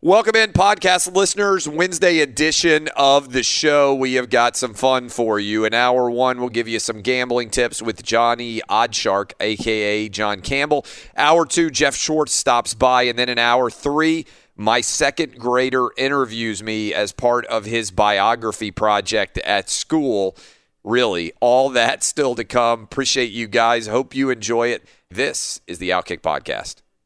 Welcome 0.00 0.36
in, 0.36 0.52
podcast 0.52 1.12
listeners. 1.12 1.68
Wednesday 1.68 2.20
edition 2.20 2.88
of 2.96 3.32
the 3.32 3.42
show. 3.42 3.92
We 3.92 4.14
have 4.14 4.30
got 4.30 4.56
some 4.56 4.72
fun 4.72 5.08
for 5.08 5.40
you. 5.40 5.64
In 5.64 5.74
hour 5.74 6.08
one, 6.08 6.38
we'll 6.38 6.50
give 6.50 6.68
you 6.68 6.78
some 6.78 7.02
gambling 7.02 7.50
tips 7.50 7.82
with 7.82 8.04
Johnny 8.04 8.60
Oddshark, 8.70 9.32
aka 9.40 10.08
John 10.08 10.40
Campbell. 10.40 10.86
Hour 11.16 11.44
two, 11.46 11.68
Jeff 11.68 11.96
Schwartz 11.96 12.32
stops 12.32 12.74
by. 12.74 13.02
And 13.02 13.18
then 13.18 13.28
in 13.28 13.38
hour 13.40 13.72
three, 13.72 14.24
my 14.54 14.80
second 14.82 15.36
grader 15.36 15.88
interviews 15.96 16.62
me 16.62 16.94
as 16.94 17.10
part 17.10 17.44
of 17.46 17.64
his 17.64 17.90
biography 17.90 18.70
project 18.70 19.38
at 19.38 19.68
school. 19.68 20.36
Really, 20.84 21.32
all 21.40 21.70
that 21.70 22.04
still 22.04 22.36
to 22.36 22.44
come. 22.44 22.84
Appreciate 22.84 23.32
you 23.32 23.48
guys. 23.48 23.88
Hope 23.88 24.14
you 24.14 24.30
enjoy 24.30 24.68
it. 24.68 24.84
This 25.10 25.60
is 25.66 25.78
the 25.78 25.90
Outkick 25.90 26.20
Podcast. 26.20 26.82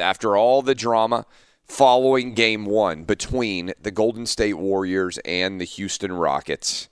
After 0.00 0.36
all 0.36 0.62
the 0.62 0.74
drama 0.74 1.26
following 1.66 2.34
game 2.34 2.64
one 2.64 3.04
between 3.04 3.72
the 3.80 3.90
Golden 3.90 4.26
State 4.26 4.54
Warriors 4.54 5.18
and 5.24 5.60
the 5.60 5.64
Houston 5.64 6.12
Rockets, 6.12 6.88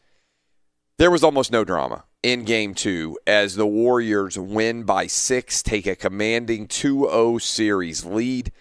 there 0.99 1.11
was 1.11 1.25
almost 1.25 1.53
no 1.53 1.65
drama 1.65 2.05
in 2.23 2.45
game 2.45 2.75
two 2.75 3.19
as 3.27 3.55
the 3.55 3.67
Warriors 3.67 4.39
win 4.39 4.85
by 4.85 5.07
six, 5.07 5.63
take 5.63 5.87
a 5.87 5.97
commanding 5.97 6.67
2 6.67 7.09
0 7.09 7.39
series 7.39 8.05
lead. 8.05 8.53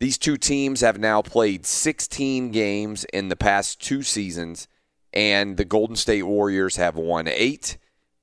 These 0.00 0.18
two 0.18 0.36
teams 0.36 0.80
have 0.80 0.98
now 0.98 1.22
played 1.22 1.64
16 1.64 2.50
games 2.50 3.04
in 3.12 3.28
the 3.28 3.36
past 3.36 3.80
two 3.80 4.02
seasons, 4.02 4.66
and 5.12 5.56
the 5.56 5.64
Golden 5.64 5.94
State 5.96 6.24
Warriors 6.24 6.76
have 6.76 6.96
won 6.96 7.28
eight 7.28 7.78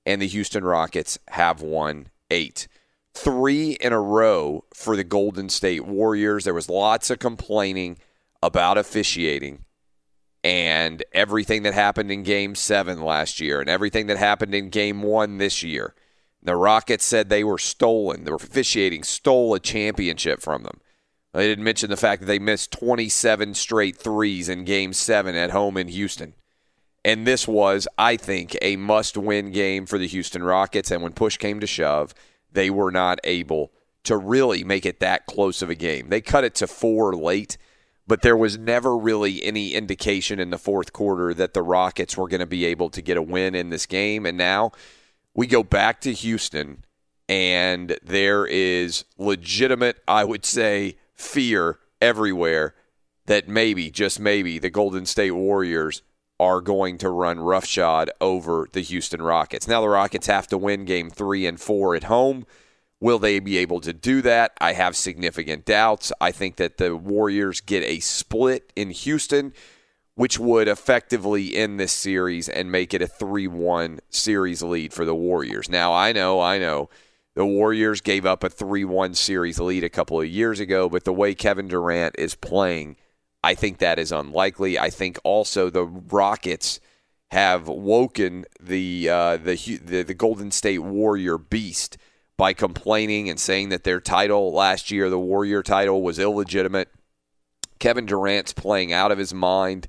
and 0.05 0.21
the 0.21 0.27
Houston 0.27 0.63
Rockets 0.63 1.19
have 1.29 1.61
won 1.61 2.07
eight. 2.31 2.67
Three 3.13 3.71
in 3.81 3.91
a 3.91 3.99
row 3.99 4.65
for 4.73 4.95
the 4.95 5.03
Golden 5.03 5.49
State 5.49 5.85
Warriors. 5.85 6.45
There 6.45 6.53
was 6.53 6.69
lots 6.69 7.09
of 7.09 7.19
complaining 7.19 7.97
about 8.41 8.77
officiating 8.77 9.65
and 10.43 11.03
everything 11.11 11.63
that 11.63 11.73
happened 11.73 12.11
in 12.11 12.23
game 12.23 12.55
seven 12.55 13.01
last 13.01 13.39
year 13.39 13.59
and 13.59 13.69
everything 13.69 14.07
that 14.07 14.17
happened 14.17 14.55
in 14.55 14.69
game 14.69 15.01
one 15.01 15.37
this 15.37 15.63
year. 15.63 15.93
The 16.41 16.55
Rockets 16.55 17.03
said 17.03 17.27
they 17.27 17.43
were 17.43 17.57
stolen. 17.57 18.23
The 18.23 18.33
officiating 18.33 19.03
stole 19.03 19.53
a 19.53 19.59
championship 19.59 20.41
from 20.41 20.63
them. 20.63 20.79
They 21.33 21.47
didn't 21.47 21.65
mention 21.65 21.89
the 21.89 21.97
fact 21.97 22.21
that 22.21 22.27
they 22.27 22.39
missed 22.39 22.71
27 22.71 23.53
straight 23.53 23.97
threes 23.97 24.49
in 24.49 24.63
game 24.63 24.93
seven 24.93 25.35
at 25.35 25.51
home 25.51 25.77
in 25.77 25.89
Houston. 25.89 26.33
And 27.05 27.27
this 27.27 27.47
was, 27.47 27.87
I 27.97 28.17
think, 28.17 28.57
a 28.61 28.75
must 28.77 29.17
win 29.17 29.51
game 29.51 29.85
for 29.85 29.97
the 29.97 30.07
Houston 30.07 30.43
Rockets. 30.43 30.91
And 30.91 31.03
when 31.03 31.13
push 31.13 31.37
came 31.37 31.59
to 31.59 31.67
shove, 31.67 32.13
they 32.51 32.69
were 32.69 32.91
not 32.91 33.19
able 33.23 33.71
to 34.03 34.17
really 34.17 34.63
make 34.63 34.85
it 34.85 34.99
that 34.99 35.25
close 35.25 35.61
of 35.61 35.69
a 35.69 35.75
game. 35.75 36.09
They 36.09 36.21
cut 36.21 36.43
it 36.43 36.55
to 36.55 36.67
four 36.67 37.15
late, 37.15 37.57
but 38.07 38.21
there 38.21 38.37
was 38.37 38.57
never 38.57 38.97
really 38.97 39.43
any 39.43 39.73
indication 39.73 40.39
in 40.39 40.49
the 40.49 40.57
fourth 40.57 40.93
quarter 40.93 41.33
that 41.33 41.53
the 41.53 41.61
Rockets 41.61 42.17
were 42.17 42.27
going 42.27 42.39
to 42.39 42.47
be 42.47 42.65
able 42.65 42.89
to 42.89 43.01
get 43.01 43.17
a 43.17 43.21
win 43.21 43.55
in 43.55 43.69
this 43.69 43.85
game. 43.85 44.25
And 44.25 44.37
now 44.37 44.71
we 45.35 45.47
go 45.47 45.63
back 45.63 46.01
to 46.01 46.13
Houston, 46.13 46.85
and 47.27 47.97
there 48.01 48.45
is 48.45 49.05
legitimate, 49.17 50.01
I 50.07 50.23
would 50.23 50.45
say, 50.45 50.97
fear 51.13 51.79
everywhere 52.01 52.73
that 53.27 53.47
maybe, 53.47 53.91
just 53.91 54.19
maybe, 54.19 54.57
the 54.57 54.71
Golden 54.71 55.05
State 55.05 55.31
Warriors 55.31 56.01
are 56.39 56.61
going 56.61 56.97
to 56.99 57.09
run 57.09 57.39
roughshod 57.39 58.09
over 58.21 58.67
the 58.71 58.81
Houston 58.81 59.21
Rockets. 59.21 59.67
Now 59.67 59.81
the 59.81 59.89
Rockets 59.89 60.27
have 60.27 60.47
to 60.47 60.57
win 60.57 60.85
game 60.85 61.09
three 61.09 61.45
and 61.45 61.59
four 61.59 61.95
at 61.95 62.05
home. 62.05 62.45
Will 63.01 63.19
they 63.19 63.39
be 63.39 63.57
able 63.57 63.79
to 63.81 63.93
do 63.93 64.21
that? 64.23 64.53
I 64.59 64.73
have 64.73 64.95
significant 64.95 65.65
doubts. 65.65 66.11
I 66.19 66.31
think 66.31 66.57
that 66.57 66.77
the 66.77 66.95
Warriors 66.95 67.61
get 67.61 67.83
a 67.83 67.99
split 67.99 68.73
in 68.75 68.91
Houston, 68.91 69.53
which 70.15 70.37
would 70.37 70.67
effectively 70.67 71.55
end 71.55 71.79
this 71.79 71.93
series 71.93 72.49
and 72.49 72.71
make 72.71 72.93
it 72.93 73.01
a 73.01 73.07
3 73.07 73.47
1 73.47 73.99
series 74.09 74.61
lead 74.61 74.93
for 74.93 75.05
the 75.05 75.15
Warriors. 75.15 75.69
Now, 75.69 75.93
I 75.93 76.11
know, 76.11 76.41
I 76.41 76.57
know. 76.57 76.89
The 77.35 77.45
Warriors 77.45 78.01
gave 78.01 78.25
up 78.25 78.43
a 78.43 78.49
3 78.49 78.83
1 78.83 79.13
series 79.13 79.59
lead 79.59 79.85
a 79.85 79.89
couple 79.89 80.19
of 80.19 80.27
years 80.27 80.59
ago, 80.59 80.89
but 80.89 81.05
the 81.05 81.13
way 81.13 81.33
Kevin 81.33 81.69
Durant 81.69 82.15
is 82.17 82.35
playing, 82.35 82.97
I 83.43 83.55
think 83.55 83.77
that 83.77 83.99
is 83.99 84.11
unlikely. 84.11 84.77
I 84.77 84.89
think 84.89 85.17
also 85.23 85.69
the 85.69 85.85
Rockets 85.85 86.79
have 87.31 87.67
woken 87.67 88.45
the 88.59 89.09
uh, 89.09 89.37
the, 89.37 89.55
the 89.83 90.03
the 90.03 90.13
Golden 90.13 90.51
State 90.51 90.79
Warrior 90.79 91.37
beast 91.37 91.97
by 92.37 92.53
complaining 92.53 93.29
and 93.29 93.39
saying 93.39 93.69
that 93.69 93.83
their 93.83 93.99
title 93.99 94.53
last 94.53 94.91
year, 94.91 95.09
the 95.09 95.19
Warrior 95.19 95.61
title, 95.61 96.01
was 96.01 96.19
illegitimate. 96.19 96.89
Kevin 97.79 98.05
Durant's 98.05 98.53
playing 98.53 98.93
out 98.93 99.11
of 99.11 99.17
his 99.17 99.33
mind, 99.33 99.87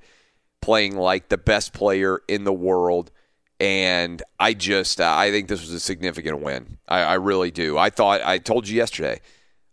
playing 0.61 0.97
like 0.97 1.29
the 1.29 1.39
best 1.39 1.73
player 1.73 2.21
in 2.29 2.45
the 2.45 2.53
world. 2.53 3.11
And 3.59 4.23
I 4.39 4.55
just, 4.55 5.01
uh, 5.01 5.15
I 5.15 5.31
think 5.31 5.49
this 5.49 5.61
was 5.61 5.73
a 5.73 5.81
significant 5.81 6.41
win. 6.41 6.79
I, 6.89 7.01
I 7.01 7.15
really 7.15 7.51
do. 7.51 7.77
I 7.77 7.91
thought, 7.91 8.23
I 8.25 8.39
told 8.39 8.67
you 8.67 8.77
yesterday, 8.77 9.21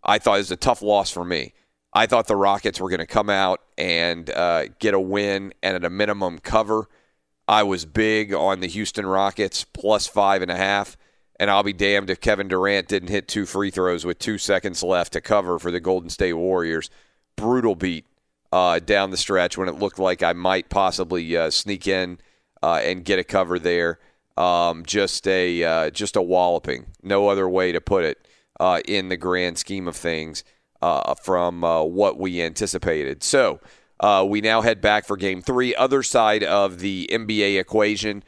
I 0.04 0.18
thought 0.18 0.34
it 0.34 0.38
was 0.38 0.50
a 0.50 0.56
tough 0.56 0.82
loss 0.82 1.10
for 1.10 1.24
me. 1.24 1.54
I 1.98 2.06
thought 2.06 2.28
the 2.28 2.36
Rockets 2.36 2.80
were 2.80 2.90
going 2.90 3.00
to 3.00 3.06
come 3.06 3.28
out 3.28 3.60
and 3.76 4.30
uh, 4.30 4.66
get 4.78 4.94
a 4.94 5.00
win 5.00 5.52
and 5.64 5.74
at 5.74 5.84
a 5.84 5.90
minimum 5.90 6.38
cover. 6.38 6.88
I 7.48 7.64
was 7.64 7.84
big 7.86 8.32
on 8.32 8.60
the 8.60 8.68
Houston 8.68 9.04
Rockets 9.04 9.64
plus 9.64 10.06
five 10.06 10.40
and 10.40 10.48
a 10.48 10.56
half, 10.56 10.96
and 11.40 11.50
I'll 11.50 11.64
be 11.64 11.72
damned 11.72 12.08
if 12.08 12.20
Kevin 12.20 12.46
Durant 12.46 12.86
didn't 12.86 13.08
hit 13.08 13.26
two 13.26 13.46
free 13.46 13.72
throws 13.72 14.06
with 14.06 14.20
two 14.20 14.38
seconds 14.38 14.84
left 14.84 15.14
to 15.14 15.20
cover 15.20 15.58
for 15.58 15.72
the 15.72 15.80
Golden 15.80 16.08
State 16.08 16.34
Warriors. 16.34 16.88
Brutal 17.34 17.74
beat 17.74 18.06
uh, 18.52 18.78
down 18.78 19.10
the 19.10 19.16
stretch 19.16 19.58
when 19.58 19.68
it 19.68 19.80
looked 19.80 19.98
like 19.98 20.22
I 20.22 20.34
might 20.34 20.68
possibly 20.68 21.36
uh, 21.36 21.50
sneak 21.50 21.88
in 21.88 22.20
uh, 22.62 22.80
and 22.80 23.04
get 23.04 23.18
a 23.18 23.24
cover 23.24 23.58
there. 23.58 23.98
Um, 24.36 24.84
just 24.86 25.26
a 25.26 25.64
uh, 25.64 25.90
just 25.90 26.14
a 26.14 26.22
walloping, 26.22 26.86
no 27.02 27.26
other 27.26 27.48
way 27.48 27.72
to 27.72 27.80
put 27.80 28.04
it 28.04 28.28
uh, 28.60 28.82
in 28.86 29.08
the 29.08 29.16
grand 29.16 29.58
scheme 29.58 29.88
of 29.88 29.96
things 29.96 30.44
uh, 30.82 31.14
from 31.14 31.64
uh, 31.64 31.82
what 31.82 32.18
we 32.18 32.42
anticipated. 32.42 33.22
So 33.22 33.60
uh, 34.00 34.26
we 34.28 34.40
now 34.40 34.60
head 34.60 34.80
back 34.80 35.06
for 35.06 35.16
Game 35.16 35.42
Three. 35.42 35.74
Other 35.74 36.02
side 36.02 36.44
of 36.44 36.80
the 36.80 37.08
NBA 37.10 37.58
equation, 37.58 38.22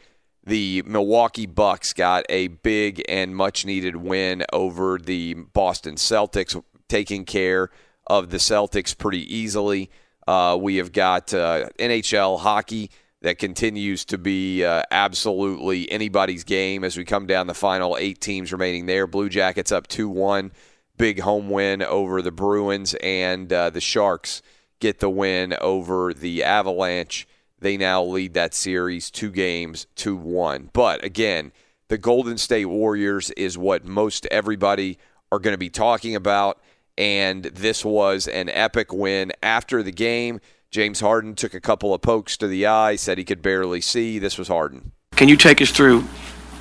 the 0.44 0.82
Milwaukee 0.86 1.46
Bucks 1.46 1.92
got 1.92 2.24
a 2.28 2.48
big 2.48 3.02
and 3.08 3.36
much 3.36 3.64
needed 3.64 3.96
win 3.96 4.44
over 4.52 4.98
the 4.98 5.34
Boston 5.34 5.94
Celtics, 5.94 6.60
taking 6.88 7.24
care 7.24 7.70
of 8.06 8.30
the 8.30 8.38
Celtics 8.38 8.96
pretty 8.96 9.32
easily. 9.34 9.90
Uh, 10.26 10.58
we 10.60 10.76
have 10.76 10.92
got 10.92 11.32
uh, 11.32 11.68
NHL 11.78 12.40
hockey 12.40 12.90
that 13.22 13.38
continues 13.38 14.04
to 14.06 14.18
be 14.18 14.64
uh, 14.64 14.82
absolutely 14.90 15.90
anybody's 15.90 16.44
game 16.44 16.84
as 16.84 16.96
we 16.96 17.04
come 17.04 17.26
down 17.26 17.46
the 17.46 17.54
final 17.54 17.96
eight 17.98 18.20
teams 18.20 18.52
remaining 18.52 18.86
there. 18.86 19.06
Blue 19.06 19.28
Jackets 19.28 19.72
up 19.72 19.86
2 19.86 20.08
1. 20.08 20.52
Big 21.00 21.20
home 21.20 21.48
win 21.48 21.80
over 21.80 22.20
the 22.20 22.30
Bruins, 22.30 22.92
and 23.02 23.50
uh, 23.50 23.70
the 23.70 23.80
Sharks 23.80 24.42
get 24.80 24.98
the 24.98 25.08
win 25.08 25.54
over 25.58 26.12
the 26.12 26.44
Avalanche. 26.44 27.26
They 27.58 27.78
now 27.78 28.02
lead 28.02 28.34
that 28.34 28.52
series 28.52 29.10
two 29.10 29.30
games 29.30 29.86
to 29.96 30.14
one. 30.14 30.68
But 30.74 31.02
again, 31.02 31.52
the 31.88 31.96
Golden 31.96 32.36
State 32.36 32.66
Warriors 32.66 33.30
is 33.30 33.56
what 33.56 33.86
most 33.86 34.26
everybody 34.30 34.98
are 35.32 35.38
going 35.38 35.54
to 35.54 35.58
be 35.58 35.70
talking 35.70 36.14
about. 36.14 36.60
And 36.98 37.44
this 37.44 37.82
was 37.82 38.28
an 38.28 38.50
epic 38.50 38.92
win 38.92 39.32
after 39.42 39.82
the 39.82 39.92
game. 39.92 40.38
James 40.70 41.00
Harden 41.00 41.34
took 41.34 41.54
a 41.54 41.62
couple 41.62 41.94
of 41.94 42.02
pokes 42.02 42.36
to 42.36 42.46
the 42.46 42.66
eye, 42.66 42.96
said 42.96 43.16
he 43.16 43.24
could 43.24 43.40
barely 43.40 43.80
see. 43.80 44.18
This 44.18 44.36
was 44.36 44.48
Harden. 44.48 44.92
Can 45.12 45.28
you 45.28 45.38
take 45.38 45.62
us 45.62 45.70
through 45.70 46.04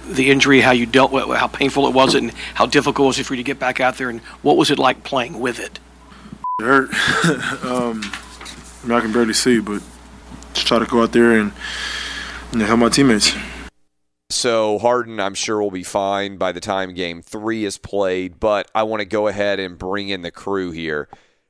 the 0.10 0.30
injury, 0.30 0.62
how 0.62 0.72
you 0.72 0.86
dealt 0.86 1.12
with 1.12 1.30
it, 1.30 1.38
how 1.38 1.48
painful 1.48 1.88
it 1.88 1.94
was, 1.94 2.16
and 2.16 2.32
how 2.56 2.66
difficult 2.66 3.08
was 3.08 3.20
it 3.20 3.26
for 3.26 3.34
you 3.34 3.44
to 3.44 3.44
get 3.44 3.60
back 3.60 3.80
out 3.80 3.98
there, 3.98 4.10
and 4.10 4.22
what 4.42 4.58
was 4.58 4.72
it 4.72 4.80
like 4.80 5.04
playing 5.04 5.40
with 5.40 5.60
it? 5.60 5.80
It 6.60 6.64
hurt. 6.64 6.90
um, 7.64 8.02
I, 8.04 8.88
mean, 8.88 8.98
I 8.98 9.02
can 9.02 9.12
barely 9.12 9.34
see, 9.34 9.60
but 9.60 9.82
just 10.54 10.68
try 10.68 10.80
to 10.80 10.86
go 10.86 11.04
out 11.04 11.12
there 11.12 11.40
and 11.40 11.52
you 12.52 12.60
know, 12.60 12.66
help 12.66 12.80
my 12.80 12.90
teammates. 12.90 13.36
So 14.32 14.78
Harden, 14.78 15.20
I'm 15.20 15.34
sure, 15.34 15.62
will 15.62 15.72
be 15.72 15.84
fine 15.84 16.38
by 16.38 16.52
the 16.52 16.60
time 16.60 16.94
Game 16.94 17.22
Three 17.22 17.66
is 17.66 17.78
played. 17.78 18.40
But 18.40 18.70
I 18.76 18.84
want 18.84 19.02
to 19.02 19.06
go 19.06 19.28
ahead 19.28 19.60
and 19.60 19.78
bring 19.78 20.10
in 20.10 20.22
the 20.22 20.32
crew 20.32 20.72
here. 20.72 21.10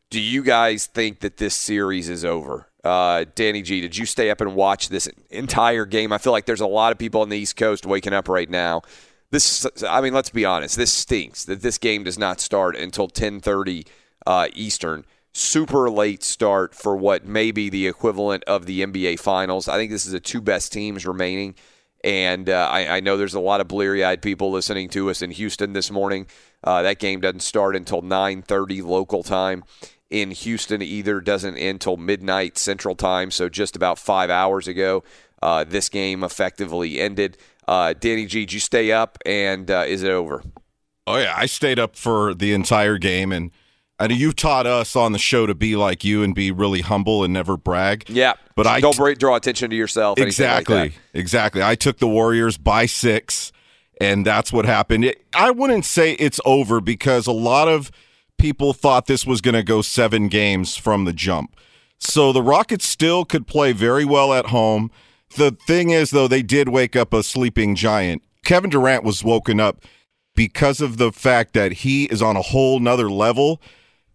Do 0.10 0.20
you 0.20 0.44
guys 0.44 0.86
think 0.86 1.20
that 1.20 1.38
this 1.38 1.56
series 1.56 2.10
is 2.10 2.24
over? 2.24 2.69
Uh, 2.84 3.26
Danny 3.36 3.62
G, 3.62 3.82
did 3.82 3.98
you 3.98 4.06
stay 4.06 4.30
up 4.30 4.42
and 4.42 4.56
watch 4.56 4.90
this 4.90 5.08
entire 5.30 5.86
game? 5.86 6.14
I 6.14 6.18
feel 6.18 6.32
like 6.32 6.46
there's 6.46 6.62
a 6.62 6.68
lot 6.68 6.92
of 6.92 6.98
people 6.98 7.22
on 7.22 7.30
the 7.30 7.38
East 7.38 7.58
Coast 7.58 7.86
waking 7.86 8.14
up 8.14 8.30
right 8.30 8.50
now. 8.50 8.82
This, 9.32 9.68
I 9.88 10.02
mean, 10.02 10.14
let's 10.14 10.30
be 10.30 10.46
honest. 10.46 10.76
This 10.76 10.92
stinks 10.92 11.46
that 11.46 11.62
this 11.62 11.78
game 11.78 12.04
does 12.04 12.18
not 12.18 12.40
start 12.40 12.76
until 12.76 13.08
10:30 13.08 13.86
uh, 14.26 14.48
Eastern. 14.54 15.06
Super 15.34 15.90
late 15.90 16.24
start 16.24 16.74
for 16.74 16.96
what 16.96 17.26
may 17.26 17.52
be 17.52 17.70
the 17.70 17.88
equivalent 17.88 18.44
of 18.46 18.66
the 18.66 18.82
NBA 18.82 19.20
Finals. 19.20 19.68
I 19.68 19.78
think 19.78 19.92
this 19.92 20.06
is 20.06 20.12
the 20.12 20.20
two 20.20 20.42
best 20.42 20.74
teams 20.74 21.06
remaining. 21.06 21.56
And 22.04 22.50
uh, 22.50 22.70
I, 22.72 22.98
I, 22.98 23.00
know 23.02 23.18
there's 23.18 23.34
a 23.34 23.42
lot 23.42 23.60
of 23.60 23.68
bleary-eyed 23.68 24.22
people 24.22 24.52
listening 24.52 24.88
to 24.92 25.10
us 25.10 25.22
in 25.22 25.32
Houston 25.32 25.74
this 25.74 25.92
morning. 25.92 26.28
Uh, 26.64 26.82
that 26.82 26.98
game 26.98 27.20
doesn't 27.20 27.42
start 27.42 27.76
until 27.76 28.02
9:30 28.02 28.82
local 28.84 29.22
time 29.22 29.64
in 30.10 30.32
Houston 30.32 30.82
either 30.82 31.22
doesn't 31.22 31.58
end 31.58 31.76
until 31.76 31.98
midnight 31.98 32.58
Central 32.58 32.96
Time, 32.96 33.32
so 33.32 33.50
just 33.50 33.76
about 33.76 34.00
five 34.00 34.30
hours 34.30 34.68
ago. 34.68 35.04
Uh, 35.42 35.64
this 35.64 35.90
game 35.90 36.24
effectively 36.24 37.00
ended. 37.00 37.38
Uh, 37.68 37.94
Danny 37.94 38.26
G, 38.26 38.42
did 38.42 38.54
you 38.54 38.60
stay 38.60 38.92
up 38.92 39.18
and 39.26 39.70
uh, 39.70 39.86
is 39.88 40.04
it 40.04 40.12
over? 40.12 40.44
Oh 41.08 41.18
yeah, 41.18 41.34
I 41.36 41.46
stayed 41.46 41.80
up 41.80 41.96
for 41.96 42.34
the 42.34 42.54
entire 42.54 42.98
game, 42.98 43.32
and 43.32 43.52
I 44.00 44.08
know 44.08 44.16
you 44.16 44.32
taught 44.32 44.68
us 44.68 44.96
on 44.96 45.12
the 45.12 45.20
show 45.20 45.46
to 45.46 45.56
be 45.56 45.76
like 45.76 46.04
you 46.04 46.24
and 46.24 46.36
be 46.36 46.52
really 46.52 46.82
humble 46.82 47.24
and 47.24 47.34
never 47.34 47.58
brag. 47.58 48.10
Yeah, 48.10 48.34
but 48.56 48.68
I 48.68 48.80
don't 48.80 48.94
t- 48.94 49.16
draw 49.16 49.36
attention 49.36 49.70
to 49.70 49.76
yourself. 49.76 50.20
Exactly, 50.20 50.76
like 50.76 50.94
exactly. 51.14 51.64
I 51.64 51.76
took 51.76 51.98
the 51.98 52.08
Warriors 52.08 52.58
by 52.58 52.86
six, 52.86 53.52
and 54.00 54.26
that's 54.26 54.54
what 54.54 54.66
happened. 54.66 55.06
It, 55.06 55.26
I 55.34 55.52
wouldn't 55.52 55.86
say 55.86 56.14
it's 56.14 56.40
over 56.46 56.82
because 56.82 57.28
a 57.28 57.32
lot 57.32 57.68
of 57.68 57.92
people 58.40 58.74
thought 58.74 59.06
this 59.06 59.26
was 59.26 59.42
going 59.42 59.56
to 59.56 59.64
go 59.64 59.82
seven 59.82 60.28
games 60.28 60.76
from 60.76 61.06
the 61.06 61.14
jump. 61.14 61.56
So 62.00 62.32
the 62.32 62.42
Rockets 62.42 62.88
still 62.88 63.26
could 63.26 63.46
play 63.46 63.74
very 63.74 64.06
well 64.06 64.34
at 64.34 64.48
home. 64.48 64.90
The 65.36 65.52
thing 65.52 65.90
is, 65.92 66.12
though, 66.12 66.28
they 66.28 66.42
did 66.42 66.70
wake 66.70 66.96
up 66.96 67.14
a 67.14 67.22
sleeping 67.22 67.76
giant. 67.76 68.24
Kevin 68.44 68.70
Durant 68.70 69.04
was 69.04 69.24
woken 69.24 69.60
up 69.60 69.84
because 70.36 70.82
of 70.82 70.98
the 70.98 71.12
fact 71.12 71.54
that 71.54 71.74
he 71.74 72.06
is 72.06 72.22
on 72.22 72.38
a 72.38 72.42
whole 72.42 72.80
nother 72.80 73.12
level. 73.12 73.62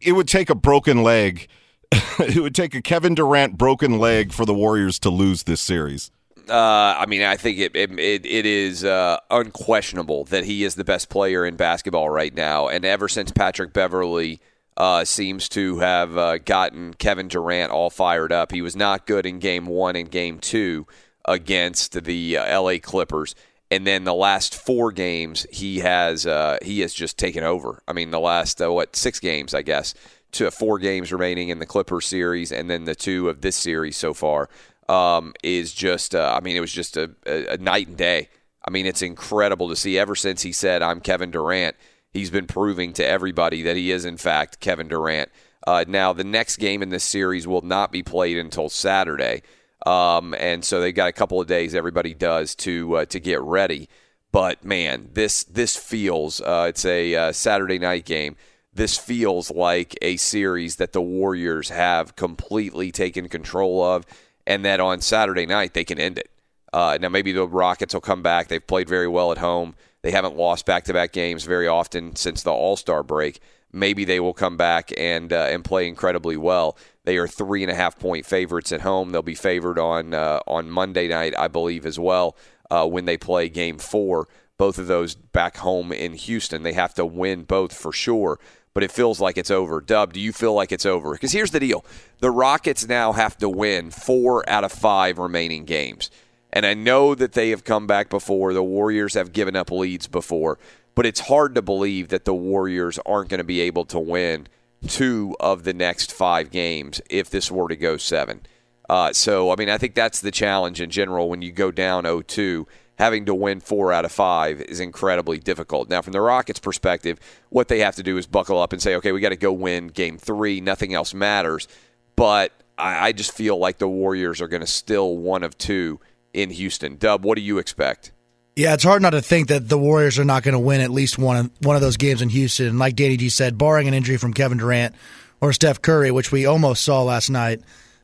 It 0.01 0.13
would 0.13 0.27
take 0.27 0.51
a 0.51 0.55
broken 0.55 1.03
leg. 1.03 1.47
it 1.93 2.41
would 2.41 2.55
take 2.55 2.75
a 2.75 2.83
Kevin 2.83 3.15
Durant 3.15 3.59
broken 3.59 3.99
leg 3.99 4.33
for 4.33 4.45
the 4.45 4.55
Warriors 4.55 4.99
to 5.01 5.11
lose 5.11 5.45
this 5.45 5.61
series. 5.61 6.11
Uh, 6.49 6.97
I 6.99 7.07
mean, 7.07 7.23
I 7.23 7.37
think 7.37 7.59
it 7.59 7.75
it, 7.75 7.99
it 7.99 8.47
is 8.47 8.85
uh, 8.85 9.19
unquestionable 9.31 10.25
that 10.27 10.45
he 10.45 10.65
is 10.65 10.75
the 10.75 10.85
best 10.85 11.09
player 11.09 11.45
in 11.45 11.57
basketball 11.57 12.11
right 12.11 12.35
now. 12.35 12.69
And 12.69 12.85
ever 12.85 13.09
since 13.09 13.31
Patrick 13.31 13.73
Beverley 13.73 14.41
uh, 14.77 15.05
seems 15.05 15.49
to 15.51 15.79
have 15.79 16.17
uh, 16.17 16.39
gotten 16.39 16.95
Kevin 16.95 17.29
Durant 17.29 17.71
all 17.71 17.91
fired 17.91 18.33
up, 18.33 18.53
he 18.53 18.63
was 18.63 18.77
not 18.77 19.07
good 19.07 19.27
in 19.27 19.39
Game 19.39 19.67
One 19.67 19.97
and 19.97 20.11
Game 20.11 20.39
Two 20.39 20.87
against 21.25 22.05
the 22.05 22.37
uh, 22.37 22.45
L.A. 22.45 22.79
Clippers. 22.79 23.35
And 23.71 23.87
then 23.87 24.05
the 24.05 24.15
last 24.15 24.55
four 24.55 24.93
games, 24.93 25.47
he 25.51 25.81
has 25.81 26.27
uh, 26.27 26.59
he 26.63 26.81
has 26.81 26.93
just 26.93 27.19
taken 27.19 27.43
over. 27.43 27.83
I 27.89 27.93
mean, 27.93 28.11
the 28.11 28.21
last 28.21 28.61
what 28.61 28.95
six 28.95 29.21
games, 29.21 29.55
I 29.55 29.63
guess, 29.63 29.95
to 30.33 30.51
four 30.51 30.79
games 30.79 31.13
remaining 31.13 31.49
in 31.49 31.59
the 31.59 31.67
Clippers 31.67 32.07
series, 32.07 32.53
and 32.53 32.69
then 32.69 32.85
the 32.85 32.95
two 32.95 33.29
of 33.29 33.41
this 33.41 33.57
series 33.57 33.97
so 33.97 34.13
far 34.13 34.49
um, 34.89 35.35
is 35.43 35.73
just, 35.73 36.15
uh, 36.15 36.35
I 36.37 36.41
mean, 36.41 36.57
it 36.57 36.61
was 36.61 36.73
just 36.73 36.97
a, 36.97 37.11
a, 37.27 37.55
a 37.55 37.57
night 37.59 37.89
and 37.89 37.97
day. 37.97 38.29
I 38.67 38.71
mean, 38.71 38.87
it's 38.87 39.03
incredible 39.03 39.69
to 39.69 39.77
see. 39.77 39.99
Ever 39.99 40.15
since 40.15 40.43
he 40.43 40.53
said, 40.53 40.83
I'm 40.83 41.01
Kevin 41.01 41.31
Durant, 41.31 41.77
he's 42.13 42.31
been 42.31 42.47
proving 42.47 42.93
to 42.95 43.07
everybody 43.07 43.63
that 43.63 43.77
he 43.77 43.91
is, 43.91 44.05
in 44.05 44.17
fact, 44.17 44.61
Kevin 44.61 44.89
Durant. 44.89 45.31
Uh, 45.67 45.85
now, 45.87 46.13
the 46.13 46.25
next 46.25 46.57
game 46.57 46.83
in 46.83 46.91
this 46.91 47.05
series 47.05 47.47
will 47.47 47.63
not 47.63 47.91
be 47.91 48.03
played 48.03 48.39
until 48.39 48.69
Saturday. 48.69 49.43
Um, 49.87 50.35
and 50.39 50.65
so 50.65 50.81
they've 50.81 50.95
got 50.95 51.09
a 51.09 51.13
couple 51.13 51.41
of 51.41 51.47
days, 51.47 51.75
everybody 51.75 52.15
does, 52.15 52.55
to 52.57 52.97
uh, 52.97 53.05
to 53.07 53.21
get 53.21 53.41
ready. 53.43 53.89
But 54.33 54.65
man, 54.65 55.11
this 55.13 55.45
this 55.45 55.77
feels 55.77 56.41
uh, 56.41 56.67
it's 56.71 56.85
a 56.85 57.15
uh, 57.15 57.33
Saturday 57.33 57.79
night 57.79 58.05
game. 58.05 58.37
This 58.73 58.99
feels 58.99 59.51
like 59.51 59.97
a 60.03 60.17
series 60.17 60.77
that 60.77 60.93
the 60.93 61.03
Warriors 61.03 61.69
have 61.69 62.17
completely 62.17 62.91
taken 62.91 63.29
control 63.29 63.85
of 63.85 64.05
and 64.47 64.65
that 64.65 64.81
on 64.81 65.01
Saturday 65.01 65.47
night 65.47 65.75
they 65.75 65.85
can 65.85 65.99
end 65.99 66.19
it. 66.19 66.31
Uh, 66.73 66.99
now 67.01 67.09
maybe 67.09 67.33
the 67.33 67.47
Rockets 67.47 67.95
will 67.95 68.01
come 68.01 68.23
back. 68.23 68.49
They've 68.49 68.67
played 68.67 68.89
very 68.89 69.09
well 69.09 69.31
at 69.31 69.39
home. 69.39 69.75
They 70.03 70.11
haven't 70.11 70.37
lost 70.37 70.67
back-to-back 70.67 71.13
games 71.13 71.45
very 71.45 71.67
often 71.67 72.17
since 72.17 72.43
the 72.43 72.51
All-Star 72.51 73.03
break. 73.03 73.41
Maybe 73.73 74.05
they 74.05 74.21
will 74.21 74.35
come 74.35 74.57
back 74.57 74.93
and 74.97 75.33
uh, 75.33 75.47
and 75.51 75.65
play 75.65 75.89
incredibly 75.89 76.37
well. 76.37 76.77
They 77.05 77.17
are 77.17 77.27
three 77.27 77.63
and 77.63 77.73
a 77.73 77.75
half 77.75 77.99
point 77.99 78.25
favorites 78.25 78.71
at 78.71 78.83
home. 78.83 79.11
They'll 79.11 79.23
be 79.23 79.35
favored 79.35 79.79
on 79.79 80.15
uh, 80.15 80.41
on 80.47 80.71
Monday 80.71 81.09
night, 81.09 81.35
I 81.37 81.49
believe, 81.49 81.85
as 81.85 81.99
well 81.99 82.37
uh, 82.71 82.87
when 82.87 83.05
they 83.05 83.17
play 83.17 83.49
Game 83.49 83.79
Four. 83.79 84.29
Both 84.59 84.79
of 84.79 84.87
those 84.87 85.17
back 85.17 85.57
home 85.57 85.93
in 85.93 86.13
Houston. 86.13 86.63
They 86.63 86.75
have 86.75 86.95
to 86.95 87.05
win 87.05 87.43
both 87.43 87.73
for 87.73 87.91
sure 87.91 88.39
but 88.75 88.83
it 88.83 88.91
feels 88.91 89.21
like 89.21 89.39
it's 89.39 89.51
over. 89.51 89.81
Dub, 89.81 90.13
do 90.13 90.21
you 90.21 90.33
feel 90.33 90.53
like 90.53 90.73
it's 90.73 90.85
over? 90.85 91.13
Because 91.13 91.33
here's 91.33 91.53
the 91.53 91.61
deal 91.61 91.85
the 92.19 92.31
Rockets 92.31 92.87
now 92.87 93.13
have 93.13 93.39
to 93.39 93.49
win 93.49 93.91
four 93.91 94.49
out 94.51 94.65
of 94.65 94.73
five 94.73 95.19
remaining 95.19 95.65
games. 95.65 96.11
And 96.53 96.67
I 96.67 96.75
know 96.75 97.15
that 97.15 97.33
they 97.33 97.51
have 97.51 97.65
come 97.65 97.87
back 97.87 98.11
before. 98.11 98.53
The 98.53 98.63
Warriors 98.63 99.15
have 99.15 99.33
given 99.33 99.57
up 99.57 99.71
leads 99.71 100.07
before. 100.07 100.59
But 100.95 101.07
it's 101.07 101.21
hard 101.21 101.57
to 101.57 101.63
believe 101.63 102.09
that 102.09 102.25
the 102.25 102.35
Warriors 102.35 103.01
aren't 103.05 103.29
going 103.29 103.39
to 103.39 103.45
be 103.45 103.61
able 103.61 103.85
to 103.87 103.99
win 103.99 104.47
two 104.87 105.35
of 105.41 105.65
the 105.65 105.73
next 105.73 106.13
five 106.13 106.51
games 106.51 107.01
if 107.11 107.31
this 107.31 107.51
were 107.51 107.69
to 107.69 107.77
go 107.77 107.97
seven. 107.97 108.43
Uh, 108.89 109.13
so, 109.13 109.51
I 109.51 109.57
mean, 109.57 109.69
I 109.69 109.79
think 109.79 109.95
that's 109.95 110.21
the 110.21 110.31
challenge 110.31 110.81
in 110.81 110.91
general 110.91 111.29
when 111.29 111.43
you 111.43 111.51
go 111.51 111.71
down 111.71 112.05
0 112.05 112.23
2. 112.23 112.67
Having 112.97 113.25
to 113.25 113.35
win 113.35 113.59
four 113.59 113.93
out 113.93 114.05
of 114.05 114.13
five 114.13 114.61
is 114.61 114.79
incredibly 114.79 115.39
difficult. 115.39 115.89
Now, 115.89 116.01
from 116.01 116.13
the 116.13 116.21
Rockets' 116.21 116.61
perspective, 116.61 117.19
what 117.49 117.67
they 117.67 117.81
have 117.81 117.97
to 117.97 118.05
do 118.05 118.17
is 118.17 118.27
buckle 118.27 118.61
up 118.61 118.73
and 118.73 118.81
say, 118.81 118.95
okay, 118.97 119.11
we 119.11 119.21
got 119.21 119.31
to 119.31 119.37
go 119.37 119.53
win 119.53 119.89
game 119.89 120.17
three. 120.17 120.61
Nothing 120.61 120.95
else 120.95 121.13
matters. 121.13 121.67
But 122.15 122.53
I, 122.79 123.09
I 123.09 123.13
just 123.13 123.33
feel 123.33 123.59
like 123.59 123.79
the 123.79 123.89
Warriors 123.89 124.41
are 124.41 124.47
going 124.47 124.61
to 124.61 124.67
still 124.67 125.17
one 125.17 125.43
of 125.43 125.59
two 125.59 125.99
in 126.33 126.51
Houston. 126.51 126.97
Dub, 126.97 127.25
what 127.25 127.37
do 127.37 127.43
you 127.43 127.59
expect? 127.59 128.13
Yeah, 128.57 128.75
it's 128.75 128.85
hard 128.85 129.03
not 129.03 129.11
to 129.11 129.21
think 129.21 129.49
that 129.49 129.69
the 129.69 129.79
Warriors 129.79 130.17
are 130.21 130.25
not 130.25 130.45
going 130.45 130.53
to 130.53 130.61
win 130.61 130.81
at 130.81 130.91
least 130.91 131.19
one 131.19 131.37
of, 131.37 131.51
one 131.63 131.75
of 131.75 131.83
those 131.83 131.97
games 131.97 132.23
in 132.23 132.29
Houston. 132.29 132.67
And 132.67 132.79
like 132.79 132.95
Danny 132.95 133.17
G 133.17 133.29
said, 133.29 133.59
barring 133.59 133.89
an 133.89 133.95
injury 133.95 134.17
from 134.17 134.33
Kevin 134.33 134.59
Durant 134.59 134.95
or 135.41 135.53
Steph 135.53 135.83
Curry, 135.83 136.13
which 136.13 136.31
we 136.31 136.47
almost 136.47 136.85
saw 136.85 137.03
last 137.03 137.29
night, 137.29 137.61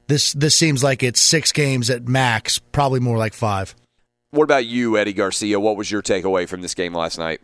this 0.09 0.33
this 0.33 0.57
seems 0.57 0.83
like 0.83 1.05
it's 1.05 1.21
six 1.21 1.53
games 1.53 1.89
at 1.89 2.09
max, 2.09 2.59
probably 2.59 2.99
more 2.99 3.17
like 3.17 3.33
five. 3.33 3.77
What 4.33 4.45
about 4.45 4.67
you, 4.67 4.97
Eddie 4.97 5.13
Garcia? 5.13 5.59
What 5.59 5.77
was 5.77 5.91
your 5.91 6.03
takeaway 6.03 6.49
from 6.49 6.63
this 6.63 6.73
game 6.73 6.95
last 6.95 7.19
night? 7.19 7.41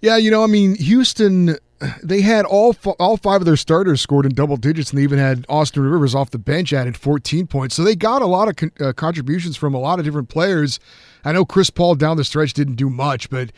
Yeah, 0.00 0.16
you 0.16 0.32
know, 0.32 0.42
I 0.42 0.48
mean, 0.48 0.74
Houston, 0.74 1.56
they 2.02 2.22
had 2.22 2.44
all 2.44 2.74
all 2.98 3.16
five 3.16 3.40
of 3.40 3.44
their 3.44 3.56
starters 3.56 4.00
scored 4.00 4.26
in 4.26 4.34
double 4.34 4.56
digits, 4.56 4.90
and 4.90 4.98
they 4.98 5.04
even 5.04 5.20
had 5.20 5.46
Austin 5.48 5.84
Rivers 5.84 6.12
off 6.12 6.30
the 6.30 6.38
bench 6.38 6.72
added 6.72 6.96
14 6.96 7.46
points. 7.46 7.76
So 7.76 7.84
they 7.84 7.94
got 7.94 8.20
a 8.20 8.26
lot 8.26 8.48
of 8.48 8.56
con- 8.56 8.72
uh, 8.80 8.92
contributions 8.92 9.56
from 9.56 9.74
a 9.74 9.78
lot 9.78 10.00
of 10.00 10.04
different 10.04 10.28
players. 10.28 10.80
I 11.24 11.30
know 11.30 11.44
Chris 11.44 11.70
Paul 11.70 11.94
down 11.94 12.16
the 12.16 12.24
stretch 12.24 12.52
didn't 12.52 12.74
do 12.74 12.90
much, 12.90 13.30
but 13.30 13.52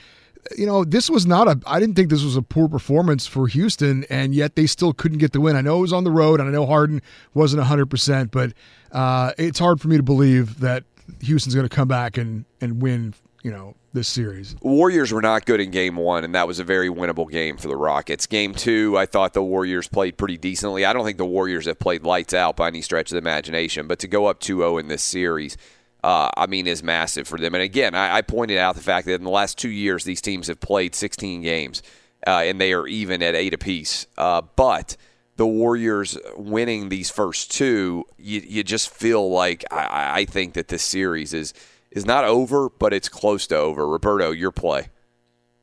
you 0.57 0.67
know, 0.67 0.85
this 0.85 1.09
was 1.09 1.27
not 1.27 1.49
a. 1.49 1.59
I 1.67 1.81
didn't 1.81 1.95
think 1.95 2.11
this 2.11 2.23
was 2.23 2.37
a 2.37 2.43
poor 2.43 2.69
performance 2.69 3.27
for 3.27 3.47
Houston, 3.49 4.05
and 4.11 4.35
yet 4.35 4.55
they 4.55 4.67
still 4.67 4.93
couldn't 4.93 5.19
get 5.19 5.33
the 5.33 5.41
win. 5.41 5.57
I 5.57 5.63
know 5.63 5.79
it 5.79 5.81
was 5.81 5.95
on 5.95 6.05
the 6.05 6.11
road, 6.11 6.41
and 6.41 6.49
I 6.49 6.53
know 6.53 6.67
Harden 6.67 7.01
wasn't 7.33 7.61
100, 7.61 7.87
percent 7.87 8.31
but 8.33 8.53
uh, 8.93 9.33
it's 9.39 9.59
hard 9.59 9.81
for 9.81 9.89
me 9.89 9.97
to 9.97 10.03
believe 10.03 10.61
that 10.61 10.85
Houston's 11.23 11.55
going 11.55 11.69
to 11.69 11.75
come 11.75 11.89
back 11.89 12.17
and 12.17 12.45
and 12.61 12.83
win. 12.83 13.15
You 13.43 13.53
know, 13.53 13.77
this 13.97 14.09
series. 14.09 14.57
Warriors 14.61 15.13
were 15.13 15.23
not 15.23 15.47
good 15.47 15.61
in 15.61 15.71
game 15.71 15.97
one, 15.97 16.25
and 16.25 16.35
that 16.35 16.49
was 16.49 16.59
a 16.59 16.65
very 16.65 16.89
winnable 16.89 17.31
game 17.31 17.57
for 17.57 17.69
the 17.69 17.77
Rockets. 17.77 18.27
Game 18.27 18.55
two, 18.55 18.97
I 18.97 19.07
thought 19.07 19.35
the 19.35 19.43
Warriors 19.43 19.89
played 19.89 20.17
pretty 20.17 20.37
decently. 20.37 20.85
I 20.85 20.93
don't 20.93 21.05
think 21.05 21.19
the 21.19 21.25
Warriors 21.25 21.67
have 21.67 21.79
played 21.79 22.05
lights 22.05 22.35
out 22.35 22.57
by 22.57 22.69
any 22.69 22.83
stretch 22.83 23.11
of 23.11 23.15
the 23.15 23.19
imagination, 23.19 23.87
but 23.87 23.99
to 24.01 24.09
go 24.09 24.27
up 24.27 24.41
2 24.41 24.59
0 24.59 24.79
in 24.79 24.89
this 24.89 25.03
series, 25.03 25.57
uh, 26.05 26.31
I 26.37 26.47
mean, 26.47 26.67
is 26.67 26.83
massive 26.83 27.27
for 27.27 27.39
them. 27.39 27.55
And 27.55 27.63
again, 27.63 27.95
I, 27.95 28.19
I, 28.19 28.23
pointed 28.23 28.59
out 28.59 28.77
the 28.77 28.83
fact 28.83 29.07
that 29.07 29.15
in 29.15 29.25
the 29.25 29.31
last 29.31 29.59
two 29.59 29.71
years, 29.71 30.05
these 30.05 30.21
teams 30.21 30.47
have 30.47 30.61
played 30.61 30.95
16 30.95 31.43
games, 31.43 31.83
uh, 32.27 32.43
and 32.45 32.61
they 32.61 32.73
are 32.73 32.87
even 32.87 33.23
at 33.23 33.35
eight 33.35 33.55
apiece. 33.55 34.07
Uh, 34.17 34.43
but 34.55 34.97
the 35.37 35.47
Warriors 35.47 36.19
winning 36.37 36.89
these 36.89 37.11
first 37.11 37.51
two, 37.51 38.05
you, 38.19 38.43
you 38.47 38.65
just 38.65 38.91
feel 38.91 39.31
like 39.31 39.65
I, 39.71 40.21
I 40.21 40.25
think 40.25 40.55
that 40.55 40.69
this 40.69 40.83
series 40.83 41.33
is 41.33 41.55
is 41.91 42.05
not 42.05 42.25
over, 42.25 42.69
but 42.69 42.93
it's 42.93 43.09
close 43.09 43.47
to 43.47 43.57
over. 43.57 43.87
Roberto, 43.87 44.31
your 44.31 44.51
play. 44.51 44.89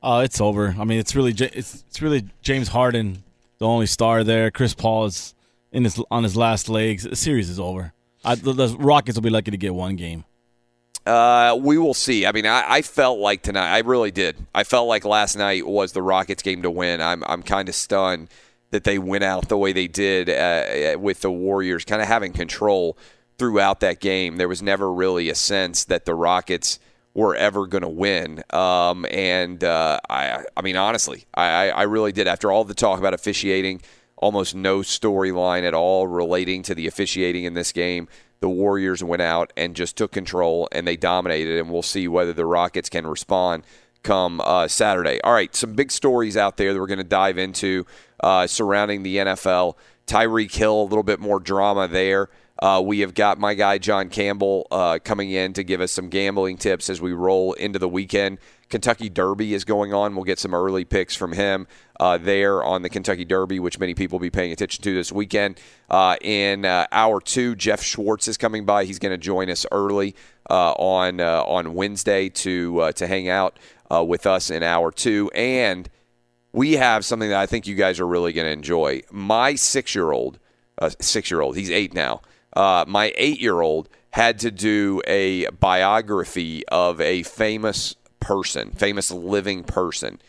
Uh, 0.01 0.21
it's 0.23 0.41
over. 0.41 0.75
I 0.77 0.83
mean, 0.83 0.99
it's 0.99 1.15
really 1.15 1.31
it's 1.31 1.83
it's 1.87 2.01
really 2.01 2.27
James 2.41 2.69
Harden, 2.69 3.23
the 3.57 3.67
only 3.67 3.85
star 3.85 4.23
there. 4.23 4.51
Chris 4.51 4.73
Paul 4.73 5.05
is 5.05 5.33
in 5.71 5.83
his 5.83 5.99
on 6.11 6.23
his 6.23 6.35
last 6.35 6.69
legs. 6.69 7.03
The 7.03 7.15
series 7.15 7.49
is 7.49 7.59
over. 7.59 7.93
I, 8.25 8.35
the, 8.35 8.53
the, 8.53 8.75
Rockets 8.77 9.17
will 9.17 9.23
be 9.23 9.29
lucky 9.29 9.51
to 9.51 9.57
get 9.57 9.75
one 9.75 9.95
game. 9.95 10.23
Uh, 11.05 11.57
we 11.59 11.77
will 11.77 11.93
see. 11.93 12.25
I 12.25 12.31
mean, 12.31 12.45
I, 12.45 12.63
I, 12.65 12.81
felt 12.81 13.19
like 13.19 13.41
tonight. 13.41 13.69
I 13.69 13.79
really 13.79 14.11
did. 14.11 14.37
I 14.55 14.63
felt 14.63 14.87
like 14.87 15.03
last 15.03 15.35
night 15.35 15.67
was 15.67 15.91
the 15.91 16.01
Rockets' 16.01 16.41
game 16.41 16.61
to 16.61 16.71
win. 16.71 17.01
I'm 17.01 17.23
I'm 17.25 17.43
kind 17.43 17.67
of 17.67 17.75
stunned 17.75 18.29
that 18.73 18.85
they 18.85 18.97
went 18.97 19.23
out 19.23 19.49
the 19.49 19.57
way 19.57 19.71
they 19.71 19.87
did 19.87 20.31
uh, 20.31 20.97
with 20.97 21.21
the 21.21 21.31
Warriors, 21.31 21.85
kind 21.85 22.01
of 22.01 22.07
having 22.07 22.33
control 22.33 22.97
throughout 23.37 23.81
that 23.81 23.99
game. 23.99 24.37
There 24.37 24.47
was 24.47 24.63
never 24.63 24.91
really 24.91 25.29
a 25.29 25.35
sense 25.35 25.85
that 25.85 26.05
the 26.05 26.15
Rockets 26.15 26.79
were 27.13 27.35
ever 27.35 27.67
going 27.67 27.83
to 27.83 27.87
win. 27.87 28.43
Um, 28.49 29.05
and 29.11 29.63
uh, 29.63 29.99
I, 30.09 30.43
I 30.57 30.61
mean, 30.63 30.75
honestly, 30.75 31.25
I, 31.35 31.69
I 31.69 31.83
really 31.83 32.11
did. 32.11 32.27
After 32.27 32.51
all 32.51 32.63
the 32.63 32.73
talk 32.73 32.97
about 32.97 33.13
officiating, 33.13 33.83
almost 34.17 34.55
no 34.55 34.79
storyline 34.79 35.61
at 35.67 35.75
all 35.75 36.07
relating 36.07 36.63
to 36.63 36.73
the 36.73 36.87
officiating 36.87 37.43
in 37.43 37.53
this 37.53 37.71
game. 37.71 38.07
The 38.39 38.49
Warriors 38.49 39.03
went 39.03 39.21
out 39.21 39.53
and 39.55 39.75
just 39.75 39.97
took 39.97 40.11
control 40.11 40.67
and 40.71 40.87
they 40.87 40.97
dominated. 40.97 41.59
And 41.59 41.69
we'll 41.69 41.83
see 41.83 42.07
whether 42.07 42.33
the 42.33 42.47
Rockets 42.47 42.89
can 42.89 43.05
respond 43.05 43.65
come 44.01 44.41
uh, 44.41 44.67
Saturday. 44.67 45.19
All 45.23 45.33
right, 45.33 45.55
some 45.55 45.73
big 45.73 45.91
stories 45.91 46.35
out 46.37 46.57
there 46.57 46.73
that 46.73 46.79
we're 46.79 46.87
going 46.87 46.97
to 46.97 47.03
dive 47.03 47.37
into 47.37 47.85
uh, 48.23 48.47
surrounding 48.47 49.03
the 49.03 49.17
NFL. 49.17 49.75
Tyreek 50.07 50.53
Hill, 50.53 50.81
a 50.81 50.83
little 50.83 51.03
bit 51.03 51.19
more 51.19 51.39
drama 51.39 51.87
there. 51.87 52.29
Uh, 52.59 52.81
we 52.83 52.99
have 52.99 53.13
got 53.13 53.39
my 53.39 53.53
guy 53.53 53.77
John 53.77 54.09
Campbell 54.09 54.67
uh, 54.71 54.99
coming 55.03 55.31
in 55.31 55.53
to 55.53 55.63
give 55.63 55.81
us 55.81 55.91
some 55.91 56.07
gambling 56.07 56.57
tips 56.57 56.89
as 56.89 57.01
we 57.01 57.11
roll 57.11 57.53
into 57.53 57.79
the 57.79 57.89
weekend. 57.89 58.37
Kentucky 58.69 59.09
Derby 59.09 59.53
is 59.53 59.65
going 59.65 59.93
on. 59.93 60.15
We'll 60.15 60.23
get 60.23 60.39
some 60.39 60.53
early 60.53 60.85
picks 60.85 61.15
from 61.15 61.33
him 61.33 61.67
uh, 61.99 62.17
there 62.17 62.63
on 62.63 62.81
the 62.81 62.89
Kentucky 62.89 63.25
Derby, 63.25 63.59
which 63.59 63.79
many 63.79 63.93
people 63.93 64.17
will 64.17 64.23
be 64.23 64.29
paying 64.29 64.51
attention 64.51 64.81
to 64.83 64.93
this 64.93 65.11
weekend. 65.11 65.59
Uh, 65.89 66.15
in 66.21 66.63
uh, 66.63 66.87
hour 66.91 67.19
two, 67.19 67.55
Jeff 67.55 67.83
Schwartz 67.83 68.27
is 68.27 68.37
coming 68.37 68.65
by. 68.65 68.85
He's 68.85 68.99
going 68.99 69.11
to 69.11 69.17
join 69.17 69.49
us 69.49 69.65
early 69.71 70.15
uh, 70.49 70.71
on 70.73 71.19
on 71.19 71.73
Wednesday 71.73 72.29
to 72.29 72.91
to 72.93 73.07
hang 73.07 73.29
out 73.29 73.59
with 73.91 74.25
us 74.25 74.49
in 74.49 74.63
hour 74.63 74.91
two 74.91 75.29
and 75.35 75.89
we 76.53 76.73
have 76.73 77.03
something 77.03 77.29
that 77.29 77.39
I 77.39 77.47
think 77.47 77.67
you 77.67 77.75
guys 77.75 77.99
are 77.99 78.07
really 78.07 78.31
going 78.31 78.45
to 78.45 78.51
enjoy. 78.51 79.01
My 79.11 79.55
six 79.55 79.93
year 79.95 80.11
old, 80.11 80.39
uh, 80.77 80.91
six 81.01 81.29
year 81.29 81.41
old, 81.41 81.57
he's 81.57 81.71
eight 81.71 81.93
now, 81.93 82.21
uh, 82.55 82.85
my 82.87 83.11
eight 83.17 83.41
year 83.41 83.59
old 83.59 83.89
had 84.11 84.37
to 84.39 84.51
do 84.51 85.01
a 85.07 85.47
biography 85.49 86.63
of 86.67 87.01
a 87.01 87.23
famous 87.23 87.95
person, 88.19 88.71
famous 88.71 89.09
living 89.09 89.63
person. 89.63 90.21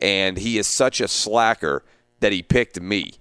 And 0.00 0.38
he 0.38 0.58
is 0.58 0.68
such 0.68 1.00
a 1.00 1.08
slacker 1.08 1.84
that 2.20 2.32
he 2.32 2.42
picked 2.42 2.80
me. 2.80 3.14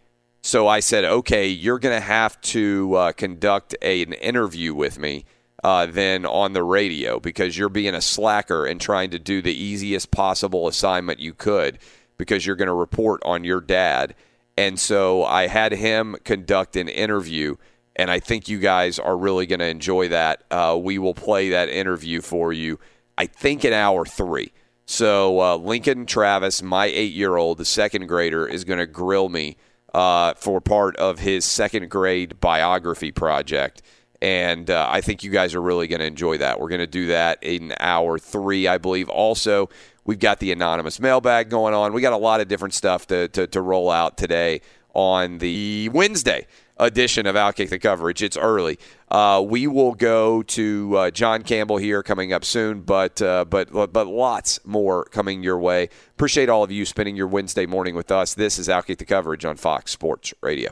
So 0.44 0.68
I 0.68 0.80
said, 0.80 1.04
okay, 1.04 1.48
you're 1.48 1.80
going 1.80 1.96
to 1.96 2.06
have 2.06 2.40
to 2.42 2.94
uh, 2.96 3.12
conduct 3.14 3.76
a, 3.82 4.04
an 4.04 4.14
interview 4.14 4.74
with 4.76 5.00
me 5.00 5.26
uh, 5.64 5.88
then 5.88 6.26
on 6.26 6.54
the 6.54 6.64
radio 6.64 7.20
because 7.20 7.58
you're 7.58 7.70
being 7.70 7.94
a 7.94 8.02
slacker 8.02 8.66
and 8.66 8.82
trying 8.82 9.12
to 9.12 9.20
do 9.20 9.42
the 9.42 9.54
easiest 9.54 10.12
possible 10.12 10.68
assignment 10.68 11.20
you 11.20 11.34
could 11.34 11.78
because 12.22 12.46
you're 12.46 12.56
going 12.56 12.68
to 12.68 12.74
report 12.74 13.20
on 13.26 13.44
your 13.44 13.60
dad. 13.60 14.14
And 14.56 14.80
so 14.80 15.24
I 15.24 15.48
had 15.48 15.72
him 15.72 16.18
conduct 16.24 16.76
an 16.76 16.88
interview 16.88 17.56
and 17.96 18.12
I 18.12 18.20
think 18.20 18.48
you 18.48 18.60
guys 18.60 19.00
are 19.00 19.18
really 19.18 19.48
going 19.48 19.60
to 19.60 19.68
enjoy 19.68 20.10
that. 20.10 20.44
Uh, 20.52 20.80
we 20.80 21.00
will 21.00 21.16
play 21.16 21.50
that 21.50 21.68
interview 21.68 22.22
for 22.22 22.54
you, 22.54 22.80
I 23.18 23.26
think, 23.26 23.66
in 23.66 23.74
hour 23.74 24.06
three. 24.06 24.52
So 24.86 25.42
uh, 25.42 25.56
Lincoln 25.58 26.06
Travis, 26.06 26.62
my 26.62 26.86
eight-year-old, 26.86 27.58
the 27.58 27.66
second 27.66 28.06
grader, 28.06 28.48
is 28.48 28.64
going 28.64 28.78
to 28.78 28.86
grill 28.86 29.30
me 29.30 29.58
uh, 29.96 30.36
for 30.36 30.62
part 30.62 30.96
of 30.98 31.20
his 31.20 31.44
second 31.44 31.90
grade 31.90 32.40
biography 32.40 33.12
project. 33.12 33.82
And 34.22 34.70
uh, 34.70 34.88
I 34.90 35.02
think 35.02 35.24
you 35.24 35.32
guys 35.32 35.56
are 35.56 35.62
really 35.62 35.88
going 35.88 36.00
to 36.00 36.06
enjoy 36.06 36.38
that. 36.38 36.60
We're 36.60 36.70
going 36.70 36.80
to 36.80 36.88
do 36.88 37.08
that 37.08 37.40
in 37.42 37.74
hour 37.80 38.20
three, 38.20 38.68
I 38.68 38.78
believe. 38.78 39.10
Also, 39.10 39.70
we've 40.06 40.20
got 40.20 40.40
the 40.40 40.52
anonymous 40.52 41.00
mailbag 41.00 41.50
going 41.50 41.74
on. 41.74 41.94
We 41.94 42.02
got 42.02 42.14
a 42.14 42.18
lot 42.18 42.40
of 42.40 42.48
different 42.48 42.74
stuff 42.74 43.08
to, 43.08 43.28
to, 43.30 43.48
to 43.48 43.62
roll 43.62 43.90
out 43.90 44.18
today 44.18 44.62
on 44.94 45.40
the 45.40 45.90
Wednesday 45.90 46.46
edition 46.78 47.26
of 47.26 47.36
Outkick 47.36 47.70
the 47.70 47.80
Coverage. 47.80 48.22
It's 48.22 48.38
early. 48.38 48.78
Uh, 49.10 49.44
we 49.46 49.68
will 49.68 49.94
go 49.94 50.42
to 50.44 50.98
uh, 50.98 51.12
John 51.12 51.44
Campbell 51.44 51.78
here 51.78 52.04
coming 52.04 52.34
up 52.34 52.44
soon, 52.44 52.82
but 52.82 53.22
uh, 53.22 53.46
but 53.46 53.72
but 53.72 54.08
lots 54.08 54.60
more 54.66 55.06
coming 55.06 55.44
your 55.44 55.60
way. 55.60 55.90
Appreciate 56.12 56.50
all 56.50 56.64
of 56.64 56.72
you 56.72 56.86
spending 56.86 57.16
your 57.16 57.28
Wednesday 57.28 57.66
morning 57.66 57.96
with 57.96 58.12
us. 58.12 58.34
This 58.34 58.60
is 58.60 58.68
Outkick 58.68 58.98
the 58.98 59.06
Coverage 59.06 59.46
on 59.46 59.58
Fox 59.58 59.92
Sports 59.92 60.34
Radio. 60.42 60.72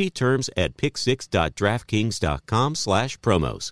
Terms 0.09 0.49
at 0.57 0.77
pick6.draftkings.com 0.77 2.75
slash 2.75 3.17
promos. 3.17 3.71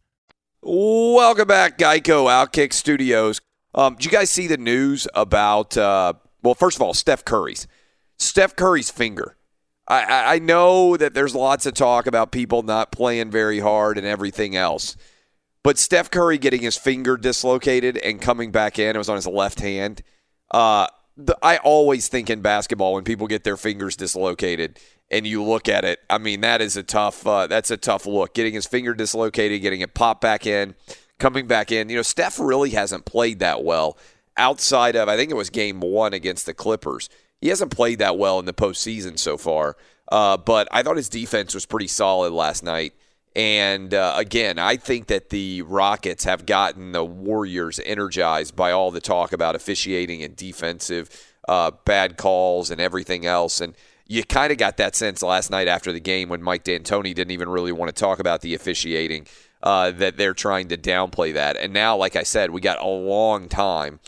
Welcome 0.63 1.47
back, 1.47 1.79
Geico 1.79 2.27
Outkick 2.27 2.71
Studios. 2.71 3.41
Um, 3.73 3.95
did 3.95 4.05
you 4.05 4.11
guys 4.11 4.29
see 4.29 4.45
the 4.45 4.57
news 4.57 5.07
about? 5.15 5.75
Uh, 5.75 6.13
well, 6.43 6.53
first 6.53 6.77
of 6.77 6.83
all, 6.83 6.93
Steph 6.93 7.25
Curry's 7.25 7.67
Steph 8.19 8.55
Curry's 8.55 8.91
finger. 8.91 9.37
I, 9.87 10.35
I, 10.35 10.39
know 10.39 10.95
that 10.97 11.15
there's 11.15 11.33
lots 11.33 11.65
of 11.65 11.73
talk 11.73 12.05
about 12.05 12.31
people 12.31 12.61
not 12.61 12.91
playing 12.91 13.31
very 13.31 13.59
hard 13.59 13.97
and 13.97 14.05
everything 14.05 14.55
else, 14.55 14.95
but 15.63 15.79
Steph 15.79 16.11
Curry 16.11 16.37
getting 16.37 16.61
his 16.61 16.77
finger 16.77 17.17
dislocated 17.17 17.97
and 17.97 18.21
coming 18.21 18.51
back 18.51 18.77
in. 18.77 18.95
It 18.95 18.99
was 18.99 19.09
on 19.09 19.15
his 19.15 19.25
left 19.25 19.61
hand. 19.61 20.03
Uh, 20.51 20.85
the, 21.17 21.35
I 21.41 21.57
always 21.57 22.07
think 22.07 22.29
in 22.29 22.41
basketball 22.41 22.93
when 22.93 23.03
people 23.03 23.25
get 23.25 23.43
their 23.43 23.57
fingers 23.57 23.95
dislocated 23.95 24.79
and 25.11 25.27
you 25.27 25.43
look 25.43 25.69
at 25.69 25.85
it, 25.85 25.99
I 26.09 26.17
mean 26.17 26.41
that 26.41 26.61
is 26.61 26.75
a 26.77 26.83
tough 26.83 27.27
uh, 27.27 27.45
that's 27.47 27.69
a 27.69 27.77
tough 27.77 28.05
look. 28.07 28.33
Getting 28.33 28.53
his 28.53 28.65
finger 28.65 28.93
dislocated, 28.93 29.61
getting 29.61 29.81
it 29.81 29.93
popped 29.93 30.21
back 30.21 30.47
in, 30.47 30.73
coming 31.19 31.45
back 31.45 31.71
in. 31.71 31.89
You 31.89 31.97
know, 31.97 32.01
Steph 32.01 32.39
really 32.39 32.71
hasn't 32.71 33.05
played 33.05 33.39
that 33.39 33.63
well 33.63 33.97
outside 34.37 34.95
of 34.95 35.07
I 35.09 35.17
think 35.17 35.29
it 35.29 35.35
was 35.35 35.49
game 35.49 35.81
one 35.81 36.13
against 36.13 36.45
the 36.45 36.53
Clippers. 36.53 37.09
He 37.39 37.49
hasn't 37.49 37.71
played 37.71 37.99
that 37.99 38.17
well 38.17 38.39
in 38.39 38.45
the 38.45 38.53
postseason 38.53 39.19
so 39.19 39.37
far. 39.37 39.75
Uh, 40.11 40.37
but 40.37 40.67
I 40.71 40.83
thought 40.83 40.97
his 40.97 41.09
defense 41.09 41.53
was 41.53 41.65
pretty 41.65 41.87
solid 41.87 42.33
last 42.33 42.63
night. 42.63 42.93
And 43.33 43.93
uh, 43.93 44.13
again, 44.17 44.59
I 44.59 44.75
think 44.75 45.07
that 45.07 45.29
the 45.29 45.61
Rockets 45.61 46.25
have 46.25 46.45
gotten 46.45 46.91
the 46.91 47.05
Warriors 47.05 47.79
energized 47.85 48.55
by 48.55 48.71
all 48.71 48.91
the 48.91 48.99
talk 48.99 49.31
about 49.31 49.55
officiating 49.55 50.21
and 50.21 50.35
defensive 50.35 51.09
uh, 51.47 51.71
bad 51.85 52.17
calls 52.17 52.71
and 52.71 52.81
everything 52.81 53.25
else. 53.25 53.61
And 53.61 53.73
you 54.11 54.25
kind 54.25 54.51
of 54.51 54.57
got 54.57 54.75
that 54.75 54.93
sense 54.93 55.23
last 55.23 55.49
night 55.49 55.69
after 55.69 55.93
the 55.93 55.99
game 56.01 56.27
when 56.27 56.43
Mike 56.43 56.65
D'Antoni 56.65 57.15
didn't 57.15 57.31
even 57.31 57.47
really 57.47 57.71
want 57.71 57.95
to 57.95 57.97
talk 57.97 58.19
about 58.19 58.41
the 58.41 58.53
officiating. 58.53 59.25
Uh, 59.63 59.91
that 59.91 60.17
they're 60.17 60.33
trying 60.33 60.67
to 60.67 60.75
downplay 60.75 61.31
that. 61.35 61.55
And 61.55 61.71
now, 61.71 61.95
like 61.95 62.15
I 62.15 62.23
said, 62.23 62.49
we 62.49 62.61
got 62.61 62.81
a 62.81 62.87
long 62.87 63.47
time 63.47 63.99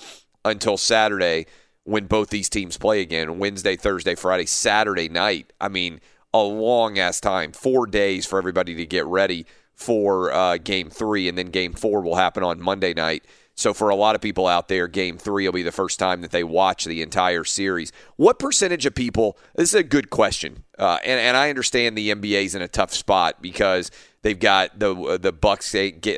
until 0.44 0.78
Saturday 0.78 1.46
when 1.84 2.08
both 2.08 2.32
these 2.32 2.50
teams 2.50 2.76
play 2.76 3.02
again 3.02 3.38
Wednesday, 3.38 3.76
Thursday, 3.76 4.16
Friday, 4.16 4.48
Saturday 4.48 5.10
night. 5.10 5.54
I 5.62 5.68
mean, 5.68 6.02
a 6.34 6.42
long 6.42 6.98
ass 6.98 7.20
time, 7.20 7.52
four 7.52 7.86
days 7.86 8.26
for 8.26 8.40
everybody 8.40 8.74
to 8.74 8.86
get 8.88 9.06
ready 9.06 9.46
for 9.76 10.34
uh, 10.34 10.58
game 10.58 10.90
three, 10.90 11.30
and 11.30 11.38
then 11.38 11.52
game 11.52 11.74
four 11.74 12.02
will 12.02 12.16
happen 12.16 12.42
on 12.42 12.60
Monday 12.60 12.96
night. 12.96 13.24
So 13.56 13.74
for 13.74 13.90
a 13.90 13.96
lot 13.96 14.16
of 14.16 14.22
people 14.22 14.48
out 14.48 14.68
there, 14.68 14.88
game 14.88 15.18
three 15.18 15.48
will 15.48 15.54
be 15.54 15.62
the 15.62 15.72
first 15.72 16.00
time 16.00 16.22
that 16.22 16.32
they 16.32 16.44
watch 16.44 16.86
the 16.86 17.02
entire 17.02 17.44
series. 17.44 17.92
What 18.16 18.40
percentage 18.40 18.86
of 18.86 18.96
people? 18.96 19.38
This 19.56 19.70
is 19.70 19.80
a 19.80 19.84
good 19.84 20.10
question, 20.10 20.64
uh, 20.80 20.98
and 21.04 21.20
and 21.20 21.38
I 21.38 21.50
understand 21.50 21.96
the 21.96 22.10
NBA 22.10 22.46
is 22.46 22.56
in 22.56 22.64
a 22.64 22.68
tough 22.68 22.94
spot 22.94 23.42
because 23.42 23.92
they've 24.24 24.40
got 24.40 24.80
the 24.80 25.20
the 25.22 25.32
Bucks 25.32 25.76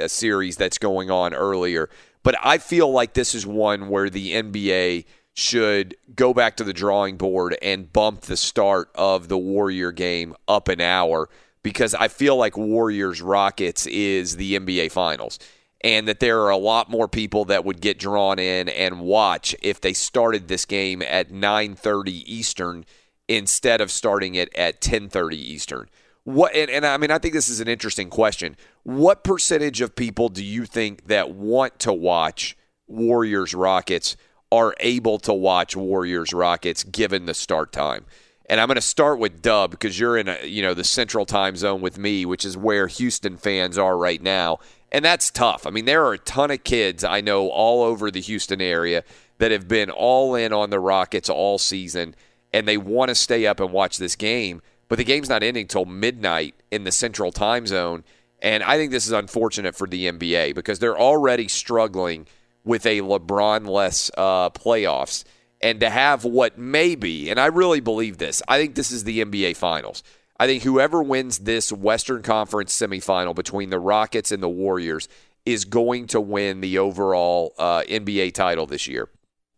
series 0.08 0.56
that's 0.56 0.78
going 0.78 1.12
on 1.12 1.34
earlier. 1.34 1.90
But 2.24 2.36
I 2.42 2.58
feel 2.58 2.90
like 2.90 3.14
this 3.14 3.36
is 3.36 3.46
one 3.46 3.90
where 3.90 4.10
the 4.10 4.32
NBA 4.32 5.06
should 5.34 5.96
go 6.16 6.34
back 6.34 6.56
to 6.58 6.64
the 6.64 6.74
drawing 6.74 7.18
board 7.18 7.58
and 7.62 7.92
bump 7.92 8.22
the 8.22 8.38
start 8.38 8.90
of 8.96 9.28
the 9.28 9.38
Warrior 9.38 9.92
game 9.92 10.34
up 10.48 10.70
an 10.70 10.80
hour 10.80 11.30
because 11.62 11.94
I 11.94 12.08
feel 12.08 12.38
like 12.38 12.56
Warriors 12.58 13.22
Rockets 13.22 13.86
is 13.88 14.38
the 14.38 14.58
NBA 14.58 14.92
Finals 14.92 15.38
and 15.86 16.08
that 16.08 16.20
there 16.20 16.42
are 16.42 16.50
a 16.50 16.58
lot 16.58 16.90
more 16.90 17.08
people 17.08 17.46
that 17.46 17.64
would 17.64 17.80
get 17.80 18.00
drawn 18.00 18.40
in 18.40 18.68
and 18.68 19.00
watch 19.00 19.56
if 19.62 19.80
they 19.80 19.94
started 19.94 20.48
this 20.48 20.66
game 20.66 21.02
at 21.04 21.30
9:30 21.30 22.24
Eastern 22.26 22.86
instead 23.28 23.80
of 23.80 23.92
starting 23.92 24.36
it 24.36 24.54
at 24.56 24.82
10:30 24.82 25.36
Eastern. 25.36 25.88
What 26.24 26.56
and, 26.56 26.72
and 26.72 26.86
I 26.86 26.98
mean 26.98 27.12
I 27.12 27.20
think 27.20 27.36
this 27.36 27.50
is 27.50 27.62
an 27.62 27.68
interesting 27.68 28.10
question. 28.10 28.58
What 28.84 29.24
percentage 29.24 29.80
of 29.80 29.96
people 29.96 30.28
do 30.28 30.44
you 30.44 30.66
think 30.66 31.06
that 31.06 31.30
want 31.32 31.78
to 31.80 31.94
watch 31.94 32.58
Warriors 32.88 33.54
Rockets 33.54 34.18
are 34.52 34.76
able 34.80 35.20
to 35.20 35.34
watch 35.34 35.76
Warriors 35.76 36.34
Rockets 36.34 36.84
given 36.84 37.26
the 37.26 37.34
start 37.34 37.72
time. 37.72 38.06
And 38.48 38.60
I'm 38.62 38.68
going 38.68 38.76
to 38.76 38.82
start 38.82 39.18
with 39.18 39.42
Dub 39.42 39.72
because 39.72 40.00
you're 40.00 40.18
in 40.18 40.28
a, 40.28 40.46
you 40.46 40.62
know 40.62 40.74
the 40.74 40.84
central 40.84 41.26
time 41.26 41.56
zone 41.56 41.82
with 41.82 41.98
me, 41.98 42.26
which 42.26 42.46
is 42.46 42.56
where 42.56 42.88
Houston 42.88 43.38
fans 43.38 43.78
are 43.78 43.98
right 43.98 44.22
now. 44.22 44.60
And 44.96 45.04
that's 45.04 45.30
tough. 45.30 45.68
I 45.68 45.72
mean, 45.72 45.84
there 45.84 46.06
are 46.06 46.14
a 46.14 46.18
ton 46.18 46.52
of 46.52 46.64
kids 46.64 47.04
I 47.04 47.20
know 47.20 47.50
all 47.50 47.84
over 47.84 48.10
the 48.10 48.22
Houston 48.22 48.62
area 48.62 49.04
that 49.40 49.52
have 49.52 49.68
been 49.68 49.90
all 49.90 50.36
in 50.36 50.54
on 50.54 50.70
the 50.70 50.80
Rockets 50.80 51.30
all 51.30 51.58
season 51.58 52.16
and 52.54 52.66
they 52.66 52.78
want 52.78 53.10
to 53.10 53.16
stay 53.16 53.46
up 53.46 53.60
and 53.60 53.74
watch 53.74 53.98
this 53.98 54.16
game, 54.16 54.62
but 54.88 54.98
the 54.98 55.04
game's 55.04 55.28
not 55.28 55.44
ending 55.44 55.68
till 55.68 55.84
midnight 55.84 56.56
in 56.72 56.86
the 56.86 56.94
central 56.94 57.34
time 57.34 57.68
zone. 57.68 58.06
And 58.42 58.64
I 58.64 58.78
think 58.78 58.92
this 58.92 59.06
is 59.06 59.12
unfortunate 59.12 59.76
for 59.76 59.86
the 59.86 60.10
NBA 60.10 60.56
because 60.56 60.80
they're 60.80 60.98
already 60.98 61.50
struggling 61.50 62.26
with 62.64 62.86
a 62.86 63.02
LeBron 63.02 63.68
less 63.68 64.10
uh, 64.18 64.50
playoffs 64.52 65.26
and 65.60 65.82
to 65.82 65.90
have 65.90 66.24
what 66.24 66.58
may 66.58 66.96
be, 66.96 67.30
and 67.30 67.38
I 67.38 67.48
really 67.48 67.82
believe 67.82 68.18
this, 68.18 68.42
I 68.48 68.60
think 68.60 68.76
this 68.76 68.92
is 68.92 69.04
the 69.04 69.26
NBA 69.26 69.58
Finals. 69.58 70.04
I 70.38 70.48
think 70.48 70.64
whoever 70.64 71.02
wins 71.02 71.40
this 71.40 71.72
Western 71.72 72.22
Conference 72.22 72.78
semifinal 72.78 73.34
between 73.34 73.70
the 73.70 73.80
Rockets 73.80 74.32
and 74.32 74.44
the 74.44 74.50
Warriors 74.50 75.08
is 75.46 75.64
going 75.66 76.08
to 76.08 76.20
win 76.20 76.62
the 76.62 76.78
overall 76.80 77.54
uh, 77.58 77.82
NBA 77.82 78.34
title 78.34 78.66
this 78.66 78.88
year. 78.88 79.10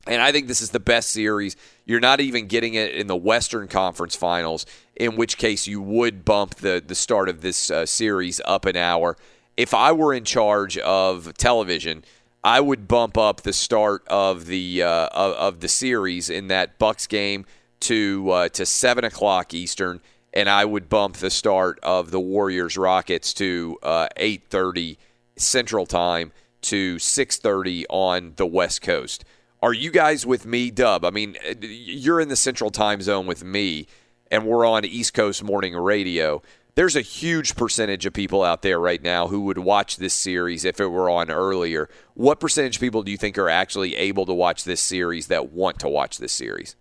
And 0.05 0.21
I 0.21 0.31
think 0.31 0.47
this 0.47 0.61
is 0.61 0.69
the 0.69 0.79
best 0.79 1.11
series. 1.11 1.55
You're 1.85 1.99
not 1.99 2.21
even 2.21 2.47
getting 2.47 2.75
it 2.75 2.93
in 2.93 3.07
the 3.07 3.15
Western 3.15 3.67
Conference 3.67 4.15
Finals, 4.15 4.65
in 4.95 5.15
which 5.15 5.37
case 5.37 5.67
you 5.67 5.81
would 5.81 6.23
bump 6.23 6.55
the, 6.55 6.81
the 6.85 6.95
start 6.95 7.27
of 7.27 7.41
this 7.41 7.69
uh, 7.69 7.85
series 7.85 8.39
up 8.45 8.65
an 8.65 8.77
hour. 8.77 9.17
If 9.57 9.73
I 9.73 9.91
were 9.91 10.13
in 10.13 10.23
charge 10.23 10.77
of 10.77 11.33
television, 11.37 12.03
I 12.43 12.61
would 12.61 12.87
bump 12.87 13.17
up 13.17 13.41
the 13.41 13.51
start 13.51 14.07
of 14.07 14.45
the 14.45 14.83
uh, 14.83 15.07
of, 15.07 15.33
of, 15.33 15.59
the 15.59 15.67
series 15.67 16.29
in 16.29 16.47
that 16.47 16.77
Bucks 16.77 17.07
game 17.07 17.45
to 17.81 18.29
uh, 18.29 18.49
to 18.49 18.65
seven 18.65 19.03
o'clock 19.03 19.53
Eastern, 19.53 19.99
and 20.37 20.47
I 20.51 20.65
would 20.65 20.87
bump 20.87 21.17
the 21.17 21.31
start 21.31 21.79
of 21.81 22.11
the 22.11 22.19
Warriors 22.19 22.77
Rockets 22.77 23.33
to 23.33 23.79
uh, 23.81 24.07
eight 24.17 24.43
thirty 24.51 24.99
Central 25.35 25.87
Time 25.87 26.31
to 26.61 26.99
six 26.99 27.37
thirty 27.37 27.87
on 27.89 28.33
the 28.35 28.45
West 28.45 28.83
Coast. 28.83 29.25
Are 29.63 29.73
you 29.73 29.89
guys 29.89 30.27
with 30.27 30.45
me, 30.45 30.69
Dub? 30.69 31.03
I 31.03 31.09
mean, 31.09 31.37
you're 31.59 32.21
in 32.21 32.29
the 32.29 32.35
Central 32.35 32.69
Time 32.69 33.01
Zone 33.01 33.25
with 33.25 33.43
me, 33.43 33.87
and 34.29 34.45
we're 34.45 34.63
on 34.63 34.85
East 34.85 35.15
Coast 35.15 35.43
Morning 35.43 35.75
Radio 35.75 36.43
there's 36.75 36.95
a 36.95 37.01
huge 37.01 37.55
percentage 37.55 38.05
of 38.05 38.13
people 38.13 38.43
out 38.43 38.61
there 38.61 38.79
right 38.79 39.01
now 39.01 39.29
who 39.29 39.41
would 39.41 39.57
watch 39.57 39.97
this 39.97 40.13
series 40.13 40.63
if 40.63 40.79
it 40.79 40.85
were 40.85 41.09
on 41.09 41.31
earlier. 41.31 41.89
What 42.13 42.39
percentage 42.39 42.75
of 42.75 42.81
people 42.81 43.01
do 43.01 43.09
you 43.09 43.17
think 43.17 43.35
are 43.39 43.49
actually 43.49 43.95
able 43.95 44.27
to 44.27 44.33
watch 44.33 44.63
this 44.63 44.79
series 44.79 45.25
that 45.25 45.51
want 45.51 45.79
to 45.79 45.89
watch 45.89 46.19
this 46.19 46.33
series? 46.33 46.75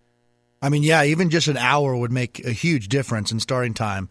I 0.63 0.69
mean, 0.69 0.83
yeah, 0.83 1.05
even 1.05 1.31
just 1.31 1.49
an 1.49 1.57
hour 1.57 1.97
would 1.97 2.13
make 2.13 2.45
a 2.45 2.51
huge 2.51 2.89
difference 2.89 3.31
in 3.31 3.41
starting 3.41 3.75
time. 3.75 4.09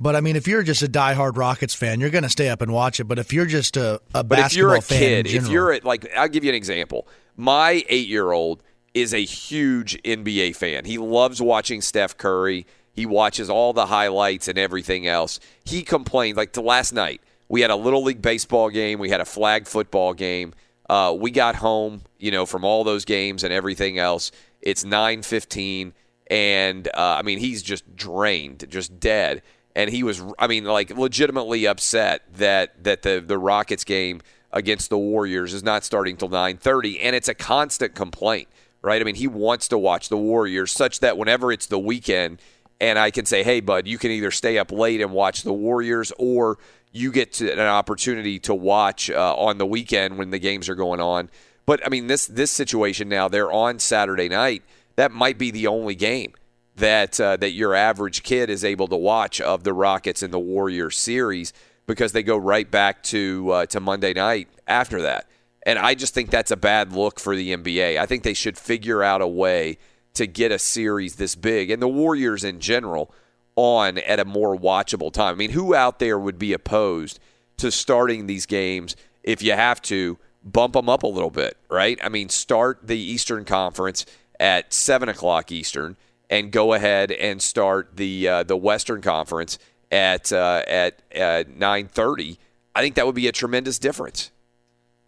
But 0.00 0.14
I 0.14 0.20
mean, 0.20 0.36
if 0.36 0.46
you're 0.46 0.62
just 0.62 0.82
a 0.82 0.88
diehard 0.88 1.36
Rockets 1.36 1.74
fan, 1.74 2.00
you're 2.00 2.10
going 2.10 2.22
to 2.24 2.30
stay 2.30 2.48
up 2.48 2.62
and 2.62 2.72
watch 2.72 3.00
it. 3.00 3.04
But 3.04 3.18
if 3.18 3.32
you're 3.32 3.46
just 3.46 3.76
a, 3.76 4.00
a 4.14 4.22
but 4.22 4.38
if 4.38 4.54
you're 4.54 4.74
a 4.74 4.80
kid, 4.80 5.26
general, 5.26 5.44
if 5.44 5.52
you're 5.52 5.78
like, 5.80 6.08
I'll 6.16 6.28
give 6.28 6.44
you 6.44 6.50
an 6.50 6.54
example. 6.54 7.08
My 7.36 7.84
eight 7.88 8.06
year 8.06 8.30
old 8.30 8.62
is 8.94 9.12
a 9.12 9.24
huge 9.24 10.00
NBA 10.02 10.54
fan. 10.56 10.84
He 10.84 10.98
loves 10.98 11.42
watching 11.42 11.80
Steph 11.80 12.16
Curry. 12.16 12.66
He 12.92 13.06
watches 13.06 13.50
all 13.50 13.72
the 13.72 13.86
highlights 13.86 14.48
and 14.48 14.58
everything 14.58 15.06
else. 15.06 15.40
He 15.64 15.82
complained 15.82 16.36
like 16.36 16.52
to 16.52 16.60
last 16.60 16.92
night. 16.92 17.20
We 17.48 17.60
had 17.62 17.70
a 17.70 17.76
little 17.76 18.02
league 18.02 18.22
baseball 18.22 18.70
game. 18.70 18.98
We 18.98 19.08
had 19.08 19.20
a 19.20 19.24
flag 19.24 19.66
football 19.66 20.14
game. 20.14 20.52
Uh, 20.88 21.14
we 21.18 21.30
got 21.30 21.56
home, 21.56 22.02
you 22.18 22.30
know, 22.30 22.46
from 22.46 22.64
all 22.64 22.84
those 22.84 23.04
games 23.04 23.44
and 23.44 23.52
everything 23.52 23.98
else. 23.98 24.30
It's 24.60 24.84
nine 24.84 25.22
fifteen, 25.22 25.94
and 26.28 26.88
uh, 26.88 27.16
I 27.18 27.22
mean 27.22 27.38
he's 27.38 27.62
just 27.62 27.96
drained, 27.96 28.66
just 28.68 29.00
dead. 29.00 29.42
And 29.76 29.90
he 29.90 30.02
was, 30.02 30.20
I 30.38 30.48
mean, 30.48 30.64
like 30.64 30.90
legitimately 30.90 31.66
upset 31.66 32.22
that 32.34 32.82
that 32.84 33.02
the 33.02 33.22
the 33.24 33.38
Rockets 33.38 33.84
game 33.84 34.20
against 34.52 34.90
the 34.90 34.98
Warriors 34.98 35.54
is 35.54 35.62
not 35.62 35.84
starting 35.84 36.16
till 36.16 36.28
nine 36.28 36.56
thirty, 36.56 37.00
and 37.00 37.14
it's 37.14 37.28
a 37.28 37.34
constant 37.34 37.94
complaint, 37.94 38.48
right? 38.82 39.00
I 39.00 39.04
mean, 39.04 39.14
he 39.14 39.28
wants 39.28 39.68
to 39.68 39.78
watch 39.78 40.08
the 40.08 40.16
Warriors 40.16 40.72
such 40.72 41.00
that 41.00 41.16
whenever 41.16 41.52
it's 41.52 41.66
the 41.66 41.78
weekend 41.78 42.40
and 42.80 42.98
I 42.98 43.10
can 43.10 43.26
say, 43.26 43.42
hey, 43.42 43.60
bud, 43.60 43.86
you 43.86 43.98
can 43.98 44.10
either 44.10 44.30
stay 44.30 44.58
up 44.58 44.70
late 44.70 45.00
and 45.00 45.12
watch 45.12 45.42
the 45.42 45.52
Warriors, 45.52 46.12
or 46.18 46.58
you 46.92 47.10
get 47.12 47.40
an 47.40 47.58
opportunity 47.58 48.38
to 48.40 48.54
watch 48.54 49.10
uh, 49.10 49.34
on 49.36 49.58
the 49.58 49.66
weekend 49.66 50.18
when 50.18 50.30
the 50.30 50.38
games 50.38 50.68
are 50.68 50.74
going 50.74 51.00
on. 51.00 51.30
But 51.68 51.84
I 51.84 51.90
mean, 51.90 52.06
this 52.06 52.26
this 52.26 52.50
situation 52.50 53.10
now, 53.10 53.28
they're 53.28 53.52
on 53.52 53.78
Saturday 53.78 54.30
night. 54.30 54.62
That 54.96 55.12
might 55.12 55.36
be 55.36 55.50
the 55.50 55.66
only 55.66 55.94
game 55.94 56.32
that 56.76 57.20
uh, 57.20 57.36
that 57.36 57.50
your 57.50 57.74
average 57.74 58.22
kid 58.22 58.48
is 58.48 58.64
able 58.64 58.88
to 58.88 58.96
watch 58.96 59.38
of 59.38 59.64
the 59.64 59.74
Rockets 59.74 60.22
and 60.22 60.32
the 60.32 60.38
Warriors 60.38 60.96
series 60.96 61.52
because 61.86 62.12
they 62.12 62.22
go 62.22 62.38
right 62.38 62.70
back 62.70 63.02
to 63.02 63.50
uh, 63.50 63.66
to 63.66 63.80
Monday 63.80 64.14
night 64.14 64.48
after 64.66 65.02
that. 65.02 65.28
And 65.66 65.78
I 65.78 65.94
just 65.94 66.14
think 66.14 66.30
that's 66.30 66.50
a 66.50 66.56
bad 66.56 66.94
look 66.94 67.20
for 67.20 67.36
the 67.36 67.54
NBA. 67.54 67.98
I 67.98 68.06
think 68.06 68.22
they 68.22 68.32
should 68.32 68.56
figure 68.56 69.02
out 69.02 69.20
a 69.20 69.28
way 69.28 69.76
to 70.14 70.26
get 70.26 70.50
a 70.50 70.58
series 70.58 71.16
this 71.16 71.34
big 71.34 71.70
and 71.70 71.82
the 71.82 71.86
Warriors 71.86 72.44
in 72.44 72.60
general 72.60 73.14
on 73.56 73.98
at 73.98 74.18
a 74.18 74.24
more 74.24 74.56
watchable 74.56 75.12
time. 75.12 75.34
I 75.34 75.36
mean, 75.36 75.50
who 75.50 75.74
out 75.74 75.98
there 75.98 76.18
would 76.18 76.38
be 76.38 76.54
opposed 76.54 77.20
to 77.58 77.70
starting 77.70 78.26
these 78.26 78.46
games 78.46 78.96
if 79.22 79.42
you 79.42 79.52
have 79.52 79.82
to 79.82 80.16
bump 80.52 80.74
them 80.74 80.88
up 80.88 81.02
a 81.02 81.06
little 81.06 81.30
bit, 81.30 81.56
right? 81.70 81.98
I 82.02 82.08
mean, 82.08 82.28
start 82.28 82.80
the 82.82 82.98
Eastern 82.98 83.44
Conference 83.44 84.06
at 84.40 84.72
seven 84.72 85.08
o'clock 85.08 85.50
Eastern 85.52 85.96
and 86.30 86.52
go 86.52 86.74
ahead 86.74 87.10
and 87.10 87.40
start 87.40 87.96
the 87.96 88.28
uh, 88.28 88.42
the 88.42 88.56
Western 88.56 89.00
Conference 89.00 89.58
at 89.90 90.32
uh, 90.32 90.62
at 90.66 91.02
uh, 91.18 91.44
nine 91.56 91.88
thirty. 91.88 92.38
I 92.74 92.82
think 92.82 92.94
that 92.96 93.06
would 93.06 93.14
be 93.14 93.26
a 93.26 93.32
tremendous 93.32 93.78
difference. 93.78 94.30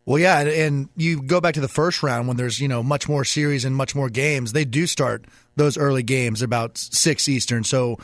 Well, 0.07 0.19
yeah, 0.19 0.41
and 0.41 0.89
you 0.97 1.23
go 1.23 1.41
back 1.41 1.55
to 1.55 1.61
the 1.61 1.69
first 1.69 2.03
round 2.03 2.27
when 2.27 2.37
there's 2.37 2.61
you 2.61 2.69
know 2.69 2.83
much 2.83 3.09
more 3.09 3.25
series 3.25 3.65
and 3.65 3.77
much 3.77 3.95
more 3.95 4.09
games. 4.09 4.53
They 4.53 4.65
do 4.65 4.87
start 4.87 5.27
those 5.57 5.77
early 5.77 6.03
games 6.03 6.43
about 6.43 6.79
six 6.79 7.29
Eastern, 7.29 7.65
so 7.65 7.99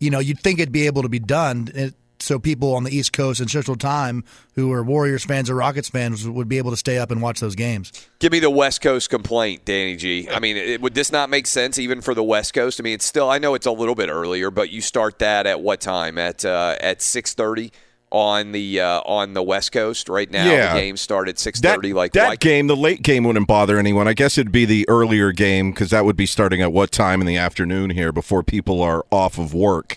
you 0.00 0.10
know 0.10 0.18
you'd 0.18 0.40
think 0.40 0.58
it'd 0.58 0.72
be 0.72 0.86
able 0.86 1.02
to 1.02 1.08
be 1.08 1.18
done. 1.18 1.68
It, 1.74 1.94
so 2.22 2.38
people 2.38 2.74
on 2.74 2.84
the 2.84 2.94
East 2.96 3.12
Coast 3.12 3.40
and 3.40 3.50
Central 3.50 3.76
Time 3.76 4.24
who 4.54 4.72
are 4.72 4.82
Warriors 4.82 5.24
fans 5.24 5.50
or 5.50 5.54
Rockets 5.56 5.88
fans 5.88 6.28
would 6.28 6.48
be 6.48 6.58
able 6.58 6.70
to 6.70 6.76
stay 6.76 6.98
up 6.98 7.10
and 7.10 7.22
watch 7.22 7.40
those 7.40 7.54
games. 7.54 7.92
Give 8.18 8.32
me 8.32 8.38
the 8.38 8.50
West 8.50 8.80
Coast 8.80 9.10
complaint, 9.10 9.64
Danny 9.64 9.96
G. 9.96 10.28
I 10.30 10.38
mean, 10.38 10.56
it, 10.56 10.80
would 10.80 10.94
this 10.94 11.10
not 11.12 11.30
make 11.30 11.46
sense 11.46 11.78
even 11.78 12.00
for 12.00 12.14
the 12.14 12.22
West 12.22 12.54
Coast? 12.54 12.80
I 12.80 12.82
mean, 12.82 12.94
it's 12.94 13.06
still 13.06 13.30
I 13.30 13.38
know 13.38 13.54
it's 13.54 13.66
a 13.66 13.72
little 13.72 13.94
bit 13.94 14.08
earlier, 14.08 14.50
but 14.50 14.70
you 14.70 14.80
start 14.80 15.18
that 15.20 15.46
at 15.46 15.60
what 15.60 15.80
time? 15.80 16.18
At 16.18 16.44
uh, 16.44 16.76
at 16.80 17.02
six 17.02 17.34
thirty 17.34 17.72
on 18.12 18.52
the 18.52 18.78
uh, 18.78 19.00
on 19.00 19.32
the 19.32 19.42
West 19.42 19.72
Coast 19.72 20.08
right 20.08 20.30
now. 20.30 20.44
Yeah. 20.44 20.74
The 20.74 20.80
game 20.80 20.96
started 20.96 21.38
six 21.38 21.60
thirty. 21.60 21.92
Like 21.92 22.12
that 22.12 22.28
why- 22.28 22.36
game, 22.36 22.66
the 22.66 22.76
late 22.76 23.02
game 23.02 23.24
wouldn't 23.24 23.48
bother 23.48 23.78
anyone. 23.78 24.06
I 24.06 24.12
guess 24.12 24.38
it'd 24.38 24.52
be 24.52 24.66
the 24.66 24.86
earlier 24.88 25.32
game 25.32 25.72
because 25.72 25.90
that 25.90 26.04
would 26.04 26.16
be 26.16 26.26
starting 26.26 26.60
at 26.60 26.72
what 26.72 26.92
time 26.92 27.20
in 27.20 27.26
the 27.26 27.38
afternoon 27.38 27.90
here 27.90 28.12
before 28.12 28.42
people 28.42 28.82
are 28.82 29.04
off 29.10 29.38
of 29.38 29.54
work. 29.54 29.96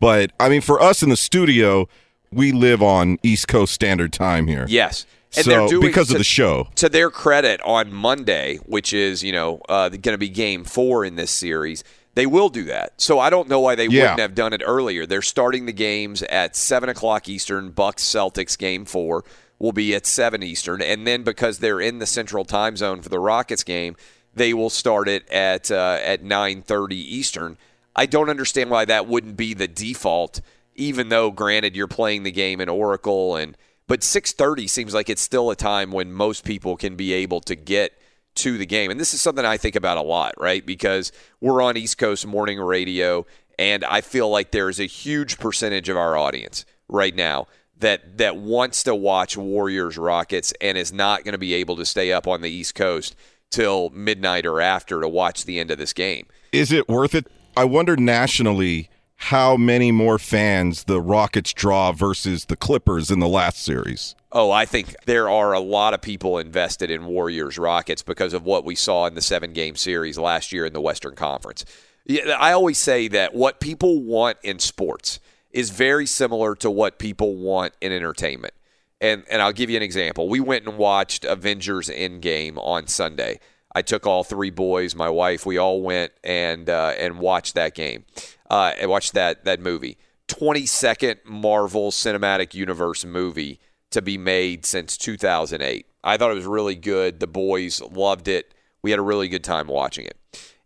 But 0.00 0.32
I 0.40 0.48
mean, 0.48 0.60
for 0.62 0.82
us 0.82 1.02
in 1.02 1.10
the 1.10 1.16
studio, 1.16 1.88
we 2.32 2.52
live 2.52 2.82
on 2.82 3.18
East 3.22 3.48
Coast 3.48 3.72
Standard 3.74 4.12
Time 4.12 4.46
here. 4.46 4.64
Yes. 4.68 5.06
And 5.36 5.44
so 5.44 5.50
they're 5.50 5.68
doing 5.68 5.86
because 5.86 6.08
to, 6.08 6.14
of 6.14 6.18
the 6.18 6.24
show, 6.24 6.68
To 6.76 6.88
their 6.88 7.08
credit, 7.10 7.60
on 7.64 7.92
Monday, 7.92 8.56
which 8.66 8.92
is 8.92 9.22
you 9.22 9.30
know 9.32 9.60
uh, 9.68 9.88
going 9.90 10.00
to 10.02 10.18
be 10.18 10.28
Game 10.28 10.64
Four 10.64 11.04
in 11.04 11.14
this 11.14 11.30
series, 11.30 11.84
they 12.14 12.26
will 12.26 12.48
do 12.48 12.64
that. 12.64 13.00
So 13.00 13.20
I 13.20 13.30
don't 13.30 13.48
know 13.48 13.60
why 13.60 13.76
they 13.76 13.86
Yeah. 13.86 14.02
wouldn't 14.02 14.20
have 14.20 14.34
done 14.34 14.52
it 14.52 14.62
earlier. 14.64 15.06
They're 15.06 15.22
starting 15.22 15.66
the 15.66 15.72
games 15.72 16.22
at 16.24 16.56
seven 16.56 16.88
o'clock 16.88 17.28
Eastern. 17.28 17.70
Bucks 17.70 18.02
Celtics 18.02 18.58
Game 18.58 18.84
Four 18.84 19.24
will 19.60 19.72
be 19.72 19.94
at 19.94 20.04
seven 20.06 20.42
Eastern, 20.42 20.82
and 20.82 21.06
then 21.06 21.22
because 21.22 21.58
they're 21.58 21.80
in 21.80 21.98
the 21.98 22.06
Central 22.06 22.44
Time 22.44 22.76
Zone 22.76 23.00
for 23.02 23.08
the 23.10 23.20
Rockets 23.20 23.62
game, 23.62 23.94
they 24.34 24.52
will 24.52 24.70
start 24.70 25.08
it 25.08 25.28
at 25.30 25.70
uh, 25.70 25.98
at 26.02 26.24
nine 26.24 26.62
thirty 26.62 26.96
Eastern. 26.96 27.56
I 27.96 28.06
don't 28.06 28.30
understand 28.30 28.70
why 28.70 28.84
that 28.84 29.06
wouldn't 29.06 29.36
be 29.36 29.54
the 29.54 29.68
default, 29.68 30.40
even 30.74 31.08
though 31.08 31.30
granted 31.30 31.76
you're 31.76 31.88
playing 31.88 32.22
the 32.22 32.30
game 32.30 32.60
in 32.60 32.68
Oracle 32.68 33.36
and 33.36 33.56
but 33.86 34.00
6:30 34.00 34.68
seems 34.68 34.94
like 34.94 35.10
it's 35.10 35.20
still 35.20 35.50
a 35.50 35.56
time 35.56 35.90
when 35.90 36.12
most 36.12 36.44
people 36.44 36.76
can 36.76 36.94
be 36.94 37.12
able 37.12 37.40
to 37.40 37.56
get 37.56 37.98
to 38.36 38.56
the 38.56 38.66
game. 38.66 38.88
And 38.90 39.00
this 39.00 39.12
is 39.12 39.20
something 39.20 39.44
I 39.44 39.56
think 39.56 39.74
about 39.74 39.98
a 39.98 40.02
lot, 40.02 40.34
right? 40.38 40.64
Because 40.64 41.10
we're 41.40 41.60
on 41.60 41.76
East 41.76 41.98
Coast 41.98 42.24
morning 42.24 42.60
radio 42.60 43.26
and 43.58 43.84
I 43.84 44.00
feel 44.00 44.30
like 44.30 44.52
there 44.52 44.70
is 44.70 44.80
a 44.80 44.86
huge 44.86 45.38
percentage 45.38 45.90
of 45.90 45.96
our 45.96 46.16
audience 46.16 46.64
right 46.88 47.14
now 47.14 47.46
that 47.76 48.16
that 48.18 48.36
wants 48.36 48.82
to 48.84 48.94
watch 48.94 49.36
Warriors 49.36 49.98
Rockets 49.98 50.54
and 50.60 50.78
is 50.78 50.92
not 50.92 51.24
going 51.24 51.32
to 51.32 51.38
be 51.38 51.54
able 51.54 51.76
to 51.76 51.84
stay 51.84 52.12
up 52.12 52.26
on 52.26 52.40
the 52.40 52.50
East 52.50 52.74
Coast 52.74 53.14
till 53.50 53.90
midnight 53.90 54.46
or 54.46 54.60
after 54.60 55.00
to 55.00 55.08
watch 55.08 55.44
the 55.44 55.58
end 55.58 55.70
of 55.70 55.78
this 55.78 55.92
game. 55.92 56.26
is 56.52 56.72
it 56.72 56.88
worth 56.88 57.14
it? 57.14 57.26
I 57.60 57.64
wonder 57.64 57.94
nationally 57.94 58.88
how 59.16 59.54
many 59.54 59.92
more 59.92 60.18
fans 60.18 60.84
the 60.84 60.98
Rockets 60.98 61.52
draw 61.52 61.92
versus 61.92 62.46
the 62.46 62.56
Clippers 62.56 63.10
in 63.10 63.18
the 63.18 63.28
last 63.28 63.62
series. 63.62 64.14
Oh, 64.32 64.50
I 64.50 64.64
think 64.64 64.96
there 65.04 65.28
are 65.28 65.52
a 65.52 65.60
lot 65.60 65.92
of 65.92 66.00
people 66.00 66.38
invested 66.38 66.90
in 66.90 67.04
Warriors 67.04 67.58
Rockets 67.58 68.02
because 68.02 68.32
of 68.32 68.46
what 68.46 68.64
we 68.64 68.74
saw 68.74 69.04
in 69.04 69.14
the 69.14 69.20
seven 69.20 69.52
game 69.52 69.76
series 69.76 70.16
last 70.16 70.52
year 70.52 70.64
in 70.64 70.72
the 70.72 70.80
Western 70.80 71.14
Conference. 71.14 71.66
I 72.08 72.52
always 72.52 72.78
say 72.78 73.08
that 73.08 73.34
what 73.34 73.60
people 73.60 74.00
want 74.00 74.38
in 74.42 74.58
sports 74.58 75.20
is 75.50 75.68
very 75.68 76.06
similar 76.06 76.54
to 76.56 76.70
what 76.70 76.98
people 76.98 77.36
want 77.36 77.74
in 77.82 77.92
entertainment. 77.92 78.54
And 79.02 79.22
and 79.30 79.42
I'll 79.42 79.52
give 79.52 79.68
you 79.68 79.76
an 79.76 79.82
example. 79.82 80.30
We 80.30 80.40
went 80.40 80.66
and 80.66 80.78
watched 80.78 81.26
Avengers 81.26 81.90
Endgame 81.90 82.56
on 82.56 82.86
Sunday. 82.86 83.38
I 83.72 83.82
took 83.82 84.06
all 84.06 84.24
three 84.24 84.50
boys, 84.50 84.94
my 84.94 85.08
wife, 85.08 85.46
we 85.46 85.56
all 85.58 85.80
went 85.80 86.12
and 86.24 86.68
uh, 86.68 86.94
and 86.98 87.18
watched 87.18 87.54
that 87.54 87.74
game, 87.74 88.04
uh, 88.48 88.72
and 88.78 88.90
watched 88.90 89.14
that 89.14 89.44
that 89.44 89.60
movie. 89.60 89.96
Twenty 90.26 90.66
second 90.66 91.20
Marvel 91.24 91.90
Cinematic 91.90 92.54
Universe 92.54 93.04
movie 93.04 93.60
to 93.90 94.02
be 94.02 94.16
made 94.16 94.64
since 94.64 94.96
2008. 94.96 95.86
I 96.02 96.16
thought 96.16 96.30
it 96.30 96.34
was 96.34 96.46
really 96.46 96.76
good. 96.76 97.20
The 97.20 97.26
boys 97.26 97.80
loved 97.82 98.28
it. 98.28 98.54
We 98.82 98.90
had 98.90 99.00
a 99.00 99.02
really 99.02 99.28
good 99.28 99.44
time 99.44 99.66
watching 99.66 100.06
it. 100.06 100.16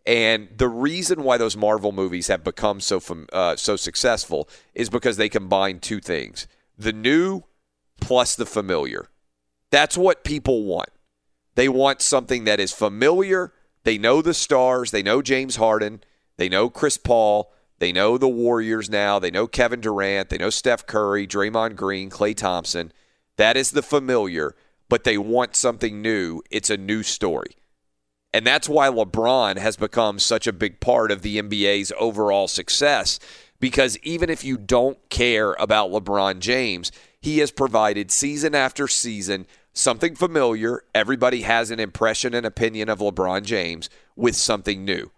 And 0.07 0.49
the 0.55 0.69
reason 0.69 1.23
why 1.25 1.39
those 1.39 1.57
Marvel 1.57 1.91
movies 1.91 2.29
have 2.29 2.45
become 2.45 2.81
so 2.81 3.01
uh, 3.33 3.57
so 3.57 3.77
successful 3.77 4.49
is 4.75 4.91
because 4.91 5.17
they 5.17 5.29
combine 5.29 5.81
two 5.81 6.01
things: 6.01 6.47
the 6.79 6.93
new 6.93 7.43
plus 8.01 8.37
the 8.37 8.47
familiar. 8.47 9.09
That's 9.71 9.97
what 9.97 10.23
people 10.23 10.65
want. 10.65 10.91
They 11.55 11.69
want 11.69 12.01
something 12.01 12.45
that 12.45 12.61
is 12.61 12.73
familiar. 12.73 13.53
They 13.85 13.99
know 13.99 14.23
the 14.23 14.35
stars. 14.35 14.91
They 14.91 15.03
know 15.03 15.23
James 15.23 15.57
Harden. 15.57 16.03
They 16.37 16.49
know 16.49 16.69
Chris 16.69 16.97
Paul. 16.97 17.53
They 17.79 17.93
know 17.93 18.19
the 18.19 18.29
Warriors 18.29 18.89
now. 18.89 19.19
They 19.19 19.31
know 19.31 19.47
Kevin 19.47 19.81
Durant. 19.81 20.31
They 20.31 20.39
know 20.39 20.51
Steph 20.51 20.87
Curry, 20.87 21.27
Draymond 21.27 21.77
Green, 21.77 22.11
Klay 22.11 22.37
Thompson. 22.37 22.93
That 23.37 23.57
is 23.57 23.73
the 23.73 23.83
familiar, 23.83 24.55
but 24.89 25.05
they 25.05 25.19
want 25.19 25.57
something 25.57 26.01
new. 26.01 26.43
It's 26.51 26.71
a 26.71 26.77
new 26.77 27.03
story. 27.03 27.57
And 28.33 28.47
that's 28.47 28.69
why 28.69 28.89
LeBron 28.89 29.59
has 29.59 29.77
become 29.77 30.19
such 30.19 30.47
a 30.47 30.53
big 30.53 30.81
part 30.81 31.13
of 31.13 31.23
the 31.23 31.41
NBA's 31.41 31.93
overall 31.99 32.49
success 32.49 33.21
because 33.61 33.97
even 34.03 34.29
if 34.29 34.45
you 34.45 34.59
don't 34.59 34.99
care 35.09 35.55
about 35.55 35.91
LeBron 35.91 36.41
James, 36.41 36.91
he 37.21 37.39
has 37.39 37.51
provided 37.51 38.11
season 38.11 38.55
after 38.55 38.89
season 38.89 39.47
something 39.75 40.15
familiar. 40.15 40.83
Everybody 40.95 41.43
has 41.43 41.71
an 41.71 41.81
impression 41.81 42.33
and 42.33 42.47
opinion 42.47 42.89
of 42.89 43.01
LeBron 43.01 43.45
James 43.45 43.91
with 44.17 44.37
something 44.37 44.85
new. 44.85 45.11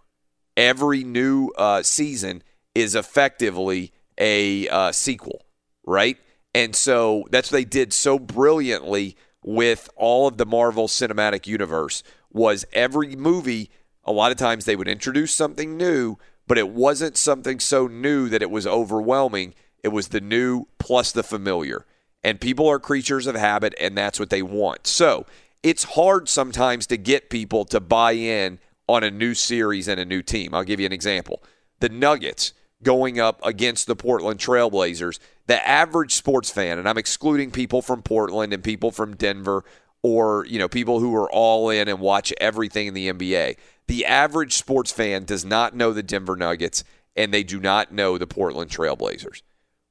Every 0.56 1.04
new 1.04 1.50
uh, 1.56 1.82
season 1.82 2.42
is 2.74 2.94
effectively 2.94 3.92
a 4.18 4.68
uh, 4.68 4.92
sequel, 4.92 5.44
right? 5.86 6.16
And 6.54 6.74
so 6.74 7.26
that's 7.30 7.52
what 7.52 7.58
they 7.58 7.64
did 7.64 7.92
so 7.92 8.18
brilliantly 8.18 9.16
with 9.44 9.88
all 9.94 10.26
of 10.26 10.38
the 10.38 10.46
Marvel 10.46 10.88
Cinematic 10.88 11.46
Universe 11.46 12.02
was 12.32 12.64
every 12.72 13.14
movie 13.14 13.70
a 14.06 14.12
lot 14.12 14.30
of 14.30 14.38
times 14.38 14.64
they 14.64 14.76
would 14.76 14.88
introduce 14.88 15.34
something 15.34 15.76
new, 15.76 16.16
but 16.46 16.58
it 16.58 16.68
wasn't 16.68 17.16
something 17.16 17.58
so 17.58 17.88
new 17.88 18.28
that 18.28 18.42
it 18.42 18.50
was 18.50 18.66
overwhelming. 18.66 19.54
It 19.82 19.88
was 19.88 20.08
the 20.08 20.20
new 20.20 20.66
plus 20.78 21.12
the 21.12 21.24
familiar. 21.24 21.84
And 22.24 22.40
people 22.40 22.68
are 22.68 22.78
creatures 22.78 23.26
of 23.26 23.36
habit 23.36 23.74
and 23.80 23.96
that's 23.96 24.18
what 24.18 24.30
they 24.30 24.42
want. 24.42 24.86
So, 24.86 25.26
it's 25.62 25.84
hard 25.84 26.28
sometimes 26.28 26.86
to 26.88 26.96
get 26.96 27.30
people 27.30 27.64
to 27.66 27.80
buy 27.80 28.12
in 28.12 28.60
on 28.88 29.02
a 29.02 29.10
new 29.10 29.34
series 29.34 29.88
and 29.88 29.98
a 29.98 30.04
new 30.04 30.22
team. 30.22 30.54
I'll 30.54 30.64
give 30.64 30.78
you 30.78 30.86
an 30.86 30.92
example. 30.92 31.42
The 31.80 31.88
Nuggets 31.88 32.52
going 32.82 33.18
up 33.18 33.44
against 33.44 33.86
the 33.86 33.96
Portland 33.96 34.38
Trailblazers, 34.38 35.18
the 35.46 35.66
average 35.66 36.12
sports 36.12 36.50
fan, 36.50 36.78
and 36.78 36.88
I'm 36.88 36.98
excluding 36.98 37.50
people 37.50 37.82
from 37.82 38.02
Portland 38.02 38.52
and 38.52 38.62
people 38.62 38.90
from 38.90 39.16
Denver 39.16 39.64
or, 40.02 40.46
you 40.46 40.58
know, 40.58 40.68
people 40.68 41.00
who 41.00 41.14
are 41.16 41.30
all 41.30 41.70
in 41.70 41.88
and 41.88 41.98
watch 41.98 42.32
everything 42.40 42.86
in 42.86 42.94
the 42.94 43.10
NBA. 43.10 43.56
The 43.88 44.06
average 44.06 44.52
sports 44.52 44.92
fan 44.92 45.24
does 45.24 45.44
not 45.44 45.74
know 45.74 45.92
the 45.92 46.02
Denver 46.02 46.36
Nuggets 46.36 46.84
and 47.16 47.32
they 47.32 47.42
do 47.42 47.58
not 47.58 47.92
know 47.92 48.18
the 48.18 48.26
Portland 48.26 48.70
Trailblazers. 48.70 49.42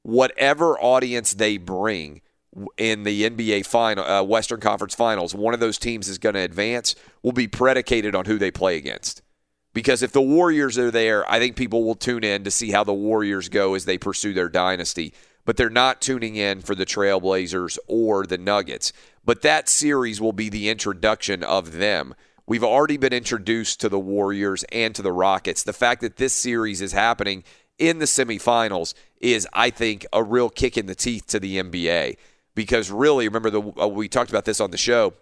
Whatever 0.06 0.78
audience 0.78 1.34
they 1.34 1.56
bring 1.56 2.20
in 2.76 3.02
the 3.02 3.28
NBA 3.28 3.66
final, 3.66 4.04
uh, 4.04 4.22
Western 4.22 4.60
Conference 4.60 4.94
Finals, 4.94 5.34
one 5.34 5.52
of 5.52 5.58
those 5.58 5.78
teams 5.78 6.08
is 6.08 6.18
going 6.18 6.36
to 6.36 6.42
advance 6.42 6.94
will 7.24 7.32
be 7.32 7.48
predicated 7.48 8.14
on 8.14 8.24
who 8.24 8.38
they 8.38 8.52
play 8.52 8.76
against. 8.76 9.20
Because 9.74 10.04
if 10.04 10.12
the 10.12 10.22
Warriors 10.22 10.78
are 10.78 10.92
there, 10.92 11.28
I 11.28 11.40
think 11.40 11.56
people 11.56 11.82
will 11.82 11.96
tune 11.96 12.22
in 12.22 12.44
to 12.44 12.52
see 12.52 12.70
how 12.70 12.84
the 12.84 12.94
Warriors 12.94 13.48
go 13.48 13.74
as 13.74 13.84
they 13.84 13.98
pursue 13.98 14.32
their 14.32 14.48
dynasty. 14.48 15.12
But 15.44 15.56
they're 15.56 15.68
not 15.68 16.00
tuning 16.00 16.36
in 16.36 16.60
for 16.60 16.76
the 16.76 16.86
Trailblazers 16.86 17.76
or 17.88 18.26
the 18.26 18.38
Nuggets. 18.38 18.92
But 19.24 19.42
that 19.42 19.68
series 19.68 20.20
will 20.20 20.32
be 20.32 20.48
the 20.48 20.68
introduction 20.68 21.42
of 21.42 21.72
them. 21.72 22.14
We've 22.46 22.62
already 22.62 22.96
been 22.96 23.12
introduced 23.12 23.80
to 23.80 23.88
the 23.88 23.98
Warriors 23.98 24.64
and 24.70 24.94
to 24.94 25.02
the 25.02 25.10
Rockets. 25.10 25.64
The 25.64 25.72
fact 25.72 26.00
that 26.02 26.16
this 26.16 26.32
series 26.32 26.80
is 26.80 26.92
happening 26.92 27.42
in 27.76 27.98
the 27.98 28.04
semifinals 28.04 28.94
is, 29.20 29.46
I 29.52 29.70
think, 29.70 30.06
a 30.12 30.22
real 30.22 30.50
kick 30.50 30.76
in 30.76 30.86
the 30.86 30.94
teeth 30.94 31.26
to 31.28 31.40
the 31.40 31.58
NBA. 31.58 32.16
Because 32.54 32.90
really, 32.90 33.28
remember, 33.28 33.50
the, 33.50 33.72
uh, 33.80 33.86
we 33.86 34.08
talked 34.08 34.30
about 34.30 34.44
this 34.44 34.60
on 34.60 34.70
the 34.70 34.78
show. 34.78 35.12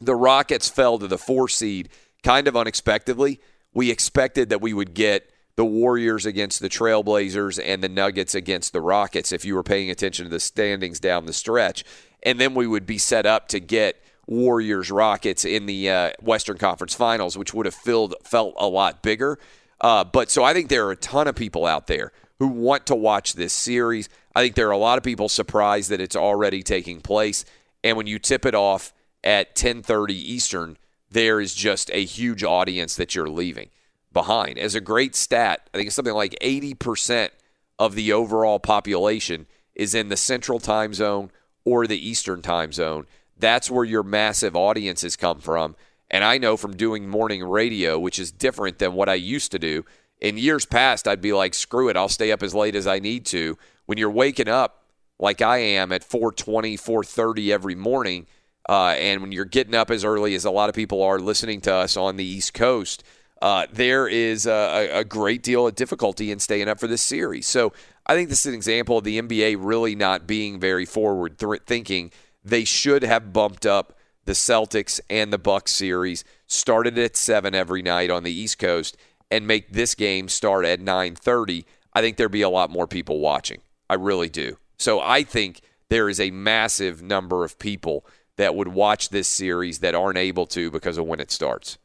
The 0.00 0.14
Rockets 0.14 0.68
fell 0.68 0.98
to 0.98 1.06
the 1.06 1.18
four 1.18 1.48
seed 1.48 1.88
kind 2.22 2.48
of 2.48 2.56
unexpectedly. 2.56 3.40
We 3.72 3.90
expected 3.90 4.48
that 4.50 4.60
we 4.60 4.72
would 4.72 4.94
get 4.94 5.30
the 5.56 5.64
Warriors 5.64 6.26
against 6.26 6.60
the 6.60 6.68
Trailblazers 6.68 7.60
and 7.62 7.82
the 7.82 7.88
Nuggets 7.88 8.34
against 8.34 8.72
the 8.72 8.80
Rockets 8.80 9.32
if 9.32 9.44
you 9.44 9.54
were 9.54 9.62
paying 9.62 9.90
attention 9.90 10.24
to 10.24 10.30
the 10.30 10.40
standings 10.40 11.00
down 11.00 11.26
the 11.26 11.32
stretch. 11.32 11.84
And 12.22 12.40
then 12.40 12.54
we 12.54 12.66
would 12.66 12.86
be 12.86 12.98
set 12.98 13.26
up 13.26 13.48
to 13.48 13.60
get 13.60 14.02
Warriors 14.26 14.90
Rockets 14.90 15.44
in 15.44 15.66
the 15.66 15.90
uh, 15.90 16.10
Western 16.20 16.56
Conference 16.56 16.94
Finals, 16.94 17.36
which 17.36 17.52
would 17.52 17.66
have 17.66 17.74
filled, 17.74 18.14
felt 18.22 18.54
a 18.58 18.66
lot 18.66 19.02
bigger. 19.02 19.38
Uh, 19.80 20.04
but 20.04 20.30
so 20.30 20.44
I 20.44 20.52
think 20.52 20.68
there 20.68 20.86
are 20.86 20.92
a 20.92 20.96
ton 20.96 21.26
of 21.26 21.34
people 21.34 21.66
out 21.66 21.86
there 21.86 22.12
who 22.40 22.48
want 22.48 22.86
to 22.86 22.96
watch 22.96 23.34
this 23.34 23.52
series. 23.52 24.08
I 24.34 24.42
think 24.42 24.56
there 24.56 24.66
are 24.68 24.72
a 24.72 24.78
lot 24.78 24.98
of 24.98 25.04
people 25.04 25.28
surprised 25.28 25.90
that 25.90 26.00
it's 26.00 26.16
already 26.16 26.62
taking 26.62 27.00
place. 27.00 27.44
And 27.84 27.96
when 27.96 28.06
you 28.06 28.18
tip 28.18 28.44
it 28.44 28.54
off 28.54 28.92
at 29.22 29.54
10:30 29.54 30.14
Eastern, 30.14 30.76
there 31.10 31.40
is 31.40 31.54
just 31.54 31.90
a 31.92 32.04
huge 32.04 32.42
audience 32.42 32.96
that 32.96 33.14
you're 33.14 33.28
leaving 33.28 33.68
behind. 34.12 34.58
As 34.58 34.74
a 34.74 34.80
great 34.80 35.14
stat, 35.14 35.68
I 35.72 35.76
think 35.76 35.88
it's 35.88 35.96
something 35.96 36.14
like 36.14 36.34
80% 36.40 37.30
of 37.78 37.94
the 37.94 38.12
overall 38.12 38.58
population 38.58 39.46
is 39.74 39.94
in 39.94 40.08
the 40.08 40.16
central 40.16 40.58
time 40.58 40.94
zone 40.94 41.30
or 41.64 41.86
the 41.86 42.08
eastern 42.08 42.42
time 42.42 42.72
zone. 42.72 43.06
That's 43.38 43.70
where 43.70 43.84
your 43.84 44.02
massive 44.02 44.56
audiences 44.56 45.16
come 45.16 45.40
from. 45.40 45.76
And 46.10 46.24
I 46.24 46.38
know 46.38 46.56
from 46.56 46.76
doing 46.76 47.08
morning 47.08 47.44
radio, 47.44 47.98
which 47.98 48.18
is 48.18 48.32
different 48.32 48.78
than 48.78 48.94
what 48.94 49.08
I 49.08 49.14
used 49.14 49.52
to 49.52 49.58
do. 49.58 49.84
In 50.20 50.36
years 50.36 50.66
past, 50.66 51.08
I'd 51.08 51.22
be 51.22 51.32
like, 51.32 51.54
screw 51.54 51.88
it, 51.88 51.96
I'll 51.96 52.08
stay 52.08 52.30
up 52.32 52.42
as 52.42 52.54
late 52.54 52.74
as 52.74 52.86
I 52.86 52.98
need 52.98 53.24
to. 53.26 53.56
When 53.86 53.98
you're 53.98 54.10
waking 54.10 54.48
up 54.48 54.84
like 55.18 55.42
I 55.42 55.58
am 55.58 55.92
at 55.92 56.02
4:20, 56.02 56.76
4:30 56.76 57.52
every 57.52 57.74
morning, 57.74 58.26
uh, 58.68 58.94
and 58.98 59.20
when 59.20 59.32
you're 59.32 59.44
getting 59.44 59.74
up 59.74 59.90
as 59.90 60.04
early 60.04 60.34
as 60.34 60.44
a 60.44 60.50
lot 60.50 60.68
of 60.68 60.74
people 60.74 61.02
are 61.02 61.18
listening 61.18 61.60
to 61.62 61.74
us 61.74 61.96
on 61.96 62.16
the 62.16 62.24
East 62.24 62.54
Coast, 62.54 63.02
uh, 63.42 63.66
there 63.72 64.06
is 64.06 64.46
a, 64.46 64.90
a 64.92 65.04
great 65.04 65.42
deal 65.42 65.66
of 65.66 65.74
difficulty 65.74 66.30
in 66.30 66.38
staying 66.38 66.68
up 66.68 66.78
for 66.78 66.86
this 66.86 67.02
series. 67.02 67.46
So 67.46 67.72
I 68.06 68.14
think 68.14 68.28
this 68.28 68.40
is 68.40 68.46
an 68.46 68.54
example 68.54 68.98
of 68.98 69.04
the 69.04 69.20
NBA 69.20 69.56
really 69.58 69.94
not 69.94 70.26
being 70.26 70.60
very 70.60 70.84
forward 70.84 71.38
th- 71.38 71.62
thinking. 71.66 72.10
They 72.44 72.64
should 72.64 73.02
have 73.02 73.32
bumped 73.32 73.66
up 73.66 73.98
the 74.24 74.32
Celtics 74.32 75.00
and 75.08 75.32
the 75.32 75.38
Bucks 75.38 75.72
series, 75.72 76.24
started 76.46 76.98
at 76.98 77.16
seven 77.16 77.54
every 77.54 77.82
night 77.82 78.10
on 78.10 78.22
the 78.22 78.32
East 78.32 78.58
Coast, 78.58 78.96
and 79.30 79.46
make 79.46 79.72
this 79.72 79.94
game 79.94 80.28
start 80.28 80.64
at 80.64 80.80
9:30. 80.80 81.64
I 81.92 82.00
think 82.00 82.16
there'd 82.16 82.30
be 82.30 82.42
a 82.42 82.48
lot 82.48 82.70
more 82.70 82.86
people 82.86 83.20
watching. 83.20 83.60
I 83.88 83.94
really 83.94 84.28
do. 84.28 84.58
So 84.78 85.00
I 85.00 85.22
think 85.22 85.60
there 85.88 86.08
is 86.08 86.20
a 86.20 86.30
massive 86.30 87.02
number 87.02 87.44
of 87.44 87.58
people 87.58 88.06
that 88.36 88.54
would 88.54 88.68
watch 88.68 89.10
this 89.10 89.28
series 89.28 89.80
that 89.80 89.94
aren't 89.94 90.16
able 90.16 90.46
to 90.46 90.70
because 90.70 90.96
of 90.96 91.04
when 91.04 91.20
it 91.20 91.30
starts. 91.30 91.78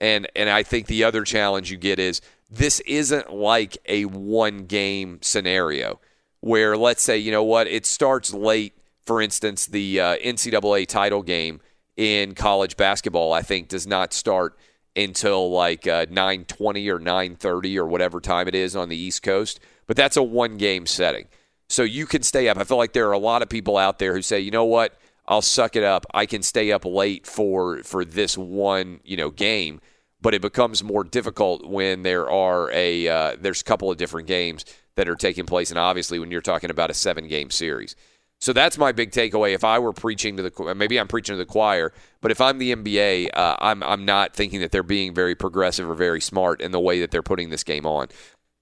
And 0.00 0.26
and 0.34 0.48
I 0.48 0.62
think 0.62 0.86
the 0.86 1.04
other 1.04 1.24
challenge 1.24 1.70
you 1.70 1.76
get 1.76 1.98
is 1.98 2.20
this 2.50 2.80
isn't 2.80 3.32
like 3.32 3.76
a 3.86 4.04
one 4.06 4.66
game 4.66 5.18
scenario 5.22 6.00
where 6.40 6.76
let's 6.76 7.02
say 7.02 7.18
you 7.18 7.30
know 7.30 7.44
what 7.44 7.66
it 7.66 7.86
starts 7.86 8.32
late. 8.32 8.76
For 9.04 9.20
instance, 9.20 9.66
the 9.66 10.00
uh, 10.00 10.16
NCAA 10.16 10.86
title 10.86 11.22
game 11.22 11.60
in 11.96 12.34
college 12.34 12.76
basketball 12.76 13.32
I 13.32 13.42
think 13.42 13.68
does 13.68 13.86
not 13.86 14.12
start 14.12 14.56
until 14.96 15.50
like 15.50 15.86
uh, 15.86 16.06
9:20 16.06 16.88
or 16.88 16.98
9:30 16.98 17.76
or 17.76 17.86
whatever 17.86 18.20
time 18.20 18.48
it 18.48 18.54
is 18.54 18.74
on 18.74 18.88
the 18.88 18.96
East 18.96 19.22
Coast. 19.22 19.60
But 19.86 19.96
that's 19.96 20.16
a 20.16 20.22
one 20.22 20.56
game 20.56 20.86
setting. 20.86 21.26
So 21.68 21.82
you 21.82 22.06
can 22.06 22.22
stay 22.22 22.48
up. 22.48 22.58
I 22.58 22.64
feel 22.64 22.76
like 22.76 22.92
there 22.92 23.08
are 23.08 23.12
a 23.12 23.18
lot 23.18 23.42
of 23.42 23.48
people 23.48 23.76
out 23.76 23.98
there 23.98 24.14
who 24.14 24.22
say, 24.22 24.40
"You 24.40 24.50
know 24.50 24.64
what? 24.64 24.98
I'll 25.28 25.42
suck 25.42 25.74
it 25.76 25.82
up. 25.82 26.06
I 26.14 26.26
can 26.26 26.42
stay 26.42 26.72
up 26.72 26.84
late 26.84 27.26
for 27.26 27.82
for 27.82 28.04
this 28.04 28.38
one, 28.38 29.00
you 29.04 29.16
know, 29.16 29.30
game." 29.30 29.80
But 30.22 30.34
it 30.34 30.42
becomes 30.42 30.82
more 30.82 31.04
difficult 31.04 31.66
when 31.66 32.02
there 32.02 32.30
are 32.30 32.70
a 32.72 33.08
uh, 33.08 33.36
there's 33.38 33.60
a 33.60 33.64
couple 33.64 33.90
of 33.90 33.98
different 33.98 34.28
games 34.28 34.64
that 34.96 35.08
are 35.08 35.16
taking 35.16 35.44
place, 35.44 35.70
and 35.70 35.78
obviously 35.78 36.18
when 36.18 36.30
you're 36.30 36.40
talking 36.40 36.70
about 36.70 36.90
a 36.90 36.94
seven 36.94 37.28
game 37.28 37.50
series. 37.50 37.94
So 38.40 38.52
that's 38.52 38.76
my 38.76 38.92
big 38.92 39.10
takeaway. 39.10 39.54
If 39.54 39.64
I 39.64 39.78
were 39.78 39.92
preaching 39.92 40.36
to 40.36 40.42
the 40.42 40.74
maybe 40.74 41.00
I'm 41.00 41.08
preaching 41.08 41.34
to 41.34 41.38
the 41.38 41.46
choir, 41.46 41.92
but 42.20 42.30
if 42.30 42.40
I'm 42.40 42.58
the 42.58 42.74
NBA, 42.74 43.30
uh, 43.34 43.56
I'm 43.58 43.82
I'm 43.82 44.04
not 44.04 44.34
thinking 44.34 44.60
that 44.60 44.72
they're 44.72 44.82
being 44.82 45.14
very 45.14 45.34
progressive 45.34 45.88
or 45.88 45.94
very 45.94 46.20
smart 46.20 46.60
in 46.60 46.70
the 46.70 46.80
way 46.80 47.00
that 47.00 47.10
they're 47.10 47.22
putting 47.22 47.50
this 47.50 47.64
game 47.64 47.86
on. 47.86 48.08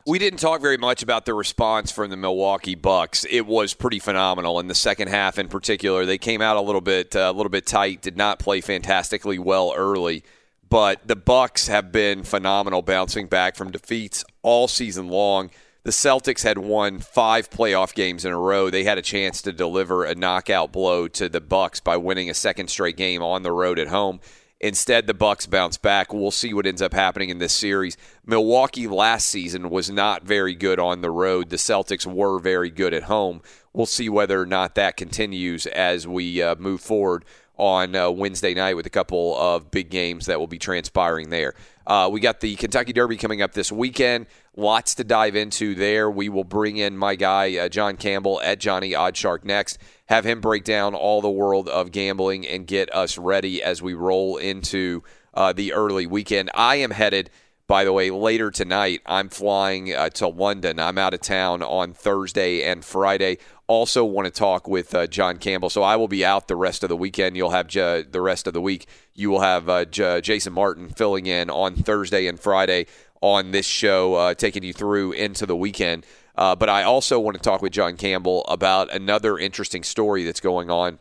We 0.06 0.18
didn't 0.18 0.38
talk 0.38 0.60
very 0.60 0.76
much 0.76 1.02
about 1.02 1.24
the 1.24 1.32
response 1.32 1.90
from 1.90 2.10
the 2.10 2.16
Milwaukee 2.16 2.74
Bucks. 2.74 3.24
It 3.30 3.46
was 3.46 3.72
pretty 3.72 3.98
phenomenal 3.98 4.60
in 4.60 4.68
the 4.68 4.74
second 4.74 5.08
half, 5.08 5.38
in 5.38 5.48
particular. 5.48 6.04
They 6.04 6.18
came 6.18 6.42
out 6.42 6.58
a 6.58 6.60
little 6.60 6.82
bit, 6.82 7.16
uh, 7.16 7.20
a 7.20 7.32
little 7.32 7.48
bit 7.48 7.66
tight. 7.66 8.02
Did 8.02 8.16
not 8.16 8.38
play 8.38 8.60
fantastically 8.60 9.38
well 9.38 9.72
early, 9.74 10.22
but 10.68 11.08
the 11.08 11.16
Bucks 11.16 11.68
have 11.68 11.90
been 11.90 12.22
phenomenal, 12.22 12.82
bouncing 12.82 13.28
back 13.28 13.56
from 13.56 13.70
defeats 13.70 14.24
all 14.42 14.68
season 14.68 15.08
long. 15.08 15.50
The 15.84 15.90
Celtics 15.90 16.44
had 16.44 16.56
won 16.56 16.98
five 16.98 17.50
playoff 17.50 17.94
games 17.94 18.24
in 18.24 18.32
a 18.32 18.38
row. 18.38 18.70
They 18.70 18.84
had 18.84 18.96
a 18.96 19.02
chance 19.02 19.42
to 19.42 19.52
deliver 19.52 20.02
a 20.02 20.14
knockout 20.14 20.72
blow 20.72 21.08
to 21.08 21.28
the 21.28 21.42
Bucks 21.42 21.78
by 21.78 21.98
winning 21.98 22.30
a 22.30 22.34
second 22.34 22.68
straight 22.68 22.96
game 22.96 23.22
on 23.22 23.42
the 23.42 23.52
road 23.52 23.78
at 23.78 23.88
home. 23.88 24.20
Instead, 24.60 25.06
the 25.06 25.12
Bucks 25.12 25.44
bounce 25.44 25.76
back. 25.76 26.14
We'll 26.14 26.30
see 26.30 26.54
what 26.54 26.64
ends 26.64 26.80
up 26.80 26.94
happening 26.94 27.28
in 27.28 27.36
this 27.36 27.52
series. 27.52 27.98
Milwaukee 28.24 28.86
last 28.86 29.28
season 29.28 29.68
was 29.68 29.90
not 29.90 30.22
very 30.22 30.54
good 30.54 30.80
on 30.80 31.02
the 31.02 31.10
road. 31.10 31.50
The 31.50 31.56
Celtics 31.56 32.06
were 32.06 32.38
very 32.38 32.70
good 32.70 32.94
at 32.94 33.02
home. 33.02 33.42
We'll 33.74 33.84
see 33.84 34.08
whether 34.08 34.40
or 34.40 34.46
not 34.46 34.76
that 34.76 34.96
continues 34.96 35.66
as 35.66 36.08
we 36.08 36.40
uh, 36.40 36.54
move 36.54 36.80
forward 36.80 37.26
on 37.56 37.94
uh, 37.94 38.10
Wednesday 38.10 38.54
night 38.54 38.74
with 38.74 38.86
a 38.86 38.90
couple 38.90 39.36
of 39.36 39.70
big 39.70 39.90
games 39.90 40.26
that 40.26 40.40
will 40.40 40.46
be 40.46 40.58
transpiring 40.58 41.28
there. 41.28 41.54
Uh, 41.86 42.08
we 42.10 42.20
got 42.20 42.40
the 42.40 42.56
Kentucky 42.56 42.92
Derby 42.92 43.16
coming 43.16 43.42
up 43.42 43.52
this 43.52 43.70
weekend. 43.70 44.26
Lots 44.56 44.94
to 44.96 45.04
dive 45.04 45.34
into 45.34 45.74
there. 45.74 46.08
We 46.08 46.28
will 46.28 46.44
bring 46.44 46.76
in 46.76 46.96
my 46.96 47.16
guy, 47.16 47.56
uh, 47.56 47.68
John 47.68 47.96
Campbell, 47.96 48.40
at 48.42 48.60
Johnny 48.60 48.92
Oddshark 48.92 49.44
next. 49.44 49.78
Have 50.06 50.24
him 50.24 50.40
break 50.40 50.62
down 50.62 50.94
all 50.94 51.20
the 51.20 51.30
world 51.30 51.68
of 51.68 51.90
gambling 51.90 52.46
and 52.46 52.64
get 52.66 52.94
us 52.94 53.18
ready 53.18 53.60
as 53.60 53.82
we 53.82 53.94
roll 53.94 54.36
into 54.36 55.02
uh, 55.32 55.52
the 55.52 55.72
early 55.72 56.06
weekend. 56.06 56.50
I 56.54 56.76
am 56.76 56.92
headed, 56.92 57.30
by 57.66 57.82
the 57.82 57.92
way, 57.92 58.10
later 58.10 58.52
tonight. 58.52 59.00
I'm 59.06 59.28
flying 59.28 59.92
uh, 59.92 60.10
to 60.10 60.28
London. 60.28 60.78
I'm 60.78 60.98
out 60.98 61.14
of 61.14 61.20
town 61.20 61.60
on 61.60 61.92
Thursday 61.92 62.62
and 62.62 62.84
Friday. 62.84 63.38
Also, 63.66 64.04
want 64.04 64.26
to 64.26 64.30
talk 64.30 64.68
with 64.68 64.94
uh, 64.94 65.06
John 65.06 65.38
Campbell. 65.38 65.70
So 65.70 65.82
I 65.82 65.96
will 65.96 66.06
be 66.06 66.24
out 66.24 66.48
the 66.48 66.54
rest 66.54 66.82
of 66.82 66.90
the 66.90 66.96
weekend. 66.96 67.36
You'll 67.36 67.50
have 67.50 67.66
J- 67.66 68.04
the 68.08 68.20
rest 68.20 68.46
of 68.46 68.52
the 68.52 68.60
week. 68.60 68.86
You 69.14 69.30
will 69.30 69.40
have 69.40 69.68
uh, 69.68 69.86
J- 69.86 70.20
Jason 70.20 70.52
Martin 70.52 70.90
filling 70.90 71.26
in 71.26 71.48
on 71.48 71.74
Thursday 71.74 72.26
and 72.26 72.38
Friday 72.38 72.86
on 73.24 73.52
this 73.52 73.64
show, 73.64 74.14
uh, 74.16 74.34
taking 74.34 74.62
you 74.62 74.74
through 74.74 75.12
into 75.12 75.46
the 75.46 75.56
weekend. 75.56 76.04
Uh, 76.36 76.54
but 76.54 76.68
I 76.68 76.82
also 76.82 77.18
want 77.18 77.38
to 77.38 77.42
talk 77.42 77.62
with 77.62 77.72
John 77.72 77.96
Campbell 77.96 78.44
about 78.48 78.92
another 78.92 79.38
interesting 79.38 79.82
story 79.82 80.24
that's 80.24 80.40
going 80.40 80.70
on. 80.70 80.98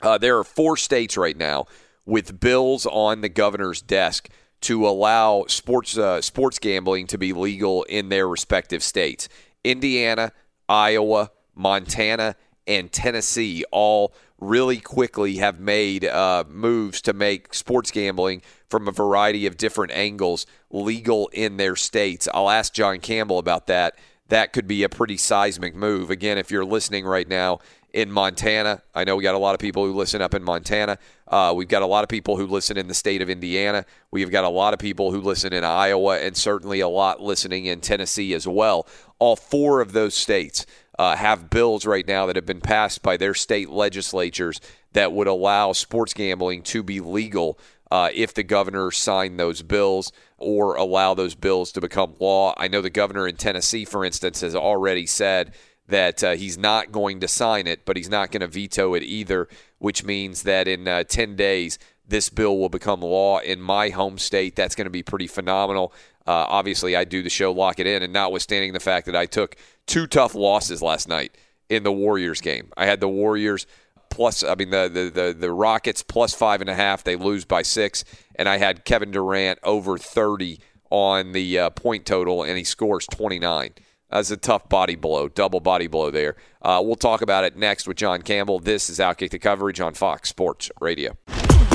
Uh, 0.00 0.16
there 0.16 0.38
are 0.38 0.44
four 0.44 0.78
states 0.78 1.18
right 1.18 1.36
now 1.36 1.66
with 2.06 2.40
bills 2.40 2.86
on 2.86 3.20
the 3.20 3.28
governor's 3.28 3.82
desk 3.82 4.30
to 4.62 4.88
allow 4.88 5.44
sports 5.46 5.98
uh, 5.98 6.22
sports 6.22 6.58
gambling 6.58 7.06
to 7.08 7.18
be 7.18 7.34
legal 7.34 7.82
in 7.84 8.08
their 8.08 8.26
respective 8.26 8.82
states. 8.82 9.28
Indiana, 9.62 10.32
Iowa, 10.66 11.30
Montana, 11.54 12.36
and 12.66 12.90
Tennessee 12.90 13.66
all 13.70 14.14
really 14.48 14.78
quickly 14.78 15.36
have 15.36 15.60
made 15.60 16.04
uh, 16.04 16.44
moves 16.48 17.00
to 17.02 17.12
make 17.12 17.54
sports 17.54 17.90
gambling 17.90 18.42
from 18.68 18.88
a 18.88 18.92
variety 18.92 19.46
of 19.46 19.56
different 19.56 19.92
angles 19.92 20.46
legal 20.70 21.28
in 21.32 21.56
their 21.56 21.76
states. 21.76 22.28
I'll 22.32 22.50
ask 22.50 22.72
John 22.72 23.00
Campbell 23.00 23.38
about 23.38 23.66
that. 23.68 23.98
That 24.28 24.52
could 24.52 24.66
be 24.66 24.82
a 24.82 24.88
pretty 24.88 25.16
seismic 25.16 25.74
move. 25.74 26.10
Again, 26.10 26.38
if 26.38 26.50
you're 26.50 26.64
listening 26.64 27.04
right 27.04 27.28
now 27.28 27.60
in 27.92 28.10
Montana, 28.10 28.82
I 28.94 29.04
know 29.04 29.16
we 29.16 29.22
got 29.22 29.34
a 29.34 29.38
lot 29.38 29.54
of 29.54 29.60
people 29.60 29.84
who 29.84 29.92
listen 29.92 30.20
up 30.20 30.34
in 30.34 30.42
Montana. 30.42 30.98
Uh, 31.28 31.52
we've 31.54 31.68
got 31.68 31.82
a 31.82 31.86
lot 31.86 32.02
of 32.02 32.08
people 32.08 32.36
who 32.36 32.46
listen 32.46 32.76
in 32.76 32.88
the 32.88 32.94
state 32.94 33.22
of 33.22 33.30
Indiana. 33.30 33.84
We've 34.10 34.30
got 34.30 34.44
a 34.44 34.48
lot 34.48 34.72
of 34.72 34.80
people 34.80 35.12
who 35.12 35.20
listen 35.20 35.52
in 35.52 35.62
Iowa, 35.62 36.18
and 36.18 36.36
certainly 36.36 36.80
a 36.80 36.88
lot 36.88 37.20
listening 37.20 37.66
in 37.66 37.80
Tennessee 37.80 38.34
as 38.34 38.48
well. 38.48 38.88
All 39.18 39.36
four 39.36 39.80
of 39.80 39.92
those 39.92 40.14
states 40.14 40.66
uh, 40.98 41.16
have 41.16 41.50
bills 41.50 41.86
right 41.86 42.06
now 42.06 42.26
that 42.26 42.36
have 42.36 42.46
been 42.46 42.60
passed 42.60 43.02
by 43.02 43.16
their 43.16 43.34
state 43.34 43.70
legislatures 43.70 44.60
that 44.92 45.12
would 45.12 45.26
allow 45.26 45.72
sports 45.72 46.14
gambling 46.14 46.62
to 46.62 46.82
be 46.82 47.00
legal 47.00 47.58
uh, 47.90 48.10
if 48.14 48.34
the 48.34 48.42
governor 48.42 48.90
signed 48.90 49.38
those 49.38 49.62
bills 49.62 50.12
or 50.38 50.74
allow 50.76 51.14
those 51.14 51.34
bills 51.34 51.72
to 51.72 51.80
become 51.80 52.14
law. 52.18 52.54
I 52.56 52.68
know 52.68 52.80
the 52.80 52.90
governor 52.90 53.28
in 53.28 53.36
Tennessee, 53.36 53.84
for 53.84 54.04
instance, 54.04 54.40
has 54.40 54.54
already 54.54 55.06
said 55.06 55.54
that 55.86 56.24
uh, 56.24 56.32
he's 56.32 56.56
not 56.56 56.92
going 56.92 57.20
to 57.20 57.28
sign 57.28 57.66
it, 57.66 57.84
but 57.84 57.96
he's 57.96 58.08
not 58.08 58.30
going 58.30 58.40
to 58.40 58.46
veto 58.46 58.94
it 58.94 59.02
either, 59.02 59.48
which 59.78 60.02
means 60.02 60.42
that 60.44 60.66
in 60.66 60.88
uh, 60.88 61.04
10 61.04 61.36
days, 61.36 61.78
this 62.06 62.28
bill 62.28 62.58
will 62.58 62.68
become 62.68 63.00
law 63.00 63.38
in 63.38 63.60
my 63.60 63.88
home 63.88 64.18
state. 64.18 64.56
That's 64.56 64.74
going 64.74 64.86
to 64.86 64.90
be 64.90 65.02
pretty 65.02 65.26
phenomenal. 65.26 65.92
Uh, 66.26 66.46
obviously, 66.48 66.96
I 66.96 67.04
do 67.04 67.22
the 67.22 67.30
show 67.30 67.52
Lock 67.52 67.78
It 67.78 67.86
In, 67.86 68.02
and 68.02 68.12
notwithstanding 68.12 68.72
the 68.72 68.80
fact 68.80 69.06
that 69.06 69.16
I 69.16 69.26
took 69.26 69.56
two 69.86 70.06
tough 70.06 70.34
losses 70.34 70.82
last 70.82 71.08
night 71.08 71.36
in 71.68 71.82
the 71.82 71.92
Warriors 71.92 72.40
game, 72.40 72.70
I 72.76 72.86
had 72.86 73.00
the 73.00 73.08
Warriors 73.08 73.66
plus, 74.10 74.44
I 74.44 74.54
mean, 74.54 74.70
the, 74.70 74.88
the, 74.88 75.10
the, 75.10 75.36
the 75.38 75.52
Rockets 75.52 76.02
plus 76.02 76.34
five 76.34 76.60
and 76.60 76.70
a 76.70 76.74
half. 76.74 77.04
They 77.04 77.16
lose 77.16 77.44
by 77.44 77.62
six, 77.62 78.04
and 78.36 78.48
I 78.48 78.58
had 78.58 78.84
Kevin 78.84 79.10
Durant 79.10 79.58
over 79.62 79.98
30 79.98 80.60
on 80.90 81.32
the 81.32 81.58
uh, 81.58 81.70
point 81.70 82.06
total, 82.06 82.42
and 82.42 82.56
he 82.56 82.64
scores 82.64 83.06
29. 83.06 83.74
That's 84.10 84.30
a 84.30 84.36
tough 84.36 84.68
body 84.68 84.94
blow, 84.94 85.28
double 85.28 85.60
body 85.60 85.88
blow 85.88 86.10
there. 86.10 86.36
Uh, 86.62 86.80
we'll 86.84 86.94
talk 86.94 87.20
about 87.20 87.44
it 87.44 87.56
next 87.56 87.88
with 87.88 87.96
John 87.96 88.22
Campbell. 88.22 88.60
This 88.60 88.88
is 88.88 89.00
Outkick 89.00 89.30
the 89.30 89.38
Coverage 89.38 89.80
on 89.80 89.94
Fox 89.94 90.28
Sports 90.28 90.70
Radio. 90.80 91.16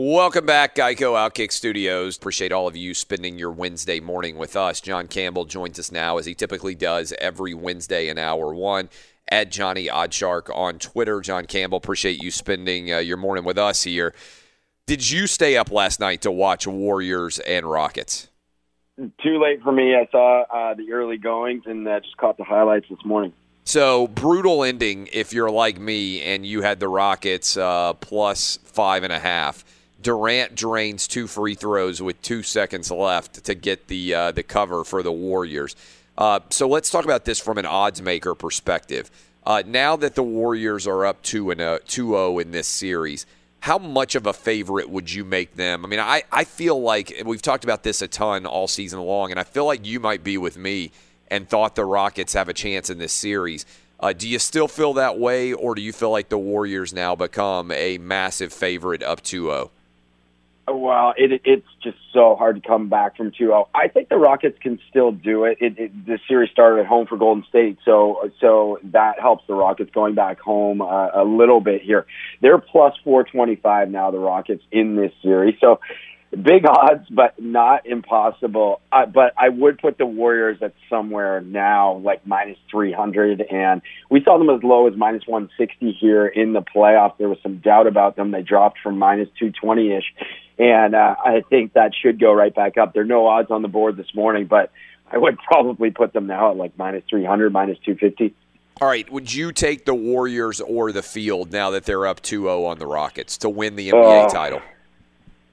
Welcome 0.00 0.46
back, 0.46 0.76
Geico 0.76 1.14
Outkick 1.14 1.50
Studios. 1.50 2.16
Appreciate 2.16 2.52
all 2.52 2.68
of 2.68 2.76
you 2.76 2.94
spending 2.94 3.36
your 3.36 3.50
Wednesday 3.50 3.98
morning 3.98 4.38
with 4.38 4.54
us. 4.54 4.80
John 4.80 5.08
Campbell 5.08 5.44
joins 5.44 5.76
us 5.76 5.90
now, 5.90 6.18
as 6.18 6.26
he 6.26 6.36
typically 6.36 6.76
does 6.76 7.12
every 7.18 7.52
Wednesday 7.52 8.08
in 8.08 8.16
hour 8.16 8.54
one. 8.54 8.90
At 9.28 9.50
Johnny 9.50 9.88
Oddshark 9.88 10.54
on 10.54 10.78
Twitter. 10.78 11.20
John 11.20 11.46
Campbell, 11.46 11.78
appreciate 11.78 12.22
you 12.22 12.30
spending 12.30 12.92
uh, 12.92 12.98
your 12.98 13.16
morning 13.16 13.42
with 13.42 13.58
us 13.58 13.82
here. 13.82 14.14
Did 14.86 15.10
you 15.10 15.26
stay 15.26 15.56
up 15.56 15.72
last 15.72 15.98
night 15.98 16.22
to 16.22 16.30
watch 16.30 16.64
Warriors 16.64 17.40
and 17.40 17.68
Rockets? 17.68 18.28
Too 18.96 19.42
late 19.42 19.62
for 19.64 19.72
me. 19.72 19.96
I 19.96 20.06
saw 20.12 20.42
uh, 20.42 20.74
the 20.74 20.92
early 20.92 21.16
goings 21.16 21.64
and 21.66 21.88
uh, 21.88 21.98
just 21.98 22.16
caught 22.18 22.36
the 22.36 22.44
highlights 22.44 22.86
this 22.88 23.04
morning. 23.04 23.32
So 23.64 24.06
brutal 24.06 24.62
ending 24.62 25.08
if 25.12 25.32
you're 25.32 25.50
like 25.50 25.80
me 25.80 26.22
and 26.22 26.46
you 26.46 26.62
had 26.62 26.78
the 26.78 26.86
Rockets 26.86 27.56
uh, 27.56 27.94
plus 27.94 28.60
five 28.62 29.02
and 29.02 29.12
a 29.12 29.18
half. 29.18 29.64
Durant 30.00 30.54
drains 30.54 31.08
two 31.08 31.26
free 31.26 31.54
throws 31.54 32.00
with 32.00 32.20
two 32.22 32.42
seconds 32.42 32.90
left 32.90 33.44
to 33.44 33.54
get 33.54 33.88
the 33.88 34.14
uh, 34.14 34.32
the 34.32 34.42
cover 34.42 34.84
for 34.84 35.02
the 35.02 35.12
Warriors. 35.12 35.74
Uh, 36.16 36.40
so 36.50 36.68
let's 36.68 36.90
talk 36.90 37.04
about 37.04 37.24
this 37.24 37.38
from 37.38 37.58
an 37.58 37.66
odds 37.66 38.00
maker 38.02 38.34
perspective. 38.34 39.10
Uh, 39.44 39.62
now 39.66 39.96
that 39.96 40.14
the 40.14 40.22
Warriors 40.22 40.86
are 40.86 41.06
up 41.06 41.22
2 41.22 41.50
and 41.52 41.60
2-0 41.60 42.42
in 42.42 42.50
this 42.50 42.68
series, 42.68 43.24
how 43.60 43.78
much 43.78 44.14
of 44.14 44.26
a 44.26 44.32
favorite 44.32 44.90
would 44.90 45.12
you 45.12 45.24
make 45.24 45.54
them? 45.54 45.84
I 45.84 45.88
mean, 45.88 46.00
I, 46.00 46.24
I 46.30 46.44
feel 46.44 46.80
like 46.80 47.22
we've 47.24 47.40
talked 47.40 47.64
about 47.64 47.82
this 47.82 48.02
a 48.02 48.08
ton 48.08 48.46
all 48.46 48.68
season 48.68 49.00
long, 49.00 49.30
and 49.30 49.40
I 49.40 49.44
feel 49.44 49.64
like 49.64 49.86
you 49.86 50.00
might 50.00 50.22
be 50.22 50.36
with 50.36 50.58
me 50.58 50.92
and 51.28 51.48
thought 51.48 51.76
the 51.76 51.84
Rockets 51.84 52.34
have 52.34 52.48
a 52.48 52.52
chance 52.52 52.90
in 52.90 52.98
this 52.98 53.12
series. 53.12 53.64
Uh, 54.00 54.12
do 54.12 54.28
you 54.28 54.38
still 54.38 54.68
feel 54.68 54.92
that 54.94 55.18
way, 55.18 55.52
or 55.52 55.74
do 55.74 55.82
you 55.82 55.92
feel 55.92 56.10
like 56.10 56.28
the 56.28 56.38
Warriors 56.38 56.92
now 56.92 57.16
become 57.16 57.72
a 57.72 57.98
massive 57.98 58.52
favorite 58.52 59.02
up 59.02 59.22
2 59.22 59.46
0? 59.46 59.70
Well, 60.70 61.14
it, 61.16 61.40
it's 61.44 61.66
just 61.82 61.96
so 62.12 62.36
hard 62.36 62.62
to 62.62 62.66
come 62.66 62.88
back 62.88 63.16
from 63.16 63.30
2-0. 63.30 63.68
I 63.74 63.88
think 63.88 64.08
the 64.08 64.16
Rockets 64.16 64.58
can 64.60 64.78
still 64.90 65.12
do 65.12 65.44
it. 65.44 65.58
It, 65.60 65.78
it. 65.78 66.06
The 66.06 66.18
series 66.28 66.50
started 66.50 66.80
at 66.80 66.86
home 66.86 67.06
for 67.06 67.16
Golden 67.16 67.44
State, 67.48 67.78
so 67.84 68.30
so 68.40 68.78
that 68.84 69.20
helps 69.20 69.46
the 69.46 69.54
Rockets 69.54 69.90
going 69.92 70.14
back 70.14 70.40
home 70.40 70.80
uh, 70.80 71.08
a 71.14 71.24
little 71.24 71.60
bit 71.60 71.82
here. 71.82 72.06
They're 72.40 72.58
plus 72.58 72.94
425 73.04 73.90
now, 73.90 74.10
the 74.10 74.18
Rockets 74.18 74.62
in 74.70 74.96
this 74.96 75.12
series. 75.22 75.56
So 75.60 75.80
big 76.30 76.66
odds, 76.66 77.06
but 77.10 77.40
not 77.42 77.86
impossible. 77.86 78.80
Uh, 78.92 79.06
but 79.06 79.32
I 79.38 79.48
would 79.48 79.78
put 79.78 79.98
the 79.98 80.06
Warriors 80.06 80.58
at 80.62 80.74
somewhere 80.90 81.40
now, 81.40 81.96
like 82.04 82.26
minus 82.26 82.58
300. 82.70 83.40
And 83.42 83.82
we 84.10 84.22
saw 84.22 84.38
them 84.38 84.50
as 84.50 84.62
low 84.62 84.86
as 84.86 84.96
minus 84.96 85.26
160 85.26 85.92
here 86.00 86.26
in 86.26 86.52
the 86.52 86.62
playoffs. 86.62 87.16
There 87.18 87.28
was 87.28 87.38
some 87.42 87.58
doubt 87.58 87.86
about 87.86 88.16
them. 88.16 88.30
They 88.30 88.42
dropped 88.42 88.78
from 88.82 88.98
minus 88.98 89.28
220 89.38 89.92
ish. 89.92 90.04
And 90.58 90.94
uh, 90.94 91.14
I 91.24 91.42
think 91.48 91.74
that 91.74 91.92
should 91.94 92.20
go 92.20 92.32
right 92.32 92.54
back 92.54 92.76
up. 92.76 92.92
There 92.92 93.02
are 93.02 93.06
no 93.06 93.26
odds 93.26 93.50
on 93.50 93.62
the 93.62 93.68
board 93.68 93.96
this 93.96 94.14
morning, 94.14 94.46
but 94.46 94.70
I 95.10 95.16
would 95.18 95.38
probably 95.50 95.90
put 95.90 96.12
them 96.12 96.26
now 96.26 96.50
at 96.50 96.56
like 96.56 96.76
minus 96.76 97.04
300, 97.08 97.52
minus 97.52 97.78
250. 97.84 98.34
All 98.80 98.86
right, 98.86 99.10
would 99.10 99.32
you 99.32 99.50
take 99.50 99.86
the 99.86 99.94
Warriors 99.94 100.60
or 100.60 100.92
the 100.92 101.02
field 101.02 101.50
now 101.50 101.70
that 101.70 101.84
they're 101.84 102.06
up 102.06 102.22
2-0 102.22 102.64
on 102.64 102.78
the 102.78 102.86
Rockets 102.86 103.38
to 103.38 103.48
win 103.48 103.74
the 103.74 103.90
NBA 103.90 104.26
Uh, 104.26 104.28
title? 104.28 104.62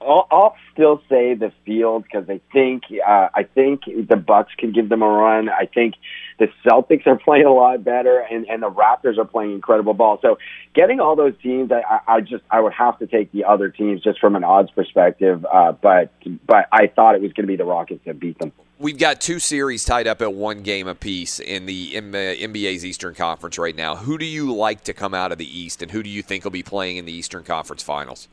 I'll, 0.00 0.26
I'll 0.30 0.56
still 0.72 1.02
say 1.08 1.34
the 1.34 1.52
field 1.64 2.04
because 2.04 2.28
I 2.28 2.40
think 2.52 2.84
uh, 3.06 3.28
I 3.34 3.44
think 3.44 3.82
the 3.86 4.16
Bucks 4.16 4.52
can 4.56 4.72
give 4.72 4.88
them 4.88 5.02
a 5.02 5.08
run. 5.08 5.48
I 5.48 5.66
think 5.66 5.94
the 6.38 6.48
Celtics 6.64 7.06
are 7.06 7.18
playing 7.24 7.46
a 7.46 7.52
lot 7.52 7.82
better, 7.82 8.18
and, 8.18 8.46
and 8.48 8.62
the 8.62 8.70
Raptors 8.70 9.18
are 9.18 9.24
playing 9.24 9.52
incredible 9.52 9.94
ball. 9.94 10.18
So 10.20 10.38
getting 10.74 11.00
all 11.00 11.16
those 11.16 11.34
teams, 11.42 11.70
I, 11.72 12.00
I 12.06 12.20
just 12.20 12.44
I 12.50 12.60
would 12.60 12.74
have 12.74 12.98
to 12.98 13.06
take 13.06 13.32
the 13.32 13.44
other 13.44 13.70
teams 13.70 14.02
just 14.02 14.20
from 14.20 14.36
an 14.36 14.44
odds 14.44 14.70
perspective. 14.70 15.46
Uh, 15.50 15.72
but 15.72 16.12
but 16.46 16.66
I 16.72 16.88
thought 16.88 17.14
it 17.14 17.22
was 17.22 17.32
going 17.32 17.44
to 17.44 17.48
be 17.52 17.56
the 17.56 17.64
Rockets 17.64 18.04
that 18.04 18.20
beat 18.20 18.38
them. 18.38 18.52
We've 18.78 18.98
got 18.98 19.22
two 19.22 19.38
series 19.38 19.86
tied 19.86 20.06
up 20.06 20.20
at 20.20 20.34
one 20.34 20.60
game 20.60 20.86
apiece 20.86 21.40
in 21.40 21.64
the 21.64 21.96
uh, 21.96 22.00
NBA's 22.02 22.84
Eastern 22.84 23.14
Conference 23.14 23.58
right 23.58 23.74
now. 23.74 23.96
Who 23.96 24.18
do 24.18 24.26
you 24.26 24.54
like 24.54 24.84
to 24.84 24.92
come 24.92 25.14
out 25.14 25.32
of 25.32 25.38
the 25.38 25.58
East, 25.58 25.80
and 25.80 25.90
who 25.90 26.02
do 26.02 26.10
you 26.10 26.20
think 26.20 26.44
will 26.44 26.50
be 26.50 26.62
playing 26.62 26.98
in 26.98 27.06
the 27.06 27.12
Eastern 27.12 27.42
Conference 27.42 27.82
Finals? 27.82 28.28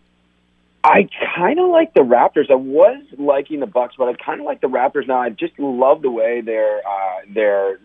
I 0.85 1.07
kind 1.37 1.59
of 1.59 1.69
like 1.69 1.93
the 1.93 2.01
Raptors. 2.01 2.51
I 2.51 2.55
was 2.55 3.01
liking 3.17 3.61
the 3.61 3.65
Bucks, 3.65 3.95
but 3.97 4.09
I 4.09 4.13
kind 4.15 4.41
of 4.41 4.45
like 4.45 4.59
the 4.59 4.67
Raptors 4.67 5.07
now. 5.07 5.21
I 5.21 5.29
just 5.29 5.57
love 5.57 6.01
the 6.01 6.11
way 6.11 6.41
they're 6.41 6.79
uh, 6.85 7.21
they're 7.33 7.79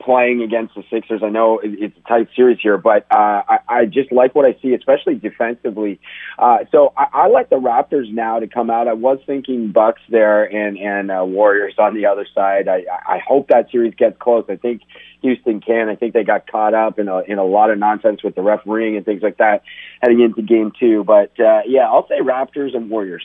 playing 0.00 0.42
against 0.42 0.74
the 0.74 0.82
Sixers. 0.90 1.22
I 1.24 1.30
know 1.30 1.60
it- 1.60 1.78
it's 1.80 1.96
a 1.96 2.08
tight 2.08 2.28
series 2.36 2.58
here, 2.62 2.76
but 2.76 3.06
uh, 3.10 3.42
I, 3.48 3.58
I 3.68 3.84
just 3.86 4.12
like 4.12 4.34
what 4.34 4.44
I 4.44 4.54
see, 4.60 4.74
especially 4.74 5.14
defensively. 5.14 5.98
Uh, 6.38 6.58
so 6.70 6.92
I, 6.94 7.06
I 7.12 7.26
like 7.28 7.48
the 7.48 7.56
Raptors 7.56 8.12
now 8.12 8.38
to 8.38 8.46
come 8.46 8.68
out. 8.68 8.86
I 8.86 8.92
was 8.92 9.18
thinking 9.26 9.72
Bucks 9.72 10.02
there 10.10 10.44
and 10.44 10.76
and 10.76 11.10
uh, 11.10 11.24
Warriors 11.24 11.74
on 11.78 11.94
the 11.94 12.04
other 12.04 12.26
side. 12.34 12.68
I, 12.68 12.84
I 13.06 13.18
hope 13.26 13.48
that 13.48 13.70
series 13.70 13.94
gets 13.94 14.18
close. 14.18 14.44
I 14.50 14.56
think 14.56 14.82
Houston 15.22 15.60
can. 15.60 15.88
I 15.88 15.94
think 15.94 16.14
they 16.14 16.24
got 16.24 16.46
caught 16.46 16.74
up 16.74 16.98
in 16.98 17.08
a 17.08 17.20
in 17.20 17.38
a 17.38 17.44
lot 17.44 17.70
of 17.70 17.78
nonsense 17.78 18.22
with 18.22 18.34
the 18.34 18.42
refereeing 18.42 18.96
and 18.96 19.04
things 19.04 19.22
like 19.22 19.38
that 19.38 19.62
heading 20.00 20.20
into 20.20 20.42
game 20.42 20.72
two. 20.78 21.04
But 21.04 21.38
uh, 21.40 21.62
yeah, 21.66 21.88
I'll 21.88 22.06
say 22.08 22.20
Raptors 22.20 22.76
and 22.76 22.90
Warriors. 22.90 23.24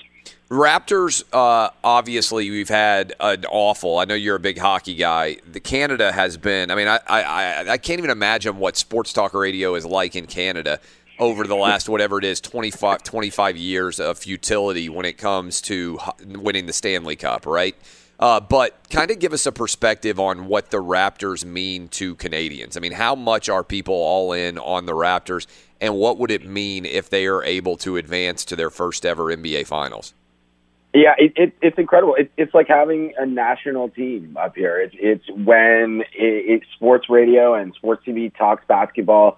Raptors, 0.49 1.23
uh, 1.33 1.71
obviously, 1.83 2.49
we've 2.49 2.69
had 2.69 3.13
an 3.19 3.43
awful. 3.45 3.97
I 3.97 4.05
know 4.05 4.13
you're 4.13 4.37
a 4.37 4.39
big 4.39 4.57
hockey 4.57 4.95
guy. 4.95 5.37
The 5.45 5.59
Canada 5.59 6.13
has 6.13 6.37
been. 6.37 6.71
I 6.71 6.75
mean, 6.75 6.87
I, 6.87 6.99
I, 7.05 7.71
I, 7.71 7.77
can't 7.77 7.99
even 7.99 8.11
imagine 8.11 8.57
what 8.57 8.77
sports 8.77 9.11
talk 9.11 9.33
radio 9.33 9.75
is 9.75 9.85
like 9.85 10.15
in 10.15 10.25
Canada 10.25 10.79
over 11.19 11.45
the 11.45 11.55
last 11.55 11.89
whatever 11.89 12.17
it 12.17 12.23
is 12.23 12.39
25, 12.39 13.03
25 13.03 13.57
years 13.57 13.99
of 13.99 14.19
futility 14.19 14.87
when 14.87 15.05
it 15.05 15.17
comes 15.17 15.59
to 15.61 15.99
winning 16.25 16.65
the 16.65 16.73
Stanley 16.73 17.17
Cup, 17.17 17.45
right? 17.45 17.75
Uh, 18.19 18.39
but 18.39 18.75
kind 18.89 19.11
of 19.11 19.19
give 19.19 19.31
us 19.31 19.45
a 19.45 19.51
perspective 19.51 20.19
on 20.19 20.47
what 20.47 20.71
the 20.71 20.81
Raptors 20.81 21.45
mean 21.45 21.87
to 21.89 22.15
Canadians. 22.15 22.75
I 22.75 22.79
mean, 22.79 22.93
how 22.93 23.13
much 23.13 23.47
are 23.47 23.63
people 23.63 23.93
all 23.93 24.33
in 24.33 24.57
on 24.57 24.87
the 24.87 24.93
Raptors, 24.93 25.45
and 25.79 25.95
what 25.95 26.17
would 26.17 26.31
it 26.31 26.45
mean 26.45 26.85
if 26.85 27.09
they 27.09 27.27
are 27.27 27.43
able 27.43 27.77
to 27.77 27.97
advance 27.97 28.43
to 28.45 28.55
their 28.55 28.71
first 28.71 29.05
ever 29.05 29.25
NBA 29.25 29.67
Finals? 29.67 30.13
Yeah, 30.93 31.13
it, 31.19 31.33
it, 31.35 31.53
it's 31.61 31.77
incredible. 31.77 32.15
It, 32.15 32.31
it's 32.37 32.55
like 32.55 32.67
having 32.67 33.13
a 33.19 33.25
national 33.25 33.89
team 33.89 34.35
up 34.39 34.55
here. 34.55 34.79
It's 34.79 34.95
it's 34.97 35.29
when 35.29 36.01
it, 36.13 36.61
it, 36.61 36.63
sports 36.73 37.07
radio 37.09 37.53
and 37.53 37.73
sports 37.75 38.03
TV 38.07 38.35
talks 38.35 38.65
basketball. 38.67 39.37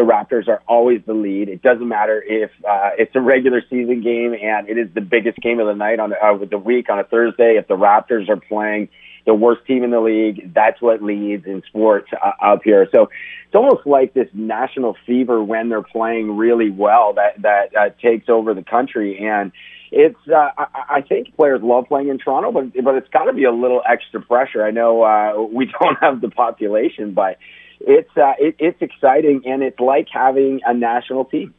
The 0.00 0.06
Raptors 0.06 0.48
are 0.48 0.62
always 0.66 1.02
the 1.06 1.12
lead. 1.12 1.50
It 1.50 1.60
doesn't 1.60 1.86
matter 1.86 2.24
if 2.26 2.50
uh, 2.66 2.92
it's 2.96 3.14
a 3.14 3.20
regular 3.20 3.60
season 3.68 4.00
game 4.00 4.32
and 4.32 4.66
it 4.66 4.78
is 4.78 4.88
the 4.94 5.02
biggest 5.02 5.36
game 5.40 5.60
of 5.60 5.66
the 5.66 5.74
night 5.74 6.00
on 6.00 6.14
uh, 6.14 6.32
with 6.38 6.48
the 6.48 6.56
week 6.56 6.88
on 6.88 6.98
a 6.98 7.04
Thursday. 7.04 7.58
If 7.58 7.68
the 7.68 7.76
Raptors 7.76 8.30
are 8.30 8.40
playing 8.40 8.88
the 9.26 9.34
worst 9.34 9.66
team 9.66 9.84
in 9.84 9.90
the 9.90 10.00
league, 10.00 10.54
that's 10.54 10.80
what 10.80 11.02
leads 11.02 11.44
in 11.44 11.62
sports 11.68 12.08
uh, 12.14 12.30
up 12.42 12.62
here. 12.64 12.88
So 12.90 13.10
it's 13.44 13.54
almost 13.54 13.86
like 13.86 14.14
this 14.14 14.28
national 14.32 14.96
fever 15.04 15.44
when 15.44 15.68
they're 15.68 15.82
playing 15.82 16.38
really 16.38 16.70
well 16.70 17.12
that 17.12 17.42
that 17.42 17.76
uh, 17.76 17.90
takes 18.00 18.30
over 18.30 18.54
the 18.54 18.64
country 18.64 19.18
and 19.18 19.52
it's 19.92 20.16
uh, 20.34 20.48
I, 20.56 20.66
I 20.88 21.00
think 21.02 21.36
players 21.36 21.60
love 21.62 21.88
playing 21.88 22.08
in 22.08 22.16
Toronto, 22.16 22.52
but 22.52 22.72
but 22.82 22.94
it's 22.94 23.08
got 23.10 23.24
to 23.24 23.34
be 23.34 23.44
a 23.44 23.52
little 23.52 23.82
extra 23.86 24.22
pressure. 24.22 24.64
I 24.64 24.70
know 24.70 25.02
uh, 25.02 25.42
we 25.42 25.66
don't 25.80 25.98
have 26.00 26.22
the 26.22 26.30
population, 26.30 27.12
but 27.12 27.36
it's 27.80 28.16
uh, 28.16 28.34
it, 28.38 28.56
it's 28.58 28.80
exciting 28.82 29.42
and 29.46 29.62
it's 29.62 29.80
like 29.80 30.08
having 30.10 30.60
a 30.66 30.74
national 30.74 31.24
team. 31.24 31.54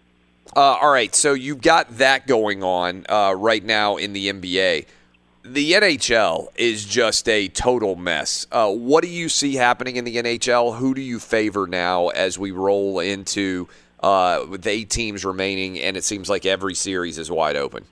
Uh, 0.56 0.78
all 0.82 0.92
right, 0.92 1.16
so 1.16 1.34
you've 1.34 1.62
got 1.62 1.98
that 1.98 2.28
going 2.28 2.64
on 2.64 3.06
uh, 3.08 3.34
right 3.38 3.64
now 3.64 3.98
in 3.98 4.14
the 4.14 4.32
NBA. 4.32 4.86
The 5.44 5.72
NHL 5.72 6.48
is 6.56 6.86
just 6.86 7.28
a 7.30 7.48
total 7.48 7.96
mess. 7.96 8.48
Uh, 8.52 8.72
what 8.72 9.04
do 9.04 9.10
you 9.10 9.30
see 9.30 9.56
happening 9.56 9.96
in 9.96 10.06
the 10.06 10.18
NHL? 10.18 10.78
Who 10.78 10.94
do 10.94 11.02
you 11.02 11.20
favor 11.20 11.68
now 11.68 12.10
as 12.10 12.38
we 12.38 12.52
roll 12.52 13.00
into 13.00 13.68
uh, 14.02 14.46
with 14.48 14.68
eight 14.68 14.90
teams 14.90 15.24
remaining, 15.24 15.80
and 15.80 15.96
it 15.96 16.04
seems 16.04 16.30
like 16.30 16.46
every 16.46 16.76
series 16.76 17.18
is 17.18 17.32
wide 17.32 17.56
open? 17.56 17.86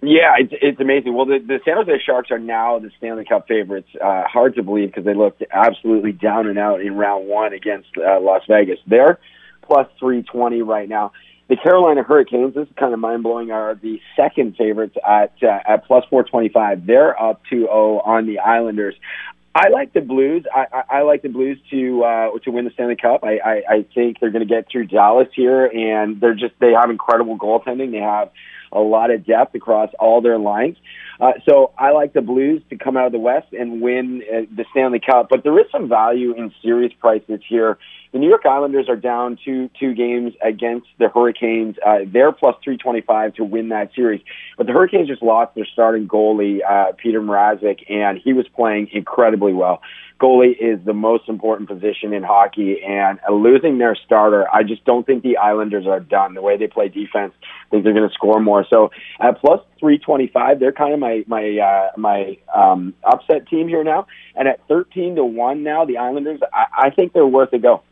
Yeah, 0.00 0.34
it's 0.38 0.52
it's 0.62 0.80
amazing. 0.80 1.14
Well, 1.14 1.26
the, 1.26 1.38
the 1.44 1.58
San 1.64 1.76
Jose 1.76 2.02
Sharks 2.06 2.30
are 2.30 2.38
now 2.38 2.78
the 2.78 2.90
Stanley 2.98 3.24
Cup 3.24 3.48
favorites. 3.48 3.88
Uh, 4.00 4.24
hard 4.28 4.54
to 4.54 4.62
believe 4.62 4.90
because 4.90 5.04
they 5.04 5.14
looked 5.14 5.42
absolutely 5.50 6.12
down 6.12 6.46
and 6.46 6.56
out 6.56 6.80
in 6.80 6.96
round 6.96 7.26
one 7.26 7.52
against 7.52 7.88
uh, 7.96 8.20
Las 8.20 8.42
Vegas. 8.48 8.78
They're 8.86 9.18
plus 9.62 9.88
three 9.98 10.22
twenty 10.22 10.62
right 10.62 10.88
now. 10.88 11.12
The 11.48 11.56
Carolina 11.56 12.02
Hurricanes, 12.02 12.54
this 12.54 12.68
is 12.68 12.74
kind 12.78 12.92
of 12.92 13.00
mind 13.00 13.22
blowing, 13.24 13.50
are 13.50 13.74
the 13.74 14.00
second 14.14 14.54
favorites 14.56 14.96
at 15.04 15.32
uh, 15.42 15.58
at 15.66 15.86
plus 15.86 16.04
four 16.10 16.22
twenty 16.22 16.48
five. 16.48 16.86
They're 16.86 17.20
up 17.20 17.40
2-0 17.50 18.06
on 18.06 18.26
the 18.26 18.38
Islanders. 18.38 18.94
I 19.54 19.70
like 19.70 19.92
the 19.94 20.00
Blues. 20.00 20.44
I, 20.54 20.66
I, 20.72 20.98
I 20.98 21.02
like 21.02 21.22
the 21.22 21.28
Blues 21.28 21.58
to 21.70 22.04
uh, 22.04 22.38
to 22.44 22.50
win 22.52 22.66
the 22.66 22.70
Stanley 22.70 22.94
Cup. 22.94 23.24
I, 23.24 23.38
I, 23.38 23.62
I 23.68 23.86
think 23.94 24.20
they're 24.20 24.30
going 24.30 24.46
to 24.46 24.54
get 24.54 24.68
through 24.70 24.86
Dallas 24.86 25.28
here, 25.34 25.66
and 25.66 26.20
they're 26.20 26.34
just 26.34 26.54
they 26.60 26.72
have 26.72 26.90
incredible 26.90 27.36
goaltending. 27.36 27.90
They 27.90 27.98
have 27.98 28.30
a 28.72 28.80
lot 28.80 29.10
of 29.10 29.24
depth 29.26 29.54
across 29.54 29.90
all 29.98 30.20
their 30.20 30.38
lines. 30.38 30.76
Uh, 31.20 31.32
so 31.48 31.72
I 31.76 31.90
like 31.90 32.12
the 32.12 32.20
Blues 32.20 32.62
to 32.70 32.76
come 32.76 32.96
out 32.96 33.06
of 33.06 33.12
the 33.12 33.18
West 33.18 33.48
and 33.52 33.80
win 33.80 34.22
uh, 34.32 34.42
the 34.54 34.64
Stanley 34.70 35.00
Cup. 35.00 35.28
But 35.28 35.42
there 35.42 35.58
is 35.58 35.66
some 35.72 35.88
value 35.88 36.32
in 36.32 36.52
series 36.62 36.92
prices 36.92 37.40
here. 37.48 37.78
The 38.12 38.18
New 38.18 38.28
York 38.28 38.46
Islanders 38.46 38.88
are 38.88 38.96
down 38.96 39.38
two 39.44 39.68
two 39.78 39.94
games 39.94 40.32
against 40.42 40.86
the 40.98 41.08
Hurricanes. 41.08 41.76
Uh, 41.84 41.98
they're 42.06 42.32
plus 42.32 42.56
three 42.64 42.78
twenty 42.78 43.02
five 43.02 43.34
to 43.34 43.44
win 43.44 43.68
that 43.68 43.90
series. 43.94 44.22
But 44.56 44.66
the 44.66 44.72
Hurricanes 44.72 45.08
just 45.08 45.22
lost 45.22 45.54
their 45.54 45.66
starting 45.66 46.08
goalie 46.08 46.60
uh, 46.66 46.92
Peter 46.92 47.20
Mrazek, 47.20 47.90
and 47.90 48.18
he 48.18 48.32
was 48.32 48.46
playing 48.48 48.88
incredibly 48.92 49.52
well. 49.52 49.82
Goalie 50.20 50.56
is 50.58 50.84
the 50.84 50.92
most 50.92 51.28
important 51.28 51.68
position 51.68 52.12
in 52.12 52.24
hockey, 52.24 52.82
and 52.82 53.20
losing 53.30 53.78
their 53.78 53.94
starter, 53.94 54.46
I 54.52 54.64
just 54.64 54.84
don't 54.84 55.06
think 55.06 55.22
the 55.22 55.36
Islanders 55.36 55.86
are 55.86 56.00
done. 56.00 56.34
The 56.34 56.42
way 56.42 56.56
they 56.56 56.66
play 56.66 56.88
defense, 56.88 57.32
I 57.40 57.70
think 57.70 57.84
they're 57.84 57.92
going 57.92 58.08
to 58.08 58.14
score 58.14 58.40
more. 58.40 58.66
So 58.68 58.90
at 59.20 59.38
plus 59.38 59.60
three 59.78 59.98
twenty 59.98 60.26
five, 60.26 60.58
they're 60.58 60.72
kind 60.72 60.92
of 60.92 60.98
my 60.98 61.24
my 61.28 61.58
uh, 61.58 61.90
my 61.96 62.36
um, 62.52 62.94
upset 63.04 63.46
team 63.46 63.68
here 63.68 63.84
now. 63.84 64.08
And 64.34 64.48
at 64.48 64.66
thirteen 64.66 65.14
to 65.16 65.24
one 65.24 65.62
now, 65.62 65.84
the 65.84 65.98
Islanders, 65.98 66.40
I, 66.52 66.86
I 66.86 66.90
think 66.90 67.12
they're 67.12 67.24
worth 67.24 67.52
a 67.52 67.58
go. 67.58 67.82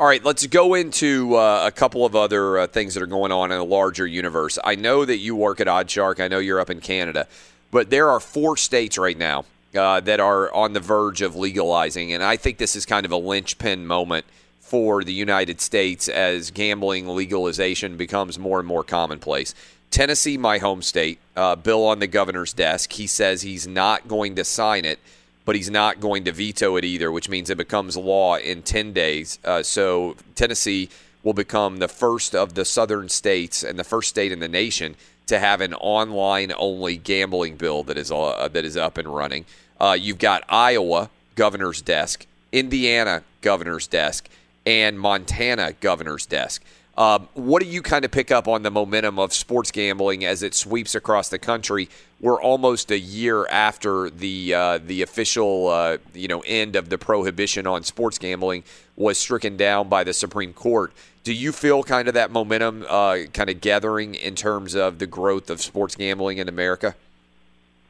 All 0.00 0.06
right, 0.06 0.24
let's 0.24 0.46
go 0.46 0.74
into 0.74 1.36
uh, 1.36 1.64
a 1.66 1.70
couple 1.70 2.06
of 2.06 2.16
other 2.16 2.58
uh, 2.58 2.66
things 2.66 2.94
that 2.94 3.02
are 3.02 3.06
going 3.06 3.32
on 3.32 3.52
in 3.52 3.58
a 3.58 3.64
larger 3.64 4.06
universe. 4.06 4.58
I 4.64 4.76
know 4.76 5.04
that 5.04 5.18
you 5.18 5.36
work 5.36 5.60
at 5.60 5.68
Odd 5.68 5.90
Shark. 5.90 6.20
I 6.20 6.28
know 6.28 6.38
you're 6.38 6.58
up 6.58 6.70
in 6.70 6.80
Canada, 6.80 7.28
but 7.70 7.90
there 7.90 8.08
are 8.08 8.18
four 8.18 8.56
states 8.56 8.96
right 8.96 9.16
now 9.16 9.44
uh, 9.76 10.00
that 10.00 10.20
are 10.20 10.52
on 10.52 10.72
the 10.72 10.80
verge 10.80 11.22
of 11.22 11.36
legalizing, 11.36 12.12
and 12.12 12.22
I 12.22 12.36
think 12.36 12.58
this 12.58 12.76
is 12.76 12.86
kind 12.86 13.06
of 13.06 13.12
a 13.12 13.16
linchpin 13.16 13.86
moment 13.86 14.24
for 14.60 15.04
the 15.04 15.12
United 15.12 15.60
States 15.60 16.08
as 16.08 16.50
gambling 16.50 17.08
legalization 17.08 17.96
becomes 17.96 18.38
more 18.38 18.58
and 18.58 18.66
more 18.66 18.82
commonplace. 18.82 19.54
Tennessee, 19.90 20.36
my 20.36 20.58
home 20.58 20.82
state, 20.82 21.18
uh, 21.36 21.54
bill 21.54 21.84
on 21.86 22.00
the 22.00 22.06
governor's 22.06 22.52
desk. 22.52 22.92
He 22.92 23.06
says 23.06 23.42
he's 23.42 23.66
not 23.66 24.08
going 24.08 24.34
to 24.36 24.44
sign 24.44 24.84
it 24.84 24.98
but 25.44 25.56
he's 25.56 25.70
not 25.70 26.00
going 26.00 26.24
to 26.24 26.32
veto 26.32 26.76
it 26.76 26.84
either, 26.84 27.12
which 27.12 27.28
means 27.28 27.50
it 27.50 27.58
becomes 27.58 27.96
law 27.96 28.36
in 28.36 28.62
10 28.62 28.92
days. 28.92 29.38
Uh, 29.44 29.62
so 29.62 30.16
Tennessee 30.34 30.88
will 31.22 31.34
become 31.34 31.78
the 31.78 31.88
first 31.88 32.34
of 32.34 32.54
the 32.54 32.64
southern 32.64 33.08
states 33.08 33.62
and 33.62 33.78
the 33.78 33.84
first 33.84 34.08
state 34.08 34.32
in 34.32 34.40
the 34.40 34.48
nation 34.48 34.96
to 35.26 35.38
have 35.38 35.60
an 35.60 35.74
online 35.74 36.52
only 36.58 36.96
gambling 36.96 37.56
bill 37.56 37.82
that 37.82 37.96
is 37.96 38.12
uh, 38.12 38.46
that 38.52 38.64
is 38.64 38.76
up 38.76 38.98
and 38.98 39.08
running. 39.08 39.44
Uh, 39.80 39.96
you've 39.98 40.18
got 40.18 40.44
Iowa 40.48 41.10
governor's 41.34 41.82
desk, 41.82 42.26
Indiana 42.52 43.22
governor's 43.40 43.86
desk, 43.86 44.28
and 44.66 44.98
Montana 44.98 45.74
governor's 45.80 46.26
desk. 46.26 46.62
Um, 46.96 47.28
what 47.34 47.60
do 47.60 47.68
you 47.68 47.82
kind 47.82 48.04
of 48.04 48.12
pick 48.12 48.30
up 48.30 48.46
on 48.46 48.62
the 48.62 48.70
momentum 48.70 49.18
of 49.18 49.32
sports 49.32 49.72
gambling 49.72 50.24
as 50.24 50.44
it 50.44 50.54
sweeps 50.54 50.94
across 50.94 51.28
the 51.28 51.40
country? 51.40 51.88
We're 52.20 52.40
almost 52.40 52.90
a 52.92 52.98
year 52.98 53.46
after 53.48 54.10
the 54.10 54.54
uh, 54.54 54.78
the 54.78 55.02
official 55.02 55.68
uh, 55.68 55.98
you 56.14 56.28
know 56.28 56.42
end 56.46 56.76
of 56.76 56.88
the 56.88 56.98
prohibition 56.98 57.66
on 57.66 57.82
sports 57.82 58.16
gambling 58.18 58.62
was 58.96 59.18
stricken 59.18 59.56
down 59.56 59.88
by 59.88 60.04
the 60.04 60.12
Supreme 60.12 60.52
Court. 60.52 60.92
Do 61.24 61.32
you 61.32 61.52
feel 61.52 61.82
kind 61.82 62.06
of 62.06 62.14
that 62.14 62.30
momentum 62.30 62.86
uh, 62.88 63.18
kind 63.32 63.50
of 63.50 63.60
gathering 63.60 64.14
in 64.14 64.36
terms 64.36 64.74
of 64.74 64.98
the 64.98 65.06
growth 65.06 65.50
of 65.50 65.60
sports 65.60 65.96
gambling 65.96 66.38
in 66.38 66.48
America? 66.48 66.94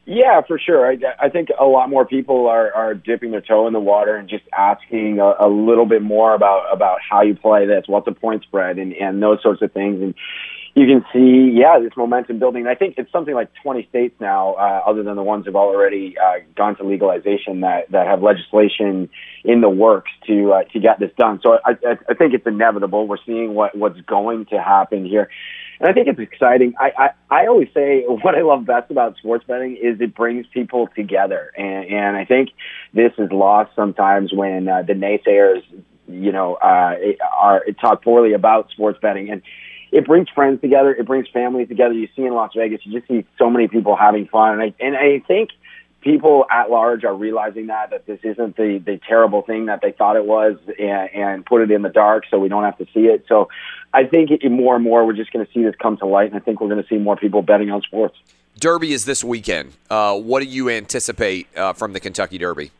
Yeah, 0.05 0.41
for 0.47 0.59
sure. 0.59 0.87
I, 0.87 0.97
I 1.19 1.29
think 1.29 1.49
a 1.59 1.65
lot 1.65 1.89
more 1.89 2.05
people 2.05 2.47
are, 2.47 2.71
are 2.73 2.93
dipping 2.93 3.31
their 3.31 3.41
toe 3.41 3.65
in 3.65 3.73
the 3.73 3.79
water 3.79 4.15
and 4.15 4.29
just 4.29 4.43
asking 4.55 5.19
a, 5.19 5.33
a 5.39 5.49
little 5.49 5.87
bit 5.87 6.03
more 6.03 6.35
about 6.35 6.71
about 6.71 6.99
how 7.07 7.23
you 7.23 7.35
play 7.35 7.65
this, 7.65 7.85
what's 7.87 8.05
the 8.05 8.11
point 8.11 8.43
spread, 8.43 8.77
and 8.77 8.93
and 8.93 9.21
those 9.21 9.41
sorts 9.41 9.63
of 9.63 9.71
things. 9.71 10.01
And 10.03 10.13
you 10.75 10.85
can 10.85 11.05
see, 11.11 11.57
yeah, 11.57 11.79
this 11.79 11.93
momentum 11.97 12.37
building. 12.37 12.67
I 12.67 12.75
think 12.75 12.95
it's 12.97 13.11
something 13.11 13.33
like 13.33 13.49
20 13.63 13.87
states 13.89 14.13
now, 14.19 14.55
uh, 14.55 14.83
other 14.85 15.03
than 15.03 15.15
the 15.15 15.23
ones 15.23 15.45
who've 15.45 15.55
already 15.55 16.15
uh, 16.19 16.43
gone 16.55 16.75
to 16.77 16.83
legalization, 16.83 17.61
that 17.61 17.89
that 17.91 18.05
have 18.05 18.21
legislation 18.21 19.09
in 19.43 19.61
the 19.61 19.69
works 19.69 20.11
to 20.27 20.51
uh, 20.51 20.63
to 20.65 20.79
get 20.79 20.99
this 20.99 21.11
done. 21.17 21.39
So 21.41 21.57
I, 21.65 21.71
I, 21.83 21.97
I 22.09 22.13
think 22.13 22.35
it's 22.35 22.45
inevitable. 22.45 23.07
We're 23.07 23.17
seeing 23.25 23.55
what 23.55 23.75
what's 23.75 23.99
going 24.01 24.45
to 24.47 24.61
happen 24.61 25.03
here. 25.03 25.29
And 25.79 25.89
I 25.89 25.93
think 25.93 26.07
it's 26.07 26.19
exciting. 26.19 26.73
I, 26.79 26.91
I, 26.97 27.09
I 27.43 27.47
always 27.47 27.69
say 27.73 28.03
what 28.07 28.35
I 28.35 28.41
love 28.41 28.65
best 28.65 28.91
about 28.91 29.17
sports 29.17 29.45
betting 29.47 29.77
is 29.77 29.99
it 29.99 30.15
brings 30.15 30.45
people 30.47 30.89
together. 30.95 31.51
And, 31.57 31.85
and 31.89 32.17
I 32.17 32.25
think 32.25 32.49
this 32.93 33.11
is 33.17 33.31
lost 33.31 33.71
sometimes 33.75 34.33
when 34.33 34.67
uh, 34.67 34.83
the 34.83 34.93
naysayers, 34.93 35.63
you 36.07 36.31
know, 36.31 36.55
uh, 36.55 36.95
are 37.33 37.63
talk 37.81 38.03
poorly 38.03 38.33
about 38.33 38.69
sports 38.71 38.99
betting. 39.01 39.29
And 39.29 39.41
it 39.91 40.05
brings 40.05 40.27
friends 40.29 40.61
together. 40.61 40.93
It 40.93 41.05
brings 41.05 41.27
families 41.29 41.67
together. 41.67 41.93
You 41.93 42.07
see 42.15 42.23
in 42.23 42.33
Las 42.33 42.51
Vegas, 42.55 42.81
you 42.83 42.99
just 42.99 43.07
see 43.07 43.25
so 43.37 43.49
many 43.49 43.67
people 43.67 43.95
having 43.95 44.27
fun. 44.27 44.53
And 44.53 44.61
I, 44.61 44.73
and 44.79 44.95
I 44.95 45.19
think 45.27 45.51
people 46.05 46.45
at 46.51 46.69
large 46.69 47.03
are 47.03 47.15
realizing 47.15 47.67
that 47.67 47.89
that 47.89 48.05
this 48.05 48.19
isn't 48.23 48.55
the 48.55 48.81
the 48.85 48.99
terrible 49.05 49.41
thing 49.41 49.65
that 49.65 49.81
they 49.81 49.91
thought 49.91 50.15
it 50.15 50.25
was 50.25 50.55
and, 50.79 51.09
and 51.13 51.45
put 51.45 51.61
it 51.61 51.71
in 51.71 51.81
the 51.81 51.89
dark 51.89 52.23
so 52.29 52.37
we 52.37 52.47
don't 52.47 52.63
have 52.63 52.77
to 52.77 52.85
see 52.93 53.07
it. 53.07 53.25
So 53.27 53.49
i 53.91 54.05
think 54.05 54.29
more 54.49 54.75
and 54.75 54.83
more 54.83 55.05
we're 55.05 55.13
just 55.13 55.33
going 55.33 55.45
to 55.45 55.51
see 55.51 55.63
this 55.63 55.75
come 55.81 55.97
to 55.97 56.05
light 56.05 56.27
and 56.31 56.35
i 56.35 56.39
think 56.39 56.61
we're 56.61 56.69
going 56.69 56.81
to 56.81 56.87
see 56.87 56.97
more 56.97 57.17
people 57.17 57.41
betting 57.41 57.71
on 57.71 57.81
sports. 57.81 58.15
Derby 58.57 58.93
is 58.93 59.03
this 59.03 59.21
weekend. 59.21 59.73
Uh, 59.89 60.17
what 60.17 60.41
do 60.41 60.45
you 60.45 60.69
anticipate 60.69 61.47
uh, 61.57 61.73
from 61.73 61.93
the 61.93 61.99
kentucky 61.99 62.37
derby 62.37 62.71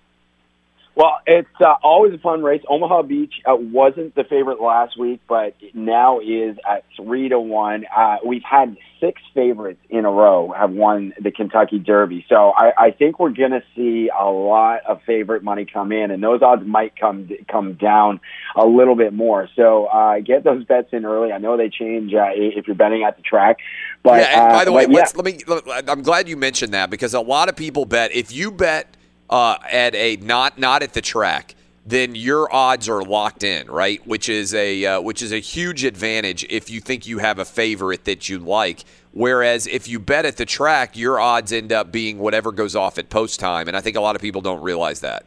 well, 0.96 1.20
it's 1.28 1.50
uh, 1.60 1.74
always 1.84 2.14
a 2.14 2.18
fun 2.18 2.42
race. 2.42 2.62
Omaha 2.70 3.02
Beach 3.02 3.34
uh, 3.46 3.56
wasn't 3.56 4.16
the 4.16 4.24
favorite 4.24 4.62
last 4.62 4.98
week, 4.98 5.20
but 5.28 5.54
now 5.74 6.22
is 6.22 6.58
at 6.66 6.86
three 6.96 7.28
to 7.28 7.38
one. 7.38 7.86
Uh, 7.96 8.18
we've 8.26 8.44
had 8.50 8.78
six 9.02 9.22
favorites 9.34 9.82
in 9.90 10.06
a 10.06 10.10
row 10.10 10.54
have 10.58 10.72
won 10.72 11.14
the 11.22 11.32
Kentucky 11.32 11.80
Derby, 11.80 12.26
so 12.30 12.54
I, 12.56 12.72
I 12.78 12.92
think 12.92 13.20
we're 13.20 13.32
going 13.32 13.52
to 13.52 13.62
see 13.76 14.10
a 14.10 14.32
lot 14.32 14.86
of 14.88 15.02
favorite 15.06 15.44
money 15.44 15.66
come 15.66 15.92
in, 15.92 16.12
and 16.12 16.24
those 16.24 16.42
odds 16.42 16.66
might 16.66 16.98
come 16.98 17.30
come 17.52 17.74
down 17.74 18.22
a 18.56 18.66
little 18.66 18.96
bit 18.96 19.12
more. 19.12 19.50
So 19.58 19.88
uh, 19.88 20.22
get 20.22 20.46
those 20.46 20.64
bets 20.64 20.94
in 20.94 21.04
early. 21.04 21.34
I 21.34 21.40
know 21.40 21.58
they 21.58 21.70
change 21.70 22.14
uh, 22.14 22.30
if 22.34 22.68
you're 22.68 22.76
betting 22.76 23.04
at 23.04 23.18
the 23.18 23.24
track, 23.24 23.58
but 24.02 24.22
yeah, 24.22 24.44
and 24.44 24.54
by 24.54 24.64
the 24.64 24.72
uh, 24.72 24.76
way, 24.76 24.88
yeah. 24.90 25.04
let 25.14 25.26
me. 25.26 25.42
I'm 25.90 26.04
glad 26.04 26.30
you 26.30 26.38
mentioned 26.38 26.74
that 26.74 26.90
because 26.90 27.14
a 27.14 27.20
lot 27.20 27.50
of 27.50 27.58
people 27.58 27.84
bet 27.84 28.16
if 28.16 28.32
you 28.32 28.50
bet 28.50 28.95
uh, 29.30 29.58
at 29.72 29.96
a 29.96 30.18
not 30.18 30.58
not 30.58 30.84
at 30.84 30.94
the 30.94 31.02
track, 31.02 31.56
then 31.86 32.16
your 32.16 32.54
odds 32.54 32.90
are 32.90 33.04
locked 33.04 33.44
in, 33.44 33.70
right? 33.70 34.06
Which 34.08 34.30
is 34.30 34.54
a 34.54 34.86
uh, 34.86 35.02
which 35.02 35.22
is 35.22 35.32
a 35.32 35.40
huge 35.40 35.84
advantage 35.84 36.44
if 36.50 36.70
you 36.70 36.80
think 36.82 37.08
you 37.08 37.20
have 37.20 37.40
a 37.40 37.46
favorite 37.46 38.06
that 38.06 38.30
you 38.30 38.40
like. 38.40 38.84
Whereas 39.12 39.66
if 39.68 39.88
you 39.88 40.00
bet 40.00 40.26
at 40.26 40.38
the 40.38 40.46
track, 40.46 40.98
your 40.98 41.20
odds 41.20 41.54
end 41.54 41.72
up 41.72 41.92
being 41.92 42.20
whatever 42.20 42.52
goes 42.52 42.76
off 42.76 42.98
at 42.98 43.10
post 43.10 43.40
time, 43.40 43.68
and 43.68 43.78
I 43.78 43.82
think 43.82 43.96
a 43.96 44.02
lot 44.02 44.16
of 44.16 44.22
people 44.22 44.42
don't 44.42 44.62
realize 44.62 45.00
that. 45.02 45.26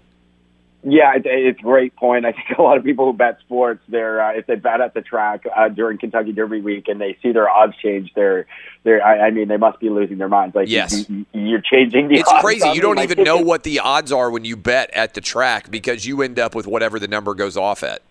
Yeah, 0.84 1.16
it, 1.16 1.22
it's 1.26 1.58
a 1.58 1.62
great 1.62 1.96
point. 1.96 2.24
I 2.24 2.32
think 2.32 2.56
a 2.56 2.62
lot 2.62 2.76
of 2.76 2.84
people 2.84 3.06
who 3.06 3.12
bet 3.12 3.38
sports, 3.40 3.80
they're 3.88 4.20
uh, 4.22 4.32
if 4.34 4.46
they 4.46 4.54
bet 4.54 4.80
at 4.80 4.94
the 4.94 5.00
track 5.00 5.44
uh, 5.54 5.68
during 5.68 5.98
Kentucky 5.98 6.32
Derby 6.32 6.60
week 6.60 6.86
and 6.88 7.00
they 7.00 7.16
see 7.22 7.32
their 7.32 7.50
odds 7.50 7.74
change, 7.82 8.12
they're 8.14 8.46
they're 8.84 9.04
I, 9.04 9.26
I 9.26 9.30
mean 9.30 9.48
they 9.48 9.56
must 9.56 9.80
be 9.80 9.90
losing 9.90 10.18
their 10.18 10.28
minds. 10.28 10.54
Like 10.54 10.68
Yes. 10.68 11.08
you, 11.08 11.56
are 11.56 11.60
changing 11.60 12.08
the. 12.08 12.16
It's 12.20 12.32
crazy. 12.40 12.68
You 12.70 12.80
don't 12.80 12.96
Like, 12.96 13.10
even 13.10 13.24
know 13.24 13.38
what 13.42 13.64
the 13.64 13.80
odds 13.80 14.12
are 14.12 14.30
when 14.30 14.44
you 14.44 14.56
bet 14.56 14.90
at 14.94 15.14
the 15.14 15.20
track 15.20 15.70
because 15.70 16.06
you 16.06 16.22
end 16.22 16.38
up 16.38 16.54
with 16.54 16.66
whatever 16.66 16.98
the 17.00 17.08
number 17.08 17.34
goes 17.34 17.56
off 17.56 17.82
at. 17.82 18.02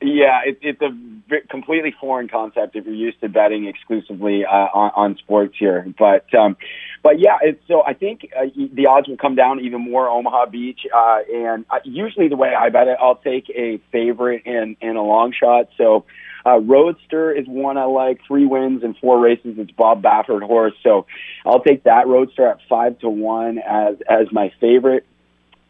Yeah, 0.00 0.40
it, 0.46 0.58
it's 0.62 0.80
a 0.80 0.90
completely 1.48 1.92
foreign 2.00 2.28
concept 2.28 2.76
if 2.76 2.86
you're 2.86 2.94
used 2.94 3.20
to 3.20 3.28
betting 3.28 3.66
exclusively 3.66 4.44
uh, 4.44 4.68
on, 4.72 4.92
on 4.94 5.16
sports 5.16 5.56
here. 5.58 5.92
But 5.98 6.32
um, 6.34 6.56
but 7.02 7.18
yeah, 7.18 7.38
it's, 7.42 7.60
so 7.66 7.82
I 7.84 7.94
think 7.94 8.30
uh, 8.36 8.44
the 8.72 8.86
odds 8.86 9.08
will 9.08 9.16
come 9.16 9.34
down 9.34 9.60
even 9.60 9.80
more. 9.80 10.08
Omaha 10.08 10.46
Beach, 10.46 10.80
uh, 10.94 11.18
and 11.34 11.64
uh, 11.70 11.80
usually 11.84 12.28
the 12.28 12.36
way 12.36 12.54
I 12.54 12.68
bet 12.68 12.86
it, 12.86 12.96
I'll 13.00 13.16
take 13.16 13.50
a 13.50 13.80
favorite 13.90 14.42
and 14.46 14.76
and 14.80 14.96
a 14.96 15.02
long 15.02 15.32
shot. 15.32 15.68
So. 15.76 16.04
Uh, 16.46 16.60
Roadster 16.60 17.30
is 17.32 17.46
one 17.46 17.76
I 17.76 17.84
like. 17.84 18.20
Three 18.26 18.46
wins 18.46 18.82
and 18.82 18.96
four 18.98 19.20
races. 19.20 19.56
It's 19.58 19.72
Bob 19.72 20.02
Baffert 20.02 20.42
horse, 20.42 20.72
so 20.82 21.04
I'll 21.44 21.60
take 21.60 21.82
that 21.82 22.06
Roadster 22.06 22.46
at 22.46 22.58
five 22.70 22.98
to 23.00 23.08
one 23.10 23.58
as 23.58 23.96
as 24.08 24.28
my 24.32 24.50
favorite. 24.58 25.04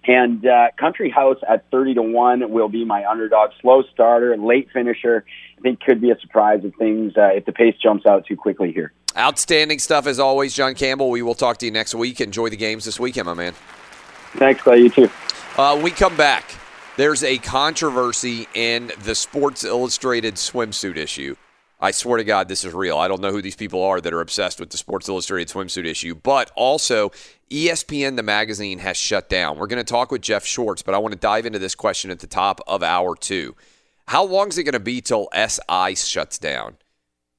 And 0.07 0.47
uh, 0.47 0.69
Country 0.79 1.11
House 1.11 1.39
at 1.49 1.71
30 1.71 1.95
to 1.95 2.03
1 2.03 2.51
will 2.51 2.69
be 2.69 2.85
my 2.85 3.05
underdog. 3.05 3.51
Slow 3.61 3.83
starter, 3.93 4.37
late 4.37 4.69
finisher. 4.73 5.25
I 5.59 5.61
think 5.61 5.81
could 5.81 6.01
be 6.01 6.11
a 6.11 6.19
surprise 6.21 6.61
if 6.65 6.75
things, 6.77 7.15
uh, 7.17 7.29
if 7.35 7.45
the 7.45 7.53
pace 7.53 7.75
jumps 7.83 8.07
out 8.07 8.25
too 8.27 8.37
quickly 8.37 8.73
here. 8.73 8.93
Outstanding 9.17 9.79
stuff 9.81 10.07
as 10.07 10.19
always, 10.19 10.55
John 10.55 10.75
Campbell. 10.75 11.11
We 11.11 11.23
will 11.23 11.35
talk 11.35 11.59
to 11.59 11.67
you 11.67 11.73
next 11.73 11.95
week. 11.95 12.21
Enjoy 12.21 12.49
the 12.49 12.57
games 12.57 12.85
this 12.85 13.01
weekend, 13.01 13.27
my 13.27 13.35
man. 13.35 13.55
Thanks, 14.37 14.63
Clay. 14.63 14.79
You 14.79 14.91
too. 14.91 15.11
Uh, 15.57 15.79
we 15.83 15.91
come 15.91 16.17
back. 16.17 16.55
There's 16.97 17.23
a 17.25 17.39
controversy 17.39 18.47
in 18.55 18.93
the 19.05 19.15
Sports 19.15 19.65
Illustrated 19.65 20.35
swimsuit 20.35 20.97
issue. 20.97 21.37
I 21.81 21.93
swear 21.93 22.17
to 22.17 22.25
God, 22.25 22.49
this 22.49 22.65
is 22.65 22.75
real. 22.75 22.99
I 22.99 23.07
don't 23.07 23.21
know 23.21 23.31
who 23.31 23.41
these 23.41 23.55
people 23.55 23.85
are 23.85 24.01
that 24.01 24.13
are 24.13 24.21
obsessed 24.21 24.59
with 24.59 24.71
the 24.71 24.77
Sports 24.77 25.09
Illustrated 25.09 25.49
swimsuit 25.49 25.87
issue, 25.87 26.15
but 26.15 26.51
also 26.57 27.13
ESPN, 27.51 28.17
the 28.17 28.23
magazine, 28.25 28.81
has 28.81 28.97
shut 28.97 29.29
down. 29.29 29.59
We're 29.59 29.69
going 29.69 29.85
to 29.85 29.91
talk 29.91 30.11
with 30.11 30.21
Jeff 30.21 30.45
Schwartz, 30.45 30.83
but 30.83 30.95
I 30.95 30.99
want 30.99 31.13
to 31.13 31.19
dive 31.19 31.47
into 31.47 31.61
this 31.61 31.77
question 31.77 32.11
at 32.11 32.19
the 32.19 32.27
top 32.27 32.61
of 32.67 32.83
hour 32.83 33.15
two. 33.15 33.55
How 34.09 34.25
long 34.25 34.49
is 34.49 34.59
it 34.59 34.65
going 34.65 34.73
to 34.73 34.81
be 34.81 35.01
till 35.01 35.29
SI 35.33 35.95
shuts 35.95 36.39
down? 36.39 36.79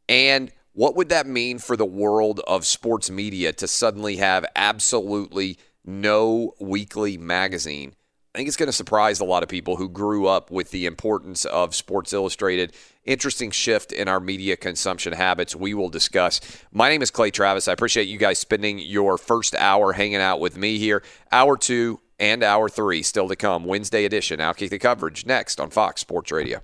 And 0.07 0.51
what 0.71 0.95
would 0.95 1.09
that 1.09 1.27
mean 1.27 1.59
for 1.59 1.75
the 1.75 1.85
world 1.85 2.39
of 2.47 2.65
sports 2.65 3.09
media 3.09 3.51
to 3.53 3.67
suddenly 3.67 4.17
have 4.17 4.45
absolutely 4.55 5.57
no 5.83 6.53
weekly 6.61 7.17
magazine? 7.17 7.93
I 8.35 8.37
think 8.37 8.47
it's 8.47 8.57
going 8.57 8.67
to 8.67 8.73
surprise 8.73 9.19
a 9.19 9.25
lot 9.25 9.41
of 9.41 9.49
people 9.49 9.77
who 9.77 9.89
grew 9.89 10.27
up 10.27 10.51
with 10.51 10.69
the 10.69 10.85
importance 10.85 11.45
of 11.45 11.73
Sports 11.73 12.13
Illustrated. 12.13 12.73
Interesting 13.03 13.49
shift 13.49 13.91
in 13.91 14.07
our 14.07 14.19
media 14.19 14.55
consumption 14.55 15.13
habits 15.13 15.55
we 15.55 15.73
will 15.73 15.89
discuss. 15.89 16.39
My 16.71 16.89
name 16.89 17.01
is 17.01 17.09
Clay 17.09 17.31
Travis. 17.31 17.67
I 17.67 17.73
appreciate 17.73 18.07
you 18.07 18.19
guys 18.19 18.37
spending 18.37 18.77
your 18.77 19.17
first 19.17 19.55
hour 19.55 19.93
hanging 19.93 20.17
out 20.17 20.39
with 20.39 20.57
me 20.57 20.77
here. 20.77 21.01
Hour 21.31 21.57
two 21.57 22.01
and 22.19 22.43
hour 22.43 22.69
three 22.69 23.01
still 23.01 23.27
to 23.29 23.35
come. 23.35 23.63
Wednesday 23.63 24.05
edition. 24.05 24.39
Outkick 24.39 24.69
the 24.69 24.77
coverage 24.77 25.25
next 25.25 25.59
on 25.59 25.71
Fox 25.71 26.01
Sports 26.01 26.31
Radio. 26.31 26.61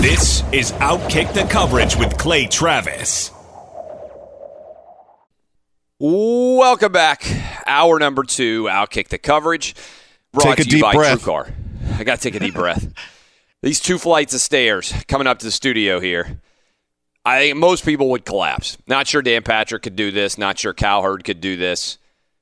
This 0.00 0.44
is 0.52 0.70
Outkick 0.74 1.34
the 1.34 1.42
Coverage 1.50 1.96
with 1.96 2.16
Clay 2.18 2.46
Travis. 2.46 3.32
Welcome 5.98 6.92
back. 6.92 7.26
Hour 7.66 7.98
number 7.98 8.22
two, 8.22 8.64
Outkick 8.66 9.08
the 9.08 9.18
coverage. 9.18 9.74
Brought 10.32 10.56
Take 10.56 10.60
a 10.60 10.64
to 10.64 10.68
you 10.68 10.70
deep 10.76 10.82
by 10.82 10.92
breath. 10.92 11.22
TrueCar. 11.22 11.52
I 11.98 12.04
got 12.04 12.16
to 12.16 12.22
take 12.22 12.34
a 12.34 12.44
deep 12.44 12.54
breath. 12.54 12.92
These 13.62 13.80
two 13.80 13.98
flights 13.98 14.34
of 14.34 14.40
stairs 14.40 14.92
coming 15.08 15.26
up 15.26 15.38
to 15.40 15.46
the 15.46 15.50
studio 15.50 15.98
here. 15.98 16.40
I 17.24 17.40
think 17.40 17.56
most 17.56 17.84
people 17.84 18.10
would 18.10 18.24
collapse. 18.24 18.78
Not 18.86 19.06
sure 19.06 19.20
Dan 19.20 19.42
Patrick 19.42 19.82
could 19.82 19.96
do 19.96 20.10
this. 20.10 20.38
Not 20.38 20.58
sure 20.58 20.72
Cowherd 20.72 21.24
could 21.24 21.40
do 21.40 21.56
this. 21.56 21.98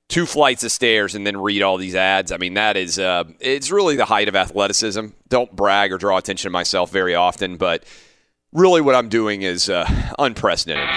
Two 0.09 0.26
flights 0.26 0.62
of 0.62 0.70
stairs 0.70 1.14
and 1.14 1.26
then 1.26 1.37
read 1.37 1.62
all 1.62 1.78
these 1.78 1.95
ads. 1.95 2.30
I 2.30 2.37
mean, 2.37 2.55
that 2.55 2.76
is 2.76 2.99
uh, 2.99 3.24
it's 3.41 3.70
really 3.70 3.97
the 3.97 4.05
height 4.05 4.28
of 4.28 4.37
athleticism. 4.37 5.07
Don't 5.28 5.57
brag 5.57 5.93
or 5.93 5.99
draw 5.99 6.18
attention 6.18 6.49
to 6.49 6.53
myself 6.53 6.91
very 6.93 7.14
often, 7.14 7.57
but 7.57 7.84
really 8.53 8.80
what 8.80 8.95
I'm 8.95 9.09
doing 9.09 9.43
is 9.43 9.68
uh, 9.68 9.91
unprecedented. 10.18 10.89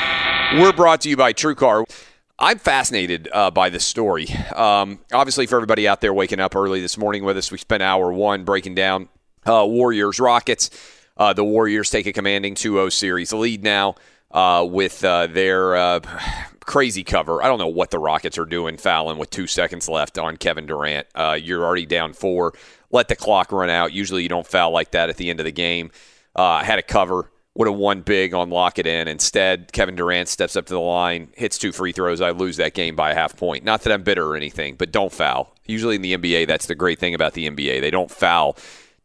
We're 0.60 0.74
brought 0.74 1.02
to 1.02 1.10
you 1.10 1.18
by 1.18 1.34
TrueCar. 1.34 1.86
I'm 2.40 2.58
fascinated 2.58 3.28
uh, 3.34 3.52
by 3.52 3.70
this 3.70 3.84
story. 3.84 4.28
Um, 4.56 5.00
obviously, 5.12 5.46
for 5.46 5.58
everybody 5.58 5.88
out 5.88 6.00
there 6.00 6.14
waking 6.14 6.40
up 6.40 6.56
early 6.56 6.80
this 6.80 6.98
morning 6.98 7.26
with 7.26 7.38
us, 7.38 7.52
we 7.52 7.58
spent 7.58 7.84
hour 7.84 8.14
one 8.14 8.46
breaking 8.46 8.76
down 8.76 9.10
uh, 9.46 9.66
Warriors 9.68 10.20
Rockets. 10.22 10.70
Uh, 11.18 11.34
the 11.34 11.44
Warriors 11.44 11.90
take 11.90 12.08
a 12.08 12.14
commanding 12.14 12.56
2 12.56 12.74
0 12.76 12.90
series 12.90 13.34
lead 13.34 13.62
now 13.62 13.96
uh, 14.32 14.66
with 14.70 15.04
uh, 15.04 15.28
their 15.28 15.76
uh, 15.76 16.00
crazy 16.62 17.04
cover. 17.04 17.44
I 17.44 17.48
don't 17.48 17.60
know 17.60 17.68
what 17.68 17.92
the 17.92 18.00
Rockets 18.00 18.38
are 18.38 18.46
doing 18.46 18.78
fouling 18.78 19.18
with 19.18 19.30
two 19.30 19.46
seconds 19.46 19.90
left 19.90 20.18
on 20.18 20.38
Kevin 20.38 20.66
Durant. 20.66 21.08
You're 21.42 21.66
already 21.66 21.86
down 21.86 22.14
four. 22.14 22.54
Let 22.90 23.10
the 23.10 23.18
clock 23.18 23.52
run 23.52 23.70
out. 23.70 23.92
Usually 23.92 24.24
you 24.24 24.30
don't 24.30 24.48
foul 24.48 24.72
like 24.72 24.92
that 24.92 25.10
at 25.10 25.18
the 25.18 25.30
end 25.30 25.42
of 25.42 25.46
the 25.46 25.52
game. 25.52 25.92
Uh, 26.36 26.64
had 26.64 26.80
a 26.80 26.84
cover. 26.84 27.30
Would 27.60 27.68
have 27.68 27.78
won 27.78 28.02
big 28.02 28.34
on 28.34 28.50
lock 28.50 28.80
it 28.80 28.88
in. 28.88 29.10
Instead, 29.10 29.74
Kevin 29.74 29.96
Durant 29.96 30.30
steps 30.30 30.56
up 30.56 30.66
to 30.68 30.74
the 30.74 30.80
line, 30.80 31.28
hits 31.36 31.58
two 31.58 31.74
free 31.74 31.92
throws. 31.92 32.22
I 32.22 32.32
lose 32.32 32.56
that 32.56 32.74
game 32.74 32.96
by 32.96 33.12
a 33.12 33.14
half 33.14 33.36
point. 33.36 33.66
Not 33.66 33.82
that 33.82 33.92
I'm 33.92 34.02
bitter 34.02 34.26
or 34.26 34.38
anything, 34.38 34.76
but 34.76 34.94
don't 34.94 35.12
foul. 35.12 35.54
Usually 35.66 35.96
in 35.98 36.02
the 36.02 36.16
NBA, 36.16 36.48
that's 36.48 36.68
the 36.68 36.76
great 36.76 37.00
thing 37.00 37.14
about 37.14 37.34
the 37.34 37.50
NBA. 37.50 37.82
They 37.82 37.92
don't 37.92 38.10
foul 38.10 38.56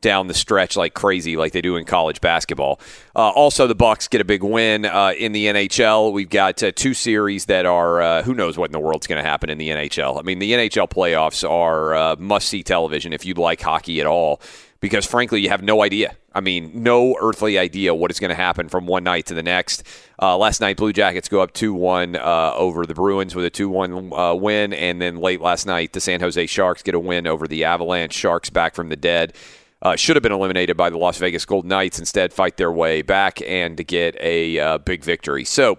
down 0.05 0.29
the 0.29 0.35
stretch 0.35 0.77
like 0.77 0.93
crazy, 0.95 1.37
like 1.37 1.53
they 1.53 1.63
do 1.63 1.77
in 1.77 1.85
college 1.85 2.21
basketball. 2.21 2.79
Uh, 3.17 3.31
also, 3.31 3.67
the 3.67 3.75
Bucks 3.75 4.07
get 4.07 4.21
a 4.21 4.25
big 4.25 4.45
win 4.45 4.85
uh, 4.85 5.15
in 5.19 5.33
the 5.33 5.47
NHL. 5.47 6.13
We've 6.13 6.29
got 6.29 6.63
uh, 6.63 6.71
two 6.73 6.95
series 6.95 7.47
that 7.47 7.67
are 7.67 8.03
uh, 8.03 8.23
who 8.23 8.35
knows 8.35 8.57
what 8.57 8.67
in 8.67 8.73
the 8.73 8.81
world's 8.81 9.07
going 9.07 9.21
to 9.21 9.29
happen 9.29 9.51
in 9.51 9.59
the 9.59 9.71
NHL. 9.71 10.19
I 10.19 10.23
mean, 10.23 10.39
the 10.39 10.53
NHL 10.53 10.91
playoffs 10.91 11.49
are 11.49 11.95
uh, 11.95 12.17
must 12.19 12.49
see 12.49 12.63
television 12.63 13.13
if 13.13 13.25
you 13.25 13.35
like 13.35 13.63
hockey 13.63 14.01
at 14.01 14.07
all, 14.07 14.43
because 14.85 15.07
frankly, 15.07 15.41
you 15.41 15.49
have 15.49 15.63
no 15.63 15.83
idea. 15.83 16.15
I 16.35 16.43
mean, 16.43 16.71
no 16.75 17.17
earthly 17.19 17.59
idea 17.59 17.95
what 17.95 18.11
is 18.11 18.21
going 18.21 18.29
to 18.29 18.35
happen 18.35 18.69
from 18.69 18.85
one 18.85 19.03
night 19.03 19.25
to 19.29 19.35
the 19.35 19.43
next. 19.43 19.83
Uh, 20.21 20.37
last 20.37 20.61
night, 20.61 20.77
Blue 20.77 20.93
Jackets 20.93 21.27
go 21.27 21.41
up 21.41 21.55
2 21.55 21.73
1 21.73 22.17
uh, 22.17 22.53
over 22.55 22.85
the 22.85 22.93
Bruins 22.93 23.35
with 23.35 23.47
a 23.47 23.51
2 23.51 23.71
1 23.71 24.13
uh, 24.13 24.35
win. 24.35 24.75
And 24.75 25.01
then 25.01 25.17
late 25.17 25.41
last 25.41 25.65
night, 25.65 25.95
the 25.95 26.03
San 26.03 26.21
Jose 26.21 26.45
Sharks 26.45 26.83
get 26.83 26.95
a 26.95 27.01
win 27.01 27.27
over 27.27 27.49
the 27.49 27.65
Avalanche. 27.65 28.13
Sharks 28.13 28.51
back 28.51 28.75
from 28.75 28.91
the 28.91 28.97
dead. 28.97 29.33
Uh, 29.81 29.97
should 29.97 30.17
have 30.17 30.23
been 30.23 30.33
eliminated 30.33 30.77
by 30.77 30.91
the 30.91 30.99
Las 30.99 31.17
Vegas 31.17 31.47
Golden 31.47 31.71
Knights. 31.71 31.99
Instead, 31.99 32.35
fight 32.35 32.59
their 32.59 32.71
way 32.71 33.01
back 33.01 33.41
and 33.41 33.87
get 33.87 34.15
a 34.21 34.59
uh, 34.59 34.77
big 34.77 35.03
victory. 35.03 35.47
So, 35.47 35.79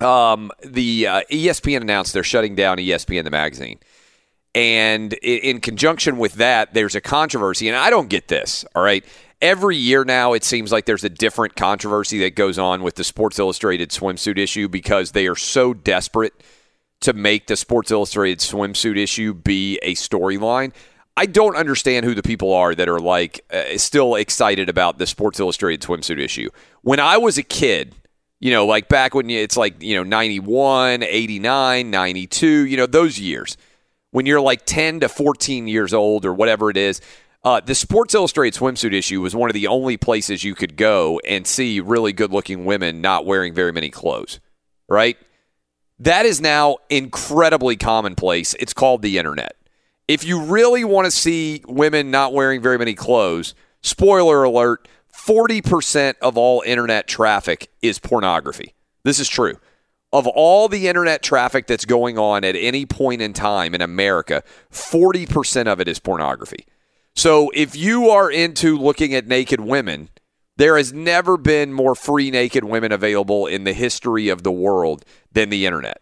um, 0.00 0.50
the 0.64 1.06
uh, 1.06 1.20
ESPN 1.30 1.82
announced 1.82 2.14
they're 2.14 2.24
shutting 2.24 2.56
down 2.56 2.78
ESPN 2.78 3.22
the 3.22 3.30
magazine. 3.30 3.78
And 4.54 5.12
in 5.14 5.60
conjunction 5.60 6.18
with 6.18 6.34
that, 6.34 6.74
there's 6.74 6.94
a 6.94 7.00
controversy. 7.00 7.68
And 7.68 7.76
I 7.76 7.90
don't 7.90 8.08
get 8.08 8.28
this, 8.28 8.64
all 8.74 8.82
right? 8.82 9.04
every 9.40 9.76
year 9.76 10.04
now 10.04 10.32
it 10.32 10.44
seems 10.44 10.72
like 10.72 10.86
there's 10.86 11.04
a 11.04 11.08
different 11.08 11.56
controversy 11.56 12.18
that 12.20 12.34
goes 12.34 12.58
on 12.58 12.82
with 12.82 12.96
the 12.96 13.04
Sports 13.04 13.38
Illustrated 13.38 13.90
swimsuit 13.90 14.38
issue 14.38 14.68
because 14.68 15.12
they 15.12 15.26
are 15.26 15.36
so 15.36 15.74
desperate 15.74 16.34
to 17.00 17.12
make 17.12 17.46
the 17.46 17.56
Sports 17.56 17.90
Illustrated 17.90 18.40
swimsuit 18.40 18.96
issue 18.96 19.34
be 19.34 19.78
a 19.82 19.94
storyline. 19.94 20.72
I 21.16 21.26
don't 21.26 21.56
understand 21.56 22.06
who 22.06 22.14
the 22.14 22.22
people 22.22 22.52
are 22.52 22.74
that 22.74 22.88
are 22.88 23.00
like 23.00 23.44
uh, 23.52 23.76
still 23.76 24.14
excited 24.14 24.68
about 24.68 24.98
the 24.98 25.06
Sports 25.06 25.40
Illustrated 25.40 25.86
swimsuit 25.86 26.20
issue. 26.20 26.50
When 26.82 27.00
I 27.00 27.18
was 27.18 27.38
a 27.38 27.42
kid, 27.42 27.94
you 28.40 28.52
know, 28.52 28.66
like 28.66 28.88
back 28.88 29.14
when 29.14 29.28
it's 29.30 29.56
like, 29.56 29.82
you 29.82 29.96
know, 29.96 30.04
91, 30.04 31.02
89, 31.02 31.90
92, 31.90 32.46
you 32.46 32.76
know, 32.76 32.86
those 32.86 33.18
years 33.18 33.56
when 34.10 34.26
you're 34.26 34.40
like 34.40 34.64
10 34.64 35.00
to 35.00 35.08
14 35.08 35.68
years 35.68 35.92
old 35.92 36.24
or 36.24 36.32
whatever 36.32 36.70
it 36.70 36.76
is, 36.76 37.00
uh, 37.44 37.60
the 37.60 37.74
Sports 37.74 38.14
Illustrated 38.14 38.58
swimsuit 38.58 38.92
issue 38.92 39.20
was 39.20 39.34
one 39.34 39.48
of 39.48 39.54
the 39.54 39.68
only 39.68 39.96
places 39.96 40.42
you 40.42 40.54
could 40.54 40.76
go 40.76 41.20
and 41.26 41.46
see 41.46 41.80
really 41.80 42.12
good 42.12 42.32
looking 42.32 42.64
women 42.64 43.00
not 43.00 43.26
wearing 43.26 43.54
very 43.54 43.72
many 43.72 43.90
clothes, 43.90 44.40
right? 44.88 45.16
That 46.00 46.26
is 46.26 46.40
now 46.40 46.78
incredibly 46.90 47.76
commonplace. 47.76 48.54
It's 48.54 48.72
called 48.72 49.02
the 49.02 49.18
internet. 49.18 49.56
If 50.08 50.24
you 50.24 50.42
really 50.42 50.84
want 50.84 51.04
to 51.04 51.10
see 51.10 51.62
women 51.66 52.10
not 52.10 52.32
wearing 52.32 52.62
very 52.62 52.78
many 52.78 52.94
clothes, 52.94 53.54
spoiler 53.82 54.42
alert, 54.42 54.88
40% 55.12 56.14
of 56.22 56.38
all 56.38 56.62
internet 56.64 57.06
traffic 57.06 57.70
is 57.82 57.98
pornography. 57.98 58.74
This 59.04 59.18
is 59.18 59.28
true. 59.28 59.58
Of 60.12 60.26
all 60.26 60.68
the 60.68 60.88
internet 60.88 61.22
traffic 61.22 61.66
that's 61.66 61.84
going 61.84 62.18
on 62.18 62.42
at 62.44 62.56
any 62.56 62.86
point 62.86 63.20
in 63.20 63.34
time 63.34 63.74
in 63.74 63.82
America, 63.82 64.42
40% 64.72 65.66
of 65.66 65.80
it 65.80 65.88
is 65.88 65.98
pornography. 65.98 66.66
So 67.14 67.50
if 67.54 67.76
you 67.76 68.08
are 68.08 68.30
into 68.30 68.78
looking 68.78 69.12
at 69.12 69.26
naked 69.26 69.60
women, 69.60 70.08
there 70.56 70.76
has 70.76 70.92
never 70.92 71.36
been 71.36 71.72
more 71.72 71.94
free 71.94 72.30
naked 72.30 72.64
women 72.64 72.90
available 72.90 73.46
in 73.46 73.64
the 73.64 73.72
history 73.72 74.28
of 74.28 74.42
the 74.42 74.52
world 74.52 75.04
than 75.32 75.50
the 75.50 75.66
internet. 75.66 76.00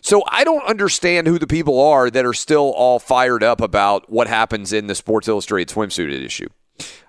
So 0.00 0.22
I 0.28 0.44
don't 0.44 0.64
understand 0.64 1.26
who 1.26 1.38
the 1.38 1.46
people 1.46 1.80
are 1.80 2.10
that 2.10 2.26
are 2.26 2.34
still 2.34 2.72
all 2.72 2.98
fired 2.98 3.42
up 3.42 3.60
about 3.60 4.10
what 4.10 4.26
happens 4.26 4.72
in 4.72 4.86
the 4.86 4.94
Sports 4.94 5.28
Illustrated 5.28 5.74
swimsuit 5.74 6.24
issue. 6.24 6.48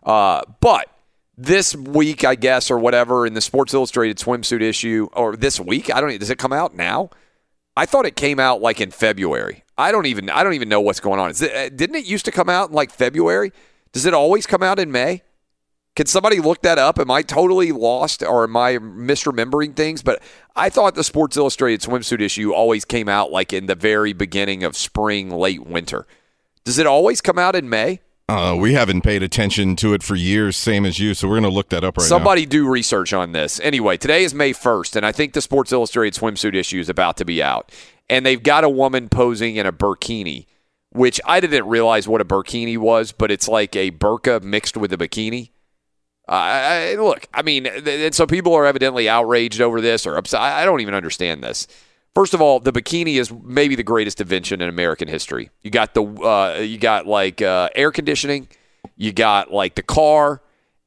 Uh, 0.04 0.42
but 0.60 0.90
this 1.38 1.76
week, 1.76 2.24
I 2.24 2.36
guess, 2.36 2.70
or 2.70 2.78
whatever, 2.78 3.26
in 3.26 3.34
the 3.34 3.42
Sports 3.42 3.74
Illustrated 3.74 4.18
swimsuit 4.18 4.62
issue, 4.62 5.10
or 5.14 5.36
this 5.36 5.60
week, 5.60 5.94
I 5.94 6.00
don't. 6.00 6.18
Does 6.20 6.30
it 6.30 6.38
come 6.38 6.54
out 6.54 6.76
now? 6.76 7.10
I 7.76 7.86
thought 7.86 8.06
it 8.06 8.16
came 8.16 8.40
out 8.40 8.62
like 8.62 8.80
in 8.80 8.92
February. 8.92 9.64
I 9.78 9.92
don't 9.92 10.06
even 10.06 10.30
I 10.30 10.44
don't 10.44 10.54
even 10.54 10.70
know 10.70 10.82
what's 10.82 11.00
going 11.00 11.20
on. 11.20 11.32
It, 11.32 11.42
uh, 11.42 11.70
didn't 11.70 11.96
it 11.96 12.06
used 12.06 12.26
to 12.26 12.32
come 12.32 12.50
out 12.50 12.70
in 12.70 12.76
like 12.76 12.92
February? 12.92 13.52
Does 13.92 14.06
it 14.06 14.14
always 14.14 14.46
come 14.46 14.64
out 14.64 14.80
in 14.80 14.92
May? 14.92 15.24
Can 15.96 16.08
somebody 16.08 16.40
look 16.40 16.64
that 16.64 16.80
up? 16.80 16.98
Am 16.98 17.12
I 17.12 17.22
totally 17.22 17.72
lost 17.72 18.24
or 18.24 18.46
am 18.46 18.58
I 18.58 18.78
misremembering 18.78 19.76
things? 19.76 20.02
But 20.02 20.24
I 20.56 20.70
thought 20.70 20.96
the 20.96 21.04
Sports 21.04 21.38
Illustrated 21.38 21.82
swimsuit 21.82 22.20
issue 22.20 22.52
always 22.52 22.84
came 22.84 23.08
out 23.08 23.32
like 23.32 23.54
in 23.54 23.68
the 23.68 23.76
very 23.76 24.14
beginning 24.14 24.64
of 24.64 24.76
spring, 24.76 25.30
late 25.30 25.66
winter. 25.66 26.08
Does 26.64 26.80
it 26.80 26.88
always 26.88 27.22
come 27.22 27.38
out 27.38 27.56
in 27.56 27.70
May? 27.70 28.00
Uh, 28.30 28.56
we 28.58 28.74
haven't 28.74 29.02
paid 29.02 29.22
attention 29.22 29.76
to 29.76 29.94
it 29.94 30.02
for 30.02 30.16
years, 30.16 30.56
same 30.56 30.86
as 30.86 30.98
you. 30.98 31.14
So 31.14 31.28
we're 31.28 31.40
going 31.40 31.44
to 31.44 31.56
look 31.56 31.70
that 31.70 31.84
up 31.84 31.98
right 31.98 32.04
now. 32.04 32.08
Somebody 32.08 32.46
now. 32.46 32.52
do 32.52 32.70
research 32.70 33.14
on 33.14 33.34
this. 33.34 33.60
Anyway, 33.60 33.98
today 33.98 34.24
is 34.24 34.34
May 34.34 34.54
1st, 34.54 34.96
and 34.96 35.06
I 35.06 35.12
think 35.12 35.34
the 35.34 35.42
Sports 35.42 35.72
Illustrated 35.74 36.20
swimsuit 36.20 36.56
issue 36.56 36.80
is 36.80 36.90
about 36.90 37.18
to 37.18 37.26
be 37.26 37.44
out 37.44 37.72
and 38.10 38.26
they've 38.26 38.42
got 38.42 38.64
a 38.64 38.70
woman 38.70 39.10
posing 39.10 39.56
in 39.56 39.66
a 39.66 39.72
burkini, 39.72 40.46
which 40.92 41.20
I 41.26 41.40
didn't 41.40 41.68
realize 41.68 42.08
what 42.08 42.22
a 42.22 42.26
burkini 42.26 42.78
was, 42.78 43.12
but 43.12 43.32
it's 43.32 43.48
like 43.48 43.76
a 43.76 43.92
burqa 43.92 44.42
mixed 44.44 44.78
with 44.78 44.94
a 44.94 44.98
bikini. 44.98 45.50
Uh, 46.28 46.32
I, 46.32 46.96
look, 46.96 47.28
I 47.34 47.42
mean, 47.42 47.66
and 47.66 48.16
so 48.16 48.26
people 48.26 48.54
are 48.54 48.66
evidently 48.66 49.10
outraged 49.10 49.62
over 49.62 49.82
this 49.82 50.06
or 50.06 50.16
upset. 50.16 50.42
I 50.42 50.64
don't 50.64 50.80
even 50.82 50.94
understand 50.94 51.44
this. 51.44 51.68
First 52.16 52.34
of 52.34 52.42
all, 52.42 52.60
the 52.60 52.72
bikini 52.72 53.20
is 53.20 53.32
maybe 53.32 53.76
the 53.76 53.84
greatest 53.84 54.22
invention 54.22 54.62
in 54.62 54.70
American 54.70 55.08
history. 55.08 55.50
You 55.62 55.72
got 55.72 55.94
the 55.94 56.04
uh, 56.04 56.60
you 56.60 56.78
got 56.78 57.08
like 57.08 57.42
uh, 57.42 57.70
air 57.76 57.92
conditioning, 57.92 58.48
you 58.96 59.12
got 59.12 59.52
like 59.52 59.76
the 59.76 59.82
car, 59.82 60.42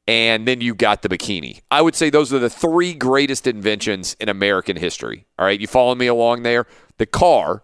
and 0.07 0.47
then 0.47 0.61
you 0.61 0.73
got 0.73 1.01
the 1.01 1.09
bikini. 1.09 1.61
I 1.69 1.81
would 1.81 1.95
say 1.95 2.09
those 2.09 2.31
are 2.31 2.39
the 2.39 2.49
three 2.49 2.93
greatest 2.93 3.45
inventions 3.45 4.15
in 4.21 4.29
American 4.29 4.77
history. 4.77 5.25
All 5.37 5.45
right, 5.45 5.59
you 5.59 5.67
following 5.67 5.97
me 5.97 6.07
along 6.07 6.43
there? 6.43 6.65
the 6.97 7.05
car, 7.05 7.63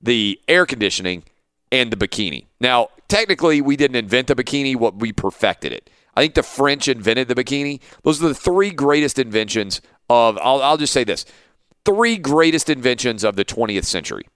the 0.00 0.40
air 0.48 0.66
conditioning, 0.66 1.24
and 1.70 1.90
the 1.90 1.96
bikini. 1.96 2.46
Now, 2.60 2.88
technically, 3.08 3.60
we 3.60 3.76
didn't 3.76 3.96
invent 3.96 4.28
the 4.28 4.34
bikini, 4.34 4.76
what 4.76 4.96
we 4.96 5.12
perfected 5.12 5.72
it. 5.72 5.90
I 6.16 6.22
think 6.22 6.34
the 6.34 6.42
French 6.42 6.88
invented 6.88 7.28
the 7.28 7.34
bikini. 7.34 7.80
Those 8.02 8.22
are 8.22 8.28
the 8.28 8.34
three 8.34 8.70
greatest 8.70 9.18
inventions 9.18 9.80
of, 10.08 10.38
I'll, 10.40 10.62
I'll 10.62 10.76
just 10.76 10.92
say 10.92 11.04
this 11.04 11.24
three 11.84 12.16
greatest 12.16 12.70
inventions 12.70 13.24
of 13.24 13.36
the 13.36 13.44
20th 13.44 13.84
century. 13.84 14.26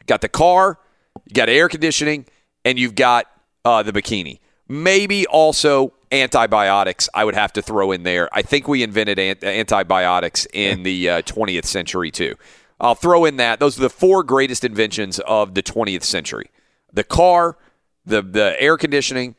You 0.00 0.06
got 0.06 0.20
the 0.20 0.28
car, 0.28 0.78
you 1.26 1.34
got 1.34 1.48
air 1.48 1.68
conditioning, 1.68 2.26
and 2.64 2.78
you've 2.78 2.94
got 2.94 3.26
uh, 3.64 3.82
the 3.82 3.92
bikini. 3.92 4.40
Maybe 4.68 5.26
also 5.26 5.92
antibiotics, 6.10 7.08
I 7.14 7.24
would 7.24 7.34
have 7.34 7.52
to 7.54 7.62
throw 7.62 7.92
in 7.92 8.02
there. 8.02 8.28
I 8.32 8.42
think 8.42 8.68
we 8.68 8.82
invented 8.82 9.18
antibiotics 9.18 10.46
in 10.52 10.82
the 10.82 11.10
uh, 11.10 11.22
20th 11.22 11.64
century 11.64 12.10
too. 12.10 12.36
I'll 12.80 12.94
throw 12.94 13.24
in 13.24 13.36
that. 13.36 13.58
Those 13.58 13.78
are 13.78 13.82
the 13.82 13.90
four 13.90 14.22
greatest 14.22 14.64
inventions 14.64 15.18
of 15.20 15.54
the 15.54 15.62
20th 15.62 16.02
century 16.02 16.50
the 16.92 17.04
car, 17.04 17.58
the, 18.06 18.22
the 18.22 18.56
air 18.58 18.78
conditioning, 18.78 19.34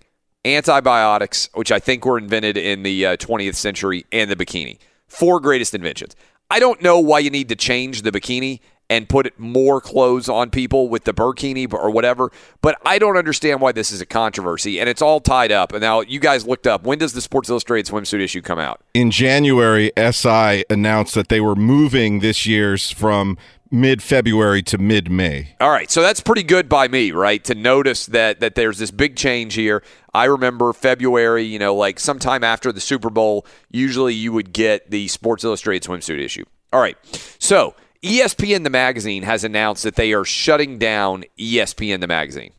antibiotics, 0.46 1.50
which 1.56 1.72
I 1.72 1.80
think 1.80 2.06
were 2.06 2.18
invented 2.18 2.56
in 2.56 2.84
the 2.84 3.06
uh, 3.06 3.18
20th 3.18 3.56
century, 3.56 4.06
and 4.12 4.30
the 4.30 4.36
bikini. 4.36 4.78
Four 5.08 5.40
greatest 5.40 5.74
inventions. 5.74 6.16
I 6.50 6.60
don't 6.60 6.82
know 6.82 7.00
why 7.00 7.20
you 7.20 7.30
need 7.30 7.50
to 7.50 7.56
change 7.56 8.04
the 8.04 8.12
bikini 8.12 8.62
and 8.90 9.10
put 9.10 9.38
more 9.38 9.82
clothes 9.82 10.30
on 10.30 10.50
people 10.50 10.88
with 10.88 11.04
the 11.04 11.14
burkini 11.14 11.72
or 11.74 11.92
whatever. 11.92 12.32
But 12.62 12.78
I 12.86 13.00
don't 13.00 13.18
understand 13.18 13.60
why 13.60 13.74
this 13.74 13.92
is 13.92 14.00
a 14.00 14.06
controversy, 14.06 14.80
and 14.80 14.88
it's 14.88 15.02
all 15.02 15.20
tied 15.20 15.52
up. 15.52 15.74
And 15.74 15.82
now 15.82 16.02
you 16.02 16.20
guys 16.20 16.48
looked 16.48 16.68
up 16.68 16.84
when 16.84 16.98
does 16.98 17.14
the 17.14 17.22
Sports 17.22 17.50
Illustrated 17.50 17.92
swimsuit 17.92 18.22
issue 18.22 18.42
come 18.42 18.60
out? 18.60 18.82
In 18.94 19.12
January, 19.12 19.92
SI 19.98 20.64
announced 20.70 21.16
that 21.16 21.28
they 21.28 21.42
were 21.42 21.56
moving 21.56 22.20
this 22.20 22.46
year's 22.46 22.90
from 22.90 23.38
mid 23.72 24.02
February 24.02 24.62
to 24.64 24.78
mid 24.78 25.10
May. 25.12 25.56
All 25.60 25.70
right, 25.70 25.90
so 25.90 26.02
that's 26.02 26.22
pretty 26.22 26.44
good 26.44 26.70
by 26.70 26.88
me, 26.88 27.12
right? 27.12 27.44
To 27.46 27.56
notice 27.56 28.06
that 28.08 28.40
that 28.40 28.56
there's 28.56 28.78
this 28.78 28.92
big 28.92 29.16
change 29.16 29.54
here. 29.56 29.84
I 30.14 30.26
remember 30.26 30.74
February, 30.74 31.44
you 31.44 31.60
know, 31.60 31.76
like 31.76 32.00
sometime 32.00 32.44
after 32.44 32.72
the 32.72 32.80
Super 32.82 33.10
Bowl, 33.10 33.46
usually 33.70 34.14
you 34.14 34.32
would 34.34 34.54
get 34.54 34.90
the 34.90 35.08
Sports 35.08 35.44
Illustrated 35.44 35.88
swimsuit 35.88 36.20
issue. 36.20 36.46
All 36.74 36.82
right, 36.82 36.98
so 37.40 37.76
ESPN 38.04 38.64
the 38.64 38.70
magazine 38.70 39.24
has 39.24 39.44
announced 39.44 39.84
that 39.84 39.96
they 39.96 40.14
are 40.14 40.26
shutting 40.26 40.78
down 40.78 41.26
ESPN 41.38 42.02
the 42.02 42.08
magazine. 42.08 42.52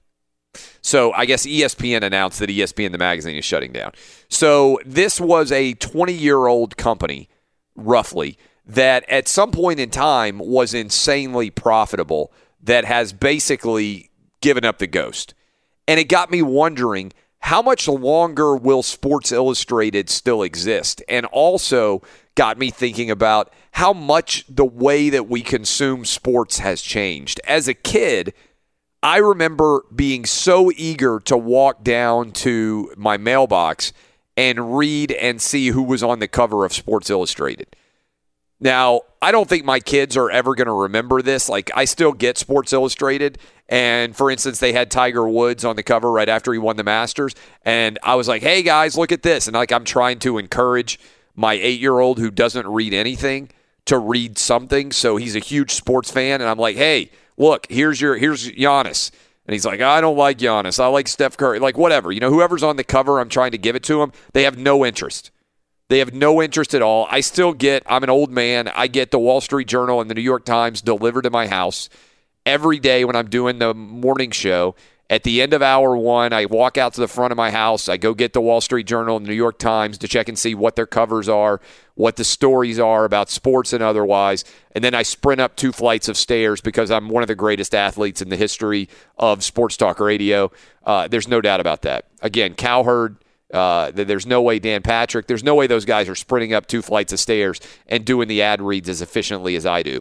So 0.81 1.13
I 1.13 1.27
guess 1.27 1.47
ESPN 1.47 2.03
announced 2.03 2.39
that 2.39 2.51
ESPN 2.51 2.93
the 2.93 2.99
magazine 2.99 3.37
is 3.37 3.45
shutting 3.45 3.73
down. 3.73 3.93
So 4.29 4.79
this 4.85 5.21
was 5.21 5.53
a 5.53 5.75
20 5.75 6.13
year 6.13 6.47
old 6.47 6.77
company, 6.77 7.29
roughly, 7.77 8.39
that 8.69 9.09
at 9.09 9.27
some 9.27 9.51
point 9.51 9.81
in 9.81 9.91
time 9.91 10.39
was 10.39 10.75
insanely 10.75 11.51
profitable, 11.51 12.33
that 12.63 12.85
has 12.85 13.13
basically 13.13 14.11
given 14.41 14.65
up 14.65 14.79
the 14.79 14.87
ghost. 14.87 15.35
And 15.87 15.99
it 15.99 16.05
got 16.05 16.31
me 16.31 16.43
wondering 16.43 17.13
how 17.41 17.63
much 17.63 17.89
longer 17.89 18.57
will 18.57 18.83
Sports 18.83 19.33
Illustrated 19.33 20.11
still 20.11 20.43
exist? 20.43 21.03
And 21.09 21.25
also 21.27 22.03
got 22.35 22.59
me 22.59 22.71
thinking 22.71 23.11
about 23.11 23.53
how 23.73 23.93
much 23.93 24.45
the 24.49 24.65
way 24.65 25.09
that 25.09 25.29
we 25.29 25.41
consume 25.41 26.05
sports 26.05 26.59
has 26.59 26.83
changed. 26.83 27.41
As 27.47 27.69
a 27.69 27.75
kid, 27.75 28.35
I 29.03 29.19
remember 29.19 29.85
being 29.95 30.27
so 30.27 30.71
eager 30.77 31.21
to 31.21 31.37
walk 31.37 31.85
down 31.85 32.33
to 32.33 32.93
my 32.97 33.17
mailbox 33.17 33.93
and 34.37 34.77
read 34.77 35.13
and 35.13 35.41
see 35.41 35.69
who 35.69 35.83
was 35.83 36.03
on 36.03 36.19
the 36.19 36.29
cover 36.29 36.65
of 36.65 36.73
Sports 36.73 37.09
Illustrated. 37.09 37.75
Now, 38.61 39.03
I 39.23 39.31
don't 39.31 39.49
think 39.49 39.65
my 39.65 39.81
kids 39.81 40.17
are 40.17 40.31
ever 40.31 40.55
going 40.55 40.67
to 40.67 40.73
remember 40.73 41.23
this. 41.23 41.49
Like, 41.49 41.71
I 41.75 41.85
still 41.85 42.13
get 42.13 42.39
Sports 42.39 42.73
Illustrated. 42.73 43.39
And 43.69 44.17
for 44.17 44.31
instance, 44.31 44.59
they 44.59 44.73
had 44.73 44.91
Tiger 44.91 45.29
Woods 45.29 45.65
on 45.65 45.77
the 45.77 45.83
cover 45.83 46.11
right 46.11 46.29
after 46.29 46.53
he 46.53 46.59
won 46.59 46.77
the 46.77 46.85
Masters. 46.85 47.35
And 47.65 47.99
I 48.03 48.15
was 48.15 48.27
like, 48.27 48.43
hey, 48.43 48.63
guys, 48.63 48.97
look 48.97 49.13
at 49.13 49.23
this. 49.23 49.47
And 49.47 49.55
like, 49.55 49.73
I'm 49.73 49.85
trying 49.85 50.19
to 50.21 50.39
encourage 50.39 50.99
my 51.37 51.55
eight 51.55 51.81
year 51.81 52.01
old 52.01 52.19
who 52.19 52.31
doesn't 52.31 52.67
read 52.67 52.95
anything 52.95 53.51
to 53.85 53.99
read 53.99 54.39
something. 54.39 54.91
So 54.93 55.17
he's 55.17 55.37
a 55.37 55.41
huge 55.41 55.73
sports 55.73 56.11
fan. 56.11 56.41
And 56.41 56.51
I'm 56.51 56.59
like, 56.59 56.77
hey, 56.77 57.11
look, 57.37 57.67
here's 57.71 58.01
your, 58.01 58.17
here's 58.17 58.51
Giannis. 58.51 59.11
And 59.47 59.53
he's 59.53 59.65
like, 59.65 59.81
I 59.81 60.01
don't 60.01 60.17
like 60.17 60.39
Giannis. 60.39 60.79
I 60.79 60.89
like 60.89 61.09
Steph 61.09 61.37
Curry. 61.37 61.59
Like, 61.59 61.79
whatever. 61.79 62.13
You 62.13 62.21
know, 62.21 62.31
whoever's 62.31 62.63
on 62.63 62.77
the 62.77 62.85
cover, 62.85 63.19
I'm 63.19 63.31
trying 63.31 63.53
to 63.53 63.59
give 63.59 63.77
it 63.77 63.83
to 63.85 64.03
him. 64.03 64.13
They 64.33 64.43
have 64.43 64.59
no 64.59 64.85
interest. 64.85 65.31
They 65.89 66.01
have 66.01 66.13
no 66.13 66.43
interest 66.43 66.75
at 66.75 66.83
all. 66.83 67.07
I 67.11 67.21
still 67.21 67.55
get, 67.55 67.83
I'm 67.87 68.03
an 68.03 68.11
old 68.11 68.31
man. 68.31 68.69
I 68.69 68.89
get 68.89 69.11
the 69.11 69.19
Wall 69.19 69.41
Street 69.41 69.69
Journal 69.69 70.01
and 70.01 70.11
the 70.11 70.15
New 70.15 70.21
York 70.21 70.45
Times 70.45 70.83
delivered 70.83 71.23
to 71.23 71.31
my 71.31 71.47
house 71.47 71.89
every 72.45 72.79
day 72.79 73.05
when 73.05 73.17
I'm 73.17 73.31
doing 73.31 73.59
the 73.59 73.73
morning 73.73 74.31
show. 74.31 74.75
At 75.11 75.23
the 75.23 75.41
end 75.41 75.55
of 75.55 75.63
hour 75.63 75.97
one, 75.97 76.35
I 76.35 76.45
walk 76.45 76.77
out 76.77 76.93
to 76.93 77.01
the 77.01 77.09
front 77.09 77.33
of 77.33 77.39
my 77.39 77.51
house. 77.51 77.89
I 77.89 77.97
go 77.97 78.13
get 78.13 78.35
the 78.35 78.43
Wall 78.43 78.61
Street 78.61 78.87
Journal 78.87 79.17
and 79.17 79.25
the 79.25 79.31
New 79.31 79.37
York 79.37 79.59
Times 79.59 79.97
to 79.99 80.09
check 80.09 80.29
and 80.29 80.39
see 80.39 80.55
what 80.55 80.77
their 80.77 80.87
covers 80.87 81.31
are, 81.31 81.63
what 81.95 82.17
the 82.17 82.25
stories 82.25 82.79
are 82.79 83.07
about 83.07 83.31
sports 83.31 83.73
and 83.73 83.83
otherwise. 83.83 84.45
And 84.73 84.85
then 84.85 84.95
I 84.95 85.03
sprint 85.03 85.41
up 85.41 85.57
two 85.57 85.73
flights 85.73 86.09
of 86.09 86.19
stairs 86.19 86.61
because 86.61 86.91
I'm 86.91 87.09
one 87.09 87.23
of 87.23 87.29
the 87.29 87.35
greatest 87.35 87.75
athletes 87.75 88.21
in 88.21 88.29
the 88.29 88.37
history 88.37 88.91
of 89.17 89.43
sports 89.43 89.79
talk 89.79 89.99
radio. 89.99 90.53
Uh, 90.85 91.09
there's 91.09 91.29
no 91.29 91.41
doubt 91.41 91.61
about 91.61 91.81
that. 91.83 92.09
Again, 92.21 92.53
Cowherd. 92.53 93.17
Uh, 93.53 93.91
there's 93.93 94.27
no 94.27 94.43
way 94.43 94.59
Dan 94.59 94.83
Patrick, 94.83 95.27
there's 95.27 95.45
no 95.45 95.55
way 95.55 95.67
those 95.67 95.85
guys 95.87 96.09
are 96.09 96.15
sprinting 96.15 96.53
up 96.53 96.67
two 96.67 96.83
flights 96.83 97.13
of 97.13 97.21
stairs 97.21 97.61
and 97.87 98.05
doing 98.05 98.29
the 98.29 98.43
ad 98.43 98.61
reads 98.61 98.89
as 98.89 99.01
efficiently 99.01 99.57
as 99.57 99.65
I 99.65 99.83
do. 99.83 100.01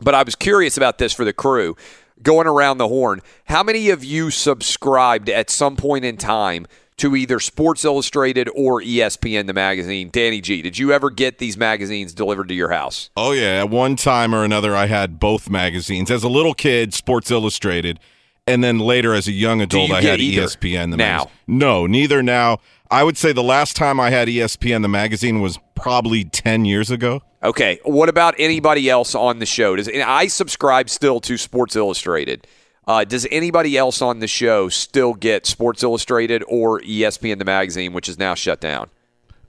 But 0.00 0.14
I 0.14 0.22
was 0.22 0.34
curious 0.34 0.76
about 0.76 0.98
this 0.98 1.12
for 1.12 1.24
the 1.24 1.32
crew 1.32 1.76
going 2.22 2.46
around 2.46 2.78
the 2.78 2.88
horn. 2.88 3.20
How 3.44 3.62
many 3.62 3.90
of 3.90 4.04
you 4.04 4.30
subscribed 4.30 5.28
at 5.28 5.50
some 5.50 5.76
point 5.76 6.04
in 6.04 6.16
time 6.16 6.66
to 6.98 7.14
either 7.14 7.38
Sports 7.38 7.84
Illustrated 7.84 8.50
or 8.54 8.82
ESPN, 8.82 9.46
the 9.46 9.52
magazine? 9.52 10.10
Danny 10.12 10.40
G, 10.40 10.62
did 10.62 10.78
you 10.78 10.92
ever 10.92 11.10
get 11.10 11.38
these 11.38 11.56
magazines 11.56 12.12
delivered 12.12 12.48
to 12.48 12.54
your 12.54 12.70
house? 12.70 13.10
Oh 13.16 13.32
yeah, 13.32 13.60
at 13.60 13.70
one 13.70 13.96
time 13.96 14.34
or 14.34 14.44
another, 14.44 14.74
I 14.74 14.86
had 14.86 15.18
both 15.18 15.48
magazines. 15.48 16.10
As 16.10 16.24
a 16.24 16.28
little 16.28 16.54
kid, 16.54 16.92
Sports 16.92 17.30
Illustrated, 17.30 18.00
and 18.48 18.64
then 18.64 18.78
later 18.78 19.14
as 19.14 19.28
a 19.28 19.32
young 19.32 19.60
adult, 19.60 19.88
you 19.90 19.94
I 19.94 20.02
had 20.02 20.20
ESPN. 20.20 20.90
The 20.90 20.96
now? 20.96 21.16
magazine. 21.18 21.30
no, 21.46 21.86
neither 21.86 22.22
now. 22.22 22.58
I 22.90 23.04
would 23.04 23.16
say 23.18 23.32
the 23.32 23.42
last 23.42 23.76
time 23.76 24.00
I 24.00 24.10
had 24.10 24.28
ESPN, 24.28 24.82
the 24.82 24.88
magazine, 24.88 25.40
was 25.40 25.58
probably 25.74 26.24
ten 26.24 26.64
years 26.64 26.90
ago. 26.90 27.22
Okay. 27.42 27.78
What 27.84 28.08
about 28.08 28.34
anybody 28.38 28.90
else 28.90 29.14
on 29.14 29.38
the 29.38 29.46
show? 29.46 29.76
Does 29.76 29.88
I 29.88 30.26
subscribe 30.26 30.90
still 30.90 31.20
to 31.20 31.36
Sports 31.36 31.76
Illustrated? 31.76 32.46
Uh, 32.86 33.04
does 33.04 33.26
anybody 33.30 33.76
else 33.76 34.00
on 34.00 34.20
the 34.20 34.26
show 34.26 34.68
still 34.70 35.12
get 35.12 35.44
Sports 35.46 35.82
Illustrated 35.82 36.42
or 36.48 36.80
ESPN 36.80 37.38
the 37.38 37.44
magazine, 37.44 37.92
which 37.92 38.08
is 38.08 38.18
now 38.18 38.34
shut 38.34 38.60
down? 38.60 38.88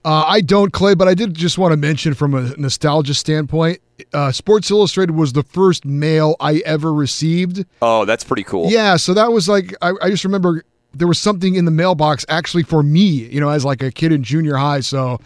Uh, 0.04 0.24
I 0.26 0.40
don't, 0.40 0.72
Clay, 0.72 0.94
but 0.94 1.08
I 1.08 1.14
did 1.14 1.34
just 1.34 1.58
want 1.58 1.72
to 1.72 1.76
mention 1.76 2.14
from 2.14 2.34
a 2.34 2.56
nostalgia 2.56 3.14
standpoint, 3.14 3.80
uh, 4.14 4.32
Sports 4.32 4.70
Illustrated 4.70 5.12
was 5.12 5.32
the 5.34 5.42
first 5.42 5.84
mail 5.84 6.36
I 6.40 6.62
ever 6.64 6.92
received. 6.92 7.66
Oh, 7.82 8.04
that's 8.04 8.24
pretty 8.24 8.44
cool. 8.44 8.70
Yeah, 8.70 8.96
so 8.96 9.12
that 9.14 9.30
was 9.32 9.48
like 9.48 9.74
I, 9.82 9.92
I 10.00 10.10
just 10.10 10.24
remember 10.24 10.64
there 10.94 11.08
was 11.08 11.18
something 11.18 11.54
in 11.54 11.64
the 11.64 11.70
mailbox 11.70 12.24
actually 12.28 12.62
for 12.62 12.82
me, 12.82 13.02
you 13.04 13.40
know, 13.40 13.50
as 13.50 13.64
like 13.64 13.82
a 13.82 13.90
kid 13.90 14.12
in 14.12 14.22
junior 14.22 14.56
high. 14.56 14.80
So 14.80 15.20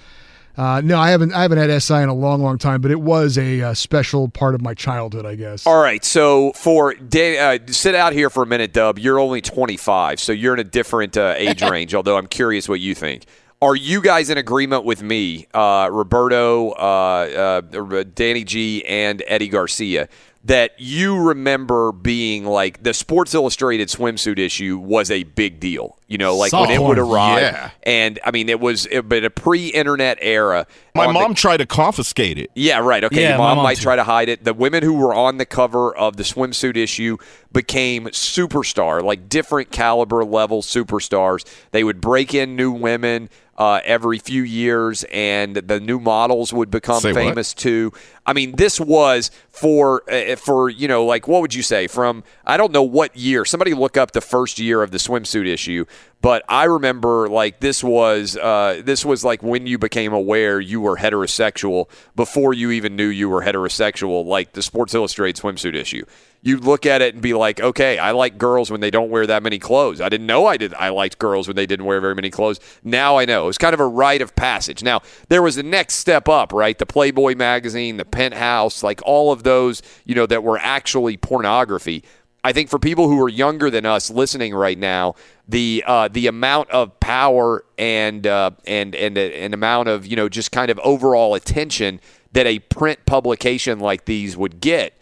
uh, 0.57 0.81
no, 0.85 0.99
I 0.99 1.11
haven't 1.11 1.33
I 1.33 1.43
haven't 1.43 1.59
had 1.59 1.83
SI 1.83 1.95
in 1.95 2.09
a 2.09 2.15
long, 2.15 2.43
long 2.43 2.59
time, 2.59 2.81
but 2.81 2.91
it 2.91 3.01
was 3.01 3.39
a, 3.39 3.63
uh 3.63 3.75
special 3.75 4.29
part 4.29 4.55
of 4.55 4.63
my 4.63 4.75
childhood, 4.75 5.27
I 5.27 5.35
guess. 5.35 5.67
All 5.67 5.83
right. 5.83 6.05
So 6.05 6.53
for 6.53 6.93
uh, 6.95 7.59
sit 7.67 7.95
out 7.95 8.13
here 8.13 8.31
for 8.31 8.43
a 8.43 8.47
minute, 8.47 8.73
Dub. 8.73 8.99
You're 8.99 9.19
only 9.19 9.41
25, 9.41 10.21
so 10.21 10.33
you're 10.33 10.55
in 10.55 10.61
a 10.61 10.65
different 10.65 11.17
uh, 11.17 11.35
age 11.37 11.63
range. 11.71 11.95
Although 11.95 12.17
I'm 12.17 12.27
curious 12.27 12.69
what 12.69 12.81
you 12.81 12.95
think. 12.95 13.25
Are 13.65 13.75
you 13.75 14.03
guys 14.03 14.29
in 14.29 14.37
agreement 14.37 14.85
with 14.85 15.03
me, 15.03 15.47
uh, 15.55 15.89
Roberto, 15.91 16.73
uh, 16.73 17.63
uh, 17.73 18.05
Danny 18.15 18.45
G, 18.45 18.85
and 18.85 19.23
Eddie 19.27 19.49
Garcia, 19.49 20.11
that 20.45 20.73
you 20.77 21.19
remember 21.19 21.91
being 21.91 22.45
like 22.45 22.83
the 22.83 22.93
Sports 22.93 23.33
Illustrated 23.33 23.89
swimsuit 23.89 24.39
issue 24.39 24.77
was 24.77 25.11
a 25.11 25.23
big 25.23 25.61
deal? 25.61 25.97
You 26.07 26.19
know, 26.19 26.37
like 26.37 26.53
when 26.53 26.71
it 26.71 26.83
would 26.83 26.99
arrive, 26.99 27.41
Yeah. 27.41 27.71
and 27.83 28.21
I 28.27 28.31
mean, 28.31 28.51
it 28.51 28.61
was 28.61 28.85
it, 28.87 29.09
but 29.09 29.25
a 29.25 29.31
pre-internet 29.31 30.19
era. 30.21 30.67
My 30.95 31.07
on 31.07 31.15
the- 31.15 31.21
mom 31.21 31.35
tried 31.35 31.57
to 31.59 31.67
confiscate 31.67 32.37
it. 32.37 32.51
yeah, 32.55 32.79
right. 32.81 33.03
Okay, 33.05 33.23
Yeah, 33.23 33.29
your 33.31 33.39
mom, 33.39 33.57
mom 33.57 33.65
might 33.65 33.79
too. 33.79 33.85
try 33.85 33.97
to 33.97 34.05
hide 34.05 34.29
it. 34.29 34.45
The 34.45 34.53
women 34.53 34.83
who 34.83 34.93
were 34.93 35.15
on 35.15 35.39
the 35.39 35.47
cover 35.47 35.97
of 35.97 36.19
the 36.19 36.23
swimsuit 36.23 36.77
issue 36.77 37.17
became 37.53 38.07
superstar, 38.09 39.03
like 39.03 39.29
different 39.31 39.71
caliber 39.71 40.25
level 40.27 40.61
superstars. 40.61 41.45
They 41.71 41.85
would 41.85 42.01
break 42.03 42.35
in 42.35 42.55
new 42.55 42.71
women 42.71 43.31
uh, 43.57 43.79
every 43.85 44.19
few 44.19 44.43
years, 44.43 45.05
and 45.13 45.55
the 45.55 45.79
new 45.79 46.01
models 46.01 46.53
would 46.53 46.71
become 46.73 47.01
Say 47.01 47.13
what? 47.13 47.21
famous 47.21 47.55
too. 47.55 47.93
I 48.27 48.33
mean, 48.33 48.57
this 48.57 48.81
was 48.81 49.31
for 49.49 50.03
uh, 50.13 50.35
for 50.35 50.69
you 50.69 50.89
know, 50.89 51.05
like 51.07 51.29
what 51.29 51.41
would 51.41 51.55
you 51.55 51.63
say 51.63 51.87
from 51.87 52.25
I 52.45 52.57
don't 52.57 52.73
know 52.73 52.83
what 52.83 53.17
year. 53.17 53.45
Somebody 53.45 53.73
look 53.73 53.97
up 53.97 54.11
the 54.11 54.21
first 54.21 54.59
year 54.59 54.83
of 54.83 54.91
the 54.91 54.99
swimsuit 54.99 55.47
issue. 55.47 55.85
But 56.25 56.43
I 56.49 56.65
remember 56.65 57.29
like 57.29 57.61
this 57.61 57.85
was 57.85 58.39
uh, 58.39 58.81
this 58.83 59.05
was 59.05 59.25
like 59.25 59.43
when 59.43 59.67
you 59.67 59.77
became 59.77 60.15
aware 60.15 60.59
you 60.59 60.81
were 60.81 60.97
heterosexual 60.97 61.91
before 62.17 62.55
you 62.55 62.71
even 62.71 62.97
knew 62.97 63.09
you 63.09 63.29
were 63.29 63.43
heterosexual. 63.43 64.25
Like 64.25 64.55
the 64.55 64.63
Sports 64.63 64.95
Illustrated 64.95 65.43
swimsuit 65.43 65.75
issue, 65.75 66.07
you 66.41 66.57
look 66.57 66.87
at 66.87 67.03
it 67.03 67.13
and 67.13 67.23
be 67.23 67.35
like, 67.35 67.61
okay, 67.61 67.99
I 67.99 68.13
like 68.13 68.39
girls 68.39 68.71
when 68.71 68.81
they 68.81 68.91
don't 68.91 69.11
wear 69.11 69.27
that 69.27 69.43
many 69.43 69.59
clothes. 69.59 70.01
I 70.01 70.09
didn't 70.09 70.27
know 70.27 70.47
I 70.47 70.57
did. 70.57 70.73
I 70.73 70.89
liked 70.89 71.19
girls 71.19 71.47
when 71.47 71.57
they 71.57 71.67
didn't 71.67 71.85
wear 71.85 72.01
very 72.01 72.15
many 72.15 72.31
clothes. 72.31 72.59
Now 72.83 73.19
I 73.19 73.27
know. 73.27 73.45
It 73.45 73.49
was 73.49 73.59
kind 73.59 73.75
of 73.75 73.81
a 73.81 73.87
rite 73.87 74.23
of 74.23 74.35
passage. 74.35 74.83
Now 74.83 75.03
there 75.29 75.43
was 75.43 75.57
the 75.57 75.63
next 75.63 75.97
step 75.97 76.27
up, 76.27 76.55
right? 76.55 76.79
The 76.79 76.87
Playboy 76.87 77.35
magazine, 77.35 77.99
the 77.99 78.07
Penthouse, 78.07 78.83
like 78.83 79.03
all 79.05 79.31
of 79.31 79.43
those, 79.43 79.83
you 80.07 80.15
know, 80.15 80.25
that 80.25 80.43
were 80.43 80.57
actually 80.59 81.19
pornography. 81.19 82.03
I 82.45 82.53
think 82.53 82.69
for 82.69 82.79
people 82.79 83.09
who 83.09 83.21
are 83.23 83.29
younger 83.29 83.71
than 83.71 83.87
us 83.87 84.11
listening 84.11 84.55
right 84.55 84.79
now, 84.79 85.15
the 85.49 85.83
uh, 85.87 86.09
the 86.09 86.27
amount 86.27 86.71
of 86.71 87.01
power 87.01 87.65
and 87.79 88.27
uh, 88.27 88.51
and 88.67 88.95
and 88.95 89.17
an 89.17 89.55
amount 89.55 89.89
of 89.89 90.07
you 90.07 90.15
know 90.15 90.29
just 90.29 90.53
kind 90.53 90.71
of 90.71 90.79
overall 90.81 91.35
attention 91.35 92.01
that 92.33 92.47
a 92.47 92.59
print 92.59 93.07
publication 93.07 93.81
like 93.81 94.05
these 94.05 94.37
would 94.37 94.61
get 94.61 94.97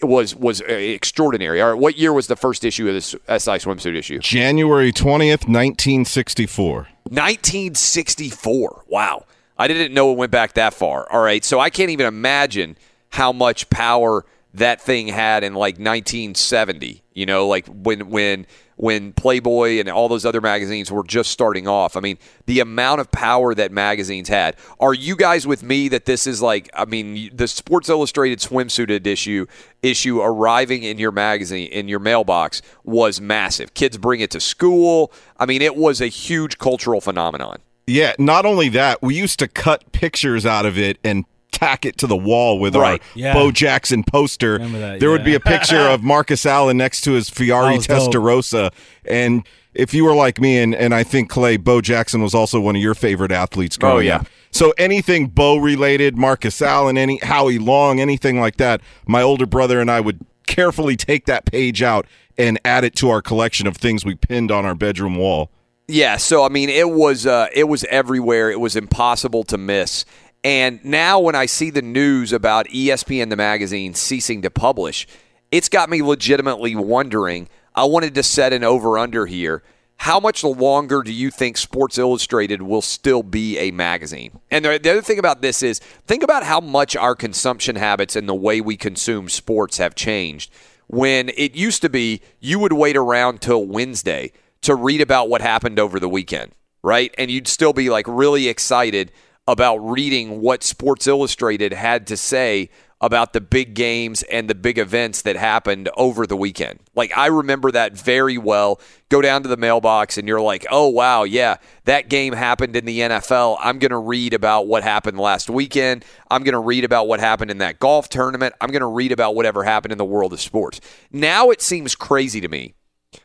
was 0.00 0.34
was 0.34 0.62
uh, 0.62 0.64
extraordinary. 0.66 1.60
All 1.60 1.72
right, 1.72 1.78
what 1.78 1.98
year 1.98 2.12
was 2.12 2.26
the 2.26 2.36
first 2.36 2.64
issue 2.64 2.88
of 2.88 2.94
this 2.94 3.10
SI 3.10 3.58
swimsuit 3.58 3.94
issue? 3.94 4.18
January 4.20 4.90
twentieth, 4.90 5.46
nineteen 5.46 6.06
sixty-four. 6.06 6.88
1964. 7.10 8.84
Wow. 8.88 9.24
I 9.56 9.66
didn't 9.66 9.94
know 9.94 10.12
it 10.12 10.18
went 10.18 10.30
back 10.30 10.52
that 10.54 10.74
far. 10.74 11.10
All 11.10 11.22
right. 11.22 11.42
So 11.44 11.58
I 11.58 11.70
can't 11.70 11.90
even 11.90 12.06
imagine 12.06 12.76
how 13.10 13.32
much 13.32 13.70
power 13.70 14.24
that 14.54 14.80
thing 14.80 15.08
had 15.08 15.44
in 15.44 15.54
like 15.54 15.74
1970, 15.74 17.02
you 17.12 17.26
know, 17.26 17.46
like 17.46 17.66
when 17.66 18.08
when 18.10 18.46
when 18.76 19.12
Playboy 19.12 19.80
and 19.80 19.88
all 19.88 20.08
those 20.08 20.24
other 20.24 20.40
magazines 20.40 20.90
were 20.90 21.02
just 21.02 21.32
starting 21.32 21.66
off. 21.66 21.96
I 21.96 22.00
mean, 22.00 22.16
the 22.46 22.60
amount 22.60 23.00
of 23.00 23.10
power 23.10 23.52
that 23.54 23.72
magazines 23.72 24.28
had. 24.28 24.54
Are 24.78 24.94
you 24.94 25.16
guys 25.16 25.48
with 25.48 25.64
me 25.64 25.88
that 25.88 26.04
this 26.04 26.26
is 26.26 26.40
like 26.40 26.70
I 26.74 26.84
mean, 26.84 27.30
the 27.34 27.48
Sports 27.48 27.88
Illustrated 27.88 28.38
swimsuit 28.38 29.06
issue 29.06 29.46
issue 29.82 30.20
arriving 30.20 30.82
in 30.82 30.98
your 30.98 31.12
magazine 31.12 31.68
in 31.70 31.88
your 31.88 32.00
mailbox 32.00 32.62
was 32.84 33.20
massive. 33.20 33.74
Kids 33.74 33.98
bring 33.98 34.20
it 34.20 34.30
to 34.30 34.40
school. 34.40 35.12
I 35.36 35.46
mean, 35.46 35.60
it 35.60 35.76
was 35.76 36.00
a 36.00 36.08
huge 36.08 36.58
cultural 36.58 37.00
phenomenon. 37.00 37.58
Yeah, 37.86 38.14
not 38.18 38.44
only 38.44 38.68
that, 38.70 39.02
we 39.02 39.14
used 39.14 39.38
to 39.38 39.48
cut 39.48 39.92
pictures 39.92 40.44
out 40.44 40.66
of 40.66 40.78
it 40.78 40.98
and 41.02 41.24
tack 41.58 41.84
it 41.84 41.96
to 41.98 42.06
the 42.06 42.16
wall 42.16 42.58
with 42.58 42.74
Right. 42.76 43.00
our 43.00 43.06
Yeah. 43.14 43.34
Bo 43.34 43.50
Jackson 43.50 44.04
poster. 44.04 44.58
That, 44.58 45.00
there 45.00 45.10
would 45.10 45.24
be 45.24 45.34
a 45.34 45.40
picture 45.54 45.78
of 45.80 46.02
Marcus 46.02 46.44
Allen 46.46 46.76
next 46.76 47.02
to 47.02 47.12
his 47.12 47.28
Ferrari 47.28 47.78
That 47.78 47.88
was 47.94 48.08
dope. 48.08 48.12
Testarossa. 48.14 48.72
And 49.04 49.42
if 49.74 49.94
you 49.94 50.04
were 50.04 50.14
like 50.14 50.40
me, 50.40 50.58
and, 50.58 50.74
and 50.74 50.94
I 50.94 51.02
think 51.04 51.28
Clay, 51.30 51.56
Bo 51.56 51.80
Jackson 51.80 52.22
was 52.22 52.34
also 52.34 52.60
one 52.60 52.76
of 52.76 52.82
your 52.82 52.94
favorite 52.94 53.32
athletes 53.32 53.76
growing 53.76 53.96
Oh, 53.96 54.00
yeah. 54.00 54.16
up. 54.16 54.26
So 54.50 54.72
anything 54.78 55.26
Bo 55.26 55.56
related, 55.58 56.16
Marcus 56.16 56.60
Allen, 56.62 56.96
any 56.96 57.18
Howie 57.18 57.58
Long, 57.58 58.00
anything 58.00 58.40
like 58.40 58.56
that, 58.56 58.80
my 59.06 59.20
older 59.22 59.46
brother 59.46 59.80
and 59.80 59.90
I 59.90 60.00
would 60.00 60.20
carefully 60.46 60.96
take 60.96 61.26
that 61.26 61.44
page 61.44 61.82
out 61.82 62.06
and 62.38 62.58
add 62.64 62.82
it 62.84 62.94
to 62.96 63.10
our 63.10 63.20
collection 63.20 63.66
of 63.66 63.76
things 63.76 64.04
we 64.04 64.14
pinned 64.14 64.50
on 64.50 64.64
our 64.64 64.74
bedroom 64.74 65.16
wall. 65.16 65.50
Yeah, 65.86 66.16
so 66.16 66.44
I 66.44 66.48
mean, 66.50 66.68
it 66.70 66.90
was 66.90 67.26
uh, 67.26 67.48
it 67.54 67.64
was 67.64 67.84
everywhere. 67.84 68.50
It 68.50 68.60
was 68.60 68.76
impossible 68.76 69.42
to 69.44 69.56
miss. 69.58 70.04
And 70.44 70.84
now, 70.84 71.18
when 71.18 71.34
I 71.34 71.46
see 71.46 71.70
the 71.70 71.82
news 71.82 72.32
about 72.32 72.68
ESPN 72.68 73.28
the 73.28 73.36
magazine 73.36 73.94
ceasing 73.94 74.42
to 74.42 74.50
publish, 74.50 75.06
it's 75.50 75.68
got 75.68 75.90
me 75.90 76.02
legitimately 76.02 76.76
wondering. 76.76 77.48
I 77.74 77.84
wanted 77.84 78.14
to 78.14 78.22
set 78.22 78.52
an 78.52 78.64
over 78.64 78.98
under 78.98 79.26
here. 79.26 79.62
How 79.96 80.20
much 80.20 80.44
longer 80.44 81.02
do 81.02 81.12
you 81.12 81.30
think 81.30 81.56
Sports 81.56 81.98
Illustrated 81.98 82.62
will 82.62 82.82
still 82.82 83.24
be 83.24 83.58
a 83.58 83.72
magazine? 83.72 84.38
And 84.48 84.64
the 84.64 84.76
other 84.76 85.02
thing 85.02 85.18
about 85.18 85.42
this 85.42 85.60
is 85.60 85.80
think 86.06 86.22
about 86.22 86.44
how 86.44 86.60
much 86.60 86.94
our 86.94 87.16
consumption 87.16 87.74
habits 87.74 88.14
and 88.14 88.28
the 88.28 88.34
way 88.34 88.60
we 88.60 88.76
consume 88.76 89.28
sports 89.28 89.78
have 89.78 89.96
changed. 89.96 90.52
When 90.86 91.30
it 91.30 91.56
used 91.56 91.82
to 91.82 91.90
be, 91.90 92.22
you 92.38 92.60
would 92.60 92.72
wait 92.72 92.96
around 92.96 93.40
till 93.40 93.66
Wednesday 93.66 94.32
to 94.62 94.76
read 94.76 95.00
about 95.00 95.28
what 95.28 95.40
happened 95.40 95.80
over 95.80 95.98
the 95.98 96.08
weekend, 96.08 96.52
right? 96.82 97.12
And 97.18 97.28
you'd 97.28 97.48
still 97.48 97.72
be 97.72 97.90
like 97.90 98.06
really 98.06 98.48
excited 98.48 99.10
about 99.48 99.78
reading 99.78 100.42
what 100.42 100.62
Sports 100.62 101.06
Illustrated 101.06 101.72
had 101.72 102.06
to 102.08 102.18
say 102.18 102.68
about 103.00 103.32
the 103.32 103.40
big 103.40 103.74
games 103.74 104.22
and 104.24 104.50
the 104.50 104.54
big 104.54 104.76
events 104.76 105.22
that 105.22 105.36
happened 105.36 105.88
over 105.96 106.26
the 106.26 106.36
weekend. 106.36 106.80
Like 106.94 107.16
I 107.16 107.26
remember 107.26 107.70
that 107.70 107.96
very 107.96 108.36
well. 108.36 108.78
Go 109.08 109.22
down 109.22 109.42
to 109.44 109.48
the 109.48 109.56
mailbox 109.56 110.18
and 110.18 110.28
you're 110.28 110.40
like, 110.40 110.66
"Oh 110.70 110.88
wow, 110.88 111.22
yeah, 111.22 111.56
that 111.84 112.10
game 112.10 112.34
happened 112.34 112.76
in 112.76 112.84
the 112.84 113.00
NFL. 113.00 113.56
I'm 113.60 113.78
going 113.78 113.92
to 113.92 113.98
read 113.98 114.34
about 114.34 114.66
what 114.66 114.82
happened 114.82 115.18
last 115.18 115.48
weekend. 115.48 116.04
I'm 116.30 116.42
going 116.42 116.52
to 116.52 116.58
read 116.58 116.84
about 116.84 117.08
what 117.08 117.18
happened 117.18 117.50
in 117.50 117.58
that 117.58 117.78
golf 117.78 118.10
tournament. 118.10 118.54
I'm 118.60 118.70
going 118.70 118.80
to 118.80 118.86
read 118.86 119.12
about 119.12 119.34
whatever 119.34 119.64
happened 119.64 119.92
in 119.92 119.98
the 119.98 120.04
world 120.04 120.34
of 120.34 120.40
sports." 120.42 120.78
Now 121.10 121.48
it 121.48 121.62
seems 121.62 121.94
crazy 121.94 122.42
to 122.42 122.48
me. 122.48 122.74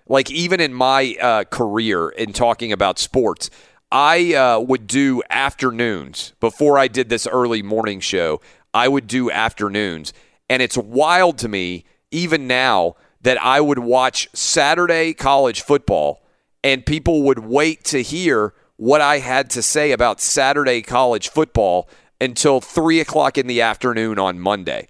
Like 0.08 0.32
even 0.32 0.62
in 0.62 0.74
my 0.74 1.18
uh, 1.22 1.44
career 1.46 2.10
in 2.10 2.32
talking 2.32 2.72
about 2.72 3.00
sports, 3.00 3.50
I 3.94 4.34
uh, 4.34 4.60
would 4.60 4.88
do 4.88 5.22
afternoons 5.30 6.34
before 6.40 6.80
I 6.80 6.88
did 6.88 7.10
this 7.10 7.28
early 7.28 7.62
morning 7.62 8.00
show. 8.00 8.42
I 8.74 8.88
would 8.88 9.06
do 9.06 9.30
afternoons. 9.30 10.14
And 10.50 10.64
it's 10.64 10.76
wild 10.76 11.38
to 11.38 11.48
me, 11.48 11.86
even 12.10 12.48
now, 12.48 12.96
that 13.22 13.40
I 13.40 13.62
would 13.62 13.78
watch 13.78 14.28
Saturday 14.34 15.14
college 15.14 15.62
football 15.62 16.24
and 16.64 16.84
people 16.84 17.22
would 17.22 17.40
wait 17.40 17.84
to 17.86 18.02
hear 18.02 18.56
what 18.78 19.00
I 19.00 19.20
had 19.20 19.52
to 19.52 19.62
say 19.62 19.92
about 19.92 20.20
Saturday 20.20 20.82
college 20.82 21.30
football 21.30 21.88
until 22.20 22.62
three 22.62 23.00
o'clock 23.00 23.38
in 23.38 23.46
the 23.46 23.62
afternoon 23.62 24.18
on 24.18 24.40
Monday. 24.40 24.88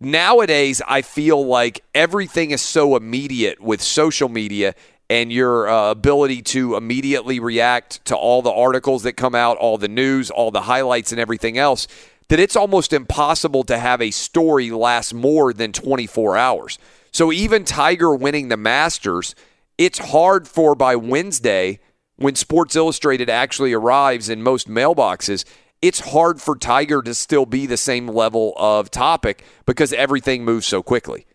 Nowadays, 0.00 0.80
I 0.88 1.02
feel 1.02 1.44
like 1.44 1.84
everything 1.94 2.52
is 2.52 2.62
so 2.62 2.96
immediate 2.96 3.60
with 3.60 3.82
social 3.82 4.30
media 4.30 4.74
and 5.10 5.32
your 5.32 5.68
uh, 5.68 5.90
ability 5.90 6.42
to 6.42 6.76
immediately 6.76 7.40
react 7.40 8.04
to 8.06 8.16
all 8.16 8.42
the 8.42 8.52
articles 8.52 9.02
that 9.04 9.14
come 9.14 9.34
out, 9.34 9.56
all 9.56 9.78
the 9.78 9.88
news, 9.88 10.30
all 10.30 10.50
the 10.50 10.62
highlights, 10.62 11.12
and 11.12 11.20
everything 11.20 11.56
else 11.56 11.86
that 12.28 12.38
it's 12.38 12.56
almost 12.56 12.92
impossible 12.92 13.64
to 13.64 13.78
have 13.78 14.02
a 14.02 14.10
story 14.10 14.70
last 14.70 15.14
more 15.14 15.52
than 15.52 15.72
24 15.72 16.36
hours. 16.36 16.78
So 17.10 17.32
even 17.32 17.64
Tiger 17.64 18.14
winning 18.14 18.48
the 18.48 18.56
Masters, 18.56 19.34
it's 19.78 19.98
hard 19.98 20.46
for 20.46 20.74
by 20.74 20.94
Wednesday 20.94 21.80
when 22.16 22.34
Sports 22.34 22.76
Illustrated 22.76 23.30
actually 23.30 23.72
arrives 23.72 24.28
in 24.28 24.42
most 24.42 24.68
mailboxes, 24.68 25.44
it's 25.80 26.00
hard 26.00 26.42
for 26.42 26.56
Tiger 26.56 27.00
to 27.00 27.14
still 27.14 27.46
be 27.46 27.64
the 27.64 27.76
same 27.76 28.08
level 28.08 28.54
of 28.56 28.90
topic 28.90 29.44
because 29.64 29.92
everything 29.92 30.44
moves 30.44 30.66
so 30.66 30.82
quickly. 30.82 31.27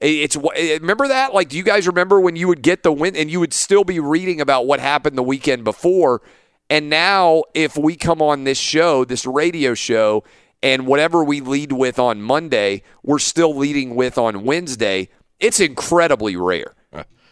It's 0.00 0.36
remember 0.36 1.08
that 1.08 1.32
like 1.32 1.48
do 1.48 1.56
you 1.56 1.62
guys 1.62 1.86
remember 1.86 2.20
when 2.20 2.36
you 2.36 2.48
would 2.48 2.60
get 2.62 2.82
the 2.82 2.92
win 2.92 3.16
and 3.16 3.30
you 3.30 3.40
would 3.40 3.54
still 3.54 3.82
be 3.82 3.98
reading 3.98 4.42
about 4.42 4.66
what 4.66 4.78
happened 4.78 5.16
the 5.16 5.22
weekend 5.22 5.64
before 5.64 6.20
and 6.68 6.90
now, 6.90 7.44
if 7.54 7.76
we 7.76 7.96
come 7.96 8.20
on 8.20 8.44
this 8.44 8.58
show, 8.58 9.04
this 9.04 9.24
radio 9.24 9.74
show, 9.74 10.24
and 10.62 10.86
whatever 10.86 11.22
we 11.22 11.40
lead 11.40 11.72
with 11.72 11.98
on 11.98 12.20
Monday, 12.20 12.82
we're 13.02 13.20
still 13.20 13.54
leading 13.54 13.94
with 13.94 14.18
on 14.18 14.44
Wednesday, 14.44 15.08
it's 15.38 15.60
incredibly 15.60 16.34
rare. 16.34 16.74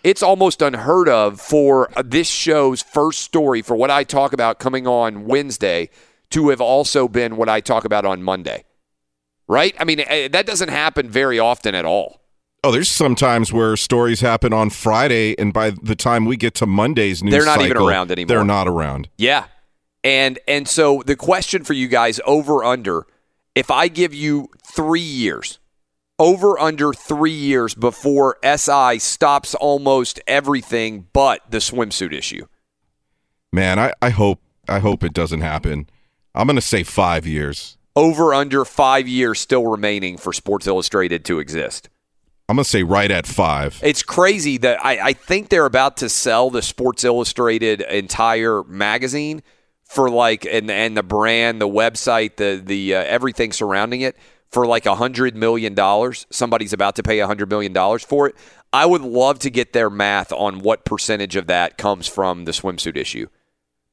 It's 0.05 0.23
almost 0.23 0.61
unheard 0.61 1.09
of 1.09 1.41
for 1.41 1.91
this 2.05 2.29
show's 2.29 2.83
first 2.83 3.23
story, 3.23 3.63
for 3.63 3.75
what 3.75 3.91
I 3.91 4.05
talk 4.05 4.35
about 4.35 4.59
coming 4.59 4.87
on 4.87 5.25
Wednesday, 5.25 5.89
to 6.31 6.51
have 6.51 6.61
also 6.61 7.09
been 7.09 7.37
what 7.37 7.49
I 7.49 7.61
talk 7.61 7.85
about 7.87 8.05
on 8.05 8.23
Monday. 8.23 8.65
Right? 9.49 9.75
I 9.81 9.85
mean, 9.85 10.01
eh, 10.01 10.29
that 10.29 10.47
doesn't 10.47 10.69
happen 10.69 11.09
very 11.09 11.39
often 11.39 11.75
at 11.75 11.85
all. 11.87 12.21
Oh, 12.65 12.71
there's 12.71 12.91
sometimes 12.91 13.53
where 13.53 13.77
stories 13.77 14.23
happen 14.23 14.55
on 14.55 14.71
Friday, 14.71 15.39
and 15.39 15.53
by 15.53 15.69
the 15.71 15.95
time 15.95 16.25
we 16.25 16.39
get 16.39 16.55
to 16.55 16.67
Monday's 16.67 17.23
news, 17.23 17.31
they're 17.31 17.45
not 17.45 17.61
cycle, 17.61 17.67
even 17.67 17.77
around 17.77 18.11
anymore. 18.11 18.29
They're 18.29 18.45
not 18.45 18.67
around. 18.67 19.11
Yeah, 19.19 19.45
and 20.03 20.39
and 20.49 20.67
so 20.67 21.03
the 21.05 21.15
question 21.15 21.63
for 21.63 21.75
you 21.75 21.89
guys 21.89 22.21
over 22.25 22.65
under, 22.65 23.07
if 23.55 23.71
I 23.71 23.89
give 23.89 24.15
you 24.15 24.49
three 24.67 25.01
years, 25.01 25.59
over 26.19 26.59
under 26.59 26.95
three 26.95 27.33
years 27.33 27.75
before 27.75 28.39
SI 28.43 28.99
stops 28.99 29.55
almost 29.55 30.19
everything 30.27 31.09
but 31.13 31.43
the 31.51 31.59
swimsuit 31.59 32.15
issue. 32.15 32.47
Man, 33.53 33.79
I, 33.79 33.93
I 34.01 34.09
hope 34.09 34.41
I 34.71 34.79
hope 34.79 35.05
it 35.05 35.13
doesn't 35.13 35.43
happen. 35.43 35.91
I'm 36.35 36.47
going 36.47 36.57
to 36.57 36.63
say 36.63 36.83
five 36.83 37.27
years. 37.27 37.77
Over 37.95 38.33
under 38.33 38.65
five 38.65 39.07
years 39.07 39.39
still 39.39 39.67
remaining 39.67 40.17
for 40.17 40.33
Sports 40.33 40.67
Illustrated 40.67 41.27
to 41.27 41.41
exist. 41.41 41.91
I'm 42.49 42.57
gonna 42.57 42.65
say 42.65 42.83
right 42.83 43.11
at 43.11 43.27
five. 43.27 43.81
It's 43.83 44.03
crazy 44.03 44.59
that 44.59 44.85
I, 44.85 44.99
I 44.99 45.13
think 45.15 45.49
they're 45.49 45.65
about 45.65 45.97
to 45.99 46.09
sell 46.11 46.51
the 46.51 46.61
Sports 46.61 47.03
Illustrated 47.03 47.81
entire 47.81 48.63
magazine 48.65 49.43
for 49.85 50.11
like 50.11 50.45
and 50.45 50.71
and 50.71 50.97
the 50.97 51.03
brand, 51.03 51.61
the 51.61 51.69
website, 51.69 52.37
the 52.37 52.61
the 52.63 52.97
uh, 52.97 53.05
everything 53.05 53.53
surrounding 53.53 54.03
it 54.03 54.17
for 54.51 54.67
like 54.67 54.85
a 54.85 54.97
hundred 54.97 55.35
million 55.35 55.75
dollars. 55.75 56.27
Somebody's 56.31 56.75
about 56.75 56.97
to 56.97 57.03
pay 57.03 57.21
a 57.21 57.27
hundred 57.27 57.49
million 57.49 57.73
dollars 57.73 58.05
for 58.05 58.29
it. 58.29 58.35
I 58.75 58.85
would 58.85 59.03
love 59.03 59.39
to 59.39 59.51
get 59.51 59.73
their 59.73 59.89
math 59.89 60.31
on 60.33 60.59
what 60.59 60.85
percentage 60.85 61.37
of 61.37 61.47
that 61.47 61.79
comes 61.79 62.09
from 62.09 62.45
the 62.45 62.53
swimsuit 62.53 62.97
issue, 62.97 63.29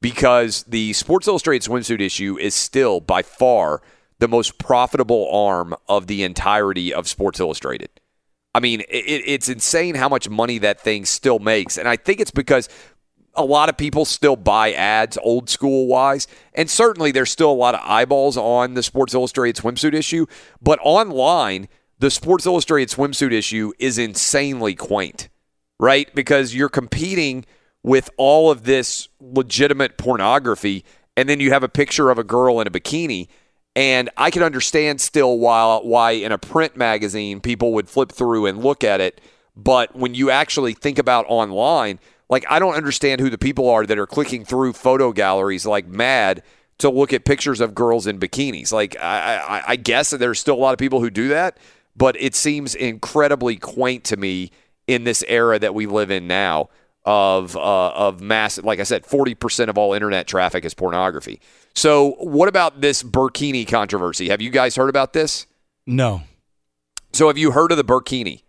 because 0.02 0.64
the 0.64 0.92
Sports 0.92 1.26
Illustrated 1.26 1.70
swimsuit 1.70 2.00
issue 2.02 2.36
is 2.38 2.54
still 2.54 3.00
by 3.00 3.22
far 3.22 3.80
the 4.18 4.28
most 4.28 4.58
profitable 4.58 5.26
arm 5.32 5.74
of 5.88 6.06
the 6.06 6.22
entirety 6.22 6.92
of 6.92 7.08
Sports 7.08 7.40
Illustrated. 7.40 7.88
I 8.54 8.60
mean, 8.60 8.80
it, 8.80 9.22
it's 9.26 9.48
insane 9.48 9.94
how 9.94 10.08
much 10.08 10.28
money 10.28 10.58
that 10.58 10.80
thing 10.80 11.04
still 11.04 11.38
makes. 11.38 11.78
And 11.78 11.88
I 11.88 11.96
think 11.96 12.20
it's 12.20 12.30
because 12.30 12.68
a 13.34 13.44
lot 13.44 13.68
of 13.68 13.76
people 13.76 14.04
still 14.04 14.36
buy 14.36 14.72
ads 14.72 15.18
old 15.22 15.48
school 15.48 15.86
wise. 15.86 16.26
And 16.54 16.68
certainly 16.68 17.12
there's 17.12 17.30
still 17.30 17.50
a 17.50 17.54
lot 17.54 17.74
of 17.74 17.80
eyeballs 17.82 18.36
on 18.36 18.74
the 18.74 18.82
Sports 18.82 19.14
Illustrated 19.14 19.62
swimsuit 19.62 19.94
issue. 19.94 20.26
But 20.60 20.78
online, 20.82 21.68
the 21.98 22.10
Sports 22.10 22.46
Illustrated 22.46 22.94
swimsuit 22.94 23.32
issue 23.32 23.72
is 23.78 23.96
insanely 23.96 24.74
quaint, 24.74 25.28
right? 25.80 26.14
Because 26.14 26.54
you're 26.54 26.68
competing 26.68 27.44
with 27.82 28.10
all 28.16 28.50
of 28.50 28.64
this 28.64 29.08
legitimate 29.20 29.96
pornography. 29.96 30.84
And 31.16 31.28
then 31.28 31.40
you 31.40 31.52
have 31.52 31.62
a 31.62 31.68
picture 31.68 32.10
of 32.10 32.18
a 32.18 32.24
girl 32.24 32.60
in 32.60 32.66
a 32.66 32.70
bikini. 32.70 33.28
And 33.74 34.10
I 34.16 34.30
can 34.30 34.42
understand 34.42 35.00
still 35.00 35.38
why 35.38 35.80
why 35.82 36.10
in 36.12 36.30
a 36.30 36.38
print 36.38 36.76
magazine 36.76 37.40
people 37.40 37.72
would 37.72 37.88
flip 37.88 38.12
through 38.12 38.46
and 38.46 38.62
look 38.62 38.84
at 38.84 39.00
it, 39.00 39.20
but 39.56 39.96
when 39.96 40.14
you 40.14 40.30
actually 40.30 40.74
think 40.74 40.98
about 40.98 41.24
online, 41.28 41.98
like 42.28 42.44
I 42.50 42.58
don't 42.58 42.74
understand 42.74 43.20
who 43.20 43.30
the 43.30 43.38
people 43.38 43.68
are 43.70 43.86
that 43.86 43.98
are 43.98 44.06
clicking 44.06 44.44
through 44.44 44.74
photo 44.74 45.12
galleries 45.12 45.64
like 45.64 45.86
mad 45.86 46.42
to 46.78 46.90
look 46.90 47.12
at 47.12 47.24
pictures 47.24 47.60
of 47.60 47.74
girls 47.74 48.06
in 48.06 48.18
bikinis. 48.18 48.72
Like 48.72 48.96
I, 49.00 49.36
I, 49.36 49.62
I 49.68 49.76
guess 49.76 50.10
that 50.10 50.18
there's 50.18 50.38
still 50.38 50.54
a 50.54 50.56
lot 50.56 50.72
of 50.72 50.78
people 50.78 51.00
who 51.00 51.10
do 51.10 51.28
that, 51.28 51.56
but 51.96 52.20
it 52.20 52.34
seems 52.34 52.74
incredibly 52.74 53.56
quaint 53.56 54.04
to 54.04 54.16
me 54.16 54.50
in 54.86 55.04
this 55.04 55.24
era 55.28 55.58
that 55.58 55.74
we 55.74 55.86
live 55.86 56.10
in 56.10 56.26
now 56.26 56.68
of 57.04 57.56
uh, 57.56 57.90
of 57.90 58.20
mass. 58.20 58.58
Like 58.58 58.80
I 58.80 58.84
said, 58.84 59.04
forty 59.04 59.34
percent 59.34 59.70
of 59.70 59.78
all 59.78 59.92
internet 59.92 60.26
traffic 60.26 60.64
is 60.64 60.74
pornography. 60.74 61.40
So, 61.74 62.12
what 62.18 62.48
about 62.48 62.80
this 62.80 63.02
burkini 63.02 63.66
controversy? 63.66 64.28
Have 64.28 64.42
you 64.42 64.50
guys 64.50 64.76
heard 64.76 64.90
about 64.90 65.12
this? 65.12 65.46
No. 65.86 66.22
So, 67.12 67.28
have 67.28 67.38
you 67.38 67.52
heard 67.52 67.72
of 67.72 67.78
the 67.78 67.84
burkini? 67.84 68.42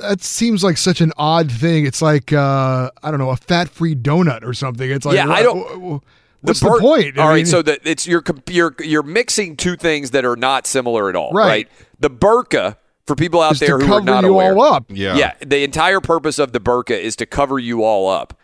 That 0.00 0.20
seems 0.20 0.64
like 0.64 0.78
such 0.78 1.00
an 1.00 1.12
odd 1.16 1.50
thing. 1.50 1.86
It's 1.86 2.02
like 2.02 2.32
uh, 2.32 2.90
I 3.02 3.10
don't 3.10 3.18
know, 3.20 3.30
a 3.30 3.36
fat-free 3.36 3.96
donut 3.96 4.42
or 4.42 4.52
something. 4.52 4.90
It's 4.90 5.06
like 5.06 5.14
yeah, 5.14 5.28
I 5.28 5.42
don't. 5.42 6.02
What's 6.40 6.60
the, 6.60 6.68
bur- 6.68 6.76
the 6.76 6.80
point? 6.80 7.18
I 7.18 7.22
all 7.22 7.28
mean, 7.28 7.36
right, 7.36 7.46
so 7.46 7.62
that 7.62 7.80
it's 7.84 8.06
you're 8.06 8.24
you're 8.48 8.74
you're 8.80 9.02
mixing 9.02 9.56
two 9.56 9.76
things 9.76 10.10
that 10.10 10.24
are 10.24 10.36
not 10.36 10.66
similar 10.66 11.08
at 11.08 11.16
all, 11.16 11.32
right? 11.32 11.46
right? 11.46 11.68
The 12.00 12.10
burqa 12.10 12.76
for 13.06 13.14
people 13.14 13.40
out 13.40 13.58
there 13.58 13.78
to 13.78 13.86
who 13.86 13.92
are 13.92 14.00
not 14.00 14.24
you 14.24 14.30
aware. 14.30 14.54
all 14.54 14.62
up. 14.62 14.84
Yeah. 14.88 15.16
Yeah, 15.16 15.34
the 15.40 15.62
entire 15.62 16.00
purpose 16.00 16.38
of 16.38 16.52
the 16.52 16.60
burqa 16.60 16.98
is 16.98 17.16
to 17.16 17.26
cover 17.26 17.58
you 17.58 17.84
all 17.84 18.08
up. 18.08 18.38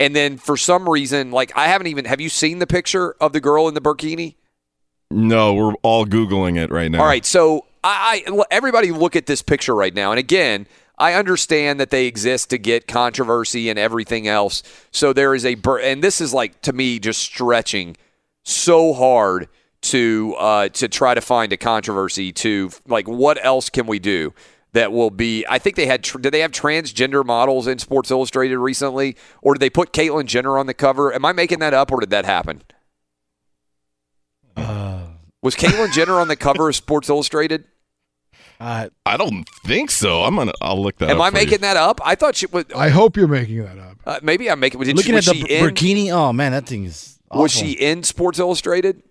And 0.00 0.14
then 0.14 0.38
for 0.38 0.56
some 0.56 0.88
reason, 0.88 1.30
like 1.30 1.56
I 1.56 1.68
haven't 1.68 1.88
even 1.88 2.04
have 2.04 2.20
you 2.20 2.28
seen 2.28 2.58
the 2.58 2.66
picture 2.66 3.14
of 3.20 3.32
the 3.32 3.40
girl 3.40 3.68
in 3.68 3.74
the 3.74 3.80
burkini? 3.80 4.36
No, 5.10 5.54
we're 5.54 5.74
all 5.82 6.06
googling 6.06 6.58
it 6.58 6.70
right 6.70 6.90
now. 6.90 7.00
All 7.00 7.06
right, 7.06 7.24
so 7.24 7.66
I, 7.82 8.24
I 8.26 8.42
everybody 8.50 8.90
look 8.90 9.14
at 9.14 9.26
this 9.26 9.42
picture 9.42 9.74
right 9.74 9.94
now, 9.94 10.10
and 10.10 10.18
again, 10.18 10.66
I 10.98 11.14
understand 11.14 11.78
that 11.80 11.90
they 11.90 12.06
exist 12.06 12.50
to 12.50 12.58
get 12.58 12.88
controversy 12.88 13.68
and 13.68 13.78
everything 13.78 14.26
else. 14.26 14.62
So 14.90 15.12
there 15.12 15.34
is 15.34 15.44
a 15.44 15.54
bur- 15.56 15.80
and 15.80 16.02
this 16.02 16.20
is 16.20 16.32
like 16.32 16.60
to 16.62 16.72
me 16.72 16.98
just 16.98 17.20
stretching 17.20 17.96
so 18.42 18.92
hard 18.92 19.48
to 19.84 20.34
uh, 20.38 20.68
to 20.70 20.88
try 20.88 21.14
to 21.14 21.20
find 21.20 21.52
a 21.52 21.56
controversy 21.56 22.32
to 22.32 22.70
like 22.86 23.08
what 23.08 23.42
else 23.44 23.70
can 23.70 23.86
we 23.86 23.98
do? 23.98 24.32
that 24.72 24.90
will 24.90 25.10
be. 25.10 25.44
I 25.48 25.60
think 25.60 25.76
they 25.76 25.86
had. 25.86 26.02
Did 26.02 26.32
they 26.32 26.40
have 26.40 26.50
transgender 26.50 27.24
models 27.24 27.68
in 27.68 27.78
Sports 27.78 28.10
Illustrated 28.10 28.58
recently, 28.58 29.16
or 29.40 29.54
did 29.54 29.60
they 29.60 29.70
put 29.70 29.92
Caitlyn 29.92 30.26
Jenner 30.26 30.58
on 30.58 30.66
the 30.66 30.74
cover? 30.74 31.14
Am 31.14 31.24
I 31.24 31.32
making 31.32 31.60
that 31.60 31.72
up, 31.72 31.92
or 31.92 32.00
did 32.00 32.10
that 32.10 32.24
happen? 32.24 32.62
Was 35.44 35.54
Caitlyn 35.54 35.92
Jenner 35.92 36.14
on 36.14 36.28
the 36.28 36.36
cover 36.36 36.70
of 36.70 36.74
Sports 36.74 37.10
Illustrated? 37.10 37.64
Uh, 38.58 38.88
I 39.04 39.18
don't 39.18 39.46
think 39.66 39.90
so. 39.90 40.22
I'm 40.22 40.36
gonna. 40.36 40.52
I'll 40.62 40.82
look 40.82 40.96
that. 40.98 41.04
Up. 41.04 41.10
Am 41.10 41.20
up 41.20 41.26
I 41.26 41.30
for 41.30 41.36
you. 41.36 41.44
making 41.44 41.60
that 41.60 41.76
up? 41.76 42.00
I 42.02 42.14
thought 42.14 42.34
she 42.34 42.46
was. 42.46 42.64
I 42.74 42.88
hope 42.88 43.16
you're 43.16 43.28
making 43.28 43.62
that 43.62 43.78
up. 43.78 43.98
Uh, 44.06 44.20
maybe 44.22 44.50
I'm 44.50 44.58
making. 44.58 44.80
Did 44.80 44.96
Looking 44.96 45.12
she, 45.12 45.18
at 45.18 45.24
the 45.24 45.44
b- 45.44 45.54
in, 45.54 45.66
bikini, 45.66 46.10
oh 46.10 46.32
man, 46.32 46.52
that 46.52 46.66
thing 46.66 46.84
is. 46.84 47.18
Was 47.30 47.52
she 47.52 47.72
in 47.72 48.04
Sports 48.04 48.38
Illustrated? 48.38 49.02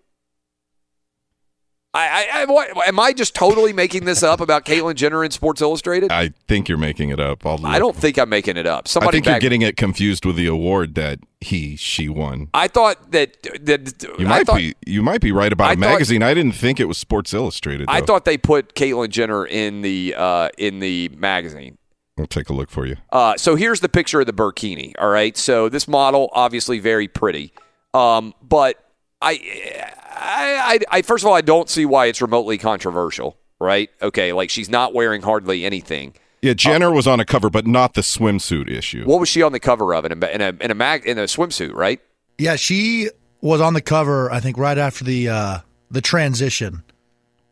I, 1.96 2.28
I, 2.34 2.42
I 2.42 2.46
what, 2.46 2.88
am 2.88 3.00
I 3.00 3.14
just 3.14 3.36
totally 3.36 3.72
making 3.72 4.06
this 4.06 4.24
up 4.24 4.42
about 4.42 4.66
Caitlyn 4.66 4.96
Jenner 4.96 5.24
in 5.24 5.30
Sports 5.30 5.62
Illustrated? 5.62 6.12
I 6.12 6.30
think 6.48 6.68
you're 6.68 6.78
making 6.80 7.10
it 7.10 7.20
up. 7.20 7.46
I'll 7.46 7.64
I 7.66 7.78
don't 7.78 7.96
think 7.96 8.18
I'm 8.18 8.30
making 8.30 8.58
it 8.58 8.66
up. 8.66 8.88
Somebody 8.88 9.10
I 9.10 9.12
think 9.18 9.26
back, 9.26 9.34
you're 9.34 9.40
getting 9.42 9.62
it 9.62 9.78
confused 9.78 10.26
with 10.26 10.36
the 10.36 10.48
award 10.48 10.96
that 10.96 11.20
he 11.40 11.76
she 11.76 12.10
won. 12.10 12.50
I 12.54 12.68
thought 12.68 13.12
that 13.12 13.38
that 13.66 14.04
You 14.18 14.26
might 14.26 14.48
thought, 14.48 14.58
be 14.58 14.74
you 14.88 15.04
might 15.04 15.22
be 15.22 15.32
right 15.32 15.54
about 15.54 15.70
I 15.70 15.74
a 15.74 15.76
thought- 15.76 15.80
magazine. 15.82 16.24
I 16.24 16.34
didn't 16.34 16.54
think 16.56 16.80
it 16.80 16.86
was 16.86 16.98
Sports 16.98 17.32
Illustrated. 17.32 17.86
I 17.88 18.02
thought 18.02 18.26
they 18.26 18.38
put 18.40 18.74
Caitlyn 18.74 19.10
Jenner 19.10 19.46
in 19.46 19.82
the 19.82 20.16
uh, 20.18 20.50
in 20.58 20.80
the 20.80 21.10
magazine. 21.10 21.78
I'll 22.18 22.26
take 22.28 22.50
a 22.50 22.54
look 22.54 22.72
for 22.72 22.88
you. 22.88 22.96
Uh, 23.12 23.36
so 23.38 23.56
here's 23.56 23.82
the 23.82 23.90
picture 23.90 24.20
of 24.20 24.26
the 24.26 24.34
burkini. 24.34 24.94
All 25.00 25.10
right. 25.10 25.36
So 25.38 25.68
this 25.70 25.88
model, 25.88 26.30
obviously 26.34 26.80
very 26.80 27.08
pretty, 27.08 27.54
um, 27.94 28.34
but 28.42 28.84
I, 29.22 29.92
I, 30.24 30.80
I, 30.92 30.98
I, 30.98 31.02
first 31.02 31.24
of 31.24 31.28
all, 31.28 31.36
I 31.36 31.42
don't 31.42 31.70
see 31.70 31.86
why 31.86 32.06
it's 32.08 32.22
remotely 32.22 32.58
controversial. 32.58 33.38
Right? 33.60 33.90
Okay. 34.02 34.34
Like 34.34 34.50
she's 34.50 34.70
not 34.70 34.94
wearing 34.94 35.22
hardly 35.22 35.66
anything. 35.66 36.16
Yeah, 36.42 36.54
Jenner 36.54 36.92
was 36.92 37.08
on 37.08 37.22
a 37.22 37.26
cover, 37.26 37.50
but 37.50 37.66
not 37.66 37.94
the 37.94 38.02
swimsuit 38.02 38.70
issue. 38.70 39.06
What 39.06 39.22
was 39.22 39.30
she 39.30 39.42
on 39.42 39.54
the 39.54 39.62
cover 39.62 39.96
of? 39.96 40.04
In 40.04 40.12
a 40.12 40.28
in 40.28 40.42
a 40.42 40.54
in 40.60 40.72
a, 40.72 40.76
mag, 40.76 41.06
in 41.06 41.18
a 41.18 41.24
swimsuit, 41.24 41.74
right? 41.74 42.02
Yeah, 42.38 42.58
she 42.58 43.10
was 43.40 43.62
on 43.62 43.74
the 43.74 43.82
cover. 43.82 44.30
I 44.30 44.42
think 44.42 44.58
right 44.58 44.78
after 44.78 45.06
the 45.06 45.30
uh, 45.30 45.60
the 45.90 46.02
transition. 46.02 46.84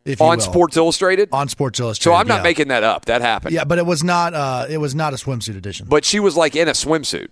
If 0.04 0.20
you 0.20 0.26
on 0.26 0.38
will. 0.38 0.44
Sports 0.44 0.76
Illustrated. 0.76 1.30
on 1.32 1.48
Sports 1.48 1.80
Illustrated. 1.80 2.04
So 2.04 2.20
I'm 2.20 2.28
not 2.28 2.38
yeah. 2.38 2.44
making 2.44 2.68
that 2.68 2.84
up. 2.84 3.06
That 3.06 3.22
happened. 3.22 3.54
Yeah, 3.54 3.64
but 3.64 3.78
it 3.78 3.86
was 3.86 4.04
not. 4.04 4.34
Uh, 4.34 4.66
it 4.70 4.80
was 4.80 4.94
not 4.94 5.14
a 5.14 5.16
swimsuit 5.16 5.56
edition. 5.56 5.86
But 5.88 6.04
she 6.04 6.20
was 6.20 6.36
like 6.36 6.58
in 6.58 6.68
a 6.68 6.72
swimsuit. 6.72 7.30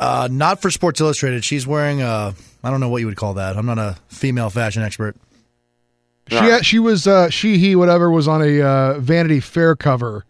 Uh, 0.00 0.28
not 0.30 0.62
for 0.62 0.70
Sports 0.70 1.00
Illustrated. 1.00 1.44
She's 1.44 1.66
wearing 1.66 2.00
a. 2.00 2.34
I 2.64 2.70
don't 2.70 2.80
know 2.80 2.88
what 2.88 2.98
you 2.98 3.06
would 3.06 3.16
call 3.16 3.34
that. 3.34 3.56
I'm 3.56 3.66
not 3.66 3.78
a 3.78 3.98
female 4.08 4.48
fashion 4.48 4.82
expert. 4.82 5.14
She 6.28 6.36
had, 6.36 6.64
she 6.64 6.78
was 6.78 7.06
uh, 7.06 7.28
she 7.28 7.58
he 7.58 7.76
whatever 7.76 8.10
was 8.10 8.26
on 8.26 8.40
a 8.40 8.62
uh, 8.62 8.98
Vanity 8.98 9.40
Fair 9.40 9.76
cover. 9.76 10.24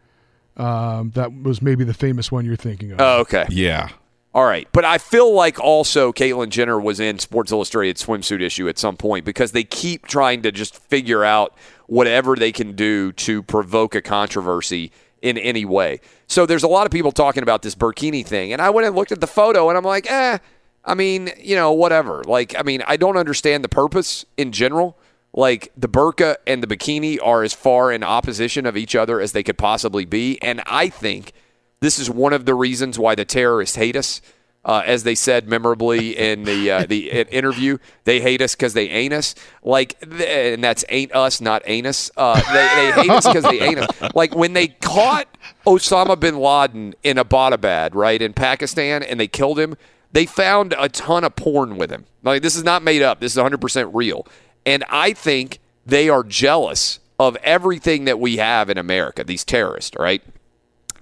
Um, 0.56 1.12
that 1.14 1.32
was 1.42 1.62
maybe 1.62 1.84
the 1.84 1.94
famous 1.94 2.32
one 2.32 2.44
you're 2.44 2.56
thinking 2.56 2.92
of. 2.92 3.00
Oh, 3.00 3.20
okay. 3.20 3.46
Yeah. 3.48 3.90
All 4.32 4.44
right, 4.44 4.68
but 4.70 4.84
I 4.84 4.98
feel 4.98 5.32
like 5.32 5.58
also 5.58 6.12
Caitlyn 6.12 6.50
Jenner 6.50 6.78
was 6.78 7.00
in 7.00 7.18
Sports 7.18 7.50
Illustrated 7.50 7.96
swimsuit 7.96 8.40
issue 8.40 8.68
at 8.68 8.78
some 8.78 8.96
point 8.96 9.24
because 9.24 9.50
they 9.50 9.64
keep 9.64 10.06
trying 10.06 10.42
to 10.42 10.52
just 10.52 10.76
figure 10.76 11.24
out 11.24 11.56
whatever 11.86 12.36
they 12.36 12.52
can 12.52 12.76
do 12.76 13.10
to 13.12 13.42
provoke 13.42 13.96
a 13.96 14.02
controversy 14.02 14.92
in 15.22 15.38
any 15.38 15.64
way. 15.64 16.00
So 16.26 16.46
there's 16.46 16.62
a 16.62 16.68
lot 16.68 16.86
of 16.86 16.92
people 16.92 17.12
talking 17.12 17.42
about 17.42 17.62
this 17.62 17.74
burkini 17.74 18.24
thing, 18.24 18.52
and 18.52 18.62
I 18.62 18.70
went 18.70 18.86
and 18.86 18.96
looked 18.96 19.12
at 19.12 19.20
the 19.20 19.26
photo, 19.26 19.68
and 19.68 19.76
I'm 19.76 19.84
like, 19.84 20.10
eh. 20.10 20.38
I 20.82 20.94
mean, 20.94 21.30
you 21.38 21.56
know, 21.56 21.72
whatever. 21.72 22.24
Like, 22.24 22.58
I 22.58 22.62
mean, 22.62 22.82
I 22.86 22.96
don't 22.96 23.18
understand 23.18 23.62
the 23.62 23.68
purpose 23.68 24.24
in 24.38 24.50
general. 24.50 24.96
Like 25.32 25.72
the 25.76 25.88
burqa 25.88 26.36
and 26.46 26.62
the 26.62 26.66
bikini 26.66 27.18
are 27.22 27.42
as 27.42 27.52
far 27.52 27.92
in 27.92 28.02
opposition 28.02 28.66
of 28.66 28.76
each 28.76 28.96
other 28.96 29.20
as 29.20 29.32
they 29.32 29.42
could 29.42 29.58
possibly 29.58 30.04
be, 30.04 30.40
and 30.42 30.62
I 30.66 30.88
think 30.88 31.32
this 31.80 31.98
is 31.98 32.10
one 32.10 32.32
of 32.32 32.46
the 32.46 32.54
reasons 32.54 32.98
why 32.98 33.14
the 33.14 33.24
terrorists 33.24 33.76
hate 33.76 33.94
us. 33.94 34.20
Uh, 34.62 34.82
as 34.84 35.04
they 35.04 35.14
said 35.14 35.48
memorably 35.48 36.16
in 36.18 36.44
the 36.44 36.70
uh, 36.70 36.86
the 36.86 37.10
interview, 37.30 37.78
they 38.04 38.20
hate 38.20 38.42
us 38.42 38.54
because 38.54 38.74
they 38.74 38.90
ain't 38.90 39.14
us. 39.14 39.34
Like, 39.62 39.96
and 40.02 40.62
that's 40.62 40.84
ain't 40.90 41.14
us, 41.14 41.40
not 41.40 41.62
anus. 41.64 42.10
Uh, 42.14 42.34
they, 42.52 42.92
they 42.92 43.02
hate 43.02 43.10
us 43.10 43.26
because 43.26 43.44
they 43.44 43.60
ain't 43.60 43.78
us. 43.78 43.88
Like 44.14 44.34
when 44.34 44.52
they 44.52 44.68
caught 44.68 45.28
Osama 45.66 46.18
bin 46.18 46.36
Laden 46.36 46.94
in 47.02 47.16
Abbottabad, 47.16 47.94
right 47.94 48.20
in 48.20 48.34
Pakistan, 48.34 49.02
and 49.02 49.18
they 49.18 49.28
killed 49.28 49.58
him. 49.58 49.76
They 50.12 50.26
found 50.26 50.74
a 50.76 50.88
ton 50.88 51.24
of 51.24 51.36
porn 51.36 51.78
with 51.78 51.90
him. 51.90 52.04
Like 52.22 52.42
this 52.42 52.56
is 52.56 52.64
not 52.64 52.82
made 52.82 53.00
up. 53.00 53.20
This 53.20 53.32
is 53.32 53.36
100 53.38 53.60
percent 53.60 53.94
real. 53.94 54.26
And 54.66 54.84
I 54.90 55.14
think 55.14 55.58
they 55.86 56.10
are 56.10 56.22
jealous 56.22 57.00
of 57.18 57.36
everything 57.36 58.04
that 58.04 58.18
we 58.18 58.36
have 58.38 58.68
in 58.68 58.78
America. 58.78 59.24
These 59.24 59.44
terrorists, 59.44 59.96
right? 59.98 60.22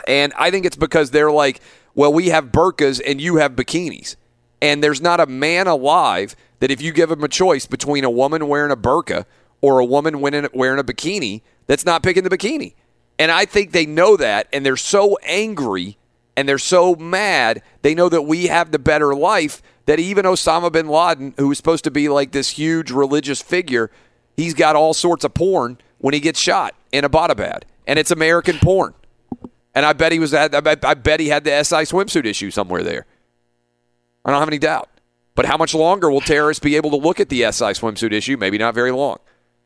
And 0.06 0.32
I 0.36 0.50
think 0.50 0.64
it's 0.64 0.76
because 0.76 1.10
they're 1.10 1.30
like, 1.32 1.60
well, 1.98 2.12
we 2.12 2.28
have 2.28 2.52
burqas 2.52 3.00
and 3.04 3.20
you 3.20 3.38
have 3.38 3.56
bikinis. 3.56 4.14
And 4.62 4.84
there's 4.84 5.00
not 5.00 5.18
a 5.18 5.26
man 5.26 5.66
alive 5.66 6.36
that 6.60 6.70
if 6.70 6.80
you 6.80 6.92
give 6.92 7.10
him 7.10 7.24
a 7.24 7.28
choice 7.28 7.66
between 7.66 8.04
a 8.04 8.10
woman 8.10 8.46
wearing 8.46 8.70
a 8.70 8.76
burqa 8.76 9.24
or 9.60 9.80
a 9.80 9.84
woman 9.84 10.20
wearing 10.20 10.46
wearing 10.54 10.78
a 10.78 10.84
bikini, 10.84 11.42
that's 11.66 11.84
not 11.84 12.04
picking 12.04 12.22
the 12.22 12.30
bikini. 12.30 12.74
And 13.18 13.32
I 13.32 13.46
think 13.46 13.72
they 13.72 13.84
know 13.84 14.16
that 14.16 14.46
and 14.52 14.64
they're 14.64 14.76
so 14.76 15.18
angry 15.24 15.98
and 16.36 16.48
they're 16.48 16.58
so 16.58 16.94
mad. 16.94 17.62
They 17.82 17.96
know 17.96 18.08
that 18.08 18.22
we 18.22 18.46
have 18.46 18.70
the 18.70 18.78
better 18.78 19.12
life 19.12 19.60
that 19.86 19.98
even 19.98 20.24
Osama 20.24 20.70
bin 20.70 20.86
Laden, 20.86 21.34
who 21.36 21.48
was 21.48 21.58
supposed 21.58 21.82
to 21.82 21.90
be 21.90 22.08
like 22.08 22.30
this 22.30 22.50
huge 22.50 22.92
religious 22.92 23.42
figure, 23.42 23.90
he's 24.36 24.54
got 24.54 24.76
all 24.76 24.94
sorts 24.94 25.24
of 25.24 25.34
porn 25.34 25.78
when 25.98 26.14
he 26.14 26.20
gets 26.20 26.38
shot 26.38 26.76
in 26.92 27.02
Abbottabad. 27.02 27.62
And 27.88 27.98
it's 27.98 28.12
American 28.12 28.58
porn. 28.60 28.94
And 29.78 29.86
I 29.86 29.92
bet 29.92 30.10
he 30.10 30.18
was 30.18 30.34
I 30.34 30.48
bet, 30.48 31.20
he 31.20 31.28
had 31.28 31.44
the 31.44 31.62
SI 31.62 31.84
swimsuit 31.84 32.24
issue 32.24 32.50
somewhere 32.50 32.82
there. 32.82 33.06
I 34.24 34.32
don't 34.32 34.40
have 34.40 34.48
any 34.48 34.58
doubt. 34.58 34.88
But 35.36 35.46
how 35.46 35.56
much 35.56 35.72
longer 35.72 36.10
will 36.10 36.20
terrorists 36.20 36.60
be 36.60 36.74
able 36.74 36.90
to 36.90 36.96
look 36.96 37.20
at 37.20 37.28
the 37.28 37.42
SI 37.42 37.74
swimsuit 37.78 38.10
issue? 38.10 38.36
Maybe 38.36 38.58
not 38.58 38.74
very 38.74 38.90
long. 38.90 39.18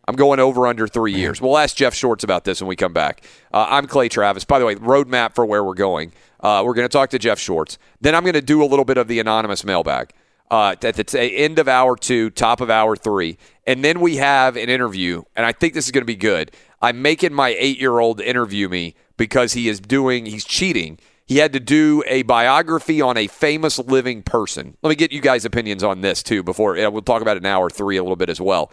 I'm 0.06 0.14
going 0.14 0.38
over 0.38 0.66
under 0.66 0.86
three 0.86 1.14
years. 1.14 1.40
We'll 1.40 1.56
ask 1.56 1.74
Jeff 1.74 1.94
Schwartz 1.94 2.24
about 2.24 2.44
this 2.44 2.60
when 2.60 2.68
we 2.68 2.76
come 2.76 2.92
back. 2.92 3.24
Uh, 3.54 3.66
I'm 3.70 3.86
Clay 3.86 4.10
Travis. 4.10 4.44
By 4.44 4.58
the 4.58 4.66
way, 4.66 4.74
roadmap 4.74 5.34
for 5.34 5.46
where 5.46 5.64
we're 5.64 5.72
going. 5.72 6.12
Uh, 6.40 6.62
we're 6.62 6.74
going 6.74 6.86
to 6.86 6.92
talk 6.92 7.08
to 7.08 7.18
Jeff 7.18 7.38
Schwartz. 7.38 7.78
Then 8.02 8.14
I'm 8.14 8.22
going 8.22 8.34
to 8.34 8.42
do 8.42 8.62
a 8.62 8.66
little 8.66 8.84
bit 8.84 8.98
of 8.98 9.08
the 9.08 9.18
anonymous 9.18 9.64
mailbag 9.64 10.12
uh, 10.50 10.76
at 10.82 10.94
the 10.94 11.04
t- 11.04 11.38
end 11.38 11.58
of 11.58 11.68
hour 11.68 11.96
two, 11.96 12.28
top 12.28 12.60
of 12.60 12.68
hour 12.68 12.96
three. 12.96 13.38
And 13.66 13.82
then 13.82 13.98
we 14.00 14.16
have 14.16 14.56
an 14.56 14.68
interview, 14.68 15.22
and 15.34 15.46
I 15.46 15.52
think 15.52 15.72
this 15.72 15.86
is 15.86 15.90
going 15.90 16.02
to 16.02 16.04
be 16.04 16.16
good. 16.16 16.50
I'm 16.82 17.00
making 17.00 17.32
my 17.32 17.56
eight 17.58 17.80
year 17.80 17.98
old 17.98 18.20
interview 18.20 18.68
me 18.68 18.94
because 19.22 19.52
he 19.52 19.68
is 19.68 19.78
doing, 19.78 20.26
he's 20.26 20.44
cheating. 20.44 20.98
He 21.26 21.36
had 21.36 21.52
to 21.52 21.60
do 21.60 22.02
a 22.08 22.22
biography 22.22 23.00
on 23.00 23.16
a 23.16 23.28
famous 23.28 23.78
living 23.78 24.24
person. 24.24 24.76
Let 24.82 24.90
me 24.90 24.96
get 24.96 25.12
you 25.12 25.20
guys' 25.20 25.44
opinions 25.44 25.84
on 25.84 26.00
this 26.00 26.24
too 26.24 26.42
before 26.42 26.74
we'll 26.90 27.02
talk 27.02 27.22
about 27.22 27.36
it 27.36 27.44
in 27.44 27.46
hour 27.46 27.70
three 27.70 27.96
a 27.96 28.02
little 28.02 28.16
bit 28.16 28.28
as 28.28 28.40
well. 28.40 28.72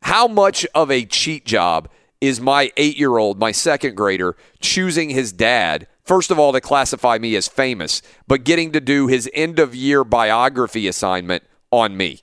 How 0.00 0.26
much 0.26 0.66
of 0.74 0.90
a 0.90 1.04
cheat 1.04 1.44
job 1.44 1.90
is 2.22 2.40
my 2.40 2.72
eight 2.78 2.96
year 2.96 3.18
old, 3.18 3.38
my 3.38 3.52
second 3.52 3.94
grader, 3.94 4.38
choosing 4.58 5.10
his 5.10 5.34
dad, 5.34 5.86
first 6.02 6.30
of 6.30 6.38
all, 6.38 6.54
to 6.54 6.62
classify 6.62 7.18
me 7.18 7.36
as 7.36 7.46
famous, 7.46 8.00
but 8.26 8.42
getting 8.42 8.72
to 8.72 8.80
do 8.80 9.06
his 9.06 9.28
end 9.34 9.58
of 9.58 9.74
year 9.74 10.02
biography 10.02 10.88
assignment 10.88 11.42
on 11.70 11.94
me? 11.94 12.22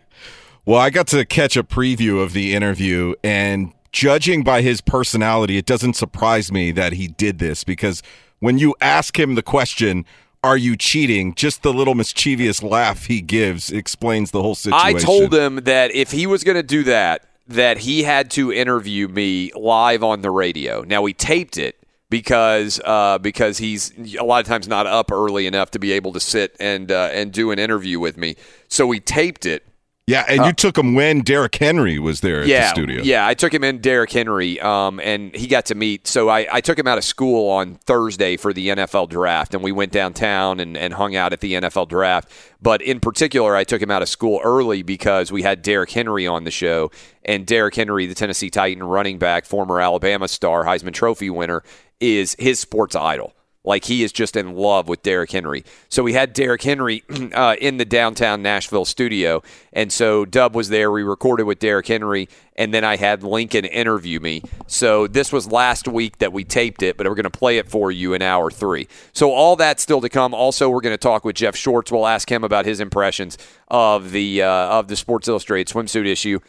Well, 0.67 0.79
I 0.79 0.91
got 0.91 1.07
to 1.09 1.25
catch 1.25 1.57
a 1.57 1.65
preview 1.65 2.23
of 2.23 2.33
the 2.35 2.55
interview, 2.55 3.15
and 3.25 3.73
judging 3.93 4.43
by 4.43 4.63
his 4.63 4.81
personality, 4.81 5.57
it 5.57 5.67
doesn't 5.67 5.95
surprise 5.95 6.51
me 6.53 6.71
that 6.73 6.95
he 6.95 7.09
did 7.09 7.39
this 7.39 7.65
because 7.65 8.03
when 8.39 8.59
you 8.59 8.75
ask 8.81 9.19
him 9.19 9.35
the 9.35 9.43
question, 9.43 10.05
are 10.43 10.57
you 10.57 10.77
cheating? 10.77 11.35
Just 11.35 11.63
the 11.63 11.73
little 11.73 11.95
mischievous 11.95 12.63
laugh 12.63 13.07
he 13.07 13.21
gives 13.21 13.71
explains 13.71 14.31
the 14.31 14.43
whole 14.43 14.55
situation. 14.55 14.97
I 14.97 14.99
told 14.99 15.35
him 15.35 15.57
that 15.65 15.95
if 15.95 16.11
he 16.11 16.27
was 16.27 16.45
going 16.45 16.57
to 16.57 16.63
do 16.63 16.83
that, 16.85 17.27
that 17.49 17.79
he 17.79 18.05
had 18.05 18.31
to 18.33 18.53
interview 18.53 19.09
me 19.09 19.53
live 19.55 20.03
on 20.03 20.23
the 20.23 20.31
radio. 20.31 20.83
Now 20.83 21.03
we 21.03 21.13
taped 21.13 21.59
it 21.59 21.77
because 22.09 22.81
uh, 22.85 23.19
because 23.19 23.59
he's 23.59 23.93
a 24.17 24.25
lot 24.25 24.41
of 24.41 24.47
times 24.47 24.69
not 24.69 24.87
up 24.87 25.13
early 25.13 25.47
enough 25.47 25.71
to 25.73 25.79
be 25.79 25.93
able 25.93 26.13
to 26.13 26.21
sit 26.21 26.57
and 26.61 26.91
uh, 26.91 27.11
and 27.13 27.33
do 27.33 27.51
an 27.51 27.59
interview 27.59 27.99
with 28.01 28.17
me. 28.17 28.37
So 28.69 28.87
we 28.87 29.01
taped 29.01 29.47
it. 29.47 29.67
Yeah, 30.11 30.25
and 30.29 30.45
you 30.45 30.53
took 30.53 30.77
him 30.77 30.95
when 30.95 31.21
Derrick 31.21 31.55
Henry 31.55 31.99
was 31.99 32.21
there 32.21 32.43
at 32.43 32.47
yeah, 32.47 32.63
the 32.63 32.69
studio. 32.69 33.03
Yeah, 33.03 33.27
I 33.27 33.35
took 33.35 33.55
him 33.55 33.63
in 33.63 33.81
Derrick 33.81 34.11
Henry, 34.11 34.61
um, 34.61 35.01
and 35.01 35.35
he 35.35 35.47
got 35.47 35.67
to 35.67 35.75
meet. 35.75 36.07
So 36.07 36.29
I, 36.29 36.47
I 36.51 36.61
took 36.61 36.79
him 36.79 36.87
out 36.87 36.99
of 36.99 37.05
school 37.05 37.49
on 37.51 37.77
Thursday 37.77 38.37
for 38.37 38.53
the 38.53 38.69
NFL 38.69 39.09
draft, 39.09 39.55
and 39.55 39.63
we 39.63 39.73
went 39.73 39.93
downtown 39.93 40.59
and, 40.61 40.77
and 40.77 40.95
hung 40.95 41.15
out 41.15 41.33
at 41.33 41.41
the 41.41 41.55
NFL 41.55 41.89
draft. 41.89 42.31
But 42.61 42.83
in 42.83 43.01
particular, 43.01 43.55
I 43.55 43.65
took 43.65 43.81
him 43.81 43.91
out 43.91 44.03
of 44.03 44.09
school 44.09 44.41
early 44.43 44.83
because 44.83 45.31
we 45.31 45.43
had 45.43 45.63
Derrick 45.63 45.91
Henry 45.91 46.27
on 46.27 46.45
the 46.45 46.51
show, 46.51 46.91
and 47.25 47.47
Derrick 47.47 47.75
Henry, 47.75 48.07
the 48.07 48.15
Tennessee 48.15 48.51
Titan 48.51 48.83
running 48.83 49.19
back, 49.19 49.45
former 49.45 49.81
Alabama 49.81 50.29
star, 50.29 50.65
Heisman 50.65 50.93
Trophy 50.93 51.31
winner, 51.31 51.63
is 52.01 52.35
his 52.39 52.59
sports 52.59 52.97
idol. 52.97 53.35
Like 53.65 53.85
he 53.85 54.03
is 54.03 54.13
just 54.13 54.37
in 54.37 54.55
love 54.55 54.89
with 54.89 55.03
Derrick 55.03 55.31
Henry. 55.31 55.65
So 55.89 56.03
we 56.03 56.15
had 56.15 56.33
Derrick 56.33 56.63
Henry 56.63 57.05
uh, 57.35 57.57
in 57.61 57.77
the 57.77 57.85
downtown 57.85 58.43
Nashville 58.43 58.85
studio, 58.85 59.43
and 59.73 59.93
so 59.93 60.25
Dub 60.25 60.55
was 60.55 60.71
there. 60.71 60.91
We 60.91 61.03
recorded 61.03 61.45
with 61.45 61.59
Derrick 61.59 61.87
Henry, 61.87 62.29
and 62.57 62.73
then 62.73 62.85
I 62.85 62.97
had 62.97 63.23
Lincoln 63.23 63.67
interview 63.67 64.19
me. 64.19 64.43
So 64.67 65.07
this 65.07 65.33
was 65.33 65.51
last 65.51 65.87
week 65.87 66.19
that 66.19 66.33
we 66.33 66.45
taped 66.45 66.83
it, 66.83 66.97
but 66.97 67.07
we're 67.07 67.15
going 67.15 67.25
to 67.25 67.31
play 67.31 67.59
it 67.59 67.69
for 67.69 67.91
you 67.93 68.15
in 68.15 68.23
hour 68.23 68.51
three. 68.51 68.89
So 69.13 69.33
all 69.33 69.57
that 69.57 69.79
still 69.79 70.01
to 70.01 70.09
come. 70.09 70.33
Also, 70.33 70.71
we're 70.71 70.81
going 70.81 70.95
to 70.95 70.99
talk 70.99 71.25
with 71.25 71.37
Jeff 71.37 71.55
Schwartz. 71.55 71.93
We'll 71.93 72.07
ask 72.07 72.31
him 72.31 72.45
about 72.45 72.65
his 72.65 72.81
impressions 72.81 73.37
of 73.69 74.13
the 74.13 74.43
uh, 74.43 74.49
of 74.49 74.89
the 74.89 74.97
Sports 74.97 75.29
Illustrated 75.29 75.73
swimsuit 75.73 76.07
issue. 76.07 76.41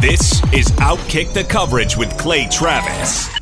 This 0.00 0.42
is 0.52 0.66
Outkick 0.80 1.32
the 1.32 1.44
Coverage 1.44 1.96
with 1.96 2.16
Clay 2.18 2.48
Travis. 2.50 3.41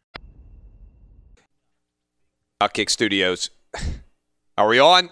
Outkick 2.61 2.91
Studios. 2.91 3.49
Are 4.55 4.67
we 4.67 4.77
on? 4.77 5.09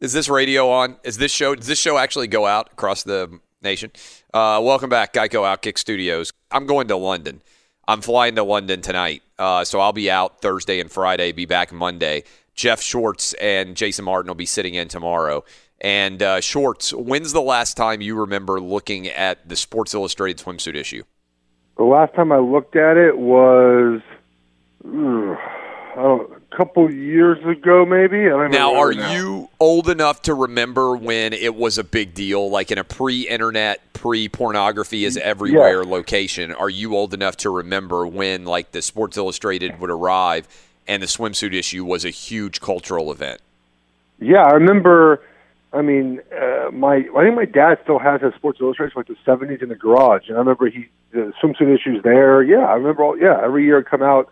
Is 0.00 0.14
this 0.14 0.30
radio 0.30 0.70
on? 0.70 0.96
Is 1.04 1.18
this 1.18 1.30
show? 1.30 1.54
Does 1.54 1.66
this 1.66 1.78
show 1.78 1.98
actually 1.98 2.26
go 2.26 2.46
out 2.46 2.72
across 2.72 3.02
the 3.02 3.38
nation? 3.60 3.90
Uh, 4.32 4.62
welcome 4.64 4.88
back, 4.88 5.12
Geico 5.12 5.42
Outkick 5.42 5.76
Studios. 5.76 6.32
I'm 6.50 6.64
going 6.64 6.88
to 6.88 6.96
London. 6.96 7.42
I'm 7.86 8.00
flying 8.00 8.34
to 8.36 8.42
London 8.42 8.80
tonight, 8.80 9.22
uh, 9.38 9.62
so 9.64 9.78
I'll 9.78 9.92
be 9.92 10.10
out 10.10 10.40
Thursday 10.40 10.80
and 10.80 10.90
Friday. 10.90 11.32
Be 11.32 11.44
back 11.44 11.70
Monday. 11.70 12.24
Jeff 12.54 12.80
Schwartz 12.80 13.34
and 13.34 13.76
Jason 13.76 14.06
Martin 14.06 14.28
will 14.28 14.34
be 14.34 14.46
sitting 14.46 14.72
in 14.72 14.88
tomorrow. 14.88 15.44
And 15.82 16.22
uh, 16.22 16.40
Schwartz, 16.40 16.94
when's 16.94 17.34
the 17.34 17.42
last 17.42 17.76
time 17.76 18.00
you 18.00 18.18
remember 18.18 18.58
looking 18.58 19.06
at 19.08 19.46
the 19.46 19.56
Sports 19.56 19.92
Illustrated 19.92 20.42
swimsuit 20.42 20.74
issue? 20.74 21.02
The 21.76 21.84
last 21.84 22.14
time 22.14 22.32
I 22.32 22.38
looked 22.38 22.74
at 22.74 22.96
it 22.96 23.18
was 23.18 24.00
I 24.86 26.02
don't, 26.02 26.35
couple 26.50 26.90
years 26.90 27.44
ago, 27.44 27.84
maybe. 27.84 28.26
I 28.26 28.30
don't 28.30 28.50
Now, 28.50 28.74
are 28.76 28.92
now. 28.92 29.12
you 29.12 29.48
old 29.60 29.88
enough 29.88 30.22
to 30.22 30.34
remember 30.34 30.96
when 30.96 31.32
it 31.32 31.54
was 31.54 31.78
a 31.78 31.84
big 31.84 32.14
deal, 32.14 32.48
like 32.50 32.70
in 32.70 32.78
a 32.78 32.84
pre-internet, 32.84 33.80
pre-pornography 33.92 35.04
is 35.04 35.16
everywhere 35.16 35.84
location? 35.84 36.52
Are 36.52 36.70
you 36.70 36.94
old 36.96 37.14
enough 37.14 37.36
to 37.38 37.50
remember 37.50 38.06
when, 38.06 38.44
like, 38.44 38.72
the 38.72 38.82
Sports 38.82 39.16
Illustrated 39.16 39.80
would 39.80 39.90
arrive 39.90 40.48
and 40.88 41.02
the 41.02 41.06
swimsuit 41.06 41.52
issue 41.52 41.84
was 41.84 42.04
a 42.04 42.10
huge 42.10 42.60
cultural 42.60 43.10
event? 43.10 43.40
Yeah, 44.20 44.42
I 44.42 44.52
remember. 44.52 45.22
I 45.72 45.82
mean, 45.82 46.20
uh, 46.32 46.70
my 46.72 47.06
I 47.16 47.24
think 47.24 47.34
my 47.34 47.44
dad 47.44 47.78
still 47.82 47.98
has 47.98 48.22
his 48.22 48.32
Sports 48.34 48.60
Illustrated 48.60 48.92
from 48.94 49.00
like 49.00 49.08
the 49.08 49.30
'70s 49.30 49.62
in 49.62 49.68
the 49.68 49.74
garage, 49.74 50.28
and 50.28 50.36
I 50.36 50.40
remember 50.40 50.68
he 50.68 50.88
the 51.12 51.32
swimsuit 51.42 51.74
issues 51.74 52.02
there. 52.02 52.42
Yeah, 52.42 52.64
I 52.64 52.74
remember. 52.74 53.02
All, 53.02 53.18
yeah, 53.18 53.40
every 53.42 53.64
year 53.64 53.78
it 53.78 53.84
come 53.84 54.02
out, 54.02 54.30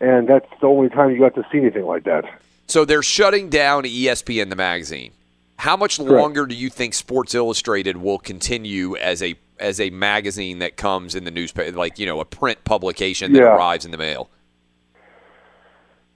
and 0.00 0.28
that's 0.28 0.48
the 0.60 0.66
only 0.66 0.88
time 0.88 1.10
you 1.10 1.18
got 1.18 1.34
to 1.34 1.44
see 1.50 1.58
anything 1.58 1.86
like 1.86 2.04
that. 2.04 2.24
So 2.66 2.84
they're 2.84 3.02
shutting 3.02 3.48
down 3.48 3.84
ESPN, 3.84 4.50
the 4.50 4.56
magazine. 4.56 5.12
How 5.58 5.76
much 5.76 5.98
longer 5.98 6.44
do 6.46 6.54
you 6.54 6.68
think 6.68 6.92
Sports 6.94 7.34
Illustrated 7.34 7.96
will 7.96 8.18
continue 8.18 8.96
as 8.96 9.22
a 9.22 9.34
as 9.58 9.80
a 9.80 9.88
magazine 9.88 10.58
that 10.58 10.76
comes 10.76 11.14
in 11.14 11.24
the 11.24 11.30
newspaper, 11.30 11.74
like 11.76 11.98
you 11.98 12.04
know, 12.06 12.20
a 12.20 12.24
print 12.26 12.62
publication 12.64 13.32
that 13.32 13.38
Yeah. 13.38 13.54
arrives 13.56 13.84
in 13.86 13.90
the 13.90 13.96
mail? 13.96 14.28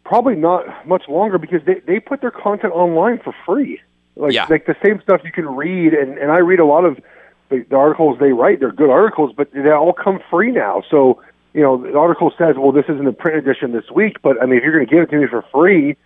Probably 0.04 0.34
not 0.34 0.86
much 0.86 1.08
longer 1.08 1.38
because 1.38 1.62
they 1.64 1.80
they 1.86 2.00
put 2.00 2.20
their 2.20 2.30
content 2.32 2.72
online 2.74 3.18
for 3.18 3.34
free. 3.46 3.80
Like 4.16 4.32
Yeah. 4.32 4.46
like 4.50 4.66
the 4.66 4.76
same 4.84 5.00
stuff 5.00 5.22
you 5.24 5.32
can 5.32 5.46
read, 5.54 5.94
and 5.94 6.18
and 6.18 6.30
I 6.32 6.38
read 6.38 6.58
a 6.60 6.64
lot 6.66 6.84
of 6.84 6.98
the, 7.48 7.64
the 7.68 7.76
articles 7.76 8.18
they 8.18 8.32
write. 8.32 8.60
They're 8.60 8.72
good 8.72 8.90
articles, 8.90 9.32
but 9.36 9.52
they 9.52 9.70
all 9.70 9.92
come 9.92 10.20
free 10.30 10.50
now. 10.50 10.82
So 10.90 11.22
you 11.52 11.62
know, 11.62 11.82
the 11.82 11.98
article 11.98 12.32
says, 12.38 12.56
well, 12.56 12.72
this 12.72 12.84
isn't 12.88 13.06
a 13.06 13.12
print 13.12 13.38
edition 13.38 13.72
this 13.72 13.90
week, 13.90 14.22
but 14.22 14.40
I 14.40 14.46
mean, 14.46 14.58
if 14.58 14.64
you're 14.64 14.72
going 14.72 14.86
to 14.86 14.90
give 14.90 15.02
it 15.02 15.10
to 15.10 15.18
me 15.18 15.26
for 15.26 15.44
free, 15.52 15.96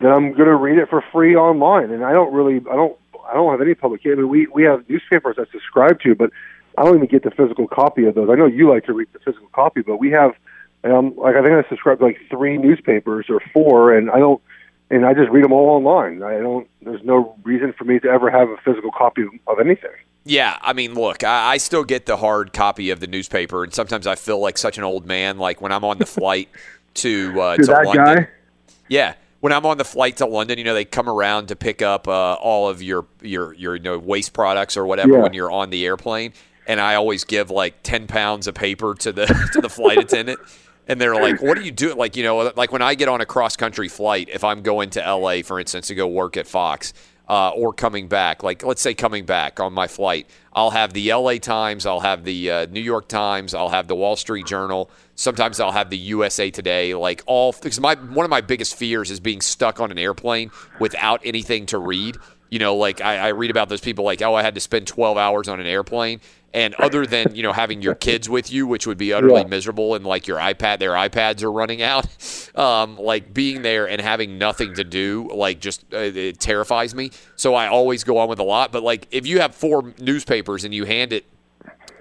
then 0.00 0.10
I'm 0.10 0.32
going 0.32 0.48
to 0.48 0.56
read 0.56 0.78
it 0.78 0.88
for 0.88 1.02
free 1.12 1.36
online. 1.36 1.90
And 1.90 2.04
I 2.04 2.12
don't 2.12 2.32
really, 2.32 2.56
I 2.56 2.76
don't, 2.76 2.96
I 3.28 3.34
don't 3.34 3.50
have 3.50 3.60
any 3.60 3.74
publication. 3.74 4.12
I 4.12 4.22
mean, 4.22 4.28
we 4.28 4.46
we 4.48 4.62
have 4.64 4.88
newspapers 4.88 5.36
I 5.38 5.44
subscribe 5.52 6.00
to, 6.00 6.14
but 6.14 6.30
I 6.76 6.84
don't 6.84 6.96
even 6.96 7.06
get 7.06 7.22
the 7.22 7.30
physical 7.30 7.68
copy 7.68 8.04
of 8.06 8.14
those. 8.14 8.28
I 8.30 8.34
know 8.34 8.46
you 8.46 8.68
like 8.68 8.84
to 8.86 8.92
read 8.92 9.08
the 9.12 9.18
physical 9.20 9.48
copy, 9.52 9.82
but 9.82 9.96
we 9.96 10.10
have, 10.10 10.32
um, 10.84 11.14
like 11.16 11.36
I 11.36 11.42
think 11.42 11.52
I 11.52 11.68
subscribe 11.68 11.98
to 11.98 12.06
like 12.06 12.18
three 12.28 12.58
newspapers 12.58 13.26
or 13.28 13.40
four, 13.52 13.94
and 13.94 14.10
I 14.10 14.18
don't, 14.18 14.42
and 14.90 15.06
I 15.06 15.14
just 15.14 15.30
read 15.30 15.44
them 15.44 15.52
all 15.52 15.68
online. 15.68 16.22
I 16.22 16.38
don't. 16.38 16.68
There's 16.82 17.04
no 17.04 17.36
reason 17.44 17.72
for 17.72 17.84
me 17.84 18.00
to 18.00 18.08
ever 18.08 18.30
have 18.30 18.48
a 18.48 18.56
physical 18.64 18.90
copy 18.90 19.22
of, 19.22 19.28
of 19.46 19.60
anything. 19.60 19.90
Yeah, 20.24 20.58
I 20.60 20.74
mean, 20.74 20.94
look, 20.94 21.24
I, 21.24 21.52
I 21.52 21.56
still 21.56 21.82
get 21.84 22.06
the 22.06 22.16
hard 22.16 22.52
copy 22.52 22.90
of 22.90 23.00
the 23.00 23.06
newspaper, 23.06 23.64
and 23.64 23.72
sometimes 23.72 24.06
I 24.06 24.14
feel 24.16 24.38
like 24.38 24.58
such 24.58 24.76
an 24.78 24.84
old 24.84 25.06
man. 25.06 25.38
Like 25.38 25.60
when 25.62 25.72
I'm 25.72 25.84
on 25.84 25.98
the 25.98 26.06
flight 26.06 26.48
to 26.94 27.40
uh, 27.40 27.56
To 27.56 27.62
to 27.64 27.72
London. 27.72 27.94
guy? 28.04 28.28
Yeah, 28.88 29.14
when 29.40 29.52
I'm 29.52 29.64
on 29.64 29.78
the 29.78 29.84
flight 29.84 30.18
to 30.18 30.26
London, 30.26 30.58
you 30.58 30.64
know, 30.64 30.74
they 30.74 30.84
come 30.84 31.08
around 31.08 31.46
to 31.48 31.56
pick 31.56 31.80
up 31.80 32.06
uh, 32.06 32.34
all 32.34 32.68
of 32.68 32.82
your 32.82 33.06
your 33.22 33.54
your 33.54 33.76
you 33.76 33.82
know, 33.82 33.98
waste 33.98 34.32
products 34.34 34.76
or 34.76 34.84
whatever 34.84 35.12
Yeah. 35.14 35.22
when 35.22 35.32
you're 35.32 35.50
on 35.50 35.70
the 35.70 35.86
airplane, 35.86 36.34
and 36.66 36.80
I 36.80 36.96
always 36.96 37.24
give 37.24 37.50
like 37.50 37.82
ten 37.82 38.06
pounds 38.06 38.46
of 38.46 38.54
paper 38.54 38.94
to 38.96 39.12
the 39.12 39.26
to 39.54 39.60
the 39.62 39.70
flight 39.70 39.98
attendant. 39.98 40.38
And 40.88 41.00
they're 41.00 41.14
like, 41.14 41.40
"What 41.40 41.56
are 41.56 41.62
you 41.62 41.70
doing?" 41.70 41.96
Like, 41.96 42.16
you 42.16 42.24
know, 42.24 42.52
like 42.56 42.72
when 42.72 42.82
I 42.82 42.94
get 42.94 43.08
on 43.08 43.20
a 43.20 43.26
cross 43.26 43.56
country 43.56 43.88
flight, 43.88 44.28
if 44.30 44.42
I'm 44.44 44.60
going 44.62 44.90
to 44.90 45.00
LA, 45.00 45.42
for 45.42 45.60
instance, 45.60 45.86
to 45.86 45.94
go 45.94 46.08
work 46.08 46.36
at 46.36 46.48
Fox, 46.48 46.92
uh, 47.30 47.50
or 47.50 47.72
coming 47.72 48.08
back, 48.08 48.42
like 48.42 48.64
let's 48.64 48.82
say 48.82 48.92
coming 48.92 49.24
back 49.24 49.60
on 49.60 49.72
my 49.72 49.86
flight, 49.86 50.28
I'll 50.52 50.70
have 50.70 50.92
the 50.92 51.12
LA 51.12 51.34
Times, 51.34 51.86
I'll 51.86 52.00
have 52.00 52.24
the 52.24 52.50
uh, 52.50 52.66
New 52.66 52.80
York 52.80 53.06
Times, 53.06 53.54
I'll 53.54 53.68
have 53.68 53.86
the 53.86 53.94
Wall 53.94 54.16
Street 54.16 54.46
Journal. 54.46 54.90
Sometimes 55.14 55.60
I'll 55.60 55.70
have 55.70 55.90
the 55.90 55.96
USA 55.96 56.50
Today, 56.50 56.92
like 56.92 57.22
all 57.26 57.52
because 57.52 57.78
my 57.78 57.94
one 57.94 58.24
of 58.24 58.30
my 58.30 58.40
biggest 58.40 58.74
fears 58.74 59.12
is 59.12 59.20
being 59.20 59.40
stuck 59.40 59.78
on 59.78 59.92
an 59.92 59.98
airplane 59.98 60.50
without 60.80 61.20
anything 61.22 61.66
to 61.66 61.78
read. 61.78 62.16
You 62.50 62.58
know, 62.58 62.74
like 62.76 63.00
I, 63.00 63.16
I 63.18 63.28
read 63.28 63.50
about 63.50 63.68
those 63.68 63.80
people 63.80 64.04
like, 64.04 64.20
oh, 64.22 64.34
I 64.34 64.42
had 64.42 64.54
to 64.56 64.60
spend 64.60 64.86
12 64.88 65.16
hours 65.16 65.48
on 65.48 65.60
an 65.60 65.66
airplane. 65.66 66.20
And 66.52 66.74
other 66.74 67.06
than, 67.06 67.36
you 67.36 67.44
know, 67.44 67.52
having 67.52 67.80
your 67.80 67.94
kids 67.94 68.28
with 68.28 68.50
you, 68.50 68.66
which 68.66 68.84
would 68.84 68.98
be 68.98 69.12
utterly 69.12 69.42
Yeah. 69.42 69.46
miserable, 69.46 69.94
and 69.94 70.04
like 70.04 70.26
your 70.26 70.38
iPad, 70.38 70.80
their 70.80 70.90
iPads 70.92 71.44
are 71.44 71.52
running 71.52 71.80
out, 71.80 72.06
um, 72.58 72.98
like 72.98 73.32
being 73.32 73.62
there 73.62 73.88
and 73.88 74.00
having 74.00 74.36
nothing 74.36 74.74
to 74.74 74.82
do, 74.82 75.30
like 75.32 75.60
just 75.60 75.84
uh, 75.94 75.98
it 75.98 76.40
terrifies 76.40 76.92
me. 76.92 77.12
So 77.36 77.54
I 77.54 77.68
always 77.68 78.02
go 78.02 78.18
on 78.18 78.28
with 78.28 78.40
a 78.40 78.44
lot. 78.44 78.72
But 78.72 78.82
like 78.82 79.06
if 79.12 79.28
you 79.28 79.38
have 79.38 79.54
four 79.54 79.94
newspapers 80.00 80.64
and 80.64 80.74
you 80.74 80.86
hand 80.86 81.12
it 81.12 81.24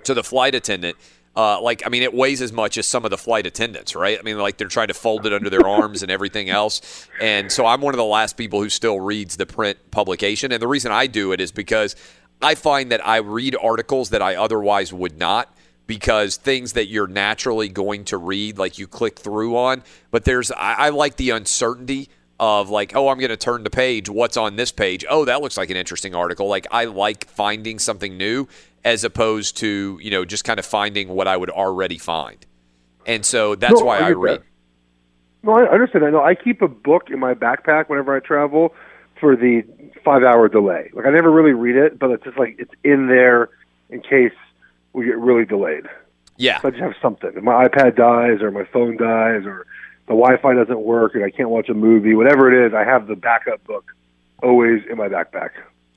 to 0.06 0.16
the 0.16 0.24
flight 0.24 0.56
attendant, 0.56 0.98
uh, 1.36 1.62
like 1.62 1.84
I 1.86 1.90
mean, 1.90 2.04
it 2.04 2.14
weighs 2.14 2.42
as 2.42 2.52
much 2.52 2.78
as 2.78 2.88
some 2.88 3.06
of 3.06 3.12
the 3.12 3.18
flight 3.18 3.46
attendants, 3.46 3.96
right? 3.96 4.18
I 4.20 4.22
mean, 4.24 4.38
like 4.38 4.58
they're 4.58 4.68
trying 4.68 4.88
to 4.88 4.94
fold 4.94 5.26
it 5.26 5.34
under 5.34 5.50
their 5.50 5.68
arms 5.68 6.04
and 6.04 6.12
everything 6.12 6.50
else. 6.50 7.08
And 7.22 7.52
so 7.52 7.66
I'm 7.66 7.82
one 7.82 7.94
of 7.94 7.98
the 7.98 8.06
last 8.06 8.38
people 8.38 8.62
who 8.62 8.70
still 8.70 9.00
reads 9.00 9.38
the 9.38 9.46
print 9.46 9.78
publication. 9.92 10.52
And 10.52 10.62
the 10.62 10.68
reason 10.68 10.92
I 10.92 11.08
do 11.08 11.32
it 11.32 11.40
is 11.40 11.52
because 11.52 11.96
I 12.42 12.56
find 12.56 12.92
that 12.92 13.06
I 13.06 13.18
read 13.18 13.56
articles 13.62 14.10
that 14.10 14.22
I 14.22 14.36
otherwise 14.36 14.92
would 14.94 15.18
not. 15.18 15.54
Because 15.88 16.36
things 16.36 16.74
that 16.74 16.86
you're 16.86 17.08
naturally 17.08 17.68
going 17.68 18.06
to 18.06 18.18
read, 18.18 18.60
like 18.60 18.78
you 18.78 18.86
click 18.86 19.18
through 19.18 19.58
on, 19.58 19.82
but 20.12 20.24
there's 20.24 20.52
I, 20.52 20.74
I 20.74 20.90
like 20.90 21.16
the 21.16 21.32
uncertainty 21.32 22.10
of 22.40 22.70
like, 22.70 22.96
oh, 22.96 23.10
I'm 23.10 23.18
going 23.20 23.30
to 23.30 23.38
turn 23.38 23.64
the 23.64 23.70
page. 23.70 24.10
What's 24.10 24.38
on 24.38 24.56
this 24.56 24.72
page? 24.72 25.04
Oh, 25.10 25.26
that 25.26 25.42
looks 25.42 25.58
like 25.58 25.70
an 25.70 25.78
interesting 25.78 26.16
article. 26.16 26.48
Like 26.48 26.68
I 26.72 26.86
like 26.86 27.28
finding 27.28 27.80
something 27.80 28.18
new 28.18 28.48
as 28.86 29.04
opposed 29.04 29.58
to 29.58 30.00
you 30.02 30.10
know 30.10 30.24
just 30.24 30.46
kind 30.46 30.58
of 30.60 30.66
finding 30.66 31.10
what 31.10 31.28
I 31.28 31.36
would 31.36 31.50
already 31.50 31.98
find. 31.98 32.46
And 33.06 33.26
so 33.26 33.56
that's 33.56 33.80
No, 33.80 33.86
why 33.86 34.00
I 34.00 34.08
I 34.08 34.12
read. 34.12 34.40
that. 34.40 34.46
No, 35.44 35.54
I 35.54 35.70
understand. 35.70 36.06
I 36.06 36.10
know. 36.10 36.24
I 36.24 36.36
keep 36.36 36.62
a 36.62 36.68
book 36.68 37.10
in 37.10 37.20
my 37.20 37.34
backpack 37.34 37.90
whenever 37.90 38.16
I 38.16 38.20
travel 38.20 38.74
for 39.20 39.36
the 39.36 39.64
five-hour 40.04 40.50
delay. 40.50 40.92
Like 40.94 41.06
I 41.06 41.10
never 41.12 41.32
really 41.32 41.52
read 41.54 41.76
it, 41.76 42.00
but 42.00 42.12
it's 42.12 42.24
just 42.24 42.38
like 42.38 42.56
it's 42.60 42.72
in 42.84 43.08
there 43.08 43.50
in 43.90 44.02
case 44.02 44.34
we 44.94 45.06
get 45.06 45.18
really 45.18 45.46
delayed. 45.46 45.88
Yeah. 46.38 46.62
So 46.62 46.68
I 46.70 46.72
just 46.72 46.84
have 46.84 46.94
something. 47.02 47.32
If 47.36 47.44
my 47.44 47.68
iPad 47.68 47.96
dies, 47.98 48.42
or 48.42 48.52
my 48.52 48.64
phone 48.66 48.96
dies, 48.98 49.46
or 49.46 49.66
the 50.10 50.16
Wi-Fi 50.16 50.56
doesn't 50.56 50.82
work, 50.82 51.14
and 51.14 51.24
I 51.24 51.30
can't 51.30 51.50
watch 51.50 51.70
a 51.70 51.74
movie, 51.76 52.16
whatever 52.16 52.52
it 52.52 52.66
is, 52.66 52.74
I 52.74 52.84
have 52.84 53.06
the 53.06 53.16
backup 53.16 53.64
book 53.64 53.94
always 54.42 54.82
in 54.90 54.98
my 54.98 55.08
backpack. 55.08 55.52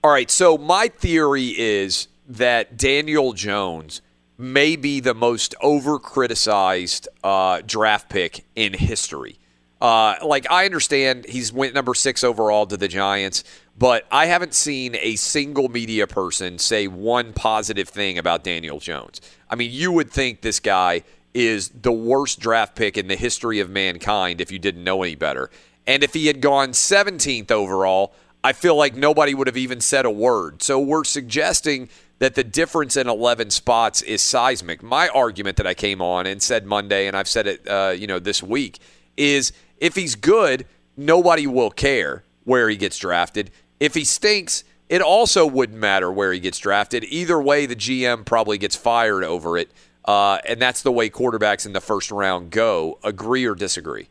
All 0.04 0.12
right, 0.12 0.30
so 0.30 0.58
my 0.58 0.88
theory 0.88 1.46
is 1.46 2.08
that 2.28 2.76
Daniel 2.76 3.32
Jones 3.32 4.02
may 4.36 4.76
be 4.76 5.00
the 5.00 5.14
most 5.14 5.54
over 5.62 5.98
criticized 5.98 7.08
uh, 7.24 7.62
draft 7.64 8.10
pick 8.10 8.44
in 8.54 8.74
history. 8.74 9.38
Uh, 9.80 10.16
like, 10.22 10.48
I 10.50 10.66
understand 10.66 11.24
he's 11.26 11.50
went 11.50 11.72
number 11.72 11.94
six 11.94 12.22
overall 12.22 12.66
to 12.66 12.76
the 12.76 12.88
Giants, 12.88 13.44
but 13.78 14.06
I 14.12 14.26
haven't 14.26 14.52
seen 14.52 14.94
a 15.00 15.16
single 15.16 15.70
media 15.70 16.06
person 16.06 16.58
say 16.58 16.86
one 16.86 17.32
positive 17.32 17.88
thing 17.88 18.18
about 18.18 18.44
Daniel 18.44 18.78
Jones. 18.78 19.22
I 19.48 19.54
mean, 19.54 19.70
you 19.72 19.90
would 19.90 20.10
think 20.10 20.42
this 20.42 20.60
guy 20.60 21.02
is 21.34 21.70
the 21.70 21.92
worst 21.92 22.40
draft 22.40 22.74
pick 22.74 22.98
in 22.98 23.08
the 23.08 23.16
history 23.16 23.60
of 23.60 23.70
mankind 23.70 24.40
if 24.40 24.52
you 24.52 24.58
didn't 24.58 24.84
know 24.84 25.02
any 25.02 25.14
better. 25.14 25.50
And 25.86 26.04
if 26.04 26.14
he 26.14 26.26
had 26.26 26.40
gone 26.40 26.70
17th 26.70 27.50
overall, 27.50 28.14
I 28.44 28.52
feel 28.52 28.76
like 28.76 28.94
nobody 28.94 29.34
would 29.34 29.46
have 29.46 29.56
even 29.56 29.80
said 29.80 30.04
a 30.04 30.10
word. 30.10 30.62
So 30.62 30.78
we're 30.78 31.04
suggesting 31.04 31.88
that 32.18 32.34
the 32.34 32.44
difference 32.44 32.96
in 32.96 33.08
11 33.08 33.50
spots 33.50 34.02
is 34.02 34.22
seismic. 34.22 34.82
My 34.82 35.08
argument 35.08 35.56
that 35.56 35.66
I 35.66 35.74
came 35.74 36.00
on 36.00 36.26
and 36.26 36.42
said 36.42 36.66
Monday, 36.66 37.06
and 37.06 37.16
I've 37.16 37.28
said 37.28 37.46
it, 37.46 37.68
uh, 37.68 37.94
you 37.96 38.06
know, 38.06 38.18
this 38.18 38.42
week, 38.42 38.78
is 39.16 39.52
if 39.78 39.94
he's 39.94 40.14
good, 40.14 40.66
nobody 40.96 41.46
will 41.46 41.70
care 41.70 42.24
where 42.44 42.68
he 42.68 42.76
gets 42.76 42.98
drafted. 42.98 43.50
If 43.80 43.94
he 43.94 44.04
stinks, 44.04 44.64
it 44.88 45.00
also 45.00 45.46
wouldn't 45.46 45.78
matter 45.78 46.12
where 46.12 46.32
he 46.32 46.40
gets 46.40 46.58
drafted. 46.58 47.04
Either 47.04 47.40
way, 47.40 47.66
the 47.66 47.76
GM 47.76 48.24
probably 48.24 48.58
gets 48.58 48.76
fired 48.76 49.24
over 49.24 49.56
it. 49.56 49.70
Uh, 50.04 50.38
and 50.48 50.60
that's 50.60 50.82
the 50.82 50.92
way 50.92 51.08
quarterbacks 51.08 51.64
in 51.64 51.72
the 51.72 51.80
first 51.80 52.10
round 52.10 52.50
go. 52.50 52.98
Agree 53.04 53.44
or 53.44 53.54
disagree? 53.54 54.08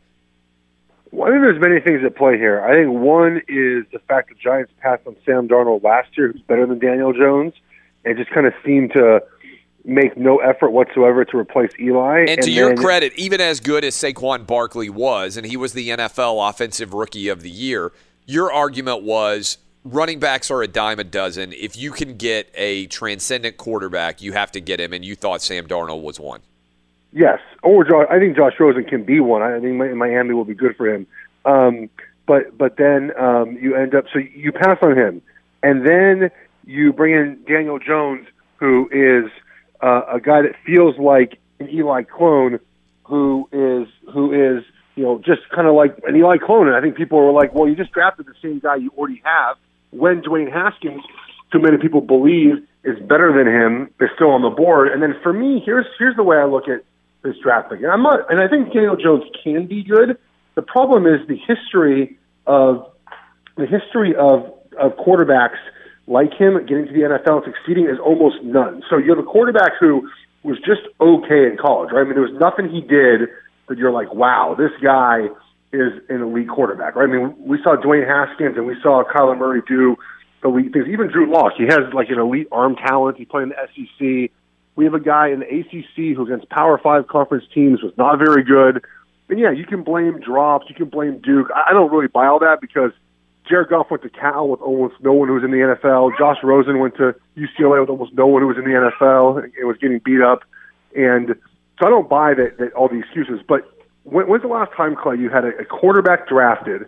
Well, 1.10 1.28
I 1.28 1.32
think 1.32 1.42
there's 1.42 1.60
many 1.60 1.80
things 1.80 2.02
at 2.04 2.16
play 2.16 2.38
here. 2.38 2.62
I 2.62 2.74
think 2.74 2.90
one 2.90 3.42
is 3.46 3.84
the 3.92 4.00
fact 4.08 4.30
the 4.30 4.34
Giants 4.34 4.72
passed 4.80 5.06
on 5.06 5.14
Sam 5.26 5.46
Darnold 5.46 5.82
last 5.82 6.16
year, 6.16 6.32
who's 6.32 6.40
better 6.42 6.66
than 6.66 6.78
Daniel 6.78 7.12
Jones, 7.12 7.52
and 8.04 8.16
just 8.16 8.30
kind 8.30 8.46
of 8.46 8.54
seemed 8.64 8.92
to 8.92 9.22
make 9.84 10.16
no 10.16 10.38
effort 10.38 10.70
whatsoever 10.70 11.24
to 11.26 11.36
replace 11.36 11.72
Eli. 11.78 12.24
And, 12.28 12.40
to 12.42 12.50
your 12.50 12.74
credit, 12.76 13.12
even 13.16 13.40
as 13.40 13.60
good 13.60 13.84
as 13.84 13.94
Saquon 13.94 14.46
Barkley 14.46 14.88
was, 14.88 15.36
and 15.36 15.46
he 15.46 15.56
was 15.56 15.74
the 15.74 15.90
NFL 15.90 16.48
Offensive 16.48 16.94
Rookie 16.94 17.28
of 17.28 17.42
the 17.42 17.50
Year, 17.50 17.92
your 18.24 18.50
argument 18.50 19.02
was 19.02 19.58
running 19.84 20.20
backs 20.20 20.50
are 20.50 20.62
a 20.62 20.68
dime 20.68 20.98
a 20.98 21.04
dozen. 21.04 21.52
If 21.52 21.76
you 21.76 21.90
can 21.90 22.16
get 22.16 22.50
a 22.54 22.86
transcendent 22.86 23.56
quarterback, 23.56 24.22
you 24.22 24.32
have 24.32 24.52
to 24.52 24.60
get 24.60 24.80
him, 24.80 24.92
and 24.92 25.04
you 25.04 25.14
thought 25.14 25.42
Sam 25.42 25.66
Darnold 25.66 26.02
was 26.02 26.20
one. 26.20 26.40
Yes, 27.12 27.40
or 27.62 27.84
Josh. 27.84 28.06
I 28.10 28.18
think 28.18 28.36
Josh 28.36 28.54
Rosen 28.58 28.84
can 28.84 29.04
be 29.04 29.20
one. 29.20 29.42
I 29.42 29.60
think 29.60 29.76
Miami 29.76 30.34
will 30.34 30.44
be 30.44 30.54
good 30.54 30.76
for 30.76 30.88
him. 30.88 31.06
Um, 31.44 31.90
but 32.26 32.56
but 32.56 32.76
then 32.76 33.12
um, 33.18 33.58
you 33.60 33.74
end 33.76 33.94
up 33.94 34.04
so 34.12 34.18
you 34.18 34.52
pass 34.52 34.78
on 34.82 34.96
him, 34.96 35.22
and 35.62 35.86
then 35.86 36.30
you 36.64 36.92
bring 36.92 37.12
in 37.14 37.44
Daniel 37.46 37.78
Jones, 37.78 38.26
who 38.56 38.88
is 38.92 39.30
uh, 39.82 40.02
a 40.14 40.20
guy 40.20 40.42
that 40.42 40.54
feels 40.64 40.96
like 40.98 41.38
an 41.58 41.68
Eli 41.68 42.04
clone, 42.04 42.60
who 43.04 43.48
is 43.52 43.88
who 44.12 44.32
is 44.32 44.64
you 44.94 45.04
know, 45.04 45.18
just 45.18 45.40
kind 45.54 45.66
of 45.66 45.74
like 45.74 45.98
an 46.06 46.14
Eli 46.16 46.36
clone. 46.36 46.68
And 46.68 46.76
I 46.76 46.80
think 46.80 46.96
people 46.96 47.18
were 47.18 47.32
like, 47.32 47.54
well, 47.54 47.66
you 47.66 47.74
just 47.74 47.92
drafted 47.92 48.26
the 48.26 48.34
same 48.42 48.58
guy 48.58 48.76
you 48.76 48.90
already 48.96 49.22
have 49.24 49.56
when 49.92 50.22
Dwayne 50.22 50.52
Haskins, 50.52 51.02
too 51.52 51.60
many 51.60 51.78
people 51.78 52.00
believe 52.00 52.66
is 52.84 52.98
better 52.98 53.32
than 53.32 53.46
him, 53.46 53.90
is 54.00 54.10
still 54.14 54.30
on 54.30 54.42
the 54.42 54.50
board. 54.50 54.88
And 54.88 55.02
then 55.02 55.14
for 55.22 55.32
me, 55.32 55.62
here's 55.64 55.86
here's 55.98 56.16
the 56.16 56.24
way 56.24 56.36
I 56.36 56.44
look 56.44 56.68
at 56.68 56.84
this 57.22 57.36
draft 57.42 57.70
pick. 57.70 57.80
And 57.80 57.90
I'm 57.90 58.02
not, 58.02 58.30
and 58.30 58.40
I 58.40 58.48
think 58.48 58.72
Daniel 58.72 58.96
Jones 58.96 59.24
can 59.44 59.66
be 59.66 59.84
good. 59.84 60.18
The 60.54 60.62
problem 60.62 61.06
is 61.06 61.26
the 61.28 61.36
history 61.36 62.18
of 62.46 62.90
the 63.56 63.66
history 63.66 64.14
of 64.16 64.52
of 64.78 64.96
quarterbacks 64.96 65.58
like 66.06 66.32
him 66.34 66.58
getting 66.66 66.86
to 66.86 66.92
the 66.92 67.00
NFL 67.00 67.44
and 67.44 67.54
succeeding 67.54 67.86
is 67.86 67.98
almost 67.98 68.42
none. 68.42 68.82
So 68.90 68.96
you 68.96 69.10
have 69.10 69.18
a 69.18 69.28
quarterback 69.28 69.72
who 69.78 70.10
was 70.42 70.58
just 70.58 70.82
okay 71.00 71.46
in 71.46 71.56
college, 71.60 71.90
right? 71.92 72.00
I 72.00 72.04
mean, 72.04 72.14
there 72.14 72.22
was 72.22 72.38
nothing 72.40 72.68
he 72.68 72.80
did 72.80 73.28
that 73.68 73.78
you're 73.78 73.92
like, 73.92 74.12
wow, 74.12 74.56
this 74.58 74.72
guy 74.82 75.28
is 75.72 75.92
an 76.08 76.22
elite 76.22 76.48
quarterback, 76.48 76.96
right? 76.96 77.08
I 77.08 77.12
mean, 77.12 77.34
we 77.38 77.58
saw 77.62 77.76
Dwayne 77.76 78.06
Haskins 78.06 78.56
and 78.56 78.66
we 78.66 78.76
saw 78.82 79.02
Kyler 79.04 79.38
Murray 79.38 79.62
do 79.66 79.96
elite 80.44 80.72
things. 80.72 80.86
Even 80.88 81.08
Drew 81.08 81.30
Lock, 81.30 81.54
he 81.56 81.64
has 81.64 81.80
like 81.94 82.10
an 82.10 82.18
elite 82.18 82.48
arm 82.52 82.76
talent. 82.76 83.16
He 83.16 83.24
played 83.24 83.44
in 83.44 83.48
the 83.50 83.56
SEC. 83.74 84.30
We 84.74 84.84
have 84.84 84.94
a 84.94 85.00
guy 85.00 85.28
in 85.28 85.40
the 85.40 85.46
ACC 85.46 86.16
who 86.16 86.24
against 86.26 86.48
Power 86.48 86.78
Five 86.78 87.06
conference 87.08 87.44
teams 87.54 87.82
was 87.82 87.92
not 87.96 88.18
very 88.18 88.42
good. 88.42 88.84
And 89.28 89.38
yeah, 89.38 89.50
you 89.50 89.64
can 89.64 89.82
blame 89.82 90.20
drops, 90.20 90.66
you 90.68 90.74
can 90.74 90.88
blame 90.88 91.18
Duke. 91.20 91.48
I 91.54 91.70
I 91.70 91.72
don't 91.72 91.90
really 91.90 92.08
buy 92.08 92.26
all 92.26 92.38
that 92.40 92.60
because 92.60 92.92
Jared 93.48 93.68
Goff 93.68 93.90
went 93.90 94.02
to 94.02 94.10
Cal 94.10 94.48
with 94.48 94.60
almost 94.60 94.94
no 95.00 95.12
one 95.12 95.28
who 95.28 95.34
was 95.34 95.44
in 95.44 95.50
the 95.50 95.58
NFL. 95.58 96.16
Josh 96.18 96.38
Rosen 96.42 96.78
went 96.78 96.96
to 96.96 97.14
UCLA 97.36 97.80
with 97.80 97.90
almost 97.90 98.12
no 98.14 98.26
one 98.26 98.42
who 98.42 98.48
was 98.48 98.56
in 98.56 98.64
the 98.64 98.70
NFL 98.70 99.42
and 99.42 99.52
was 99.66 99.76
getting 99.78 100.00
beat 100.04 100.20
up. 100.20 100.40
And 100.94 101.34
so 101.78 101.86
I 101.86 101.90
don't 101.90 102.08
buy 102.08 102.34
that, 102.34 102.58
that 102.58 102.72
all 102.74 102.88
the 102.88 102.98
excuses. 102.98 103.40
But 103.46 103.71
when, 104.04 104.26
when's 104.26 104.42
the 104.42 104.48
last 104.48 104.72
time, 104.72 104.96
Clay, 104.96 105.16
you 105.16 105.30
had 105.30 105.44
a, 105.44 105.56
a 105.58 105.64
quarterback 105.64 106.28
drafted 106.28 106.86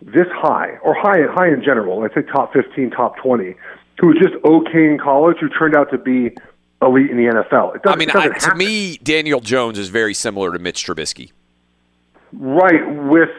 this 0.00 0.26
high, 0.32 0.78
or 0.82 0.94
high 0.94 1.22
high 1.30 1.48
in 1.48 1.62
general? 1.62 2.02
I'd 2.02 2.12
say 2.14 2.22
top 2.22 2.52
fifteen, 2.52 2.90
top 2.90 3.16
twenty, 3.16 3.54
who 4.00 4.08
was 4.08 4.16
just 4.20 4.34
okay 4.44 4.86
in 4.86 4.98
college, 4.98 5.38
who 5.40 5.48
turned 5.48 5.76
out 5.76 5.90
to 5.90 5.98
be 5.98 6.36
elite 6.82 7.10
in 7.10 7.16
the 7.16 7.24
NFL. 7.24 7.76
It 7.76 7.82
I 7.84 7.96
mean, 7.96 8.10
I, 8.10 8.28
to 8.28 8.54
me, 8.56 8.96
Daniel 8.98 9.40
Jones 9.40 9.78
is 9.78 9.88
very 9.88 10.14
similar 10.14 10.52
to 10.52 10.58
Mitch 10.58 10.84
Trubisky. 10.84 11.30
right 12.32 12.88
with 13.04 13.30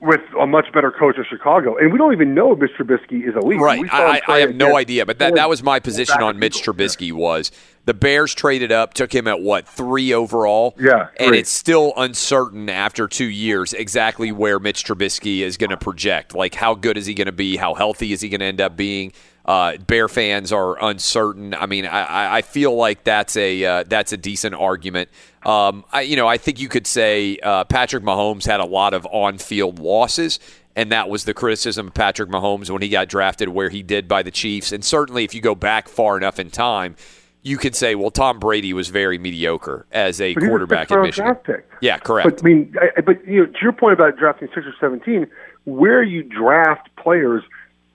with 0.00 0.20
a 0.40 0.46
much 0.46 0.66
better 0.72 0.90
coach 0.90 1.16
of 1.18 1.26
Chicago, 1.28 1.76
and 1.76 1.92
we 1.92 1.98
don't 1.98 2.12
even 2.12 2.34
know 2.34 2.52
if 2.52 2.58
Mr. 2.58 2.84
Trubisky 2.84 3.26
is 3.26 3.34
elite. 3.34 3.60
Right. 3.60 3.80
We 3.80 3.88
saw 3.88 4.12
him 4.12 4.20
I, 4.28 4.32
I 4.34 4.38
have 4.40 4.54
no 4.54 4.76
idea, 4.76 5.06
but 5.06 5.18
that, 5.18 5.34
that 5.34 5.48
was 5.48 5.62
my 5.62 5.80
position 5.80 6.22
on 6.22 6.38
Mitch 6.38 6.62
Trubisky 6.62 7.12
was 7.12 7.50
the 7.86 7.94
Bears 7.94 8.34
traded 8.34 8.72
up, 8.72 8.94
took 8.94 9.14
him 9.14 9.26
at 9.26 9.40
what 9.40 9.66
three 9.66 10.12
overall. 10.12 10.74
Yeah, 10.78 11.08
and 11.18 11.34
it's 11.34 11.50
still 11.50 11.92
uncertain 11.96 12.68
after 12.68 13.08
two 13.08 13.26
years 13.26 13.72
exactly 13.72 14.32
where 14.32 14.58
Mitch 14.58 14.84
Trubisky 14.84 15.40
is 15.40 15.56
going 15.56 15.70
to 15.70 15.76
project. 15.76 16.34
Like 16.34 16.54
how 16.54 16.74
good 16.74 16.98
is 16.98 17.06
he 17.06 17.14
going 17.14 17.26
to 17.26 17.32
be? 17.32 17.56
How 17.56 17.74
healthy 17.74 18.12
is 18.12 18.20
he 18.20 18.28
going 18.28 18.40
to 18.40 18.46
end 18.46 18.60
up 18.60 18.76
being? 18.76 19.12
Uh, 19.46 19.76
Bear 19.76 20.08
fans 20.08 20.52
are 20.52 20.76
uncertain. 20.84 21.54
I 21.54 21.66
mean, 21.66 21.86
I, 21.86 22.38
I- 22.38 22.42
feel 22.42 22.74
like 22.74 23.04
that's 23.04 23.36
a 23.36 23.64
uh, 23.64 23.84
that's 23.86 24.12
a 24.12 24.16
decent 24.16 24.54
argument. 24.56 25.08
Um, 25.44 25.84
I, 25.92 26.00
you 26.02 26.16
know, 26.16 26.26
I 26.26 26.36
think 26.36 26.58
you 26.60 26.68
could 26.68 26.86
say 26.86 27.38
uh, 27.42 27.64
Patrick 27.64 28.02
Mahomes 28.02 28.44
had 28.44 28.58
a 28.60 28.64
lot 28.64 28.92
of 28.94 29.06
on-field 29.06 29.78
losses, 29.78 30.40
and 30.74 30.90
that 30.90 31.08
was 31.08 31.24
the 31.24 31.34
criticism 31.34 31.86
of 31.88 31.94
Patrick 31.94 32.28
Mahomes 32.28 32.70
when 32.70 32.82
he 32.82 32.88
got 32.88 33.08
drafted 33.08 33.48
where 33.50 33.68
he 33.68 33.82
did 33.84 34.08
by 34.08 34.22
the 34.24 34.30
Chiefs. 34.32 34.72
And 34.72 34.84
certainly, 34.84 35.22
if 35.22 35.34
you 35.34 35.40
go 35.40 35.54
back 35.54 35.88
far 35.88 36.16
enough 36.16 36.40
in 36.40 36.50
time, 36.50 36.96
you 37.42 37.58
could 37.58 37.76
say, 37.76 37.94
well, 37.94 38.10
Tom 38.10 38.40
Brady 38.40 38.72
was 38.72 38.88
very 38.88 39.18
mediocre 39.18 39.86
as 39.92 40.20
a 40.20 40.34
quarterback 40.34 40.90
in 40.90 41.00
Michigan. 41.02 41.32
draft 41.32 41.44
pick. 41.46 41.68
Yeah, 41.80 41.98
correct. 41.98 42.28
But 42.28 42.40
I 42.44 42.48
mean, 42.48 42.74
I, 42.80 43.00
but 43.02 43.24
you 43.26 43.40
know, 43.40 43.46
to 43.46 43.58
your 43.62 43.72
point 43.72 43.92
about 43.92 44.16
drafting 44.16 44.48
six 44.54 44.66
or 44.66 44.74
seventeen, 44.80 45.28
where 45.64 46.02
you 46.02 46.24
draft 46.24 46.88
players 46.96 47.42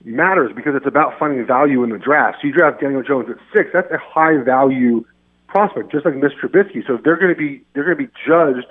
matters 0.04 0.52
because 0.54 0.74
it's 0.74 0.86
about 0.86 1.18
finding 1.18 1.44
value 1.46 1.82
in 1.84 1.90
the 1.90 1.98
draft. 1.98 2.38
So 2.40 2.48
you 2.48 2.52
draft 2.52 2.80
Daniel 2.80 3.02
Jones 3.02 3.28
at 3.30 3.36
six, 3.54 3.70
that's 3.72 3.90
a 3.90 3.98
high 3.98 4.42
value 4.42 5.04
prospect, 5.48 5.92
just 5.92 6.04
like 6.04 6.14
Mr. 6.14 6.40
Trubisky. 6.42 6.86
So 6.86 6.98
they're 7.04 7.18
going 7.18 7.34
to 7.34 7.38
be 7.38 7.62
they're 7.74 7.84
going 7.84 7.96
to 7.98 8.04
be 8.04 8.12
judged 8.26 8.66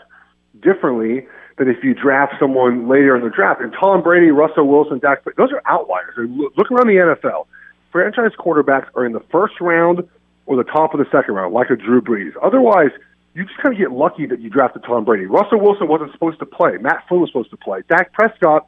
differently 0.62 1.28
than 1.58 1.70
if 1.70 1.84
you 1.84 1.94
draft 1.94 2.34
someone 2.40 2.88
later 2.90 3.16
in 3.16 3.24
the 3.24 3.30
draft. 3.30 3.62
And 3.62 3.74
Tom 3.74 4.02
Brady, 4.02 4.32
Russell 4.32 4.68
Wilson, 4.68 5.00
Dak, 5.00 5.24
those 5.38 5.52
are 5.52 5.62
outliers. 5.66 6.16
Look 6.18 6.72
around 6.72 6.88
the 6.88 7.16
NFL. 7.16 7.46
Franchise 7.92 8.32
quarterbacks 8.40 8.88
are 8.96 9.06
in 9.06 9.12
the 9.12 9.24
first 9.32 9.60
round 9.62 10.08
or 10.46 10.56
the 10.56 10.64
top 10.64 10.94
of 10.94 11.00
the 11.00 11.06
second 11.12 11.36
round, 11.36 11.54
like 11.54 11.70
a 11.70 11.76
Drew 11.76 12.02
Brees. 12.02 12.32
Otherwise, 12.42 12.92
you 13.34 13.46
just 13.46 13.58
kind 13.58 13.74
of 13.74 13.80
get 13.80 13.92
lucky 13.92 14.26
that 14.26 14.40
you 14.40 14.50
drafted 14.50 14.84
Tom 14.84 15.06
Brady. 15.06 15.26
Russell 15.26 15.60
Wilson 15.60 15.88
wasn't 15.88 16.12
supposed 16.14 16.40
to 16.40 16.46
play. 16.46 16.78
Matt 16.78 17.04
Flynn 17.08 17.22
was 17.22 17.30
supposed 17.30 17.52
to 17.52 17.58
play. 17.58 17.82
Dak 17.88 18.12
Prescott, 18.14 18.68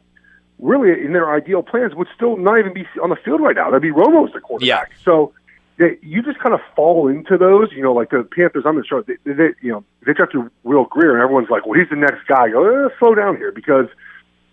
really, 0.60 1.04
in 1.04 1.14
their 1.14 1.34
ideal 1.34 1.64
plans, 1.64 1.96
would 1.96 2.08
still 2.16 2.38
not 2.38 2.60
even 2.60 2.74
be 2.74 2.86
on 3.02 3.10
the 3.10 3.16
field 3.16 3.42
right 3.42 3.56
now. 3.56 3.70
That'd 3.70 3.82
be 3.82 3.92
Romo's 3.92 4.34
the 4.34 4.40
quarterback. 4.40 4.92
So 5.04 5.34
they, 5.78 5.98
you 6.02 6.22
just 6.22 6.40
kind 6.40 6.54
of 6.54 6.62
fall 6.76 7.08
into 7.08 7.38
those. 7.38 7.72
You 7.72 7.84
know, 7.84 7.94
like 7.94 8.12
the 8.12 8.24
Panthers. 8.24 8.64
I'm 8.66 8.76
not 8.76 8.88
sure. 8.88 9.04
They, 9.04 9.16
they, 9.26 9.50
you 9.62 9.72
know, 9.72 9.84
they 10.06 10.14
drafted 10.14 10.42
Will 10.64 10.86
Grier, 10.86 11.14
and 11.14 11.22
everyone's 11.22 11.50
like, 11.50 11.66
"Well, 11.66 11.80
he's 11.80 11.90
the 11.90 11.96
next 11.96 12.28
guy." 12.28 12.50
Go, 12.50 12.86
eh, 12.86 12.90
slow 13.00 13.16
down 13.16 13.38
here, 13.38 13.52
because 13.52 13.88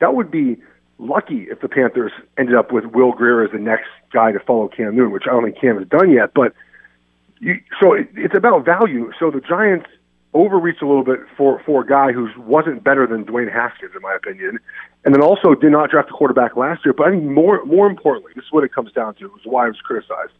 that 0.00 0.14
would 0.14 0.30
be 0.30 0.56
lucky 0.98 1.46
if 1.50 1.60
the 1.60 1.68
Panthers 1.68 2.12
ended 2.38 2.54
up 2.54 2.72
with 2.72 2.84
Will 2.86 3.12
Grier 3.12 3.42
as 3.44 3.50
the 3.52 3.58
next 3.58 3.88
guy 4.12 4.32
to 4.32 4.40
follow 4.40 4.68
Cam 4.68 4.96
Newton, 4.96 5.12
which 5.12 5.24
I 5.26 5.30
don't 5.30 5.44
think 5.44 5.60
Cam 5.60 5.78
has 5.78 5.88
done 5.88 6.10
yet. 6.10 6.32
But 6.34 6.54
you, 7.38 7.60
so 7.80 7.94
it, 7.94 8.08
it's 8.14 8.34
about 8.34 8.64
value. 8.64 9.12
So 9.18 9.30
the 9.30 9.40
Giants 9.40 9.86
overreached 10.32 10.82
a 10.82 10.86
little 10.86 11.04
bit 11.04 11.20
for 11.36 11.60
for 11.64 11.82
a 11.82 11.86
guy 11.86 12.12
who 12.12 12.28
wasn't 12.38 12.84
better 12.84 13.06
than 13.06 13.24
Dwayne 13.24 13.52
Haskins, 13.52 13.92
in 13.94 14.02
my 14.02 14.14
opinion, 14.14 14.58
and 15.04 15.14
then 15.14 15.22
also 15.22 15.54
did 15.54 15.72
not 15.72 15.90
draft 15.90 16.10
a 16.10 16.12
quarterback 16.12 16.56
last 16.56 16.84
year. 16.84 16.92
But 16.92 17.08
I 17.08 17.10
think 17.10 17.24
more 17.24 17.64
more 17.64 17.88
importantly, 17.88 18.32
this 18.34 18.44
is 18.44 18.52
what 18.52 18.64
it 18.64 18.72
comes 18.72 18.92
down 18.92 19.14
to. 19.16 19.26
Is 19.26 19.44
why 19.44 19.64
I 19.64 19.68
was 19.68 19.80
criticized. 19.80 20.32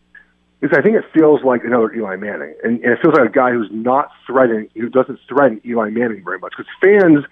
Is 0.61 0.71
I 0.73 0.83
think 0.83 0.97
it 0.97 1.05
feels 1.15 1.43
like 1.43 1.65
another 1.65 1.93
Eli 1.95 2.17
Manning, 2.17 2.55
and, 2.63 2.85
and 2.85 2.93
it 2.93 2.99
feels 3.01 3.15
like 3.17 3.31
a 3.31 3.33
guy 3.33 3.51
who's 3.51 3.71
not 3.73 4.11
threatening, 4.27 4.69
who 4.75 4.91
doesn't 4.91 5.19
threaten 5.27 5.61
Eli 5.65 5.89
Manning 5.89 6.23
very 6.23 6.39
much, 6.39 6.53
because 6.57 6.71
fans 6.83 7.25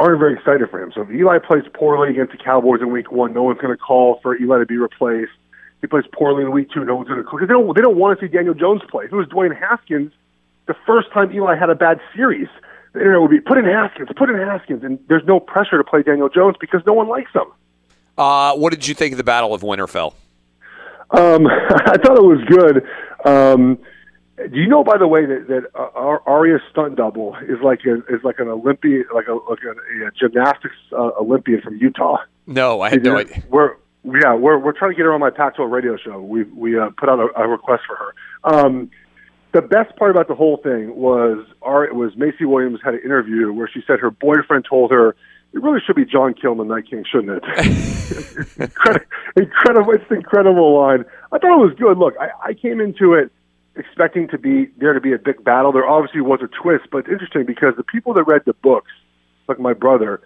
aren't 0.00 0.18
very 0.18 0.34
excited 0.34 0.68
for 0.70 0.82
him. 0.82 0.90
So 0.92 1.02
if 1.02 1.10
Eli 1.10 1.38
plays 1.38 1.62
poorly 1.72 2.10
against 2.10 2.32
the 2.32 2.38
Cowboys 2.38 2.80
in 2.80 2.90
Week 2.90 3.12
One, 3.12 3.32
no 3.32 3.44
one's 3.44 3.60
going 3.60 3.72
to 3.72 3.80
call 3.80 4.18
for 4.22 4.36
Eli 4.36 4.58
to 4.58 4.66
be 4.66 4.76
replaced. 4.76 5.30
He 5.80 5.86
plays 5.86 6.04
poorly 6.12 6.42
in 6.42 6.50
Week 6.50 6.68
Two, 6.70 6.84
no 6.84 6.96
one's 6.96 7.08
going 7.08 7.22
to 7.22 7.24
call 7.24 7.38
they 7.38 7.46
don't 7.46 7.72
they 7.76 7.82
don't 7.82 7.96
want 7.96 8.18
to 8.18 8.26
see 8.26 8.32
Daniel 8.32 8.54
Jones 8.54 8.82
play. 8.90 9.04
If 9.04 9.12
it 9.12 9.16
was 9.16 9.28
Dwayne 9.28 9.56
Haskins, 9.56 10.10
the 10.66 10.74
first 10.86 11.12
time 11.12 11.30
Eli 11.32 11.54
had 11.56 11.70
a 11.70 11.74
bad 11.76 12.00
series, 12.16 12.48
the 12.94 13.00
internet 13.00 13.20
would 13.20 13.30
be 13.30 13.40
put 13.40 13.58
in 13.58 13.64
Haskins, 13.64 14.08
put 14.16 14.30
in 14.30 14.36
Haskins, 14.36 14.82
and 14.84 14.98
there's 15.08 15.24
no 15.26 15.40
pressure 15.40 15.76
to 15.76 15.84
play 15.84 16.02
Daniel 16.02 16.28
Jones 16.28 16.56
because 16.60 16.80
no 16.86 16.92
one 16.92 17.08
likes 17.08 17.32
him. 17.32 17.52
Uh, 18.16 18.54
what 18.54 18.72
did 18.72 18.86
you 18.86 18.94
think 18.94 19.12
of 19.12 19.18
the 19.18 19.24
Battle 19.24 19.52
of 19.52 19.62
Winterfell? 19.62 20.14
Um, 21.10 21.46
I 21.48 21.96
thought 21.98 22.16
it 22.16 22.22
was 22.22 22.40
good. 22.46 22.86
Um, 23.24 23.78
do 24.36 24.58
you 24.58 24.68
know, 24.68 24.84
by 24.84 24.96
the 24.96 25.06
way, 25.08 25.26
that 25.26 25.46
that 25.48 25.64
uh, 25.74 25.90
Ar- 25.94 26.22
Arya's 26.26 26.62
stunt 26.70 26.96
double 26.96 27.36
is 27.48 27.58
like 27.62 27.80
a, 27.84 27.96
is 28.14 28.22
like 28.22 28.38
an 28.38 28.48
Olympian, 28.48 29.04
like 29.12 29.26
a 29.28 29.34
like 29.34 29.60
a, 29.64 30.06
a 30.06 30.10
gymnastics 30.12 30.74
uh, 30.92 31.10
Olympian 31.20 31.60
from 31.62 31.76
Utah. 31.76 32.18
No, 32.46 32.80
I 32.80 32.90
had 32.90 33.02
no 33.02 33.16
idea. 33.16 33.42
We're 33.48 33.76
yeah, 34.04 34.34
we're 34.34 34.58
we're 34.58 34.72
trying 34.72 34.90
to 34.90 34.96
get 34.96 35.04
her 35.04 35.12
on 35.12 35.20
my 35.20 35.30
Pac-12 35.30 35.70
radio 35.70 35.96
show. 35.96 36.20
We 36.20 36.44
we 36.44 36.78
uh, 36.78 36.90
put 36.96 37.08
out 37.08 37.20
a, 37.20 37.42
a 37.42 37.48
request 37.48 37.84
for 37.86 37.96
her. 37.96 38.14
Um, 38.44 38.90
the 39.54 39.62
best 39.62 39.96
part 39.96 40.10
about 40.10 40.26
the 40.26 40.34
whole 40.34 40.56
thing 40.56 40.96
was 40.96 41.46
our 41.62 41.84
it 41.84 41.94
was 41.94 42.16
Maisie 42.16 42.44
Williams 42.44 42.80
had 42.84 42.94
an 42.94 43.00
interview 43.00 43.52
where 43.52 43.70
she 43.72 43.80
said 43.86 44.00
her 44.00 44.10
boyfriend 44.10 44.66
told 44.68 44.90
her 44.90 45.10
it 45.52 45.62
really 45.62 45.78
should 45.86 45.94
be 45.94 46.04
Jon 46.04 46.34
the 46.42 46.64
Night 46.64 46.90
King, 46.90 47.04
shouldn't 47.08 47.40
it? 47.40 48.58
incredible, 48.58 49.06
incredible, 49.36 49.92
it's 49.92 50.10
an 50.10 50.16
incredible 50.16 50.76
line. 50.76 51.04
I 51.30 51.38
thought 51.38 51.54
it 51.54 51.64
was 51.64 51.74
good. 51.78 51.96
Look, 51.96 52.14
I, 52.20 52.50
I 52.50 52.54
came 52.54 52.80
into 52.80 53.14
it 53.14 53.30
expecting 53.76 54.26
to 54.28 54.38
be 54.38 54.66
there 54.78 54.92
to 54.92 55.00
be 55.00 55.12
a 55.12 55.18
big 55.18 55.44
battle. 55.44 55.70
There 55.70 55.86
obviously 55.86 56.22
was 56.22 56.40
a 56.42 56.48
twist, 56.48 56.86
but 56.90 56.98
it's 56.98 57.08
interesting 57.08 57.44
because 57.46 57.74
the 57.76 57.84
people 57.84 58.14
that 58.14 58.24
read 58.24 58.42
the 58.46 58.54
books, 58.54 58.90
like 59.46 59.60
my 59.60 59.74
brother, 59.74 60.20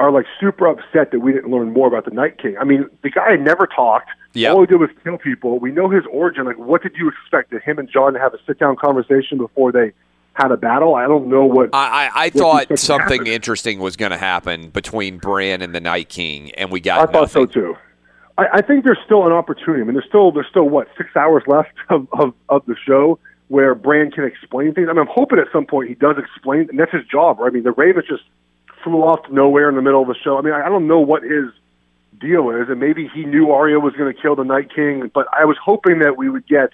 are 0.00 0.10
like 0.10 0.24
super 0.40 0.66
upset 0.66 1.12
that 1.12 1.20
we 1.20 1.32
didn't 1.32 1.50
learn 1.50 1.72
more 1.72 1.86
about 1.86 2.06
the 2.06 2.10
Night 2.10 2.38
King. 2.38 2.56
I 2.58 2.64
mean, 2.64 2.88
the 3.02 3.10
guy 3.10 3.32
had 3.32 3.42
never 3.42 3.66
talked. 3.66 4.08
Yeah. 4.32 4.50
All 4.50 4.60
he 4.60 4.66
did 4.66 4.80
was 4.80 4.88
kill 5.04 5.18
people. 5.18 5.58
We 5.58 5.70
know 5.70 5.90
his 5.90 6.04
origin. 6.10 6.46
Like, 6.46 6.58
what 6.58 6.82
did 6.82 6.96
you 6.96 7.08
expect? 7.08 7.50
That 7.50 7.62
him 7.62 7.78
and 7.78 7.88
Jon 7.88 8.14
to 8.14 8.18
have 8.18 8.32
a 8.32 8.38
sit 8.46 8.58
down 8.58 8.76
conversation 8.76 9.36
before 9.36 9.72
they 9.72 9.92
had 10.32 10.52
a 10.52 10.56
battle? 10.56 10.94
I 10.94 11.06
don't 11.06 11.28
know 11.28 11.44
what. 11.44 11.70
I, 11.74 12.06
I, 12.06 12.10
I 12.14 12.30
what 12.30 12.68
thought 12.68 12.78
something 12.78 13.26
interesting 13.26 13.78
was 13.78 13.96
going 13.96 14.12
to 14.12 14.18
happen 14.18 14.70
between 14.70 15.18
Bran 15.18 15.60
and 15.60 15.74
the 15.74 15.80
Night 15.80 16.08
King, 16.08 16.50
and 16.52 16.72
we 16.72 16.80
got. 16.80 17.00
I 17.00 17.04
got 17.04 17.12
thought 17.12 17.30
so 17.30 17.46
too. 17.46 17.76
I, 18.38 18.46
I 18.54 18.62
think 18.62 18.84
there's 18.84 18.98
still 19.04 19.26
an 19.26 19.32
opportunity. 19.32 19.82
I 19.82 19.84
mean, 19.84 19.94
there's 19.94 20.08
still 20.08 20.32
there's 20.32 20.48
still 20.48 20.68
what 20.68 20.88
six 20.96 21.14
hours 21.14 21.42
left 21.46 21.74
of 21.90 22.08
of, 22.12 22.32
of 22.48 22.64
the 22.66 22.76
show 22.86 23.18
where 23.48 23.74
Bran 23.74 24.12
can 24.12 24.24
explain 24.24 24.72
things. 24.72 24.88
I 24.88 24.92
mean, 24.92 25.00
I'm 25.00 25.12
hoping 25.12 25.38
at 25.38 25.48
some 25.52 25.66
point 25.66 25.88
he 25.88 25.94
does 25.94 26.16
explain, 26.16 26.68
and 26.70 26.78
that's 26.78 26.92
his 26.92 27.04
job. 27.04 27.40
Right? 27.40 27.48
I 27.48 27.50
mean, 27.50 27.64
the 27.64 27.72
Ravens 27.72 28.06
just 28.08 28.22
flew 28.82 29.02
off 29.02 29.24
to 29.24 29.34
nowhere 29.34 29.68
in 29.68 29.76
the 29.76 29.82
middle 29.82 30.02
of 30.02 30.08
the 30.08 30.14
show. 30.14 30.38
I 30.38 30.42
mean, 30.42 30.54
I, 30.54 30.68
don't 30.68 30.86
know 30.86 31.00
what 31.00 31.22
his 31.22 31.50
deal 32.18 32.50
is, 32.50 32.68
and 32.68 32.78
maybe 32.80 33.08
he 33.12 33.24
knew 33.24 33.50
Arya 33.50 33.78
was 33.80 33.94
going 33.94 34.14
to 34.14 34.20
kill 34.20 34.36
the 34.36 34.44
Night 34.44 34.74
King, 34.74 35.10
but 35.12 35.26
I 35.32 35.44
was 35.44 35.56
hoping 35.62 36.00
that 36.00 36.16
we 36.16 36.28
would 36.28 36.46
get 36.46 36.70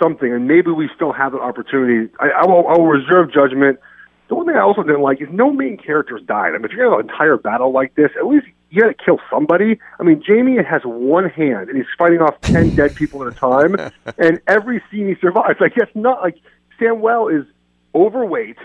something, 0.00 0.32
and 0.32 0.46
maybe 0.46 0.70
we 0.70 0.88
still 0.94 1.12
have 1.12 1.34
an 1.34 1.40
opportunity. 1.40 2.12
I, 2.20 2.28
I, 2.42 2.46
will, 2.46 2.68
I 2.68 2.72
will 2.72 2.86
reserve 2.86 3.32
judgment 3.32 3.80
the 4.28 4.34
one 4.34 4.46
thing 4.46 4.56
I 4.56 4.60
also 4.60 4.82
didn't 4.82 5.02
like 5.02 5.20
is 5.20 5.28
no 5.30 5.52
main 5.52 5.76
characters 5.76 6.20
died. 6.26 6.48
I 6.48 6.52
mean, 6.52 6.64
if 6.64 6.72
you're 6.72 6.86
gonna 6.86 6.96
have 6.96 7.04
an 7.04 7.10
entire 7.10 7.36
battle 7.36 7.72
like 7.72 7.94
this, 7.94 8.10
at 8.18 8.26
least 8.26 8.46
you 8.70 8.82
got 8.82 8.88
to 8.88 8.94
kill 8.94 9.20
somebody. 9.30 9.78
I 10.00 10.02
mean, 10.02 10.22
Jaime 10.26 10.56
has 10.62 10.82
one 10.84 11.30
hand 11.30 11.68
and 11.68 11.76
he's 11.76 11.86
fighting 11.96 12.20
off 12.20 12.40
ten 12.40 12.74
dead 12.74 12.96
people 12.96 13.24
at 13.24 13.32
a 13.32 13.36
time, 13.36 13.76
and 14.18 14.40
every 14.46 14.82
scene 14.90 15.08
he 15.08 15.14
survives. 15.20 15.60
Like 15.60 15.76
it's 15.76 15.94
not 15.94 16.22
like 16.22 16.38
Samwell 16.80 17.38
is 17.38 17.46
overweight, 17.94 18.58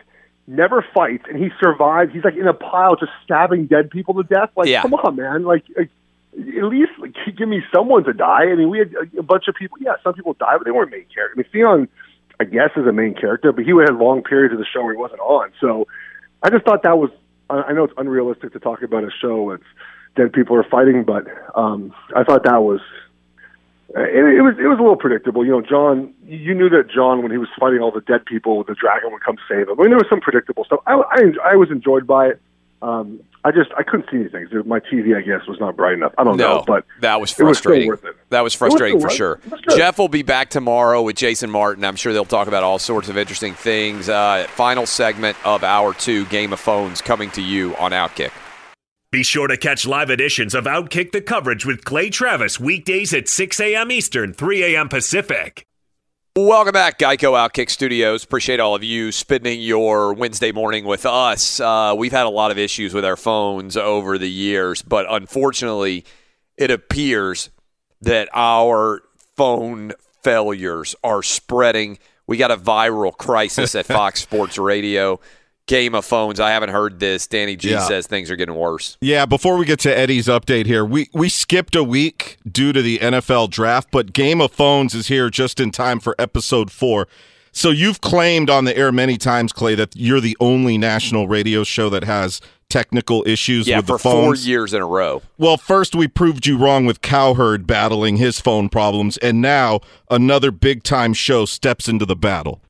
never 0.52 0.86
fights, 0.94 1.24
and 1.30 1.42
he 1.42 1.50
survives. 1.60 2.12
He's 2.14 2.24
like 2.24 2.36
in 2.36 2.48
a 2.48 2.54
pile 2.54 2.96
just 2.96 3.12
stabbing 3.24 3.66
dead 3.68 3.90
people 3.90 4.14
to 4.16 4.24
death. 4.24 4.50
Like, 4.56 4.68
Yeah. 4.68 4.82
come 4.82 4.94
on, 4.94 5.16
man! 5.16 5.44
Like. 5.44 5.64
like 5.78 5.90
at 6.34 6.64
least 6.64 6.92
like, 6.98 7.14
give 7.38 7.50
me 7.50 7.62
someone 7.76 8.06
to 8.06 8.14
die. 8.14 8.44
I 8.50 8.56
mean, 8.56 8.70
we 8.70 8.80
had 8.80 8.94
a, 8.94 9.20
a 9.20 9.22
bunch 9.22 9.50
of 9.50 9.56
people. 9.56 9.78
Yeah, 9.82 9.96
some 10.02 10.14
people 10.14 10.32
died, 10.34 10.60
but 10.60 10.64
they 10.64 10.72
weren't 10.72 10.90
main 10.90 11.06
characters. 11.14 11.36
I 11.36 11.38
mean, 11.42 11.48
Theon, 11.52 11.88
I 12.40 12.46
guess, 12.46 12.70
is 12.78 12.88
a 12.88 12.94
main 12.94 13.16
character, 13.16 13.52
but 13.52 13.66
he 13.66 13.72
had 13.72 13.96
long 13.96 14.24
periods 14.24 14.54
of 14.54 14.58
the 14.60 14.66
show 14.66 14.82
where 14.82 14.94
he 14.94 14.98
wasn't 14.98 15.20
on. 15.20 15.52
So 15.60 15.88
I 16.42 16.50
just 16.50 16.64
thought 16.64 16.84
that 16.84 16.98
was. 16.98 17.10
I 17.50 17.64
I 17.64 17.74
know 17.74 17.84
it's 17.84 17.94
unrealistic 17.98 18.54
to 18.54 18.60
talk 18.60 18.82
about 18.82 19.04
a 19.04 19.10
show 19.22 19.44
with 19.44 19.60
dead 20.16 20.32
people 20.32 20.56
are 20.56 20.64
fighting, 20.64 21.04
but 21.04 21.28
um, 21.54 21.94
I 22.16 22.24
thought 22.24 22.44
that 22.46 22.64
was. 22.64 22.80
Uh, 23.96 24.02
It, 24.04 24.24
it 24.38 24.42
was 24.42 24.56
it 24.58 24.68
was 24.68 24.80
a 24.80 24.82
little 24.82 24.96
predictable, 24.96 25.46
you 25.46 25.52
know. 25.52 25.62
Jon, 25.62 26.14
you 26.26 26.54
knew 26.54 26.70
that 26.70 26.90
Jon, 26.90 27.22
when 27.22 27.32
he 27.32 27.38
was 27.38 27.50
fighting 27.60 27.80
all 27.80 27.92
the 27.92 28.02
dead 28.02 28.26
people, 28.26 28.64
the 28.64 28.76
dragon 28.76 29.12
would 29.12 29.22
come 29.22 29.38
save 29.50 29.68
him. 29.68 29.80
I 29.80 29.84
mean, 29.84 29.90
there 29.90 29.98
was 29.98 30.10
some 30.10 30.22
predictable 30.22 30.64
stuff. 30.64 30.80
I 30.88 30.94
I, 30.94 31.52
I 31.52 31.56
was 31.56 31.72
enjoyed 31.72 32.08
by 32.08 32.28
it. 32.28 32.42
Um, 32.82 33.20
I 33.44 33.52
just 33.52 33.72
I 33.78 33.84
couldn't 33.84 34.10
see 34.10 34.18
anything. 34.18 34.48
My 34.68 34.80
TV, 34.80 35.16
I 35.16 35.22
guess, 35.22 35.48
was 35.48 35.60
not 35.60 35.76
bright 35.76 35.94
enough. 35.94 36.14
I 36.18 36.24
don't 36.24 36.38
no, 36.38 36.58
know, 36.58 36.64
but 36.66 36.86
that 37.02 37.20
was 37.20 37.38
it 37.40 37.44
was 37.44 37.60
frustrating. 37.60 37.92
it. 37.92 38.02
That 38.30 38.42
was 38.42 38.54
It 38.54 38.62
was 38.62 38.72
frustrating 38.72 39.00
still 39.00 39.10
for 39.10 39.16
sure. 39.16 39.40
it 39.46 39.52
was. 39.52 39.76
Jeff 39.76 39.98
will 39.98 40.08
be 40.08 40.24
back 40.24 40.50
tomorrow 40.50 41.02
with 41.02 41.16
Jason 41.16 41.50
Martin. 41.50 41.84
I'm 41.84 41.96
sure 41.96 42.14
they'll 42.14 42.26
talk 42.26 42.48
about 42.48 42.64
all 42.64 42.80
sorts 42.80 43.10
of 43.10 43.18
interesting 43.18 43.54
things. 43.56 44.10
Uh, 44.10 44.48
final 44.50 44.86
segment 44.86 45.38
of 45.46 45.64
hour 45.64 45.94
two, 45.94 46.26
Game 46.26 46.54
of 46.54 46.60
Phones, 46.60 47.02
coming 47.02 47.30
to 47.32 47.42
you 47.42 47.76
on 47.78 47.92
Outkick. 47.92 48.32
Be 49.12 49.24
sure 49.24 49.50
to 49.50 49.58
catch 49.58 49.86
live 49.86 50.10
editions 50.10 50.56
of 50.56 50.64
Outkick 50.64 51.12
the 51.12 51.20
coverage 51.20 51.66
with 51.66 51.84
Clay 51.84 52.10
Travis 52.10 52.62
weekdays 52.62 53.14
at 53.14 53.28
6 53.28 53.60
a.m. 53.60 53.92
Eastern, 53.92 54.32
3 54.32 54.64
a.m. 54.64 54.88
Pacific. 54.88 55.68
Welcome 56.38 56.72
back, 56.72 56.98
Geico 56.98 57.34
Outkick 57.34 57.70
Studios. 57.70 58.24
Appreciate 58.24 58.62
all 58.62 58.74
of 58.74 58.86
you 58.86 59.12
spending 59.12 59.60
your 59.60 60.14
Wednesday 60.14 60.54
morning 60.54 60.86
with 60.86 61.06
us. 61.06 61.60
Uh, 61.60 61.94
we've 61.98 62.14
had 62.14 62.26
a 62.26 62.30
lot 62.30 62.52
of 62.52 62.58
issues 62.58 62.94
with 62.94 63.04
our 63.04 63.18
phones 63.18 63.76
over 63.76 64.18
the 64.18 64.32
years, 64.32 64.82
but 64.82 65.06
unfortunately, 65.10 66.06
it 66.56 66.72
appears 66.72 67.50
that 68.00 68.30
our 68.32 69.02
phone 69.36 69.92
failures 70.24 70.96
are 71.04 71.22
spreading. 71.22 72.00
We 72.28 72.38
got 72.38 72.52
a 72.52 72.56
viral 72.56 73.12
crisis 73.12 73.76
at 73.76 73.86
Fox 73.88 74.22
Sports 74.22 74.58
Radio. 74.58 75.20
Game 75.72 75.96
of 75.96 76.04
phones. 76.04 76.40
I 76.42 76.50
haven't 76.52 76.70
heard 76.70 77.00
this. 77.00 77.28
Danny 77.28 77.56
G 77.56 77.72
Yeah. 77.72 77.88
says 77.88 78.06
things 78.06 78.30
are 78.30 78.36
getting 78.36 78.56
worse. 78.56 78.98
Yeah, 79.00 79.26
before 79.26 79.56
we 79.56 79.66
get 79.66 79.80
to 79.80 79.98
Eddie's 79.98 80.28
update 80.28 80.66
here, 80.66 80.84
we 80.84 81.10
we 81.14 81.30
skipped 81.30 81.76
a 81.78 81.84
week 81.84 82.38
due 82.50 82.74
to 82.74 82.82
the 82.82 83.00
NFL 83.00 83.50
draft, 83.50 83.88
but 83.90 84.12
Game 84.12 84.42
of 84.42 84.52
Phones 84.52 84.94
is 84.94 85.08
here 85.08 85.30
just 85.30 85.62
in 85.62 85.72
time 85.72 86.02
for 86.02 86.14
episode 86.20 86.72
4. 86.72 87.08
So 87.54 87.70
you've 87.70 88.02
claimed 88.02 88.50
on 88.50 88.66
the 88.66 88.76
air 88.78 88.92
many 88.92 89.18
times, 89.18 89.54
Clay, 89.54 89.76
that 89.76 89.96
you're 89.96 90.20
the 90.22 90.36
only 90.42 90.78
national 90.78 91.28
radio 91.30 91.64
show 91.64 91.90
that 91.90 92.04
has 92.04 92.42
technical 92.70 93.24
issues 93.28 93.68
Yeah, 93.68 93.78
with 93.78 93.88
for 93.88 93.94
the 93.94 94.00
four 94.00 94.36
years 94.36 94.74
in 94.74 94.82
a 94.82 94.86
row. 94.86 95.22
Well, 95.38 95.58
first 95.58 95.96
we 95.96 96.08
proved 96.08 96.46
you 96.48 96.58
wrong 96.58 96.86
with 96.86 97.02
Cowherd 97.02 97.66
battling 97.68 98.18
his 98.18 98.40
phone 98.40 98.70
problems, 98.70 99.18
and 99.18 99.42
now 99.42 99.80
another 100.10 100.52
big 100.52 100.84
time 100.84 101.14
show 101.14 101.46
steps 101.46 101.88
into 101.88 102.06
the 102.06 102.16
battle. 102.16 102.62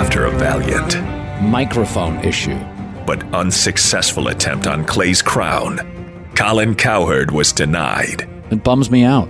After 0.00 0.24
a 0.24 0.30
valiant 0.30 0.96
microphone 1.42 2.24
issue, 2.24 2.58
but 3.06 3.22
unsuccessful 3.34 4.28
attempt 4.28 4.66
on 4.66 4.82
Clay's 4.86 5.20
crown, 5.20 5.78
Colin 6.34 6.74
Cowherd 6.74 7.30
was 7.30 7.52
denied. 7.52 8.26
it 8.50 8.64
bums 8.64 8.90
me 8.90 9.04
out. 9.04 9.28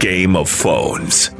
Game 0.00 0.34
of 0.34 0.50
Phones, 0.50 1.30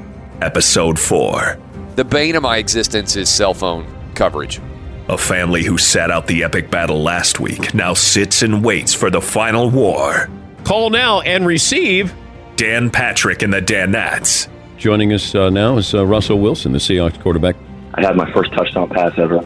Episode 0.40 1.00
4. 1.00 1.58
The 1.96 2.04
bane 2.04 2.36
of 2.36 2.44
my 2.44 2.58
existence 2.58 3.16
is 3.16 3.28
cell 3.28 3.54
phone 3.54 3.92
coverage. 4.14 4.60
A 5.08 5.18
family 5.18 5.64
who 5.64 5.76
sat 5.76 6.12
out 6.12 6.28
the 6.28 6.44
epic 6.44 6.70
battle 6.70 7.02
last 7.02 7.40
week 7.40 7.74
now 7.74 7.92
sits 7.92 8.42
and 8.42 8.64
waits 8.64 8.94
for 8.94 9.10
the 9.10 9.20
final 9.20 9.68
war. 9.68 10.30
Call 10.62 10.90
now 10.90 11.22
and 11.22 11.44
receive. 11.44 12.14
Dan 12.54 12.88
Patrick 12.88 13.42
and 13.42 13.52
the 13.52 13.60
Danettes. 13.60 14.46
Joining 14.76 15.12
us 15.12 15.34
uh, 15.34 15.50
now 15.50 15.76
is 15.76 15.92
uh, 15.92 16.06
Russell 16.06 16.38
Wilson, 16.38 16.70
the 16.70 16.78
Seahawks 16.78 17.20
quarterback. 17.20 17.56
I 17.94 18.02
had 18.02 18.16
my 18.16 18.30
first 18.32 18.52
touchdown 18.52 18.88
pass 18.88 19.12
ever. 19.18 19.40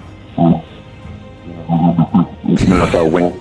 NFL 2.45 3.11
win. 3.11 3.41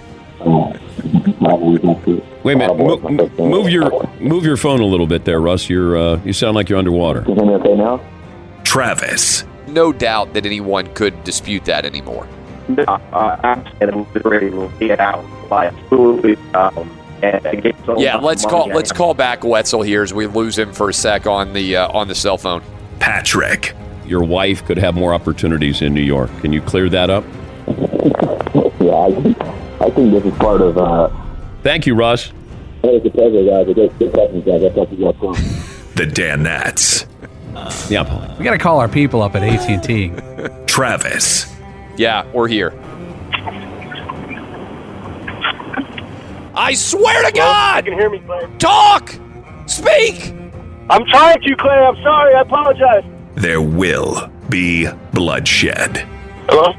Wait 2.44 2.54
a 2.54 2.58
minute. 2.58 2.78
Mo- 2.78 3.48
move 3.48 3.70
your 3.70 4.10
move 4.20 4.46
your 4.46 4.58
phone 4.58 4.80
a 4.80 4.86
little 4.86 5.08
bit 5.08 5.26
there, 5.26 5.42
Russ. 5.42 5.70
You're 5.70 5.98
uh, 5.98 6.22
you 6.24 6.34
sound 6.34 6.56
like 6.56 6.70
you're 6.70 6.80
underwater. 6.80 7.22
Can 7.22 7.36
you 7.36 7.44
hear 7.44 7.46
me 7.46 7.54
okay 7.56 7.76
now? 7.76 8.02
Travis. 8.64 9.46
No 9.68 9.92
doubt 9.94 10.34
that 10.34 10.46
anyone 10.46 10.94
could 10.94 11.24
dispute 11.24 11.66
that 11.66 11.86
anymore. 11.86 12.28
No, 12.68 12.84
uh, 12.84 13.38
I'm 13.44 14.06
ready 14.24 14.50
to 14.50 14.72
get 14.80 15.00
out. 15.00 15.26
Absolutely. 15.52 16.36
Um, 16.54 16.90
and 17.22 17.46
I 17.48 17.56
get 17.56 17.76
so 17.86 18.00
Yeah, 18.00 18.18
let's 18.18 18.46
call 18.46 18.68
let's 18.68 18.92
call 18.92 19.14
back 19.14 19.44
Wetzel 19.44 19.82
here 19.82 20.04
as 20.04 20.14
we 20.14 20.28
lose 20.28 20.58
him 20.58 20.74
for 20.74 20.90
a 20.90 20.94
sec 20.94 21.26
on 21.26 21.54
the 21.54 21.78
uh, 21.78 21.88
on 21.98 22.08
the 22.08 22.16
cell 22.16 22.38
phone. 22.38 22.62
Patrick. 23.00 23.74
Your 24.06 24.24
wife 24.24 24.66
could 24.66 24.78
have 24.78 24.96
more 24.96 25.14
opportunities 25.14 25.82
in 25.82 25.94
New 25.94 26.02
York. 26.02 26.30
Can 26.42 26.52
you 26.54 26.62
clear 26.62 26.90
that 26.90 27.10
up? 27.10 27.24
Yeah, 27.68 28.98
I 28.98 29.22
think, 29.22 29.42
I 29.82 29.90
think 29.90 30.12
this 30.12 30.26
is 30.26 30.38
part 30.38 30.62
of. 30.62 30.78
Uh, 30.78 31.10
Thank 31.64 31.86
you, 31.88 31.96
Russ. 31.96 32.32
hey, 32.82 32.98
it's 32.98 33.06
a 33.06 33.10
pleasure, 33.10 33.44
guys. 33.46 33.66
Good, 33.74 33.98
good 34.00 34.14
talking, 34.14 34.42
guys. 34.42 34.64
I'll 34.64 34.72
talk 34.72 34.90
to 34.90 34.96
you 34.96 35.12
guys 35.12 35.20
soon. 35.22 35.34
The 35.96 36.06
Danettes. 36.06 37.06
Yeah. 37.90 38.38
We 38.38 38.44
got 38.44 38.52
to 38.54 38.58
call 38.58 38.80
our 38.80 38.90
people 38.90 39.22
up 39.22 39.36
at 39.36 39.44
AT&T. 39.44 40.12
Travis. 40.68 41.46
Yeah, 41.96 42.26
we're 42.34 42.48
here. 42.48 42.74
I 46.56 46.74
swear 46.74 47.24
to 47.26 47.32
God! 47.32 47.86
You 47.86 47.92
can 47.92 48.00
hear 48.00 48.10
me, 48.10 48.20
Clay. 48.20 48.48
Talk! 48.60 49.16
Speak! 49.66 50.34
I'm 50.90 51.06
trying 51.06 51.42
to, 51.42 51.56
Clay. 51.56 51.72
I'm 51.78 51.96
sorry. 52.04 52.36
I 52.36 52.42
apologize. 52.42 53.04
There 53.36 53.62
will 53.62 54.30
be 54.50 54.88
bloodshed. 55.12 56.08
Hello? 56.50 56.74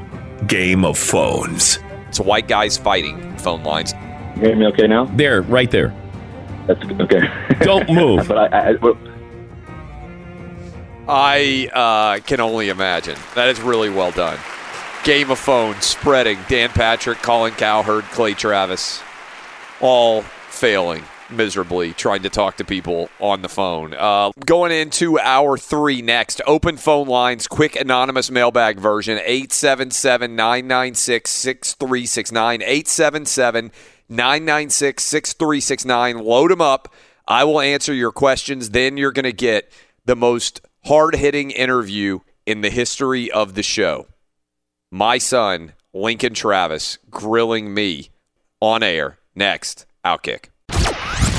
Game 0.47 0.85
of 0.85 0.97
Phones. 0.97 1.79
It's 2.07 2.19
white 2.19 2.47
guys 2.47 2.77
fighting 2.77 3.37
phone 3.37 3.63
lines. 3.63 3.93
You 4.35 4.41
hear 4.41 4.55
me 4.55 4.65
okay 4.67 4.87
now? 4.87 5.05
There, 5.05 5.41
right 5.41 5.69
there. 5.69 5.93
That's 6.67 6.81
okay. 6.83 7.21
Don't 7.59 7.89
move. 7.89 8.27
but 8.27 8.53
I, 8.53 8.69
I, 8.69 8.71
well, 8.73 8.97
I 11.07 11.69
uh, 11.73 12.19
can 12.25 12.39
only 12.39 12.69
imagine. 12.69 13.17
That 13.35 13.49
is 13.49 13.61
really 13.61 13.89
well 13.89 14.11
done. 14.11 14.39
Game 15.03 15.29
of 15.29 15.37
phones 15.37 15.85
spreading. 15.85 16.39
Dan 16.47 16.69
Patrick, 16.69 17.21
Colin 17.21 17.53
Cowherd, 17.53 18.05
Clay 18.05 18.33
Travis, 18.33 19.03
all 19.81 20.21
failing 20.49 21.03
miserably 21.29 21.93
trying 21.93 22.23
to 22.23 22.29
talk 22.29 22.57
to 22.57 22.65
people 22.65 23.09
on 23.19 23.41
the 23.41 23.49
phone. 23.49 23.93
Uh, 23.93 24.31
going 24.45 24.71
into 24.71 25.19
hour 25.19 25.57
three 25.57 26.01
next. 26.01 26.41
Open 26.45 26.77
phone 26.77 27.07
lines, 27.07 27.47
quick 27.47 27.75
anonymous 27.75 28.31
mailbag 28.31 28.79
version 28.79 29.17
877 29.17 30.35
996 30.35 31.29
6369. 31.29 32.61
877 32.61 33.71
996 34.09 35.03
6369. 35.03 36.19
Load 36.19 36.51
them 36.51 36.61
up. 36.61 36.93
I 37.27 37.43
will 37.43 37.59
answer 37.59 37.93
your 37.93 38.11
questions. 38.11 38.69
Then 38.69 38.97
you're 38.97 39.11
going 39.11 39.23
to 39.23 39.33
get 39.33 39.71
the 40.05 40.15
most 40.15 40.61
hard 40.85 41.15
hitting 41.15 41.51
interview 41.51 42.19
in 42.45 42.61
the 42.61 42.69
history 42.69 43.31
of 43.31 43.55
the 43.55 43.63
show. 43.63 44.07
My 44.91 45.17
son, 45.17 45.73
Lincoln 45.93 46.33
Travis, 46.33 46.99
grilling 47.09 47.73
me 47.73 48.09
on 48.61 48.83
air. 48.83 49.17
Next, 49.33 49.85
Outkick. 50.05 50.49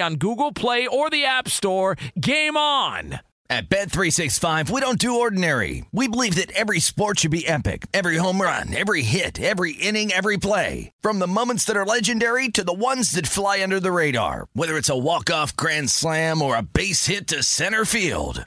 on 0.00 0.16
Google 0.16 0.52
Play 0.52 0.86
or 0.86 1.10
the 1.10 1.24
App 1.24 1.48
Store. 1.48 1.96
Game 2.18 2.56
on! 2.56 3.20
At 3.50 3.68
Bet365, 3.68 4.70
we 4.70 4.80
don't 4.80 4.98
do 4.98 5.20
ordinary. 5.20 5.84
We 5.92 6.08
believe 6.08 6.36
that 6.36 6.50
every 6.52 6.80
sport 6.80 7.18
should 7.18 7.30
be 7.30 7.46
epic. 7.46 7.86
Every 7.92 8.16
home 8.16 8.40
run, 8.40 8.74
every 8.74 9.02
hit, 9.02 9.38
every 9.38 9.72
inning, 9.72 10.12
every 10.12 10.38
play. 10.38 10.90
From 11.02 11.18
the 11.18 11.26
moments 11.26 11.66
that 11.66 11.76
are 11.76 11.84
legendary 11.84 12.48
to 12.48 12.64
the 12.64 12.72
ones 12.72 13.12
that 13.12 13.26
fly 13.26 13.62
under 13.62 13.80
the 13.80 13.92
radar. 13.92 14.46
Whether 14.54 14.78
it's 14.78 14.88
a 14.88 14.98
walk-off 14.98 15.54
grand 15.56 15.90
slam 15.90 16.40
or 16.40 16.56
a 16.56 16.62
base 16.62 17.04
hit 17.06 17.28
to 17.28 17.42
center 17.42 17.84
field. 17.84 18.46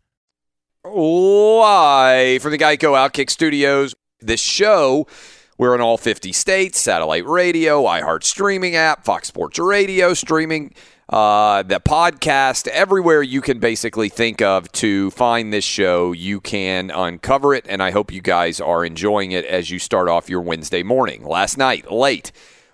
Live 0.83 2.41
from 2.41 2.49
the 2.49 2.57
Geico 2.57 2.95
Outkick 2.95 3.29
Studios. 3.29 3.93
This 4.19 4.41
show, 4.41 5.05
we're 5.59 5.75
in 5.75 5.81
all 5.81 5.95
50 5.95 6.31
states, 6.33 6.79
satellite 6.79 7.23
radio, 7.27 7.83
iHeart 7.83 8.23
streaming 8.23 8.75
app, 8.75 9.05
Fox 9.05 9.27
Sports 9.27 9.59
Radio 9.59 10.15
streaming, 10.15 10.73
uh, 11.07 11.61
the 11.61 11.79
podcast, 11.79 12.67
everywhere 12.67 13.21
you 13.21 13.41
can 13.41 13.59
basically 13.59 14.09
think 14.09 14.41
of 14.41 14.71
to 14.71 15.11
find 15.11 15.53
this 15.53 15.63
show, 15.63 16.13
you 16.13 16.41
can 16.41 16.89
uncover 16.89 17.53
it. 17.53 17.67
And 17.69 17.83
I 17.83 17.91
hope 17.91 18.11
you 18.11 18.21
guys 18.21 18.59
are 18.59 18.83
enjoying 18.83 19.33
it 19.33 19.45
as 19.45 19.69
you 19.69 19.77
start 19.77 20.09
off 20.09 20.31
your 20.31 20.41
Wednesday 20.41 20.81
morning. 20.81 21.23
Last 21.23 21.59
night, 21.59 21.91
late, 21.91 22.31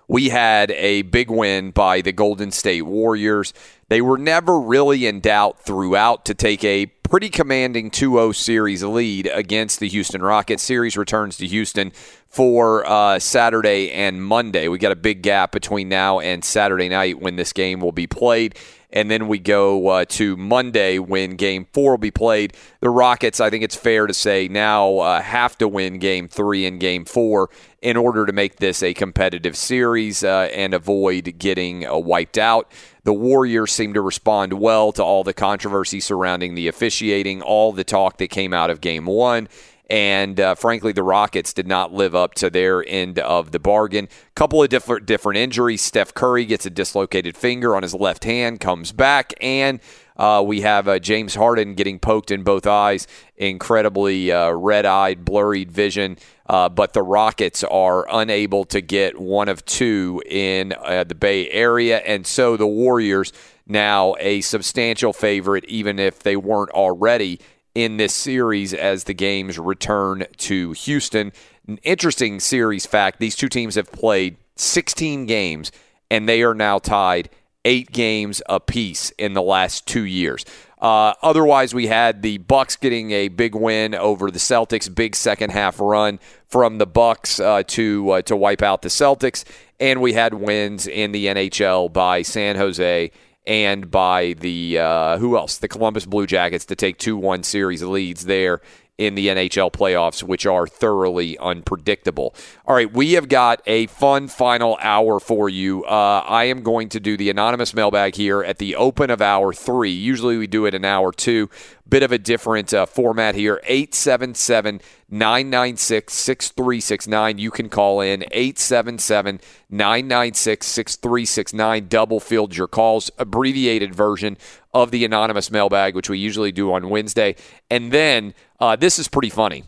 we 0.08 0.30
had 0.30 0.70
a 0.70 1.02
big 1.02 1.30
win 1.30 1.72
by 1.72 2.00
the 2.00 2.12
Golden 2.12 2.52
State 2.52 2.86
Warriors. 2.86 3.52
They 3.90 4.00
were 4.00 4.16
never 4.16 4.58
really 4.58 5.06
in 5.06 5.20
doubt 5.20 5.60
throughout 5.60 6.24
to 6.24 6.34
take 6.34 6.64
a 6.64 6.86
pretty 7.08 7.30
commanding 7.30 7.90
2-0 7.90 8.34
series 8.34 8.82
lead 8.82 9.26
against 9.32 9.80
the 9.80 9.88
Houston 9.88 10.22
Rockets. 10.22 10.62
Series 10.62 10.96
returns 10.96 11.38
to 11.38 11.46
Houston 11.46 11.92
for 12.28 12.86
uh, 12.86 13.18
Saturday 13.18 13.90
and 13.90 14.22
Monday. 14.22 14.68
We 14.68 14.78
got 14.78 14.92
a 14.92 14.96
big 14.96 15.22
gap 15.22 15.52
between 15.52 15.88
now 15.88 16.20
and 16.20 16.44
Saturday 16.44 16.88
night 16.88 17.20
when 17.20 17.36
this 17.36 17.52
game 17.52 17.80
will 17.80 17.92
be 17.92 18.06
played. 18.06 18.56
And 18.90 19.10
then 19.10 19.28
we 19.28 19.38
go 19.38 19.86
uh, 19.88 20.04
to 20.10 20.34
Monday 20.36 20.98
when 20.98 21.36
game 21.36 21.66
four 21.72 21.92
will 21.92 21.98
be 21.98 22.10
played. 22.10 22.54
The 22.80 22.88
Rockets, 22.88 23.38
I 23.38 23.50
think 23.50 23.62
it's 23.62 23.76
fair 23.76 24.06
to 24.06 24.14
say, 24.14 24.48
now 24.48 24.98
uh, 24.98 25.20
have 25.20 25.58
to 25.58 25.68
win 25.68 25.98
game 25.98 26.26
three 26.26 26.64
and 26.64 26.80
game 26.80 27.04
four 27.04 27.50
in 27.82 27.98
order 27.98 28.24
to 28.24 28.32
make 28.32 28.56
this 28.56 28.82
a 28.82 28.94
competitive 28.94 29.56
series 29.56 30.24
uh, 30.24 30.48
and 30.54 30.72
avoid 30.72 31.34
getting 31.38 31.86
uh, 31.86 31.98
wiped 31.98 32.38
out. 32.38 32.72
The 33.04 33.12
Warriors 33.12 33.72
seem 33.72 33.92
to 33.92 34.00
respond 34.00 34.54
well 34.54 34.92
to 34.92 35.04
all 35.04 35.22
the 35.22 35.34
controversy 35.34 36.00
surrounding 36.00 36.54
the 36.54 36.68
officiating, 36.68 37.42
all 37.42 37.72
the 37.72 37.84
talk 37.84 38.16
that 38.18 38.28
came 38.28 38.54
out 38.54 38.70
of 38.70 38.80
game 38.80 39.04
one. 39.04 39.48
And 39.90 40.38
uh, 40.38 40.54
frankly, 40.54 40.92
the 40.92 41.02
Rockets 41.02 41.52
did 41.52 41.66
not 41.66 41.92
live 41.92 42.14
up 42.14 42.34
to 42.34 42.50
their 42.50 42.86
end 42.86 43.18
of 43.18 43.52
the 43.52 43.58
bargain. 43.58 44.08
Couple 44.34 44.62
of 44.62 44.68
different 44.68 45.06
different 45.06 45.38
injuries. 45.38 45.80
Steph 45.80 46.12
Curry 46.12 46.44
gets 46.44 46.66
a 46.66 46.70
dislocated 46.70 47.36
finger 47.36 47.74
on 47.74 47.82
his 47.82 47.94
left 47.94 48.24
hand, 48.24 48.60
comes 48.60 48.92
back, 48.92 49.32
and 49.40 49.80
uh, 50.18 50.42
we 50.44 50.62
have 50.62 50.88
uh, 50.88 50.98
James 50.98 51.36
Harden 51.36 51.74
getting 51.74 51.98
poked 51.98 52.30
in 52.30 52.42
both 52.42 52.66
eyes, 52.66 53.06
incredibly 53.36 54.32
uh, 54.32 54.50
red 54.50 54.84
eyed, 54.84 55.24
blurred 55.24 55.70
vision. 55.70 56.18
Uh, 56.46 56.68
but 56.68 56.92
the 56.92 57.02
Rockets 57.02 57.62
are 57.64 58.06
unable 58.10 58.64
to 58.64 58.80
get 58.80 59.18
one 59.18 59.48
of 59.48 59.64
two 59.64 60.22
in 60.26 60.74
uh, 60.82 61.04
the 61.04 61.14
Bay 61.14 61.48
Area. 61.50 61.98
And 61.98 62.26
so 62.26 62.56
the 62.56 62.66
Warriors, 62.66 63.32
now 63.66 64.16
a 64.18 64.40
substantial 64.40 65.12
favorite, 65.12 65.64
even 65.66 65.98
if 65.98 66.20
they 66.20 66.36
weren't 66.36 66.70
already 66.70 67.38
in 67.74 67.96
this 67.96 68.14
series 68.14 68.74
as 68.74 69.04
the 69.04 69.14
games 69.14 69.58
return 69.58 70.24
to 70.36 70.72
Houston. 70.72 71.32
An 71.66 71.78
interesting 71.82 72.40
series 72.40 72.86
fact 72.86 73.20
these 73.20 73.36
two 73.36 73.48
teams 73.48 73.74
have 73.74 73.92
played 73.92 74.36
16 74.56 75.26
games, 75.26 75.70
and 76.10 76.28
they 76.28 76.42
are 76.42 76.54
now 76.54 76.78
tied 76.78 77.30
eight 77.64 77.92
games 77.92 78.40
apiece 78.48 79.10
in 79.18 79.34
the 79.34 79.42
last 79.42 79.86
two 79.86 80.04
years. 80.04 80.44
Uh, 80.80 81.12
otherwise, 81.22 81.74
we 81.74 81.88
had 81.88 82.22
the 82.22 82.38
Bucks 82.38 82.76
getting 82.76 83.10
a 83.10 83.28
big 83.28 83.54
win 83.54 83.94
over 83.94 84.30
the 84.30 84.38
Celtics, 84.38 84.92
big 84.92 85.16
second 85.16 85.50
half 85.50 85.80
run 85.80 86.20
from 86.46 86.78
the 86.78 86.86
Bucks 86.86 87.40
uh, 87.40 87.62
to 87.66 88.10
uh, 88.10 88.22
to 88.22 88.36
wipe 88.36 88.62
out 88.62 88.82
the 88.82 88.88
Celtics, 88.88 89.44
and 89.80 90.00
we 90.00 90.12
had 90.12 90.34
wins 90.34 90.86
in 90.86 91.12
the 91.12 91.26
NHL 91.26 91.92
by 91.92 92.22
San 92.22 92.56
Jose 92.56 93.10
and 93.48 93.90
by 93.90 94.34
the 94.34 94.78
uh, 94.78 95.18
who 95.18 95.36
else? 95.36 95.58
The 95.58 95.68
Columbus 95.68 96.04
Blue 96.04 96.26
Jackets 96.26 96.66
to 96.66 96.76
take 96.76 96.98
two 96.98 97.16
one 97.16 97.42
series 97.42 97.82
leads 97.82 98.26
there 98.26 98.60
in 98.98 99.14
the 99.14 99.28
NHL 99.28 99.72
playoffs, 99.72 100.24
which 100.24 100.44
are 100.44 100.66
thoroughly 100.66 101.38
unpredictable. 101.38 102.34
All 102.66 102.74
right, 102.74 102.92
we 102.92 103.12
have 103.12 103.28
got 103.28 103.62
a 103.64 103.86
fun 103.86 104.26
final 104.26 104.76
hour 104.82 105.20
for 105.20 105.48
you. 105.48 105.84
Uh, 105.84 106.24
I 106.26 106.44
am 106.44 106.62
going 106.62 106.88
to 106.90 107.00
do 107.00 107.16
the 107.16 107.30
anonymous 107.30 107.72
mailbag 107.72 108.16
here 108.16 108.42
at 108.42 108.58
the 108.58 108.74
open 108.74 109.08
of 109.10 109.22
hour 109.22 109.52
three. 109.52 109.92
Usually 109.92 110.36
we 110.36 110.48
do 110.48 110.66
it 110.66 110.74
in 110.74 110.84
hour 110.84 111.12
two. 111.12 111.48
Bit 111.88 112.02
of 112.02 112.12
a 112.12 112.18
different 112.18 112.74
uh, 112.74 112.84
format 112.84 113.34
here. 113.34 113.60
877 113.64 114.80
996 115.08 116.12
6369. 116.12 117.38
You 117.38 117.50
can 117.50 117.68
call 117.70 118.00
in 118.00 118.24
877 118.30 119.40
996 119.70 120.66
6369. 120.66 121.88
Double 121.88 122.20
field 122.20 122.54
your 122.54 122.66
calls. 122.66 123.10
Abbreviated 123.18 123.94
version 123.94 124.36
of 124.74 124.90
the 124.90 125.04
anonymous 125.04 125.50
mailbag, 125.50 125.94
which 125.94 126.10
we 126.10 126.18
usually 126.18 126.52
do 126.52 126.72
on 126.72 126.90
Wednesday. 126.90 127.36
And 127.70 127.90
then 127.90 128.34
uh, 128.60 128.76
this 128.76 128.98
is 128.98 129.08
pretty 129.08 129.30
funny. 129.30 129.64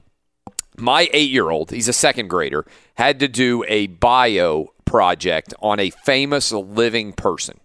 My 0.76 1.08
eight 1.12 1.30
year 1.30 1.50
old, 1.50 1.70
he's 1.70 1.88
a 1.88 1.92
second 1.92 2.28
grader, 2.28 2.66
had 2.94 3.20
to 3.20 3.28
do 3.28 3.64
a 3.68 3.86
bio 3.86 4.72
project 4.84 5.54
on 5.60 5.78
a 5.78 5.90
famous 5.90 6.52
living 6.52 7.12
person. 7.12 7.59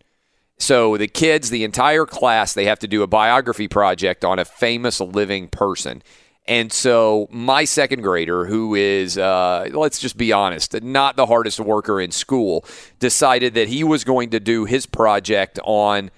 So 0.57 0.98
the 0.98 1.07
kids, 1.07 1.49
the 1.49 1.64
entire 1.64 2.06
class, 2.06 2.53
they 2.53 2.65
have 2.65 2.80
to 2.80 2.88
do 2.88 3.03
a 3.03 3.07
biography 3.07 3.68
project 3.68 4.23
on 4.23 4.40
a 4.40 4.45
famous 4.45 4.99
living 4.99 5.49
person. 5.49 6.02
And 6.48 6.72
so 6.72 7.27
my 7.32 7.64
second 7.65 8.03
grader, 8.03 8.45
who 8.45 8.76
is, 8.76 9.18
uh, 9.18 9.68
let's 9.72 9.99
just 9.99 10.15
be 10.15 10.32
honest, 10.32 10.82
not 10.84 11.15
the 11.15 11.26
hardest 11.26 11.60
worker 11.60 11.99
in 11.99 12.11
school, 12.11 12.64
decided 12.99 13.56
that 13.56 13.68
he 13.68 13.84
was 13.84 14.03
going 14.03 14.30
to 14.30 14.40
do 14.40 14.65
his 14.65 14.86
project 14.86 15.60
on 15.64 16.11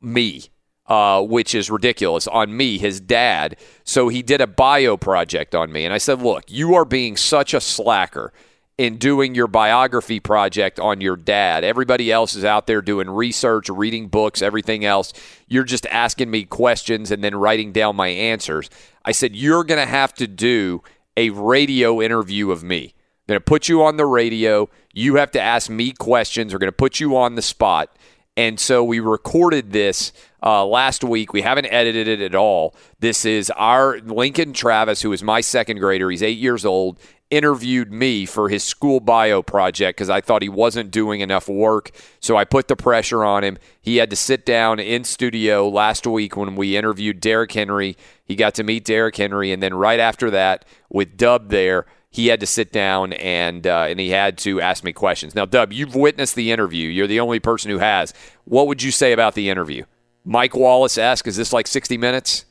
me. 0.00 0.44
Uh, 0.86 1.22
which 1.22 1.54
is 1.54 1.70
ridiculous 1.70 2.26
on 2.26 2.54
me, 2.54 2.76
his 2.76 3.00
dad. 3.00 3.56
So 3.84 4.08
he 4.08 4.22
did 4.22 4.42
a 4.42 4.46
bio 4.46 4.98
project 4.98 5.54
on 5.54 5.72
me. 5.72 5.86
And 5.86 5.94
I 5.94 5.96
said, 5.96 6.20
Look, 6.20 6.44
you 6.48 6.74
are 6.74 6.84
being 6.84 7.16
such 7.16 7.54
a 7.54 7.60
slacker 7.62 8.34
in 8.76 8.96
doing 8.96 9.34
your 9.34 9.46
biography 9.46 10.18
project 10.18 10.80
on 10.80 11.00
your 11.00 11.16
dad. 11.16 11.62
Everybody 11.62 12.10
else 12.10 12.34
is 12.34 12.44
out 12.44 12.66
there 12.66 12.82
doing 12.82 13.08
research, 13.08 13.68
reading 13.68 14.08
books, 14.08 14.42
everything 14.42 14.84
else. 14.84 15.12
You're 15.46 15.64
just 15.64 15.86
asking 15.86 16.30
me 16.30 16.44
questions 16.44 17.10
and 17.10 17.22
then 17.22 17.36
writing 17.36 17.72
down 17.72 17.94
my 17.94 18.08
answers. 18.08 18.68
I 19.04 19.12
said, 19.12 19.36
You're 19.36 19.64
going 19.64 19.80
to 19.80 19.86
have 19.86 20.12
to 20.14 20.26
do 20.26 20.82
a 21.16 21.30
radio 21.30 22.02
interview 22.02 22.50
of 22.50 22.64
me. 22.64 22.94
I'm 23.26 23.32
going 23.32 23.40
to 23.40 23.44
put 23.44 23.68
you 23.68 23.84
on 23.84 23.96
the 23.96 24.06
radio. 24.06 24.68
You 24.92 25.16
have 25.16 25.30
to 25.32 25.40
ask 25.40 25.70
me 25.70 25.92
questions. 25.92 26.52
We're 26.52 26.58
going 26.58 26.68
to 26.68 26.72
put 26.72 27.00
you 27.00 27.16
on 27.16 27.36
the 27.36 27.42
spot. 27.42 27.96
And 28.36 28.58
so 28.58 28.82
we 28.82 28.98
recorded 28.98 29.70
this 29.70 30.12
uh, 30.42 30.66
last 30.66 31.04
week. 31.04 31.32
We 31.32 31.42
haven't 31.42 31.66
edited 31.66 32.08
it 32.08 32.20
at 32.20 32.34
all. 32.34 32.74
This 32.98 33.24
is 33.24 33.50
our 33.50 34.00
Lincoln 34.00 34.52
Travis, 34.52 35.02
who 35.02 35.12
is 35.12 35.22
my 35.22 35.40
second 35.40 35.78
grader. 35.78 36.10
He's 36.10 36.22
eight 36.22 36.38
years 36.38 36.64
old. 36.64 36.98
Interviewed 37.30 37.92
me 37.92 38.26
for 38.26 38.48
his 38.48 38.62
school 38.62 39.00
bio 39.00 39.42
project 39.42 39.96
because 39.96 40.10
I 40.10 40.20
thought 40.20 40.42
he 40.42 40.48
wasn't 40.48 40.90
doing 40.90 41.20
enough 41.20 41.48
work. 41.48 41.90
So 42.20 42.36
I 42.36 42.44
put 42.44 42.68
the 42.68 42.76
pressure 42.76 43.24
on 43.24 43.44
him. 43.44 43.56
He 43.80 43.96
had 43.96 44.10
to 44.10 44.16
sit 44.16 44.44
down 44.44 44.78
in 44.78 45.04
studio 45.04 45.68
last 45.68 46.06
week 46.06 46.36
when 46.36 46.56
we 46.56 46.76
interviewed 46.76 47.20
Derrick 47.20 47.52
Henry. 47.52 47.96
He 48.24 48.36
got 48.36 48.54
to 48.54 48.64
meet 48.64 48.84
Derrick 48.84 49.16
Henry. 49.16 49.52
And 49.52 49.62
then 49.62 49.74
right 49.74 50.00
after 50.00 50.30
that, 50.32 50.64
with 50.90 51.16
Dub 51.16 51.50
there, 51.50 51.86
he 52.14 52.28
had 52.28 52.38
to 52.38 52.46
sit 52.46 52.70
down 52.70 53.12
and 53.14 53.66
uh, 53.66 53.86
and 53.88 53.98
he 53.98 54.10
had 54.10 54.38
to 54.38 54.60
ask 54.60 54.84
me 54.84 54.92
questions. 54.92 55.34
Now, 55.34 55.46
Dub, 55.46 55.72
you've 55.72 55.96
witnessed 55.96 56.36
the 56.36 56.52
interview. 56.52 56.88
You're 56.88 57.08
the 57.08 57.18
only 57.18 57.40
person 57.40 57.72
who 57.72 57.78
has. 57.78 58.14
What 58.44 58.68
would 58.68 58.84
you 58.84 58.92
say 58.92 59.12
about 59.12 59.34
the 59.34 59.50
interview? 59.50 59.84
Mike 60.24 60.54
Wallace 60.54 60.96
asked, 60.96 61.26
"Is 61.26 61.36
this 61.36 61.52
like 61.52 61.66
60 61.66 61.98
minutes?" 61.98 62.44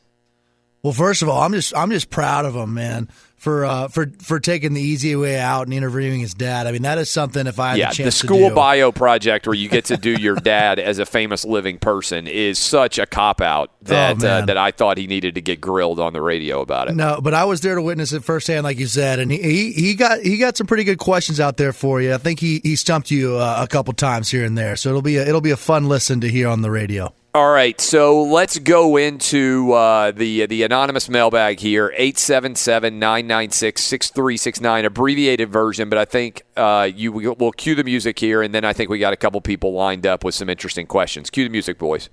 Well, 0.82 0.92
first 0.92 1.22
of 1.22 1.30
all, 1.30 1.42
I'm 1.42 1.54
just 1.54 1.74
I'm 1.78 1.92
just 1.92 2.10
proud 2.10 2.44
of 2.44 2.56
him, 2.56 2.74
man, 2.74 3.08
for 3.44 3.66
uh, 3.66 3.90
for 3.90 4.10
for 4.20 4.40
taking 4.40 4.74
the 4.74 4.82
easy 4.82 5.18
way 5.18 5.38
out 5.38 5.68
and 5.68 5.74
interviewing 5.74 6.22
his 6.22 6.34
dad. 6.34 6.66
I 6.66 6.72
mean, 6.72 6.84
that 6.84 6.98
is 6.98 7.10
something. 7.10 7.46
If 7.46 7.60
I 7.60 7.72
had 7.72 7.78
yeah, 7.78 7.90
the 7.90 7.96
chance 7.96 8.22
the 8.22 8.28
school 8.28 8.50
bio 8.52 8.94
project 8.94 9.46
where 9.46 9.54
you 9.54 9.68
get 9.68 9.86
to 9.86 9.98
do 9.98 10.12
your 10.12 10.36
dad 10.36 10.80
as 10.80 10.98
a 10.98 11.06
famous 11.06 11.44
living 11.44 11.78
person 11.78 12.26
is 12.26 12.58
such 12.58 12.98
a 12.98 13.06
cop 13.06 13.42
out 13.42 13.72
that 13.82 14.24
uh, 14.24 14.46
that 14.46 14.58
I 14.58 14.72
thought 14.72 14.98
he 14.98 15.08
needed 15.08 15.36
to 15.36 15.42
get 15.42 15.60
grilled 15.60 16.00
on 16.00 16.14
the 16.14 16.22
radio 16.22 16.62
about 16.62 16.88
it. 16.88 16.96
No, 16.96 17.20
but 17.22 17.34
I 17.34 17.44
was 17.44 17.60
there 17.60 17.76
to 17.76 17.82
witness 17.82 18.14
it 18.14 18.24
firsthand, 18.24 18.64
like 18.64 18.80
you 18.80 18.88
said, 18.88 19.20
and 19.20 19.30
he, 19.30 19.42
he, 19.42 19.72
he 19.74 19.96
got 19.96 20.22
he 20.22 20.38
got 20.38 20.56
some 20.56 20.66
pretty 20.66 20.86
good 20.86 21.00
questions 21.00 21.42
out 21.42 21.58
there 21.58 21.74
for 21.74 22.02
you. 22.02 22.14
I 22.14 22.20
think 22.20 22.40
he, 22.40 22.62
he 22.64 22.78
stumped 22.78 23.12
you 23.12 23.36
uh, 23.36 23.58
a 23.60 23.68
couple 23.68 23.94
times 23.94 24.32
here 24.32 24.46
and 24.46 24.58
there, 24.58 24.78
so 24.78 24.88
it'll 24.88 25.02
be 25.02 25.18
a, 25.18 25.28
it'll 25.28 25.42
be 25.42 25.52
a 25.52 25.58
fun 25.58 25.90
listen 25.90 26.22
to 26.22 26.30
hear 26.30 26.48
on 26.48 26.62
the 26.62 26.72
radio. 26.72 27.14
All 27.36 27.52
right, 27.52 27.82
so 27.82 28.22
let's 28.22 28.60
go 28.60 28.96
into 28.96 29.74
uh, 29.74 30.12
the 30.12 30.46
the 30.46 30.62
anonymous 30.62 31.10
mailbag 31.10 31.60
here 31.60 31.92
877-996-6369 31.98 34.86
abbreviated 34.86 35.50
version, 35.50 35.90
but 35.90 35.98
I 35.98 36.06
think 36.06 36.44
uh, 36.56 36.92
you 36.96 37.12
we'll 37.12 37.52
cue 37.52 37.74
the 37.74 37.84
music 37.84 38.20
here 38.20 38.44
and 38.44 38.54
then 38.54 38.64
I 38.64 38.72
think 38.72 38.92
we 38.92 39.00
got 39.00 39.14
a 39.14 39.18
couple 39.18 39.42
people 39.42 39.74
lined 39.74 40.06
up 40.06 40.24
with 40.24 40.36
some 40.36 40.48
interesting 40.48 40.86
questions. 40.86 41.32
Cue 41.32 41.46
the 41.46 41.50
music, 41.50 41.80
boys. 41.80 42.12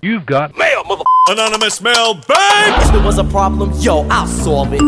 You've 0.00 0.24
got 0.24 0.56
mail, 0.56 0.84
mother 0.84 1.04
anonymous 1.28 1.82
mailbag. 1.82 2.88
If 2.88 2.94
it 2.94 3.04
was 3.04 3.18
a 3.18 3.24
problem, 3.24 3.72
yo, 3.78 4.08
I'll 4.08 4.26
solve 4.26 4.70
it. 4.72 4.80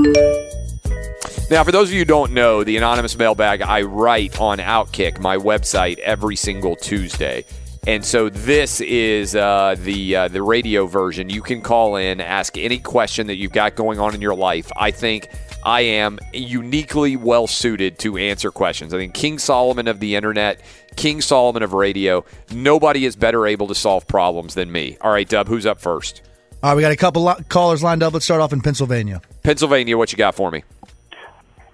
Now, 1.51 1.63
for 1.63 1.73
those 1.73 1.91
of 1.91 1.93
you 1.93 1.99
who 1.99 2.07
don't 2.07 2.33
know, 2.33 2.65
the 2.65 2.79
anonymous 2.79 3.19
mailbag 3.19 3.61
I 3.61 3.83
write 3.83 4.41
on 4.41 4.61
Outkick, 4.61 5.21
my 5.21 5.37
website, 5.37 5.99
every 5.99 6.37
single 6.37 6.75
Tuesday. 6.75 7.45
And 7.87 8.03
so 8.03 8.31
this 8.31 8.81
is 8.81 9.37
uh, 9.37 9.77
the 9.79 10.17
uh, 10.17 10.29
the 10.29 10.43
radio 10.43 10.87
version. 10.87 11.29
You 11.29 11.43
can 11.43 11.61
call 11.61 11.97
in, 11.97 12.19
ask 12.21 12.57
any 12.57 12.79
question 12.79 13.27
that 13.27 13.35
you've 13.35 13.53
got 13.53 13.75
going 13.75 13.99
on 13.99 14.15
in 14.15 14.23
your 14.23 14.35
life. 14.35 14.73
I 14.75 14.91
think 14.91 15.29
I 15.65 15.83
am 15.83 16.19
uniquely 16.33 17.17
well 17.17 17.47
suited 17.47 17.99
to 18.01 18.17
answer 18.17 18.51
questions. 18.51 18.95
I 18.95 18.99
think 18.99 19.13
King 19.13 19.39
Solomon 19.39 19.87
of 19.87 20.01
the 20.01 20.15
internet, 20.15 20.63
King 20.97 21.21
Solomon 21.21 21.63
of 21.63 21.75
radio, 21.75 22.25
nobody 22.53 23.05
is 23.05 23.17
better 23.17 23.47
able 23.47 23.67
to 23.69 23.75
solve 23.75 24.07
problems 24.07 24.55
than 24.55 24.73
me. 24.73 24.97
All 25.03 25.11
right, 25.11 25.29
Dub, 25.29 25.47
who's 25.47 25.67
up 25.67 25.79
first? 25.79 26.23
All 26.63 26.71
right, 26.71 26.77
we 26.77 26.81
got 26.81 26.93
a 26.93 26.97
couple 26.97 27.23
lo- 27.23 27.37
callers 27.51 27.83
lined 27.83 28.03
up. 28.03 28.15
Let's 28.15 28.25
start 28.25 28.41
off 28.41 28.55
in 28.55 28.63
Pennsylvania. 28.63 29.21
Pennsylvania, 29.43 29.99
what 29.99 30.11
you 30.11 30.17
got 30.17 30.35
for 30.35 30.51
me? 30.51 30.65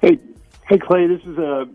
Hey, 0.01 0.19
hey, 0.69 0.79
Clay. 0.79 1.07
This 1.07 1.23
is 1.23 1.39
uh, 1.39 1.67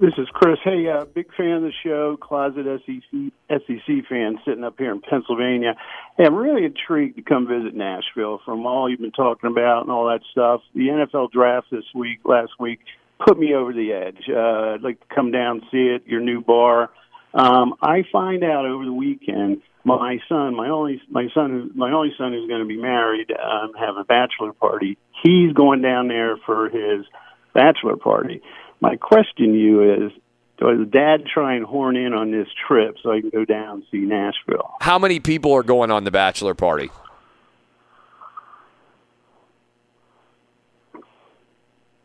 this 0.00 0.14
is 0.16 0.28
Chris. 0.32 0.58
Hey, 0.62 0.86
uh, 0.88 1.04
big 1.04 1.26
fan 1.36 1.52
of 1.52 1.62
the 1.62 1.72
show. 1.82 2.16
Closet 2.16 2.66
SEC 2.86 3.32
SEC 3.50 4.06
fan, 4.08 4.38
sitting 4.46 4.62
up 4.62 4.74
here 4.78 4.92
in 4.92 5.00
Pennsylvania. 5.00 5.74
Hey, 6.16 6.24
I'm 6.24 6.34
really 6.34 6.64
intrigued 6.64 7.16
to 7.16 7.22
come 7.22 7.48
visit 7.48 7.74
Nashville. 7.74 8.40
From 8.44 8.64
all 8.64 8.88
you've 8.88 9.00
been 9.00 9.10
talking 9.10 9.50
about 9.50 9.82
and 9.82 9.90
all 9.90 10.06
that 10.06 10.20
stuff, 10.30 10.60
the 10.74 10.88
NFL 10.88 11.32
draft 11.32 11.66
this 11.70 11.84
week, 11.94 12.20
last 12.24 12.52
week, 12.60 12.80
put 13.24 13.38
me 13.38 13.54
over 13.54 13.72
the 13.72 13.92
edge. 13.92 14.22
Uh, 14.28 14.74
I'd 14.74 14.82
like 14.82 15.00
to 15.00 15.14
come 15.14 15.32
down 15.32 15.62
see 15.72 15.88
it. 15.88 16.06
Your 16.06 16.20
new 16.20 16.42
bar. 16.42 16.90
Um, 17.34 17.74
I 17.82 18.04
find 18.12 18.44
out 18.44 18.66
over 18.66 18.84
the 18.84 18.92
weekend. 18.92 19.62
My 19.84 20.18
son, 20.28 20.54
my 20.54 20.68
only 20.68 21.00
my 21.08 21.28
son, 21.34 21.72
my 21.74 21.90
only 21.90 22.12
son 22.18 22.32
who's 22.32 22.48
going 22.48 22.60
to 22.60 22.68
be 22.68 22.76
married, 22.76 23.30
um, 23.30 23.72
having 23.78 24.00
a 24.00 24.04
bachelor 24.04 24.52
party. 24.52 24.98
He's 25.22 25.52
going 25.54 25.82
down 25.82 26.08
there 26.08 26.36
for 26.44 26.68
his 26.68 27.06
bachelor 27.54 27.96
party. 27.96 28.42
My 28.80 28.96
question 28.96 29.52
to 29.52 29.58
you 29.58 30.06
is, 30.06 30.12
does 30.58 30.88
Dad 30.90 31.24
try 31.32 31.54
and 31.54 31.64
horn 31.64 31.96
in 31.96 32.12
on 32.12 32.30
this 32.30 32.48
trip 32.66 32.96
so 33.02 33.12
I 33.12 33.20
can 33.20 33.30
go 33.30 33.44
down 33.44 33.76
and 33.76 33.84
see 33.90 33.98
Nashville? 33.98 34.74
How 34.80 34.98
many 34.98 35.20
people 35.20 35.52
are 35.52 35.62
going 35.62 35.90
on 35.90 36.04
the 36.04 36.10
bachelor 36.10 36.54
party? 36.54 36.90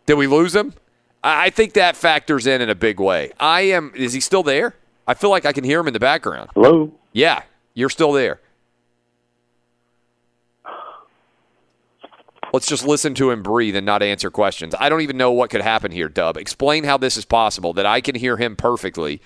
Did 0.05 0.15
we 0.15 0.27
lose 0.27 0.53
him? 0.55 0.73
I 1.23 1.45
I 1.45 1.49
think 1.49 1.73
that 1.73 1.95
factors 1.95 2.45
in 2.45 2.61
in 2.61 2.69
a 2.69 2.75
big 2.75 2.99
way. 2.99 3.31
I 3.39 3.61
am. 3.61 3.91
Is 3.95 4.13
he 4.13 4.19
still 4.19 4.43
there? 4.43 4.75
I 5.07 5.13
feel 5.13 5.29
like 5.29 5.45
I 5.45 5.53
can 5.53 5.63
hear 5.63 5.79
him 5.79 5.87
in 5.87 5.93
the 5.93 5.99
background. 5.99 6.49
Hello. 6.53 6.91
Yeah, 7.13 7.43
you're 7.73 7.89
still 7.89 8.11
there. 8.11 8.39
Let's 12.53 12.67
just 12.67 12.85
listen 12.85 13.15
to 13.15 13.31
him 13.31 13.41
breathe 13.41 13.75
and 13.75 13.85
not 13.85 14.03
answer 14.03 14.29
questions. 14.29 14.75
I 14.79 14.87
don't 14.87 15.01
even 15.01 15.17
know 15.17 15.31
what 15.31 15.49
could 15.49 15.61
happen 15.61 15.91
here, 15.91 16.07
Dub. 16.07 16.37
Explain 16.37 16.83
how 16.83 16.97
this 16.97 17.17
is 17.17 17.25
possible 17.25 17.73
that 17.73 17.87
I 17.87 17.99
can 17.99 18.13
hear 18.13 18.37
him 18.37 18.55
perfectly 18.55 19.21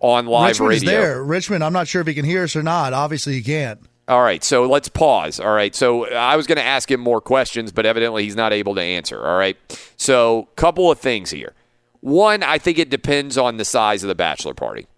on 0.00 0.26
live 0.26 0.58
Richmond 0.58 0.72
is 0.72 0.82
radio. 0.82 1.00
there. 1.00 1.22
Richmond, 1.22 1.62
I'm 1.62 1.72
not 1.72 1.86
sure 1.86 2.00
if 2.00 2.08
he 2.08 2.14
can 2.14 2.24
hear 2.24 2.42
us 2.42 2.56
or 2.56 2.62
not. 2.62 2.92
Obviously, 2.92 3.34
he 3.34 3.42
can't. 3.42 3.80
All 4.08 4.20
right, 4.20 4.42
so 4.42 4.66
let's 4.66 4.88
pause. 4.88 5.38
All 5.38 5.54
right, 5.54 5.74
so 5.74 6.12
I 6.12 6.34
was 6.34 6.48
going 6.48 6.56
to 6.56 6.64
ask 6.64 6.90
him 6.90 7.00
more 7.00 7.20
questions, 7.20 7.70
but 7.70 7.86
evidently 7.86 8.24
he's 8.24 8.34
not 8.34 8.52
able 8.52 8.74
to 8.74 8.82
answer. 8.82 9.24
All 9.24 9.38
right, 9.38 9.56
so 9.96 10.48
couple 10.56 10.90
of 10.90 10.98
things 10.98 11.30
here. 11.30 11.54
One, 12.00 12.42
I 12.42 12.58
think 12.58 12.78
it 12.78 12.90
depends 12.90 13.38
on 13.38 13.58
the 13.58 13.64
size 13.64 14.02
of 14.02 14.08
the 14.08 14.16
bachelor 14.16 14.54
party. 14.54 14.88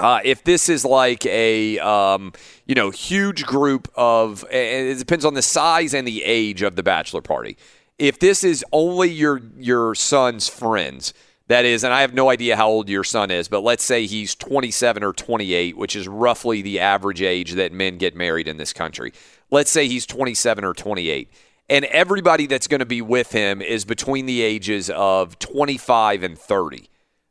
Uh, 0.00 0.20
if 0.24 0.42
this 0.44 0.70
is 0.70 0.82
like 0.82 1.26
a 1.26 1.78
um, 1.78 2.32
you 2.64 2.74
know 2.74 2.88
huge 2.88 3.44
group 3.44 3.86
of, 3.94 4.46
it 4.50 4.98
depends 4.98 5.26
on 5.26 5.34
the 5.34 5.42
size 5.42 5.92
and 5.92 6.08
the 6.08 6.24
age 6.24 6.62
of 6.62 6.74
the 6.74 6.82
bachelor 6.82 7.20
party. 7.20 7.58
If 7.98 8.18
this 8.18 8.42
is 8.42 8.64
only 8.72 9.10
your 9.10 9.42
your 9.58 9.94
son's 9.94 10.48
friends, 10.48 11.12
that 11.48 11.66
is, 11.66 11.84
and 11.84 11.92
I 11.92 12.00
have 12.00 12.14
no 12.14 12.30
idea 12.30 12.56
how 12.56 12.70
old 12.70 12.88
your 12.88 13.04
son 13.04 13.30
is, 13.30 13.46
but 13.48 13.60
let's 13.62 13.84
say 13.84 14.06
he's 14.06 14.34
27 14.34 15.04
or 15.04 15.12
28, 15.12 15.76
which 15.76 15.94
is 15.94 16.08
roughly 16.08 16.62
the 16.62 16.80
average 16.80 17.20
age 17.20 17.52
that 17.52 17.70
men 17.70 17.98
get 17.98 18.16
married 18.16 18.48
in 18.48 18.56
this 18.56 18.72
country. 18.72 19.12
Let's 19.50 19.70
say 19.70 19.86
he's 19.86 20.06
27 20.06 20.64
or 20.64 20.72
28, 20.72 21.30
and 21.68 21.84
everybody 21.86 22.46
that's 22.46 22.68
going 22.68 22.78
to 22.78 22.86
be 22.86 23.02
with 23.02 23.32
him 23.32 23.60
is 23.60 23.84
between 23.84 24.24
the 24.24 24.40
ages 24.40 24.88
of 24.88 25.38
25 25.40 26.22
and 26.22 26.38
30. 26.38 26.88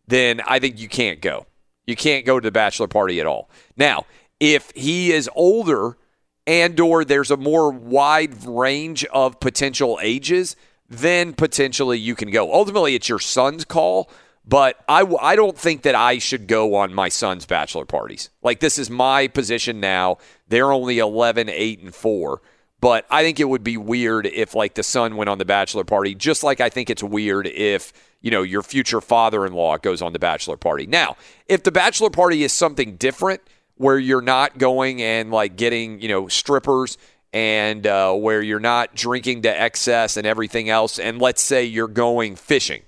Then 0.08 0.42
I 0.46 0.60
think 0.60 0.80
you 0.80 0.88
can't 0.88 1.20
go. 1.20 1.48
You 1.90 1.96
can't 1.96 2.24
go 2.24 2.40
to 2.40 2.46
the 2.46 2.52
bachelor 2.52 2.88
party 2.88 3.20
at 3.20 3.26
all. 3.26 3.50
Now, 3.76 4.06
if 4.40 4.72
he 4.76 5.12
is 5.12 5.28
older 5.36 5.98
and 6.46 6.80
or 6.80 7.04
there's 7.04 7.32
a 7.32 7.38
more 7.38 7.72
wide 7.72 8.46
range 8.46 9.06
of 9.06 9.40
potential 9.40 10.00
ages, 10.02 10.56
then 10.88 11.34
potentially 11.34 11.98
you 11.98 12.14
can 12.14 12.30
go. 12.30 12.54
Ultimately, 12.54 12.94
it's 12.94 13.10
your 13.10 13.20
son's 13.20 13.66
call, 13.66 14.10
but 14.46 14.84
I, 14.88 15.02
I 15.20 15.36
don't 15.36 15.58
think 15.58 15.82
that 15.82 15.96
I 15.96 16.20
should 16.20 16.48
go 16.48 16.76
on 16.76 16.94
my 16.94 17.10
son's 17.10 17.48
bachelor 17.48 17.86
parties. 17.86 18.30
Like, 18.44 18.60
this 18.60 18.78
is 18.78 18.92
my 18.92 19.28
position 19.28 19.80
now. 19.80 20.20
They're 20.48 20.72
only 20.72 21.00
11, 21.00 21.50
8, 21.50 21.82
and 21.82 21.96
4. 21.96 22.42
But 22.82 23.06
I 23.10 23.24
think 23.24 23.40
it 23.40 23.50
would 23.50 23.64
be 23.64 23.78
weird 23.78 24.26
if, 24.26 24.56
like, 24.56 24.76
the 24.76 24.84
son 24.84 25.18
went 25.18 25.30
on 25.30 25.38
the 25.38 25.46
bachelor 25.46 25.84
party, 25.84 26.16
just 26.16 26.44
like 26.44 26.62
I 26.62 26.70
think 26.70 26.90
it's 26.90 27.04
weird 27.04 27.46
if 27.48 27.92
you 28.22 28.32
know, 28.32 28.42
your 28.42 28.62
future 28.62 29.02
father 29.02 29.46
in 29.46 29.54
law 29.54 29.78
goes 29.78 30.02
on 30.02 30.14
the 30.14 30.20
bachelor 30.20 30.58
party. 30.58 30.86
Now, 30.86 31.16
if 31.48 31.64
the 31.64 31.72
bachelor 31.72 32.10
party 32.10 32.44
is 32.44 32.52
something 32.52 32.96
different 32.98 33.42
where 33.76 33.98
you're 33.98 34.22
not 34.22 34.58
going 34.58 35.02
and 35.02 35.32
like 35.32 35.56
getting, 35.56 36.02
you 36.02 36.10
know, 36.10 36.28
strippers 36.28 36.98
and 37.32 37.86
uh, 37.88 38.14
where 38.14 38.42
you're 38.42 38.60
not 38.60 38.94
drinking 38.94 39.44
to 39.44 39.62
excess 39.62 40.18
and 40.18 40.28
everything 40.28 40.70
else, 40.70 41.00
and 41.00 41.22
let's 41.22 41.42
say 41.42 41.64
you're 41.64 41.88
going 41.88 42.36
fishing, 42.36 42.82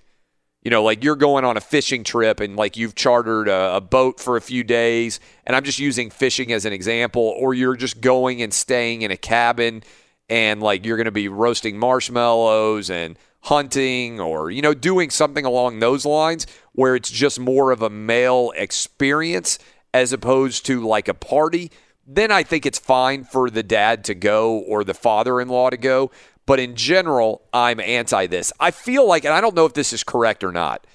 you 0.62 0.70
know, 0.70 0.84
like 0.84 1.04
you're 1.04 1.16
going 1.16 1.44
on 1.44 1.58
a 1.58 1.62
fishing 1.62 2.04
trip 2.04 2.40
and 2.40 2.56
like 2.56 2.78
you've 2.78 2.96
chartered 2.96 3.48
a, 3.48 3.78
a 3.78 3.82
boat 3.82 4.20
for 4.20 4.38
a 4.38 4.42
few 4.42 4.64
days, 4.64 5.20
and 5.46 5.56
I'm 5.56 5.64
just 5.64 5.80
using 5.80 6.10
fishing 6.10 6.52
as 6.52 6.66
an 6.66 6.74
example, 6.74 7.36
or 7.38 7.54
you're 7.54 7.76
just 7.76 8.02
going 8.02 8.42
and 8.42 8.54
staying 8.54 9.02
in 9.02 9.12
a 9.12 9.18
cabin 9.18 9.84
and 10.32 10.62
like 10.62 10.86
you're 10.86 10.98
going 10.98 11.06
to 11.06 11.12
be 11.12 11.28
roasting 11.28 11.78
marshmallows 11.78 12.90
and 12.90 13.18
hunting 13.42 14.20
or 14.20 14.50
you 14.52 14.62
know 14.62 14.74
doing 14.74 15.10
something 15.10 15.46
along 15.46 15.80
those 15.80 16.06
lines 16.06 16.46
where 16.74 16.96
it's 16.96 17.12
just 17.12 17.40
more 17.40 17.72
of 17.72 17.82
a 17.82 17.90
male 17.90 18.52
experience 18.56 19.60
as 19.94 20.14
opposed 20.14 20.66
to 20.66 20.86
like 20.86 21.08
a 21.08 21.14
party 21.14 21.72
then 22.08 22.32
I 22.32 22.44
think 22.44 22.66
it's 22.66 22.80
fine 22.80 23.24
for 23.24 23.50
the 23.50 23.64
dad 23.64 24.04
to 24.06 24.16
go 24.16 24.58
or 24.60 24.84
the 24.84 24.94
father-in-law 24.94 25.72
to 25.72 25.78
go 25.78 26.12
but 26.52 26.60
in 26.60 26.76
general 26.76 27.44
I'm 27.54 27.80
anti 27.80 28.28
this 28.28 28.52
I 28.60 28.72
feel 28.72 29.08
like 29.08 29.24
and 29.24 29.34
I 29.34 29.40
don't 29.40 29.56
know 29.56 29.66
if 29.66 29.74
this 29.74 29.94
is 29.94 30.04
correct 30.04 30.44
or 30.44 30.52
not 30.52 30.86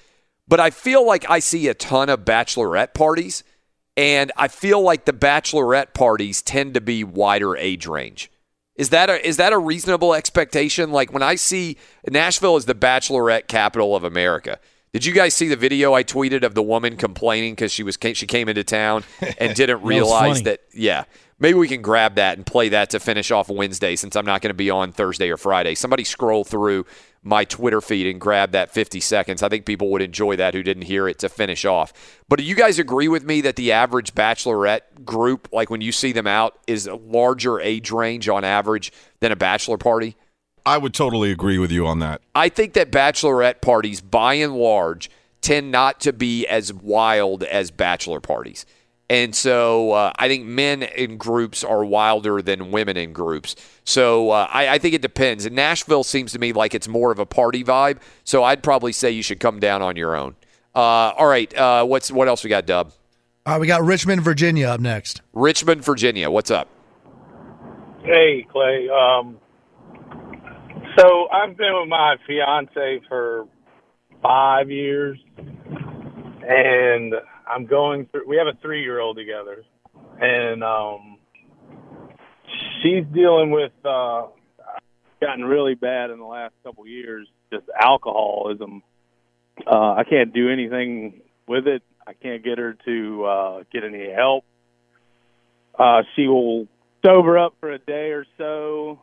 but 0.47 0.59
I 0.59 0.69
feel 0.69 1.03
like 1.03 1.27
I 1.27 1.39
see 1.39 1.67
a 1.67 1.73
ton 1.73 2.09
of 2.09 2.19
bachelorette 2.19 2.93
parties 2.93 3.43
and 3.95 4.31
I 4.37 4.49
feel 4.49 4.79
like 4.79 5.05
the 5.05 5.13
bachelorette 5.13 5.95
parties 5.95 6.43
tend 6.43 6.75
to 6.75 6.81
be 6.81 7.03
wider 7.03 7.57
age 7.57 7.87
range 7.87 8.29
is 8.75 8.91
that 8.91 9.09
a 9.09 9.27
is 9.27 9.37
that 9.37 9.53
a 9.53 9.57
reasonable 9.57 10.13
expectation? 10.13 10.91
Like 10.91 11.11
when 11.11 11.23
I 11.23 11.33
see 11.33 11.77
Nashville 12.07 12.57
is 12.57 12.65
the 12.65 12.75
bachelorette 12.75 13.47
capital 13.47 13.95
of 13.95 14.03
America. 14.03 14.59
Did 14.93 15.03
you 15.05 15.13
guys 15.13 15.35
see 15.35 15.47
the 15.47 15.55
video 15.55 15.93
I 15.93 16.03
tweeted 16.03 16.43
of 16.43 16.55
the 16.55 16.63
woman 16.63 16.95
complaining 16.95 17.53
because 17.53 17.71
she 17.71 17.83
was 17.83 17.97
she 18.13 18.25
came 18.27 18.47
into 18.47 18.63
town 18.63 19.03
and 19.37 19.55
didn't 19.55 19.81
realize 19.81 20.43
that? 20.43 20.61
Yeah, 20.73 21.03
maybe 21.39 21.57
we 21.57 21.67
can 21.67 21.81
grab 21.81 22.15
that 22.15 22.37
and 22.37 22.45
play 22.45 22.69
that 22.69 22.89
to 22.91 22.99
finish 22.99 23.31
off 23.31 23.49
Wednesday 23.49 23.95
since 23.95 24.15
I'm 24.15 24.25
not 24.25 24.41
going 24.41 24.49
to 24.49 24.55
be 24.55 24.69
on 24.69 24.91
Thursday 24.91 25.29
or 25.29 25.37
Friday. 25.37 25.75
Somebody 25.75 26.03
scroll 26.03 26.43
through 26.43 26.85
my 27.23 27.43
Twitter 27.43 27.81
feed 27.81 28.07
and 28.07 28.21
grab 28.21 28.51
that 28.51 28.71
50 28.71 28.99
seconds. 28.99 29.43
I 29.43 29.49
think 29.49 29.65
people 29.65 29.91
would 29.91 30.01
enjoy 30.01 30.35
that 30.37 30.53
who 30.53 30.63
didn't 30.63 30.83
hear 30.83 31.07
it 31.07 31.19
to 31.19 31.29
finish 31.29 31.65
off. 31.65 31.93
But 32.29 32.39
do 32.39 32.45
you 32.45 32.55
guys 32.55 32.79
agree 32.79 33.07
with 33.07 33.23
me 33.23 33.41
that 33.41 33.55
the 33.55 33.71
average 33.71 34.15
bachelorette 34.15 35.03
group, 35.03 35.49
like 35.51 35.69
when 35.69 35.81
you 35.81 35.91
see 35.91 36.11
them 36.11 36.27
out, 36.27 36.57
is 36.67 36.87
a 36.87 36.95
larger 36.95 37.59
age 37.59 37.91
range 37.91 38.29
on 38.29 38.43
average 38.43 38.91
than 39.19 39.31
a 39.31 39.35
bachelor 39.35 39.77
party? 39.77 40.15
I 40.65 40.77
would 40.77 40.93
totally 40.93 41.31
agree 41.31 41.57
with 41.57 41.71
you 41.71 41.87
on 41.87 41.99
that. 41.99 42.21
I 42.35 42.49
think 42.49 42.73
that 42.73 42.91
bachelorette 42.91 43.61
parties, 43.61 44.01
by 44.01 44.35
and 44.35 44.55
large, 44.55 45.09
tend 45.41 45.71
not 45.71 46.01
to 46.01 46.11
be 46.11 46.45
as 46.45 46.73
wild 46.73 47.43
as 47.43 47.71
bachelor 47.71 48.19
parties. 48.19 48.65
And 49.09 49.33
so 49.33 49.91
uh, 49.91 50.11
I 50.17 50.27
think 50.27 50.45
men 50.45 50.83
in 50.83 51.17
groups 51.17 51.63
are 51.63 51.85
wilder 51.85 52.41
than 52.41 52.71
women 52.71 52.97
in 52.97 53.13
groups. 53.13 53.55
So 53.85 54.31
uh, 54.31 54.47
I, 54.51 54.67
I, 54.67 54.77
think 54.79 54.95
it 54.95 55.01
depends. 55.01 55.45
And 55.45 55.55
Nashville 55.55 56.03
seems 56.03 56.33
to 56.33 56.39
me 56.39 56.51
like 56.51 56.75
it's 56.75 56.89
more 56.89 57.11
of 57.11 57.19
a 57.19 57.25
party 57.25 57.63
vibe. 57.63 57.99
So 58.25 58.43
I'd 58.43 58.61
probably 58.61 58.91
say 58.91 59.11
you 59.11 59.23
should 59.23 59.39
come 59.39 59.59
down 59.61 59.81
on 59.81 59.95
your 59.95 60.15
own. 60.15 60.35
Uh, 60.75 61.13
all 61.17 61.27
right. 61.27 61.55
Uh, 61.57 61.85
what's 61.85 62.11
what 62.11 62.27
else 62.27 62.43
we 62.43 62.49
got, 62.49 62.65
Dub? 62.65 62.91
Uh, 63.45 63.57
we 63.61 63.65
got 63.65 63.81
Richmond, 63.81 64.21
Virginia 64.23 64.67
up 64.67 64.81
next. 64.81 65.21
Richmond, 65.31 65.85
Virginia. 65.85 66.29
What's 66.29 66.51
up? 66.51 66.67
Hey, 68.03 68.45
Clay. 68.51 68.89
Um, 68.89 69.39
so 70.97 71.29
I've 71.29 71.55
been 71.55 71.73
with 71.79 71.87
my 71.87 72.17
fiance 72.27 73.01
for 73.07 73.47
five 74.21 74.69
years, 74.69 75.17
and 75.37 77.13
I'm 77.49 77.65
going 77.65 78.05
through. 78.07 78.27
We 78.27 78.37
have 78.37 78.47
a 78.47 78.57
three 78.61 78.81
year 78.81 78.99
old 78.99 79.17
together, 79.17 79.63
and 80.19 80.63
um, 80.63 81.17
she's 82.81 83.05
dealing 83.13 83.51
with 83.51 83.71
uh, 83.85 84.27
gotten 85.21 85.45
really 85.45 85.75
bad 85.75 86.09
in 86.09 86.19
the 86.19 86.25
last 86.25 86.53
couple 86.63 86.83
of 86.83 86.89
years. 86.89 87.27
Just 87.51 87.65
alcoholism. 87.79 88.83
Uh, 89.65 89.93
I 89.93 90.03
can't 90.03 90.33
do 90.33 90.49
anything 90.49 91.21
with 91.47 91.67
it. 91.67 91.81
I 92.05 92.13
can't 92.13 92.43
get 92.43 92.57
her 92.57 92.75
to 92.85 93.25
uh, 93.25 93.63
get 93.71 93.83
any 93.83 94.11
help. 94.11 94.43
Uh, 95.77 96.03
she 96.15 96.27
will 96.27 96.67
sober 97.05 97.37
up 97.37 97.53
for 97.59 97.71
a 97.71 97.79
day 97.79 98.11
or 98.11 98.25
so, 98.37 98.99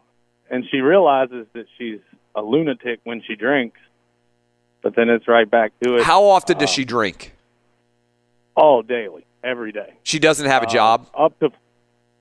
and 0.50 0.64
she 0.70 0.78
realizes 0.78 1.46
that 1.54 1.66
she's 1.78 2.00
a 2.34 2.42
lunatic 2.42 3.00
when 3.04 3.22
she 3.26 3.36
drinks. 3.36 3.78
But 4.82 4.94
then 4.96 5.08
it's 5.08 5.26
right 5.26 5.50
back 5.50 5.72
to 5.82 5.96
it. 5.96 6.02
How 6.02 6.24
often 6.24 6.58
does 6.58 6.68
Uh, 6.70 6.72
she 6.72 6.84
drink? 6.84 7.33
Oh, 8.56 8.82
daily, 8.82 9.24
every 9.42 9.72
day. 9.72 9.94
She 10.02 10.18
doesn't 10.18 10.46
have 10.46 10.62
a 10.62 10.66
Uh, 10.66 10.70
job. 10.70 11.06
Up 11.14 11.38
to 11.40 11.50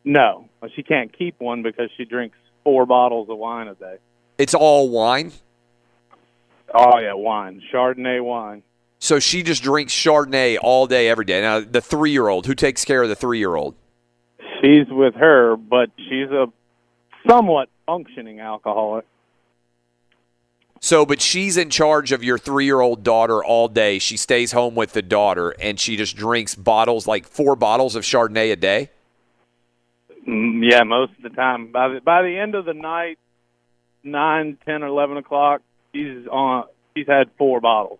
no, 0.05 0.49
she 0.75 0.83
can't 0.83 1.17
keep 1.17 1.39
one 1.39 1.61
because 1.63 1.89
she 1.95 2.03
drinks 2.05 2.37
four 2.63 2.85
bottles 2.85 3.29
of 3.29 3.37
wine 3.37 3.67
a 3.67 3.75
day. 3.75 3.95
It's 4.37 4.53
all 4.53 4.89
wine. 4.89 5.31
Oh 6.73 6.99
yeah, 6.99 7.13
wine, 7.13 7.61
Chardonnay 7.71 8.23
wine. 8.23 8.63
So 8.99 9.19
she 9.19 9.43
just 9.43 9.63
drinks 9.63 9.93
Chardonnay 9.93 10.57
all 10.61 10.87
day, 10.87 11.07
every 11.09 11.25
day. 11.25 11.41
Now, 11.41 11.59
the 11.59 11.81
three 11.81 12.11
year 12.11 12.27
old, 12.29 12.45
who 12.45 12.55
takes 12.55 12.83
care 12.85 13.03
of 13.03 13.09
the 13.09 13.15
three 13.15 13.37
year 13.39 13.55
old? 13.55 13.75
She's 14.61 14.87
with 14.89 15.13
her, 15.15 15.55
but 15.57 15.89
she's 15.97 16.29
a 16.31 16.47
somewhat 17.29 17.69
functioning 17.85 18.39
alcoholic. 18.39 19.05
So, 20.83 21.05
but 21.05 21.21
she's 21.21 21.55
in 21.55 21.69
charge 21.69 22.11
of 22.11 22.25
your 22.25 22.37
three 22.37 22.65
year 22.65 22.81
old 22.81 23.03
daughter 23.03 23.41
all 23.41 23.69
day. 23.69 23.99
She 23.99 24.17
stays 24.17 24.51
home 24.51 24.75
with 24.75 24.91
the 24.91 25.01
daughter 25.01 25.51
and 25.61 25.79
she 25.79 25.95
just 25.95 26.17
drinks 26.17 26.55
bottles, 26.55 27.07
like 27.07 27.25
four 27.25 27.55
bottles 27.55 27.95
of 27.95 28.03
Chardonnay 28.03 28.51
a 28.51 28.57
day. 28.57 28.89
Mm, 30.27 30.69
Yeah, 30.69 30.83
most 30.83 31.13
of 31.15 31.23
the 31.23 31.29
time. 31.29 31.71
By 31.71 31.87
the 31.87 32.01
by 32.01 32.21
the 32.23 32.37
end 32.37 32.53
of 32.53 32.65
the 32.65 32.73
night, 32.73 33.17
nine, 34.03 34.57
ten, 34.65 34.83
or 34.83 34.87
eleven 34.87 35.15
o'clock, 35.15 35.61
she's 35.95 36.27
on. 36.29 36.65
She's 36.97 37.07
had 37.07 37.29
four 37.37 37.61
bottles. 37.61 37.99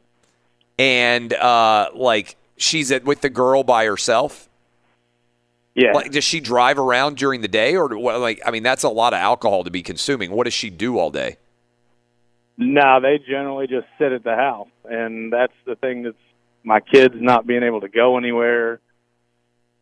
And, 0.78 1.34
uh, 1.34 1.90
like, 1.96 2.36
she's 2.58 2.92
at, 2.92 3.06
with 3.06 3.22
the 3.22 3.30
girl 3.30 3.64
by 3.64 3.86
herself. 3.86 4.50
Yeah. 5.74 5.94
Like, 5.94 6.12
does 6.12 6.26
she 6.26 6.42
drive 6.42 6.78
around 6.78 7.16
during 7.16 7.40
the 7.40 7.48
day 7.48 7.78
or, 7.78 7.98
like, 7.98 8.42
I 8.46 8.52
mean, 8.52 8.62
that's 8.64 8.84
a 8.84 8.90
lot 8.90 9.14
of 9.14 9.20
alcohol 9.20 9.64
to 9.64 9.72
be 9.72 9.82
consuming. 9.82 10.32
What 10.32 10.44
does 10.44 10.54
she 10.54 10.70
do 10.70 11.00
all 11.00 11.12
day? 11.12 11.38
No, 12.58 13.00
they 13.02 13.18
generally 13.18 13.68
just 13.68 13.88
sit 13.98 14.12
at 14.12 14.24
the 14.24 14.36
house, 14.36 14.70
and 14.86 15.34
that's 15.34 15.54
the 15.66 15.76
thing 15.76 16.04
that's 16.04 16.16
my 16.64 16.80
kids 16.80 17.16
not 17.18 17.46
being 17.46 17.64
able 17.64 17.82
to 17.82 17.90
go 17.90 18.18
anywhere. 18.18 18.80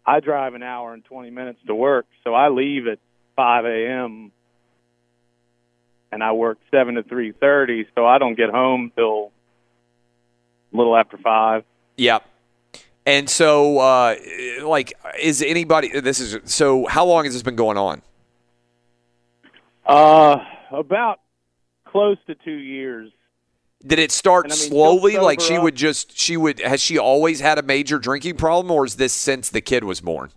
I 0.06 0.19
drive 0.19 0.53
an 0.53 0.64
hour 0.64 0.93
and 0.93 1.06
twenty 1.06 1.30
minutes 1.30 1.60
to 1.68 1.76
work, 1.76 2.06
so 2.23 2.34
I 2.34 2.49
leave 2.49 2.88
at 2.88 2.99
five 3.35 3.65
a.m. 3.65 4.31
and 6.11 6.23
I 6.23 6.31
work 6.31 6.57
seven 6.72 6.95
to 6.95 7.03
three 7.03 7.34
thirty, 7.34 7.88
so 7.93 8.06
I 8.06 8.18
don't 8.18 8.35
get 8.35 8.49
home 8.49 8.91
till 8.95 9.31
a 10.73 10.77
little 10.77 10.95
after 10.95 11.18
five. 11.18 11.64
Yep. 11.98 12.26
And 13.06 13.30
so, 13.30 13.80
uh, 13.80 14.15
like, 14.64 14.93
is 15.19 15.41
anybody, 15.41 15.99
this 16.02 16.19
is, 16.19 16.38
so 16.45 16.85
how 16.85 17.03
long 17.03 17.26
has 17.26 17.34
this 17.34 17.41
been 17.41 17.56
going 17.56 17.77
on? 17.77 18.03
Uh, 19.85 20.38
about 20.72 21.20
close 21.91 22.18
to 22.27 22.35
two 22.35 22.51
years. 22.51 23.11
Did 23.85 23.99
it 23.99 24.11
start 24.11 24.45
And 24.45 24.53
I 24.53 24.55
mean, 24.55 24.69
slowly? 24.69 25.18
Like 25.18 25.41
she 25.41 25.55
up. 25.55 25.63
would 25.63 25.76
just 25.76 26.18
she 26.18 26.38
would 26.38 26.59
has 26.59 26.81
she 26.81 26.97
always 26.97 27.39
had 27.39 27.57
a 27.57 27.63
major 27.63 27.97
drinking 27.99 28.38
problem, 28.38 28.72
or 28.72 28.85
is 28.85 28.95
this 28.95 29.13
since 29.13 29.49
the 29.49 29.61
kid 29.61 29.84
was 29.84 30.01
born? 30.01 30.30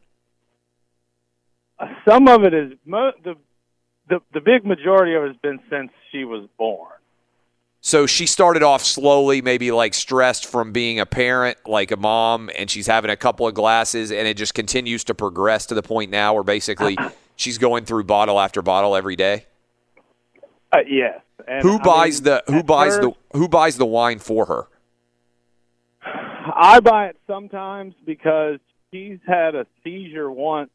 Some 2.08 2.28
of 2.28 2.44
it 2.44 2.54
is 2.54 2.72
mo- 2.86 3.12
the 3.22 3.34
the 4.08 4.20
the 4.32 4.40
big 4.40 4.64
majority 4.64 5.14
of 5.14 5.24
it 5.24 5.28
has 5.28 5.36
been 5.36 5.60
since 5.70 5.90
she 6.10 6.24
was 6.24 6.48
born. 6.56 6.90
So 7.86 8.06
she 8.06 8.24
started 8.24 8.62
off 8.62 8.82
slowly, 8.82 9.42
maybe 9.42 9.70
like 9.70 9.92
stressed 9.92 10.46
from 10.46 10.72
being 10.72 11.00
a 11.00 11.04
parent, 11.04 11.58
like 11.66 11.90
a 11.90 11.98
mom, 11.98 12.48
and 12.56 12.70
she's 12.70 12.86
having 12.86 13.10
a 13.10 13.16
couple 13.16 13.46
of 13.46 13.52
glasses, 13.52 14.10
and 14.10 14.26
it 14.26 14.38
just 14.38 14.54
continues 14.54 15.04
to 15.04 15.14
progress 15.14 15.66
to 15.66 15.74
the 15.74 15.82
point 15.82 16.10
now 16.10 16.32
where 16.32 16.42
basically 16.42 16.96
she's 17.36 17.58
going 17.58 17.84
through 17.84 18.04
bottle 18.04 18.40
after 18.40 18.62
bottle 18.62 18.96
every 18.96 19.16
day. 19.16 19.44
Uh, 20.72 20.78
yes. 20.88 21.20
And, 21.46 21.62
who 21.62 21.78
I 21.78 21.82
buys 21.82 22.22
mean, 22.22 22.24
the 22.24 22.52
who 22.52 22.62
buys 22.62 22.96
first, 22.96 23.02
the 23.32 23.38
who 23.38 23.48
buys 23.48 23.76
the 23.76 23.86
wine 23.86 24.18
for 24.18 24.46
her? 24.46 24.68
I 26.04 26.80
buy 26.80 27.06
it 27.08 27.16
sometimes 27.26 27.94
because 28.04 28.60
she's 28.92 29.18
had 29.26 29.54
a 29.54 29.66
seizure 29.82 30.30
once 30.30 30.70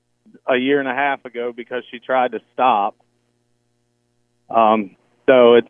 a 0.47 0.57
year 0.57 0.79
and 0.79 0.89
a 0.89 0.93
half 0.93 1.23
ago 1.25 1.53
because 1.55 1.83
she 1.91 1.99
tried 1.99 2.33
to 2.33 2.39
stop. 2.53 2.95
Um, 4.49 4.95
so 5.27 5.55
it's 5.55 5.69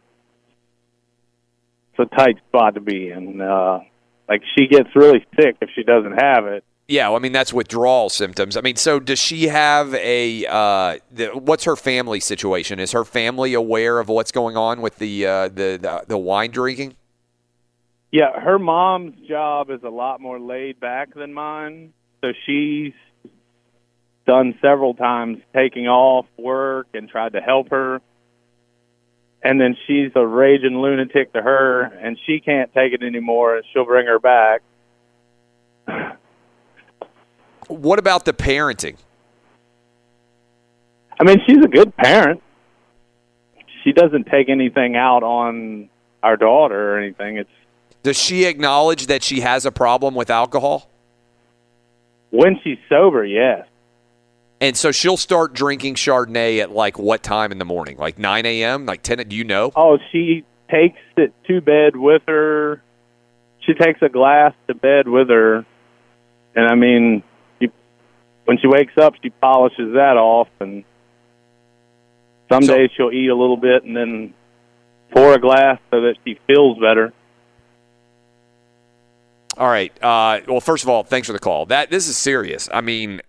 it's 1.94 2.12
a 2.12 2.16
tight 2.16 2.38
spot 2.48 2.76
to 2.76 2.82
be 2.82 3.10
in. 3.10 3.42
Uh, 3.42 3.80
like 4.28 4.42
she 4.58 4.68
gets 4.68 4.90
really 4.96 5.26
sick 5.40 5.58
if 5.62 5.70
she 5.76 5.84
doesn't 5.84 6.22
have 6.22 6.46
it. 6.46 6.64
Yeah, 6.90 7.10
well, 7.10 7.18
I 7.18 7.20
mean 7.20 7.34
that's 7.34 7.54
withdrawal 7.54 8.10
symptoms. 8.10 8.58
I 8.58 8.62
mean, 8.62 8.76
so 8.76 9.00
does 9.00 9.20
she 9.20 9.48
have 9.48 9.94
a? 9.94 10.48
Uh, 10.48 10.98
the, 11.12 11.28
what's 11.28 11.66
her 11.66 11.76
family 11.76 12.20
situation? 12.20 12.80
Is 12.80 12.94
her 12.94 13.06
family 13.06 13.54
aware 13.54 14.00
of 14.00 14.10
what's 14.10 14.32
going 14.32 14.58
on 14.58 14.82
with 14.82 14.98
the 14.98 15.28
uh, 15.28 15.48
the, 15.50 15.78
the 15.80 16.04
the 16.08 16.18
wine 16.18 16.50
drinking? 16.50 16.96
Yeah, 18.12 18.40
her 18.40 18.58
mom's 18.58 19.16
job 19.28 19.70
is 19.70 19.84
a 19.84 19.90
lot 19.90 20.20
more 20.20 20.40
laid 20.40 20.80
back 20.80 21.14
than 21.14 21.32
mine. 21.32 21.94
So 22.22 22.34
she's 22.48 22.94
done 24.26 24.58
several 24.60 24.96
times 24.96 25.38
taking 25.54 25.88
off 25.88 26.26
work 26.40 26.88
and 26.96 27.08
tried 27.08 27.34
to 27.34 27.40
help 27.40 27.70
her. 27.70 28.02
And 29.44 29.62
then 29.62 29.78
she's 29.86 30.12
a 30.16 30.26
raging 30.26 30.82
lunatic 30.82 31.34
to 31.34 31.42
her, 31.42 31.84
and 31.84 32.18
she 32.26 32.40
can't 32.40 32.74
take 32.74 32.94
it 32.94 33.04
anymore, 33.04 33.62
she'll 33.72 33.86
bring 33.86 34.08
her 34.08 34.20
back. 34.20 34.62
What 37.70 38.00
about 38.00 38.26
the 38.26 38.34
parenting? 38.34 38.98
I 41.20 41.24
mean, 41.24 41.38
she's 41.48 41.64
a 41.64 41.68
good 41.68 41.96
parent. 41.96 42.42
She 43.84 43.94
doesn't 43.94 44.26
take 44.26 44.50
anything 44.50 44.96
out 44.96 45.24
on 45.24 45.90
our 46.22 46.36
daughter 46.36 46.96
or 46.96 47.00
anything. 47.00 47.38
It's 47.38 47.50
Does 48.04 48.18
she 48.18 48.46
acknowledge 48.46 49.08
that 49.08 49.24
she 49.24 49.40
has 49.40 49.66
a 49.66 49.72
problem 49.72 50.16
with 50.16 50.30
alcohol? 50.30 50.90
when 52.32 52.60
she's 52.64 52.78
sober, 52.88 53.26
yes. 53.26 53.66
And 54.62 54.78
so 54.78 54.92
she'll 54.92 55.18
start 55.18 55.54
drinking 55.54 55.96
Chardonnay 55.96 56.60
at 56.60 56.70
like 56.70 57.00
what 57.00 57.24
time 57.24 57.52
in 57.52 57.58
the 57.58 57.66
morning? 57.66 57.98
Like 57.98 58.20
9 58.20 58.46
a.m., 58.46 58.86
like 58.86 59.02
10? 59.02 59.28
Do 59.30 59.36
you 59.36 59.44
know? 59.44 59.72
Oh, 59.76 59.98
she 60.12 60.44
takes 60.70 61.00
it 61.18 61.34
to 61.48 61.60
bed 61.62 61.96
with 61.96 62.22
her. 62.28 62.84
She 63.62 63.74
takes 63.74 64.02
a 64.04 64.10
glass 64.10 64.54
to 64.68 64.76
bed 64.76 65.08
with 65.08 65.30
her, 65.30 65.66
and 66.56 66.68
I 66.68 66.76
mean, 66.76 67.24
when 68.50 68.58
she 68.58 68.66
wakes 68.66 68.98
up, 68.98 69.14
she 69.22 69.30
polishes 69.30 69.94
that 69.94 70.18
off, 70.18 70.48
and 70.60 70.84
some 72.52 72.64
days 72.64 72.90
she'll 72.98 73.12
eat 73.12 73.30
a 73.30 73.36
little 73.36 73.58
bit 73.58 73.84
and 73.84 73.96
then 73.96 74.34
pour 75.12 75.36
a 75.36 75.40
glass 75.40 75.78
so 75.92 76.02
that 76.02 76.16
she 76.26 76.40
feels 76.48 76.80
better. 76.80 77.14
All 79.56 79.68
right. 79.68 79.94
Uh, 80.04 80.40
well, 80.48 80.62
first 80.62 80.84
of 80.84 80.90
all, 80.90 81.04
thanks 81.04 81.28
for 81.28 81.34
the 81.34 81.40
call. 81.40 81.68
That 81.68 81.92
this 81.92 82.08
is 82.08 82.18
serious. 82.18 82.68
I 82.74 82.82
mean, 82.82 83.22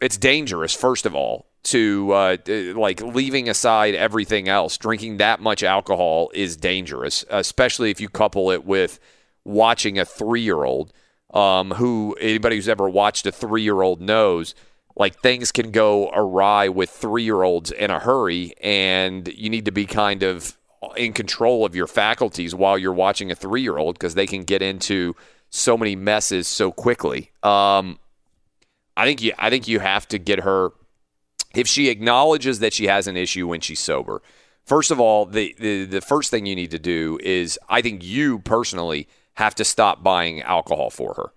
it's 0.00 0.18
dangerous. 0.18 0.72
First 0.72 1.04
of 1.04 1.16
all, 1.16 1.46
to 1.64 2.12
uh, 2.12 2.36
uh, 2.48 2.78
like 2.78 3.02
leaving 3.02 3.48
aside 3.48 3.96
everything 3.96 4.48
else, 4.48 4.78
drinking 4.78 5.16
that 5.16 5.40
much 5.40 5.64
alcohol 5.64 6.30
is 6.32 6.56
dangerous, 6.56 7.24
especially 7.28 7.90
if 7.90 8.00
you 8.00 8.08
couple 8.08 8.52
it 8.52 8.64
with 8.64 9.00
watching 9.44 9.98
a 9.98 10.04
three-year-old. 10.04 10.92
Um, 11.32 11.72
who 11.72 12.16
anybody 12.20 12.56
who's 12.56 12.68
ever 12.68 12.88
watched 12.88 13.26
a 13.26 13.32
three-year-old 13.32 14.02
knows, 14.02 14.54
like 14.96 15.20
things 15.20 15.50
can 15.50 15.70
go 15.70 16.10
awry 16.10 16.68
with 16.68 16.90
three-year-olds 16.90 17.70
in 17.70 17.90
a 17.90 17.98
hurry, 17.98 18.52
and 18.60 19.28
you 19.28 19.48
need 19.48 19.64
to 19.64 19.72
be 19.72 19.86
kind 19.86 20.22
of 20.22 20.58
in 20.96 21.12
control 21.12 21.64
of 21.64 21.74
your 21.74 21.86
faculties 21.86 22.54
while 22.54 22.76
you're 22.76 22.92
watching 22.92 23.30
a 23.30 23.34
three 23.34 23.62
year 23.62 23.78
old 23.78 23.94
because 23.94 24.14
they 24.14 24.26
can 24.26 24.42
get 24.42 24.62
into 24.62 25.14
so 25.50 25.76
many 25.76 25.94
messes 25.94 26.48
so 26.48 26.72
quickly. 26.72 27.30
Um, 27.42 27.98
I 28.96 29.04
think 29.06 29.22
you 29.22 29.32
I 29.38 29.50
think 29.50 29.68
you 29.68 29.80
have 29.80 30.08
to 30.08 30.18
get 30.18 30.40
her 30.40 30.72
if 31.54 31.66
she 31.66 31.88
acknowledges 31.88 32.58
that 32.60 32.72
she 32.72 32.86
has 32.86 33.06
an 33.06 33.16
issue 33.16 33.46
when 33.46 33.60
she's 33.60 33.80
sober. 33.80 34.22
First 34.64 34.90
of 34.90 35.00
all, 35.00 35.26
the, 35.26 35.54
the 35.58 35.84
the 35.84 36.00
first 36.00 36.30
thing 36.30 36.46
you 36.46 36.56
need 36.56 36.70
to 36.72 36.78
do 36.78 37.18
is 37.22 37.58
I 37.68 37.82
think 37.82 38.04
you 38.04 38.38
personally 38.40 39.08
have 39.34 39.54
to 39.56 39.64
stop 39.64 40.02
buying 40.02 40.42
alcohol 40.42 40.90
for 40.90 41.14
her. 41.14 41.32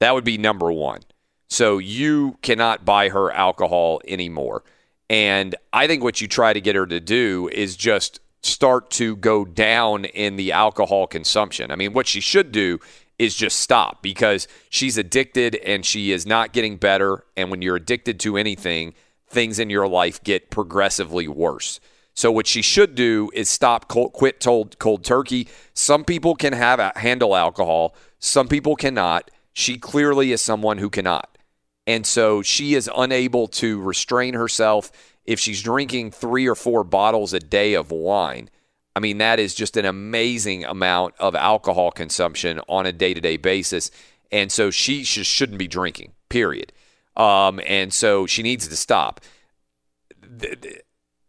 That 0.00 0.14
would 0.14 0.24
be 0.24 0.38
number 0.38 0.70
one. 0.70 1.00
So 1.48 1.78
you 1.78 2.38
cannot 2.42 2.84
buy 2.84 3.08
her 3.08 3.30
alcohol 3.30 4.00
anymore. 4.06 4.64
And 5.10 5.54
I 5.72 5.86
think 5.86 6.02
what 6.02 6.20
you 6.20 6.28
try 6.28 6.52
to 6.52 6.60
get 6.60 6.76
her 6.76 6.86
to 6.86 7.00
do 7.00 7.48
is 7.52 7.76
just 7.76 8.20
start 8.42 8.90
to 8.90 9.16
go 9.16 9.44
down 9.44 10.04
in 10.04 10.36
the 10.36 10.52
alcohol 10.52 11.06
consumption. 11.06 11.70
I 11.70 11.76
mean, 11.76 11.92
what 11.92 12.06
she 12.06 12.20
should 12.20 12.52
do 12.52 12.78
is 13.18 13.34
just 13.34 13.58
stop 13.58 14.02
because 14.02 14.46
she's 14.70 14.96
addicted 14.96 15.56
and 15.56 15.84
she 15.84 16.12
is 16.12 16.26
not 16.26 16.52
getting 16.52 16.76
better. 16.76 17.24
And 17.36 17.50
when 17.50 17.62
you're 17.62 17.76
addicted 17.76 18.20
to 18.20 18.36
anything, 18.36 18.94
things 19.28 19.58
in 19.58 19.70
your 19.70 19.88
life 19.88 20.22
get 20.22 20.50
progressively 20.50 21.26
worse. 21.26 21.80
So 22.18 22.32
what 22.32 22.48
she 22.48 22.62
should 22.62 22.96
do 22.96 23.30
is 23.32 23.48
stop 23.48 23.86
cold, 23.86 24.12
quit 24.12 24.40
cold, 24.40 24.76
cold 24.80 25.04
turkey. 25.04 25.46
Some 25.72 26.02
people 26.02 26.34
can 26.34 26.52
have 26.52 26.80
handle 26.96 27.36
alcohol, 27.36 27.94
some 28.18 28.48
people 28.48 28.74
cannot. 28.74 29.30
She 29.52 29.78
clearly 29.78 30.32
is 30.32 30.42
someone 30.42 30.78
who 30.78 30.90
cannot. 30.90 31.38
And 31.86 32.04
so 32.04 32.42
she 32.42 32.74
is 32.74 32.90
unable 32.96 33.46
to 33.62 33.80
restrain 33.80 34.34
herself 34.34 34.90
if 35.26 35.38
she's 35.38 35.62
drinking 35.62 36.10
three 36.10 36.48
or 36.48 36.56
four 36.56 36.82
bottles 36.82 37.32
a 37.32 37.38
day 37.38 37.74
of 37.74 37.92
wine, 37.92 38.50
I 38.96 39.00
mean, 39.00 39.18
that 39.18 39.38
is 39.38 39.54
just 39.54 39.76
an 39.76 39.84
amazing 39.84 40.64
amount 40.64 41.14
of 41.20 41.36
alcohol 41.36 41.92
consumption 41.92 42.60
on 42.66 42.84
a 42.84 42.90
day 42.90 43.14
to 43.14 43.20
day 43.20 43.36
basis. 43.36 43.92
And 44.32 44.50
so 44.50 44.72
she 44.72 45.04
just 45.04 45.30
shouldn't 45.30 45.58
be 45.60 45.68
drinking, 45.68 46.14
period. 46.30 46.72
Um, 47.16 47.60
and 47.64 47.94
so 47.94 48.26
she 48.26 48.42
needs 48.42 48.66
to 48.66 48.74
stop. 48.74 49.20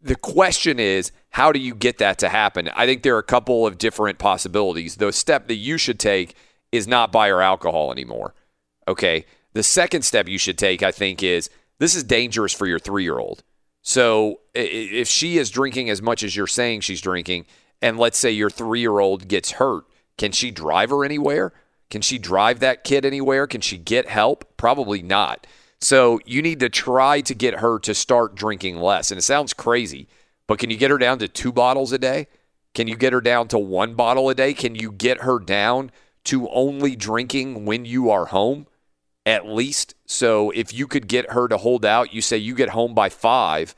The, 0.02 0.16
question 0.16 0.78
is, 0.78 1.12
how 1.30 1.52
do 1.52 1.58
you 1.58 1.74
get 1.74 1.98
that 1.98 2.18
to 2.18 2.28
happen? 2.28 2.70
I 2.74 2.86
think 2.86 3.02
there 3.02 3.14
are 3.16 3.20
a 3.20 3.22
couple 3.22 3.66
of 3.66 3.78
different 3.78 4.18
possibilities. 4.18 4.96
The 4.96 5.12
step 5.12 5.48
that 5.48 5.56
you 5.56 5.76
should 5.76 5.98
take 5.98 6.34
is 6.72 6.88
not 6.88 7.12
buy 7.12 7.28
her 7.28 7.42
alcohol 7.42 7.92
anymore. 7.92 8.34
Okay. 8.88 9.26
The 9.52 9.62
second 9.62 10.02
step 10.02 10.28
you 10.28 10.38
should 10.38 10.58
take, 10.58 10.82
I 10.82 10.92
think, 10.92 11.22
is 11.22 11.50
this 11.78 11.94
is 11.94 12.04
dangerous 12.04 12.52
for 12.52 12.66
your 12.66 12.78
three 12.78 13.02
year 13.02 13.18
old. 13.18 13.42
So 13.82 14.40
if 14.54 15.08
she 15.08 15.38
is 15.38 15.50
drinking 15.50 15.90
as 15.90 16.02
much 16.02 16.22
as 16.22 16.36
you're 16.36 16.46
saying 16.46 16.82
she's 16.82 17.00
drinking, 17.00 17.46
and 17.82 17.98
let's 17.98 18.18
say 18.18 18.30
your 18.30 18.50
three 18.50 18.80
year 18.80 18.98
old 18.98 19.26
gets 19.28 19.52
hurt, 19.52 19.84
can 20.18 20.32
she 20.32 20.50
drive 20.50 20.90
her 20.90 21.04
anywhere? 21.04 21.52
Can 21.88 22.02
she 22.02 22.18
drive 22.18 22.60
that 22.60 22.84
kid 22.84 23.04
anywhere? 23.04 23.46
Can 23.46 23.60
she 23.60 23.76
get 23.76 24.08
help? 24.08 24.56
Probably 24.56 25.02
not. 25.02 25.46
So 25.80 26.20
you 26.26 26.42
need 26.42 26.60
to 26.60 26.68
try 26.68 27.20
to 27.22 27.34
get 27.34 27.60
her 27.60 27.78
to 27.80 27.94
start 27.94 28.34
drinking 28.34 28.76
less. 28.76 29.10
And 29.10 29.18
it 29.18 29.22
sounds 29.22 29.54
crazy, 29.54 30.08
but 30.46 30.58
can 30.58 30.70
you 30.70 30.76
get 30.76 30.90
her 30.90 30.98
down 30.98 31.18
to 31.20 31.28
two 31.28 31.52
bottles 31.52 31.92
a 31.92 31.98
day? 31.98 32.28
Can 32.74 32.86
you 32.86 32.96
get 32.96 33.12
her 33.12 33.20
down 33.20 33.48
to 33.48 33.58
one 33.58 33.94
bottle 33.94 34.28
a 34.28 34.34
day? 34.34 34.54
Can 34.54 34.74
you 34.74 34.92
get 34.92 35.22
her 35.22 35.38
down 35.38 35.90
to 36.24 36.48
only 36.50 36.94
drinking 36.94 37.64
when 37.64 37.84
you 37.84 38.10
are 38.10 38.26
home? 38.26 38.66
At 39.26 39.46
least. 39.46 39.94
So 40.06 40.50
if 40.50 40.72
you 40.72 40.86
could 40.86 41.08
get 41.08 41.32
her 41.32 41.48
to 41.48 41.56
hold 41.56 41.84
out, 41.84 42.14
you 42.14 42.20
say 42.20 42.36
you 42.36 42.54
get 42.54 42.70
home 42.70 42.94
by 42.94 43.08
five. 43.08 43.74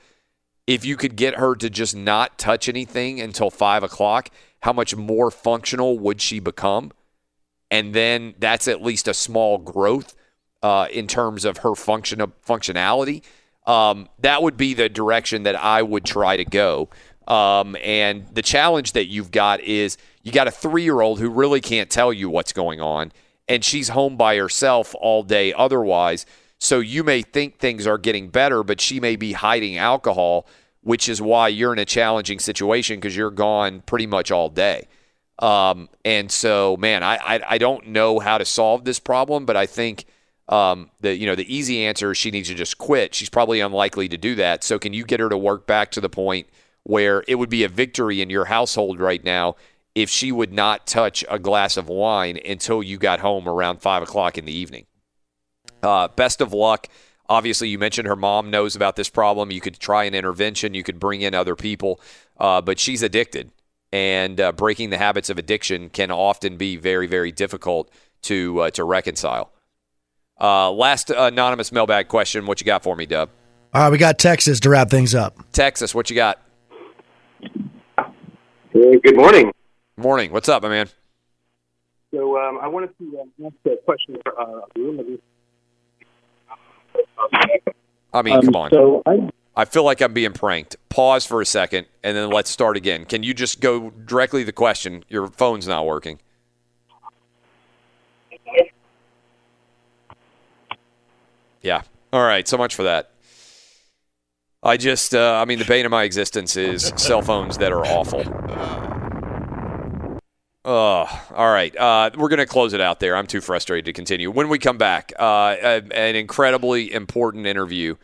If 0.66 0.84
you 0.84 0.96
could 0.96 1.16
get 1.16 1.36
her 1.36 1.54
to 1.56 1.70
just 1.70 1.96
not 1.96 2.38
touch 2.38 2.68
anything 2.68 3.20
until 3.20 3.50
five 3.50 3.82
o'clock, 3.82 4.28
how 4.62 4.72
much 4.72 4.94
more 4.94 5.30
functional 5.30 5.98
would 5.98 6.20
she 6.20 6.38
become? 6.38 6.92
And 7.70 7.94
then 7.94 8.34
that's 8.38 8.68
at 8.68 8.82
least 8.82 9.08
a 9.08 9.14
small 9.14 9.58
growth 9.58 10.14
uh, 10.62 10.86
in 10.92 11.06
terms 11.06 11.44
of 11.44 11.58
her 11.58 11.74
function 11.74 12.20
functionality. 12.46 13.22
Um, 13.66 14.08
that 14.20 14.42
would 14.42 14.56
be 14.56 14.74
the 14.74 14.88
direction 14.88 15.44
that 15.44 15.56
I 15.56 15.82
would 15.82 16.04
try 16.04 16.36
to 16.36 16.44
go. 16.44 16.88
Um, 17.28 17.76
and 17.82 18.26
the 18.32 18.42
challenge 18.42 18.92
that 18.92 19.06
you've 19.06 19.30
got 19.30 19.60
is 19.60 19.96
you 20.22 20.32
got 20.32 20.48
a 20.48 20.50
three 20.50 20.82
year 20.82 21.00
old 21.00 21.20
who 21.20 21.30
really 21.30 21.60
can't 21.60 21.88
tell 21.88 22.12
you 22.12 22.28
what's 22.28 22.52
going 22.52 22.80
on, 22.80 23.12
and 23.48 23.64
she's 23.64 23.90
home 23.90 24.16
by 24.16 24.36
herself 24.36 24.94
all 25.00 25.22
day 25.22 25.52
otherwise. 25.52 26.26
So 26.58 26.78
you 26.78 27.02
may 27.02 27.22
think 27.22 27.58
things 27.58 27.86
are 27.86 27.98
getting 27.98 28.28
better, 28.28 28.62
but 28.62 28.80
she 28.80 29.00
may 29.00 29.16
be 29.16 29.32
hiding 29.32 29.78
alcohol, 29.78 30.46
which 30.82 31.08
is 31.08 31.20
why 31.20 31.48
you're 31.48 31.72
in 31.72 31.78
a 31.78 31.84
challenging 31.84 32.38
situation 32.38 32.96
because 32.96 33.16
you're 33.16 33.30
gone 33.30 33.82
pretty 33.82 34.06
much 34.06 34.30
all 34.30 34.48
day. 34.48 34.86
Um, 35.38 35.88
and 36.04 36.30
so, 36.30 36.76
man, 36.76 37.02
I, 37.02 37.16
I 37.16 37.40
I 37.50 37.58
don't 37.58 37.88
know 37.88 38.20
how 38.20 38.38
to 38.38 38.44
solve 38.44 38.84
this 38.84 39.00
problem, 39.00 39.44
but 39.44 39.56
I 39.56 39.66
think 39.66 40.04
um, 40.48 40.90
the 41.00 41.16
you 41.16 41.26
know 41.26 41.34
the 41.34 41.54
easy 41.54 41.84
answer 41.84 42.10
is 42.10 42.18
she 42.18 42.30
needs 42.30 42.48
to 42.48 42.54
just 42.54 42.78
quit. 42.78 43.14
She's 43.14 43.30
probably 43.30 43.60
unlikely 43.60 44.08
to 44.08 44.18
do 44.18 44.34
that. 44.36 44.64
So, 44.64 44.78
can 44.78 44.92
you 44.92 45.04
get 45.04 45.20
her 45.20 45.28
to 45.28 45.38
work 45.38 45.66
back 45.66 45.90
to 45.92 46.00
the 46.00 46.08
point 46.08 46.46
where 46.82 47.24
it 47.28 47.36
would 47.36 47.50
be 47.50 47.64
a 47.64 47.68
victory 47.68 48.20
in 48.20 48.28
your 48.28 48.46
household 48.46 48.98
right 48.98 49.22
now 49.22 49.54
if 49.94 50.10
she 50.10 50.32
would 50.32 50.52
not 50.52 50.86
touch 50.86 51.24
a 51.30 51.38
glass 51.38 51.76
of 51.76 51.88
wine 51.88 52.38
until 52.44 52.82
you 52.82 52.98
got 52.98 53.20
home 53.20 53.48
around 53.48 53.80
five 53.80 54.02
o'clock 54.02 54.36
in 54.36 54.44
the 54.44 54.52
evening? 54.52 54.86
Uh, 55.82 56.08
best 56.08 56.40
of 56.40 56.52
luck. 56.52 56.88
Obviously, 57.28 57.68
you 57.68 57.78
mentioned 57.78 58.08
her 58.08 58.16
mom 58.16 58.50
knows 58.50 58.74
about 58.74 58.96
this 58.96 59.08
problem. 59.08 59.50
You 59.50 59.60
could 59.60 59.78
try 59.78 60.04
an 60.04 60.14
intervention. 60.14 60.74
You 60.74 60.82
could 60.82 60.98
bring 60.98 61.22
in 61.22 61.34
other 61.34 61.56
people, 61.56 62.00
uh, 62.38 62.60
but 62.60 62.78
she's 62.78 63.02
addicted, 63.02 63.52
and 63.92 64.40
uh, 64.40 64.52
breaking 64.52 64.90
the 64.90 64.98
habits 64.98 65.30
of 65.30 65.38
addiction 65.38 65.88
can 65.88 66.10
often 66.10 66.56
be 66.56 66.76
very, 66.76 67.06
very 67.06 67.30
difficult 67.30 67.90
to 68.22 68.60
uh, 68.62 68.70
to 68.70 68.84
reconcile. 68.84 69.52
Uh, 70.42 70.72
last 70.72 71.08
anonymous 71.10 71.70
mailbag 71.70 72.08
question: 72.08 72.46
What 72.46 72.60
you 72.60 72.64
got 72.64 72.82
for 72.82 72.96
me, 72.96 73.06
Dub? 73.06 73.30
All 73.72 73.82
right, 73.82 73.90
we 73.92 73.96
got 73.96 74.18
Texas 74.18 74.58
to 74.60 74.70
wrap 74.70 74.90
things 74.90 75.14
up. 75.14 75.36
Texas, 75.52 75.94
what 75.94 76.10
you 76.10 76.16
got? 76.16 76.40
good 78.72 79.16
morning. 79.16 79.52
Morning. 79.96 80.32
What's 80.32 80.48
up, 80.48 80.62
my 80.62 80.68
man? 80.68 80.88
So 82.12 82.36
um, 82.38 82.58
I 82.60 82.66
wanted 82.66 82.90
to 82.98 83.18
uh, 83.20 83.46
ask 83.46 83.54
a 83.66 83.76
question 83.84 84.18
for 84.24 84.38
uh, 84.40 84.60
I 88.12 88.20
mean, 88.22 88.34
Um, 88.36 88.42
come 88.44 88.56
on. 88.56 88.70
so 88.70 89.02
I- 89.06 89.30
I 89.54 89.66
feel 89.66 89.84
like 89.84 90.00
I'm 90.00 90.14
being 90.14 90.32
pranked. 90.32 90.76
Pause 90.88 91.26
for 91.26 91.42
a 91.42 91.46
second, 91.46 91.86
and 92.02 92.16
then 92.16 92.30
let's 92.30 92.48
start 92.48 92.74
again. 92.78 93.04
Can 93.04 93.22
you 93.22 93.34
just 93.34 93.60
go 93.60 93.90
directly 93.90 94.40
to 94.40 94.46
the 94.46 94.52
question? 94.52 95.04
Your 95.08 95.26
phone's 95.28 95.68
not 95.68 95.84
working. 95.84 96.20
Yeah. 101.62 101.82
All 102.12 102.22
right. 102.22 102.46
So 102.46 102.58
much 102.58 102.74
for 102.74 102.82
that. 102.82 103.10
I 104.62 104.76
just, 104.76 105.14
uh, 105.14 105.40
I 105.40 105.44
mean, 105.44 105.58
the 105.58 105.64
bane 105.64 105.84
of 105.86 105.90
my 105.90 106.04
existence 106.04 106.56
is 106.56 106.92
cell 106.96 107.22
phones 107.22 107.58
that 107.58 107.72
are 107.72 107.84
awful. 107.84 108.22
Oh, 110.64 111.24
all 111.34 111.52
right. 111.52 111.76
Uh, 111.76 112.10
we're 112.16 112.28
going 112.28 112.38
to 112.38 112.46
close 112.46 112.72
it 112.72 112.80
out 112.80 113.00
there. 113.00 113.16
I'm 113.16 113.26
too 113.26 113.40
frustrated 113.40 113.86
to 113.86 113.92
continue. 113.92 114.30
When 114.30 114.48
we 114.48 114.60
come 114.60 114.78
back, 114.78 115.12
uh, 115.18 115.56
an 115.92 116.14
incredibly 116.14 116.92
important 116.92 117.46
interview. 117.46 117.96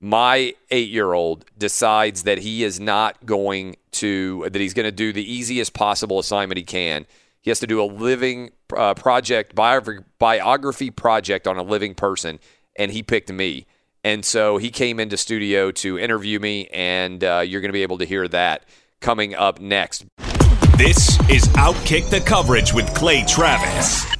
My 0.00 0.54
eight 0.70 0.88
year 0.88 1.12
old 1.12 1.44
decides 1.58 2.22
that 2.22 2.38
he 2.38 2.64
is 2.64 2.80
not 2.80 3.26
going 3.26 3.76
to, 3.92 4.48
that 4.50 4.58
he's 4.58 4.72
going 4.72 4.86
to 4.86 4.92
do 4.92 5.12
the 5.12 5.32
easiest 5.32 5.74
possible 5.74 6.18
assignment 6.18 6.56
he 6.56 6.64
can. 6.64 7.06
He 7.42 7.50
has 7.50 7.60
to 7.60 7.66
do 7.66 7.82
a 7.82 7.84
living 7.84 8.50
uh, 8.74 8.94
project, 8.94 9.54
biography 9.54 10.90
project 10.90 11.46
on 11.46 11.58
a 11.58 11.62
living 11.62 11.94
person, 11.94 12.40
and 12.80 12.90
he 12.90 13.02
picked 13.02 13.30
me. 13.30 13.66
And 14.02 14.24
so 14.24 14.56
he 14.56 14.70
came 14.70 14.98
into 14.98 15.18
studio 15.18 15.70
to 15.72 15.98
interview 15.98 16.40
me, 16.40 16.66
and 16.72 17.22
uh, 17.22 17.44
you're 17.46 17.60
going 17.60 17.68
to 17.68 17.74
be 17.74 17.82
able 17.82 17.98
to 17.98 18.06
hear 18.06 18.26
that 18.28 18.64
coming 19.00 19.34
up 19.34 19.60
next. 19.60 20.06
This 20.78 21.20
is 21.28 21.46
Outkick 21.58 22.08
the 22.08 22.20
Coverage 22.20 22.72
with 22.72 22.92
Clay 22.94 23.22
Travis. 23.28 24.19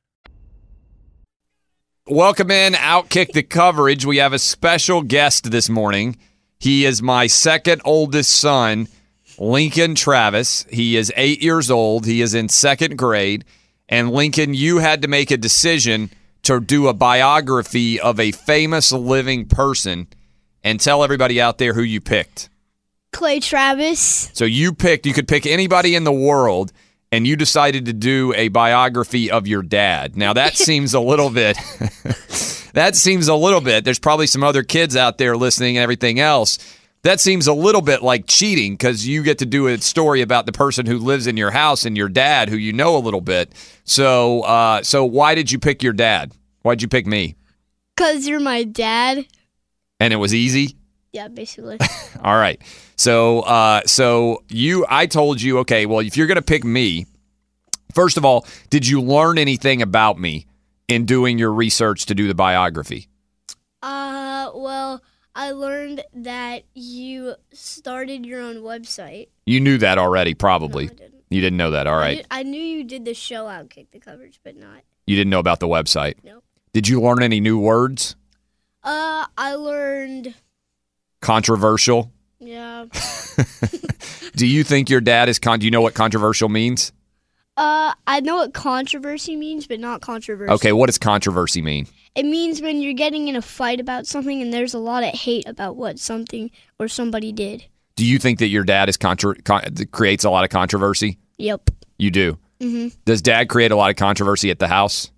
Welcome 2.07 2.49
in, 2.49 2.73
Outkick 2.73 3.33
the 3.33 3.43
coverage. 3.43 4.07
We 4.07 4.17
have 4.17 4.33
a 4.33 4.39
special 4.39 5.03
guest 5.03 5.51
this 5.51 5.69
morning. 5.69 6.17
He 6.59 6.83
is 6.83 6.99
my 6.99 7.27
second 7.27 7.83
oldest 7.85 8.31
son, 8.31 8.87
Lincoln 9.37 9.93
Travis. 9.93 10.65
He 10.71 10.97
is 10.97 11.13
eight 11.15 11.43
years 11.43 11.69
old. 11.69 12.07
He 12.07 12.23
is 12.23 12.33
in 12.33 12.49
second 12.49 12.97
grade. 12.97 13.45
And 13.87 14.09
Lincoln, 14.09 14.55
you 14.55 14.79
had 14.79 15.03
to 15.03 15.07
make 15.07 15.29
a 15.29 15.37
decision 15.37 16.09
to 16.41 16.59
do 16.59 16.87
a 16.87 16.93
biography 16.95 17.99
of 17.99 18.19
a 18.19 18.31
famous 18.31 18.91
living 18.91 19.45
person 19.45 20.07
and 20.63 20.79
tell 20.79 21.03
everybody 21.03 21.39
out 21.39 21.59
there 21.59 21.75
who 21.75 21.83
you 21.83 22.01
picked. 22.01 22.49
Clay 23.13 23.39
Travis. 23.39 24.31
So 24.33 24.45
you 24.45 24.73
picked, 24.73 25.05
you 25.05 25.13
could 25.13 25.27
pick 25.27 25.45
anybody 25.45 25.93
in 25.93 26.03
the 26.03 26.11
world, 26.11 26.71
and 27.11 27.27
you 27.27 27.35
decided 27.35 27.85
to 27.85 27.93
do 27.93 28.33
a 28.35 28.47
biography 28.47 29.29
of 29.29 29.47
your 29.47 29.61
dad. 29.61 30.15
Now 30.15 30.33
that 30.33 30.55
seems 30.57 30.93
a 30.93 30.99
little 30.99 31.29
bit, 31.29 31.57
that 32.73 32.95
seems 32.95 33.27
a 33.27 33.35
little 33.35 33.61
bit, 33.61 33.83
there's 33.83 33.99
probably 33.99 34.27
some 34.27 34.43
other 34.43 34.63
kids 34.63 34.95
out 34.95 35.17
there 35.17 35.35
listening 35.35 35.77
and 35.77 35.83
everything 35.83 36.19
else. 36.19 36.57
That 37.03 37.19
seems 37.19 37.47
a 37.47 37.53
little 37.53 37.81
bit 37.81 38.03
like 38.03 38.25
cheating 38.27 38.73
because 38.73 39.07
you 39.07 39.23
get 39.23 39.39
to 39.39 39.45
do 39.45 39.67
a 39.67 39.79
story 39.79 40.21
about 40.21 40.45
the 40.45 40.51
person 40.51 40.85
who 40.85 40.99
lives 40.99 41.25
in 41.25 41.35
your 41.35 41.49
house 41.49 41.83
and 41.83 41.97
your 41.97 42.09
dad, 42.09 42.47
who 42.47 42.57
you 42.57 42.73
know 42.73 42.95
a 42.95 42.99
little 42.99 43.21
bit. 43.21 43.53
So, 43.85 44.41
uh, 44.41 44.83
so 44.83 45.03
why 45.03 45.33
did 45.33 45.51
you 45.51 45.57
pick 45.57 45.81
your 45.81 45.93
dad? 45.93 46.31
Why'd 46.61 46.83
you 46.83 46.87
pick 46.87 47.07
me? 47.07 47.35
Because 47.95 48.27
you're 48.27 48.39
my 48.39 48.63
dad. 48.63 49.25
And 49.99 50.13
it 50.13 50.17
was 50.17 50.33
easy. 50.33 50.77
Yeah, 51.13 51.27
basically. 51.27 51.77
All 52.23 52.35
right. 52.37 52.61
So, 52.95 53.41
uh, 53.41 53.81
so 53.85 54.43
you, 54.49 54.85
I 54.89 55.05
told 55.07 55.41
you, 55.41 55.59
okay, 55.59 55.85
well, 55.85 55.99
if 55.99 56.15
you're 56.15 56.27
going 56.27 56.35
to 56.37 56.41
pick 56.41 56.63
me, 56.63 57.05
first 57.93 58.17
of 58.17 58.23
all, 58.25 58.45
did 58.69 58.87
you 58.87 59.01
learn 59.01 59.37
anything 59.37 59.81
about 59.81 60.19
me 60.19 60.45
in 60.87 61.05
doing 61.05 61.37
your 61.37 61.51
research 61.51 62.05
to 62.07 62.15
do 62.15 62.27
the 62.27 62.33
biography? 62.35 63.07
Uh, 63.83 64.51
well, 64.53 65.01
I 65.35 65.51
learned 65.51 66.03
that 66.13 66.63
you 66.73 67.35
started 67.51 68.25
your 68.25 68.41
own 68.41 68.57
website. 68.57 69.27
You 69.45 69.59
knew 69.59 69.77
that 69.79 69.97
already, 69.97 70.33
probably. 70.33 70.89
You 71.29 71.41
didn't 71.41 71.57
know 71.57 71.71
that. 71.71 71.87
all 71.87 71.95
right. 71.97 72.11
I, 72.11 72.15
did- 72.15 72.27
I 72.31 72.43
knew 72.43 72.61
you 72.61 72.83
did 72.83 73.05
the 73.05 73.13
show 73.13 73.45
Outkick 73.45 73.87
the 73.91 73.99
coverage, 73.99 74.39
but 74.43 74.55
not. 74.55 74.81
You 75.07 75.15
didn't 75.17 75.31
know 75.31 75.39
about 75.39 75.59
the 75.59 75.67
website. 75.67 76.15
Nope. 76.23 76.43
Did 76.73 76.87
you 76.87 77.01
learn 77.01 77.21
any 77.23 77.39
new 77.41 77.57
words? 77.59 78.15
Uh, 78.83 79.25
I 79.37 79.55
learned. 79.55 80.35
Controversial. 81.21 82.11
Yeah. 82.39 82.85
Do 84.35 84.47
you 84.47 84.63
think 84.63 84.89
your 84.89 85.01
dad 85.01 85.29
is 85.29 85.39
con? 85.39 85.59
Do 85.59 85.65
you 85.65 85.71
know 85.71 85.81
what 85.81 85.93
controversial 85.93 86.49
means? 86.49 86.91
Uh, 87.57 87.93
I 88.07 88.21
know 88.21 88.37
what 88.37 88.53
controversy 88.53 89.35
means, 89.35 89.67
but 89.67 89.79
not 89.79 90.01
controversy. 90.01 90.51
Okay, 90.53 90.71
what 90.71 90.87
does 90.87 90.97
controversy 90.97 91.61
mean? 91.61 91.87
It 92.15 92.23
means 92.23 92.61
when 92.61 92.81
you're 92.81 92.93
getting 92.93 93.27
in 93.27 93.35
a 93.35 93.41
fight 93.41 93.79
about 93.79 94.07
something 94.07 94.41
and 94.41 94.53
there's 94.53 94.73
a 94.73 94.79
lot 94.79 95.03
of 95.03 95.13
hate 95.13 95.47
about 95.47 95.75
what 95.75 95.99
something 95.99 96.49
or 96.79 96.87
somebody 96.87 97.31
did. 97.31 97.65
Do 97.95 98.05
you 98.05 98.19
think 98.19 98.39
that 98.39 98.47
your 98.47 98.63
dad 98.63 98.89
is 98.89 98.97
contra- 98.97 99.39
con- 99.43 99.63
creates 99.91 100.23
a 100.23 100.29
lot 100.29 100.43
of 100.43 100.49
controversy? 100.49 101.19
Yep. 101.37 101.69
You 101.97 102.09
do. 102.09 102.37
Mm-hmm. 102.59 102.97
Does 103.05 103.21
dad 103.21 103.49
create 103.49 103.71
a 103.71 103.75
lot 103.75 103.89
of 103.89 103.95
controversy 103.95 104.49
at 104.49 104.59
the 104.59 104.67
house? 104.67 105.11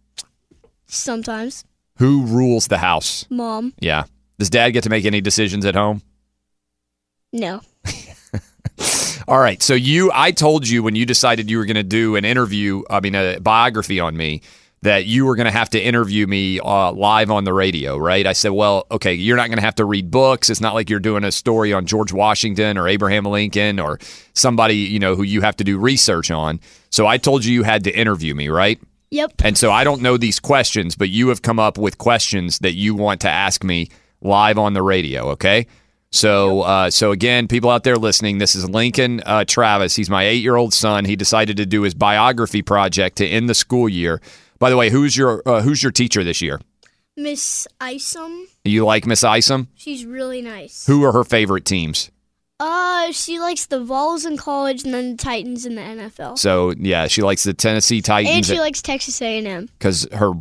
Sometimes. 0.88 1.66
Who 1.98 2.26
rules 2.26 2.68
the 2.68 2.80
house? 2.80 3.26
Mom. 3.30 3.74
Yeah. 3.80 4.06
Does 4.40 4.50
dad 4.50 4.72
get 4.72 4.84
to 4.84 4.90
make 4.90 5.06
any 5.06 5.22
decisions 5.22 5.66
at 5.66 5.76
home? 5.76 6.02
No. 7.32 7.62
All 9.28 9.40
right. 9.40 9.62
So 9.62 9.74
you, 9.74 10.12
I 10.14 10.32
told 10.32 10.68
you 10.68 10.84
when 10.84 10.96
you 10.96 11.06
decided 11.06 11.50
you 11.50 11.58
were 11.58 11.66
going 11.66 11.76
to 11.76 11.84
do 11.84 12.16
an 12.16 12.26
interview, 12.26 12.84
I 12.90 13.00
mean, 13.00 13.16
a 13.16 13.40
biography 13.40 14.00
on 14.00 14.18
me, 14.18 14.42
that 14.84 15.06
you 15.06 15.26
were 15.26 15.38
going 15.38 15.46
to 15.46 15.52
have 15.52 15.70
to 15.70 15.82
interview 15.82 16.28
me 16.28 16.60
uh, 16.60 16.92
live 16.92 17.32
on 17.32 17.46
the 17.46 17.54
radio, 17.54 17.98
right? 17.98 18.28
I 18.28 18.34
said, 18.34 18.52
well, 18.52 18.86
okay, 18.92 19.14
you're 19.14 19.38
not 19.38 19.48
going 19.48 19.58
to 19.58 19.64
have 19.64 19.76
to 19.76 19.86
read 19.86 20.12
books. 20.12 20.50
It's 20.50 20.60
not 20.60 20.74
like 20.74 20.90
you're 20.90 21.00
doing 21.00 21.24
a 21.24 21.32
story 21.32 21.72
on 21.72 21.86
George 21.86 22.12
Washington 22.12 22.78
or 22.78 22.90
Abraham 22.90 23.24
Lincoln 23.24 23.80
or 23.80 23.98
somebody, 24.34 24.76
you 24.76 25.00
know, 25.00 25.16
who 25.16 25.24
you 25.24 25.40
have 25.40 25.56
to 25.58 25.64
do 25.64 25.80
research 25.80 26.30
on. 26.32 26.60
So 26.90 27.08
I 27.08 27.18
told 27.18 27.46
you 27.46 27.54
you 27.54 27.64
had 27.64 27.86
to 27.86 27.98
interview 27.98 28.36
me, 28.36 28.50
right? 28.50 28.78
Yep. 29.10 29.34
And 29.46 29.58
so 29.58 29.72
I 29.72 29.86
don't 29.86 30.02
know 30.02 30.18
these 30.18 30.42
questions, 30.42 30.96
but 30.96 31.08
you 31.08 31.30
have 31.30 31.42
come 31.42 31.60
up 31.60 31.78
with 31.78 31.98
questions 31.98 32.60
that 32.60 32.74
you 32.74 32.94
want 32.94 33.22
to 33.22 33.30
ask 33.30 33.64
me 33.64 33.90
live 34.24 34.58
on 34.58 34.74
the 34.74 34.82
radio, 34.82 35.30
okay? 35.32 35.68
So, 36.12 36.62
uh, 36.62 36.92
so 36.92 37.12
again, 37.12 37.48
people 37.48 37.70
out 37.72 37.84
there 37.84 37.98
listening, 37.98 38.38
this 38.38 38.54
is 38.54 38.70
Lincoln 38.70 39.22
uh, 39.26 39.46
Travis. 39.46 39.96
He's 39.96 40.10
my 40.12 40.24
eight-year-old 40.26 40.74
son. 40.74 41.06
He 41.06 41.16
decided 41.16 41.58
to 41.58 41.66
do 41.66 41.82
his 41.82 41.96
biography 41.96 42.62
project 42.62 43.18
to 43.18 43.28
end 43.28 43.50
the 43.50 43.56
school 43.56 43.90
year. 43.90 44.22
By 44.60 44.70
the 44.70 44.78
way, 44.78 44.92
who's 44.92 45.18
your 45.18 45.42
uh, 45.46 45.62
who's 45.62 45.82
your 45.82 45.92
teacher 45.92 46.24
this 46.24 46.42
year? 46.42 46.62
Miss 47.18 47.68
Isom. 47.82 48.48
You 48.64 48.86
like 48.86 49.06
Miss 49.06 49.24
Isom? 49.24 49.68
She's 49.76 50.06
really 50.06 50.42
nice. 50.42 50.86
Who 50.86 51.04
are 51.04 51.12
her 51.12 51.24
favorite 51.24 51.66
teams? 51.66 52.12
Uh, 52.60 53.12
she 53.12 53.40
likes 53.40 53.66
the 53.66 53.84
Vols 53.84 54.26
in 54.26 54.38
college 54.38 54.84
and 54.84 54.94
then 54.94 55.12
the 55.12 55.18
Titans 55.18 55.66
in 55.66 55.76
the 55.76 55.82
NFL. 55.82 56.38
So 56.38 56.74
yeah, 56.78 57.08
she 57.08 57.22
likes 57.22 57.44
the 57.44 57.54
Tennessee 57.54 58.02
Titans, 58.02 58.36
and 58.36 58.46
she 58.46 58.60
likes 58.60 58.82
Texas 58.82 59.22
A&M. 59.22 59.68
because 59.78 60.08
her 60.14 60.32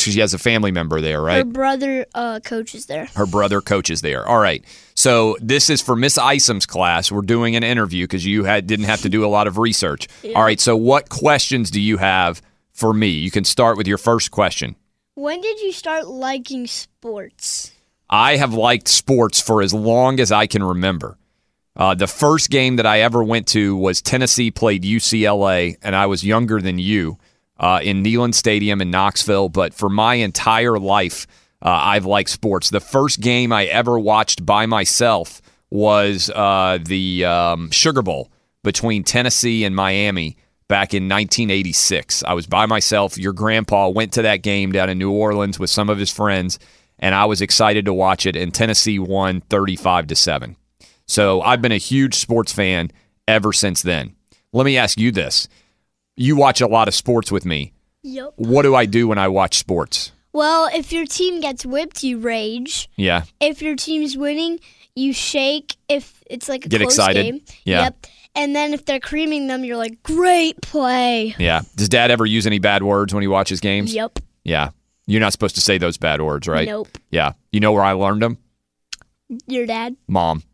she 0.00 0.20
has 0.20 0.34
a 0.34 0.38
family 0.38 0.70
member 0.70 1.00
there, 1.00 1.20
right? 1.20 1.38
Her 1.38 1.44
brother 1.44 2.06
uh, 2.14 2.40
coaches 2.40 2.86
there. 2.86 3.08
Her 3.14 3.26
brother 3.26 3.60
coaches 3.60 4.00
there. 4.00 4.26
All 4.26 4.38
right. 4.38 4.64
So 4.94 5.36
this 5.40 5.70
is 5.70 5.80
for 5.80 5.96
Miss 5.96 6.18
Isom's 6.18 6.66
class. 6.66 7.10
We're 7.10 7.22
doing 7.22 7.56
an 7.56 7.62
interview 7.62 8.04
because 8.04 8.24
you 8.24 8.44
had 8.44 8.66
didn't 8.66 8.86
have 8.86 9.02
to 9.02 9.08
do 9.08 9.24
a 9.24 9.28
lot 9.28 9.46
of 9.46 9.58
research. 9.58 10.08
Yeah. 10.22 10.34
All 10.34 10.42
right. 10.42 10.60
So 10.60 10.76
what 10.76 11.08
questions 11.08 11.70
do 11.70 11.80
you 11.80 11.96
have 11.98 12.42
for 12.72 12.92
me? 12.92 13.08
You 13.08 13.30
can 13.30 13.44
start 13.44 13.76
with 13.76 13.86
your 13.86 13.98
first 13.98 14.30
question. 14.30 14.76
When 15.14 15.40
did 15.40 15.60
you 15.60 15.72
start 15.72 16.06
liking 16.06 16.66
sports? 16.66 17.72
I 18.08 18.36
have 18.36 18.54
liked 18.54 18.88
sports 18.88 19.40
for 19.40 19.62
as 19.62 19.72
long 19.72 20.18
as 20.18 20.32
I 20.32 20.46
can 20.46 20.62
remember. 20.62 21.16
Uh, 21.76 21.94
the 21.94 22.06
first 22.06 22.50
game 22.50 22.76
that 22.76 22.86
I 22.86 23.00
ever 23.00 23.22
went 23.22 23.46
to 23.48 23.76
was 23.76 24.02
Tennessee 24.02 24.50
played 24.50 24.82
UCLA, 24.82 25.76
and 25.82 25.94
I 25.94 26.06
was 26.06 26.24
younger 26.24 26.60
than 26.60 26.78
you 26.78 27.18
uh, 27.60 27.80
in 27.82 28.02
Neyland 28.02 28.34
Stadium 28.34 28.80
in 28.80 28.90
Knoxville. 28.90 29.50
But 29.50 29.74
for 29.74 29.88
my 29.88 30.14
entire 30.14 30.78
life, 30.78 31.26
uh, 31.62 31.68
I've 31.68 32.06
liked 32.06 32.30
sports. 32.30 32.70
The 32.70 32.80
first 32.80 33.20
game 33.20 33.52
I 33.52 33.66
ever 33.66 33.98
watched 33.98 34.44
by 34.44 34.66
myself 34.66 35.40
was 35.70 36.30
uh, 36.34 36.78
the 36.82 37.24
um, 37.24 37.70
Sugar 37.70 38.02
Bowl 38.02 38.32
between 38.64 39.04
Tennessee 39.04 39.64
and 39.64 39.76
Miami 39.76 40.36
back 40.68 40.94
in 40.94 41.04
1986. 41.04 42.24
I 42.24 42.32
was 42.32 42.46
by 42.46 42.66
myself. 42.66 43.18
Your 43.18 43.32
grandpa 43.32 43.88
went 43.88 44.12
to 44.14 44.22
that 44.22 44.42
game 44.42 44.72
down 44.72 44.88
in 44.88 44.98
New 44.98 45.12
Orleans 45.12 45.58
with 45.58 45.70
some 45.70 45.90
of 45.90 45.98
his 45.98 46.10
friends, 46.10 46.58
and 46.98 47.14
I 47.14 47.26
was 47.26 47.42
excited 47.42 47.84
to 47.84 47.94
watch 47.94 48.26
it. 48.26 48.36
And 48.36 48.52
Tennessee 48.54 48.98
won 48.98 49.42
35 49.42 50.08
to 50.08 50.16
seven. 50.16 50.56
So 51.06 51.42
I've 51.42 51.60
been 51.60 51.72
a 51.72 51.76
huge 51.76 52.14
sports 52.14 52.52
fan 52.52 52.90
ever 53.28 53.52
since 53.52 53.82
then. 53.82 54.14
Let 54.52 54.64
me 54.64 54.76
ask 54.76 54.98
you 54.98 55.10
this: 55.12 55.48
You 56.16 56.36
watch 56.36 56.60
a 56.60 56.66
lot 56.66 56.88
of 56.88 56.94
sports 56.94 57.30
with 57.32 57.44
me. 57.44 57.72
Yep. 58.02 58.34
What 58.36 58.62
do 58.62 58.74
I 58.74 58.86
do 58.86 59.08
when 59.08 59.18
I 59.18 59.28
watch 59.28 59.58
sports? 59.58 60.12
Well, 60.32 60.68
if 60.72 60.92
your 60.92 61.06
team 61.06 61.40
gets 61.40 61.66
whipped, 61.66 62.02
you 62.02 62.18
rage. 62.18 62.88
Yeah. 62.96 63.24
If 63.40 63.62
your 63.62 63.74
team's 63.76 64.16
winning, 64.16 64.60
you 64.94 65.12
shake. 65.12 65.76
If 65.88 66.22
it's 66.30 66.48
like 66.48 66.66
a 66.66 66.68
Get 66.68 66.80
close 66.80 66.94
excited. 66.94 67.22
game. 67.24 67.40
Yeah. 67.64 67.82
Yep. 67.84 68.06
And 68.36 68.54
then 68.54 68.72
if 68.72 68.84
they're 68.84 69.00
creaming 69.00 69.48
them, 69.48 69.64
you're 69.64 69.76
like, 69.76 70.02
great 70.04 70.60
play. 70.62 71.34
Yeah. 71.38 71.62
Does 71.76 71.88
Dad 71.88 72.10
ever 72.12 72.24
use 72.24 72.46
any 72.46 72.60
bad 72.60 72.82
words 72.84 73.12
when 73.12 73.22
he 73.22 73.26
watches 73.28 73.60
games? 73.60 73.92
Yep. 73.92 74.20
Yeah. 74.44 74.70
You're 75.06 75.20
not 75.20 75.32
supposed 75.32 75.56
to 75.56 75.60
say 75.60 75.78
those 75.78 75.96
bad 75.98 76.22
words, 76.22 76.46
right? 76.46 76.68
Nope. 76.68 76.96
Yeah. 77.10 77.32
You 77.50 77.58
know 77.58 77.72
where 77.72 77.82
I 77.82 77.92
learned 77.92 78.22
them? 78.22 78.38
Your 79.48 79.66
dad? 79.66 79.96
Mom. 80.06 80.44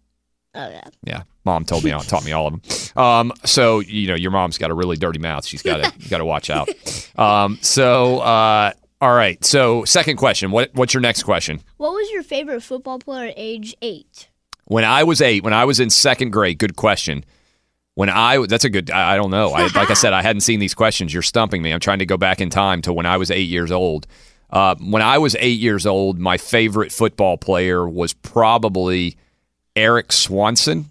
Oh 0.56 0.68
yeah. 0.70 0.88
Yeah, 1.04 1.22
mom 1.44 1.64
told 1.64 1.84
me 1.84 1.90
taught 1.90 2.24
me 2.24 2.32
all 2.32 2.46
of 2.46 2.54
them. 2.54 3.02
Um, 3.02 3.32
so 3.44 3.80
you 3.80 4.08
know, 4.08 4.14
your 4.14 4.30
mom's 4.30 4.58
got 4.58 4.70
a 4.70 4.74
really 4.74 4.96
dirty 4.96 5.18
mouth. 5.18 5.44
She's 5.44 5.62
got 5.62 5.84
to 5.84 6.08
got 6.08 6.18
to 6.18 6.24
watch 6.24 6.50
out. 6.50 6.68
Um, 7.18 7.58
so 7.62 8.18
uh, 8.18 8.72
all 9.00 9.14
right. 9.14 9.42
So 9.42 9.86
second 9.86 10.16
question. 10.16 10.50
What 10.50 10.70
what's 10.74 10.92
your 10.92 11.00
next 11.00 11.22
question? 11.22 11.62
What 11.78 11.92
was 11.92 12.10
your 12.10 12.22
favorite 12.22 12.62
football 12.62 12.98
player 12.98 13.28
at 13.28 13.34
age 13.38 13.74
eight? 13.80 14.28
When 14.66 14.84
I 14.84 15.04
was 15.04 15.22
eight, 15.22 15.42
when 15.42 15.54
I 15.54 15.64
was 15.64 15.80
in 15.80 15.88
second 15.88 16.30
grade, 16.30 16.58
good 16.58 16.76
question. 16.76 17.24
When 17.94 18.10
I 18.10 18.44
that's 18.46 18.64
a 18.64 18.70
good 18.70 18.90
I, 18.90 19.14
I 19.14 19.16
don't 19.16 19.30
know. 19.30 19.52
I, 19.52 19.68
like 19.68 19.90
I 19.90 19.94
said, 19.94 20.12
I 20.12 20.20
hadn't 20.20 20.42
seen 20.42 20.60
these 20.60 20.74
questions. 20.74 21.14
You're 21.14 21.22
stumping 21.22 21.62
me. 21.62 21.72
I'm 21.72 21.80
trying 21.80 22.00
to 22.00 22.06
go 22.06 22.18
back 22.18 22.42
in 22.42 22.50
time 22.50 22.82
to 22.82 22.92
when 22.92 23.06
I 23.06 23.16
was 23.16 23.30
eight 23.30 23.48
years 23.48 23.72
old. 23.72 24.06
Uh, 24.50 24.74
when 24.76 25.02
I 25.02 25.18
was 25.18 25.36
eight 25.38 25.58
years 25.58 25.86
old, 25.86 26.18
my 26.18 26.36
favorite 26.36 26.92
football 26.92 27.38
player 27.38 27.88
was 27.88 28.12
probably 28.12 29.16
Eric 29.76 30.10
Swanson. 30.10 30.90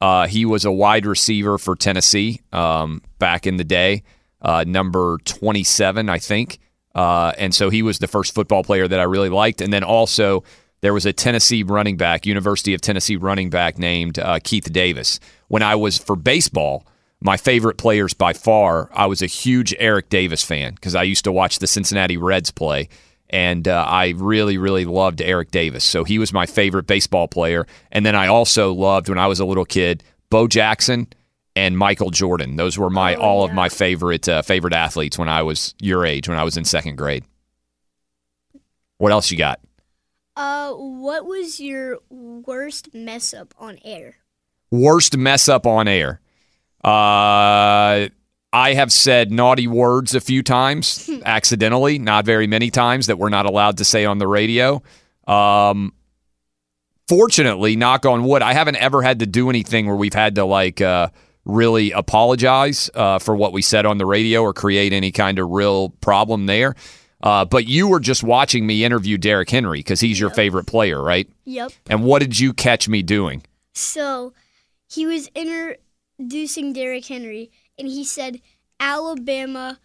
Uh, 0.00 0.26
he 0.26 0.44
was 0.44 0.64
a 0.64 0.72
wide 0.72 1.06
receiver 1.06 1.56
for 1.56 1.76
Tennessee 1.76 2.40
um, 2.52 3.00
back 3.18 3.46
in 3.46 3.56
the 3.56 3.64
day, 3.64 4.02
uh, 4.42 4.64
number 4.66 5.18
27, 5.24 6.10
I 6.10 6.18
think. 6.18 6.58
Uh, 6.94 7.32
and 7.38 7.54
so 7.54 7.70
he 7.70 7.82
was 7.82 7.98
the 7.98 8.06
first 8.06 8.34
football 8.34 8.62
player 8.62 8.86
that 8.86 9.00
I 9.00 9.04
really 9.04 9.30
liked. 9.30 9.60
And 9.60 9.72
then 9.72 9.82
also, 9.82 10.44
there 10.80 10.92
was 10.92 11.06
a 11.06 11.12
Tennessee 11.12 11.62
running 11.62 11.96
back, 11.96 12.26
University 12.26 12.74
of 12.74 12.80
Tennessee 12.80 13.16
running 13.16 13.48
back 13.48 13.78
named 13.78 14.18
uh, 14.18 14.38
Keith 14.44 14.70
Davis. 14.70 15.18
When 15.48 15.62
I 15.62 15.74
was 15.76 15.96
for 15.96 16.14
baseball, 16.14 16.86
my 17.20 17.38
favorite 17.38 17.78
players 17.78 18.12
by 18.12 18.34
far, 18.34 18.90
I 18.92 19.06
was 19.06 19.22
a 19.22 19.26
huge 19.26 19.74
Eric 19.78 20.10
Davis 20.10 20.44
fan 20.44 20.74
because 20.74 20.94
I 20.94 21.04
used 21.04 21.24
to 21.24 21.32
watch 21.32 21.58
the 21.58 21.66
Cincinnati 21.66 22.18
Reds 22.18 22.50
play 22.50 22.90
and 23.30 23.66
uh, 23.66 23.84
I 23.88 24.10
really, 24.16 24.58
really 24.58 24.84
loved 24.84 25.20
Eric 25.20 25.50
Davis. 25.50 25.84
So 25.84 26.04
he 26.04 26.18
was 26.18 26.32
my 26.32 26.46
favorite 26.46 26.86
baseball 26.86 27.28
player. 27.28 27.66
And 27.90 28.04
then 28.04 28.14
I 28.14 28.26
also 28.26 28.72
loved 28.72 29.08
when 29.08 29.18
I 29.18 29.26
was 29.26 29.40
a 29.40 29.44
little 29.44 29.64
kid, 29.64 30.04
Bo 30.30 30.46
Jackson 30.46 31.08
and 31.56 31.78
Michael 31.78 32.10
Jordan. 32.10 32.56
Those 32.56 32.78
were 32.78 32.90
my 32.90 33.14
all 33.14 33.44
of 33.44 33.52
my 33.52 33.68
favorite 33.68 34.28
uh, 34.28 34.42
favorite 34.42 34.74
athletes 34.74 35.18
when 35.18 35.28
I 35.28 35.42
was 35.42 35.74
your 35.80 36.04
age, 36.04 36.28
when 36.28 36.38
I 36.38 36.44
was 36.44 36.56
in 36.56 36.64
second 36.64 36.96
grade. 36.96 37.24
What 38.98 39.12
else 39.12 39.30
you 39.30 39.38
got? 39.38 39.60
Uh, 40.36 40.72
what 40.72 41.26
was 41.26 41.60
your 41.60 41.98
worst 42.10 42.92
mess 42.94 43.32
up 43.32 43.54
on 43.58 43.78
air? 43.84 44.16
Worst 44.70 45.16
mess 45.16 45.48
up 45.48 45.66
on 45.66 45.86
air. 45.86 46.20
Uh, 46.82 48.08
I 48.54 48.74
have 48.74 48.92
said 48.92 49.32
naughty 49.32 49.66
words 49.66 50.14
a 50.14 50.20
few 50.20 50.44
times 50.44 51.10
accidentally, 51.24 51.98
not 51.98 52.24
very 52.24 52.46
many 52.46 52.70
times 52.70 53.08
that 53.08 53.18
we're 53.18 53.28
not 53.28 53.46
allowed 53.46 53.78
to 53.78 53.84
say 53.84 54.04
on 54.04 54.18
the 54.18 54.28
radio. 54.28 54.80
Um, 55.26 55.92
fortunately, 57.08 57.74
knock 57.74 58.06
on 58.06 58.22
wood, 58.22 58.42
I 58.42 58.52
haven't 58.52 58.76
ever 58.76 59.02
had 59.02 59.18
to 59.18 59.26
do 59.26 59.50
anything 59.50 59.86
where 59.86 59.96
we've 59.96 60.14
had 60.14 60.36
to 60.36 60.44
like 60.44 60.80
uh, 60.80 61.08
really 61.44 61.90
apologize 61.90 62.88
uh, 62.94 63.18
for 63.18 63.34
what 63.34 63.52
we 63.52 63.60
said 63.60 63.86
on 63.86 63.98
the 63.98 64.06
radio 64.06 64.42
or 64.42 64.52
create 64.52 64.92
any 64.92 65.10
kind 65.10 65.40
of 65.40 65.50
real 65.50 65.90
problem 66.00 66.46
there. 66.46 66.76
Uh, 67.24 67.44
but 67.44 67.66
you 67.66 67.88
were 67.88 67.98
just 67.98 68.22
watching 68.22 68.68
me 68.68 68.84
interview 68.84 69.18
Derrick 69.18 69.50
Henry 69.50 69.80
because 69.80 69.98
he's 69.98 70.20
your 70.20 70.30
favorite 70.30 70.66
player, 70.66 71.02
right? 71.02 71.28
Yep. 71.44 71.72
And 71.90 72.04
what 72.04 72.20
did 72.20 72.38
you 72.38 72.52
catch 72.52 72.88
me 72.88 73.02
doing? 73.02 73.42
So 73.72 74.32
he 74.86 75.06
was 75.06 75.28
introducing 75.34 76.72
Derrick 76.72 77.06
Henry, 77.06 77.50
and 77.78 77.88
he 77.88 78.04
said 78.04 78.40
Alabama 78.80 79.78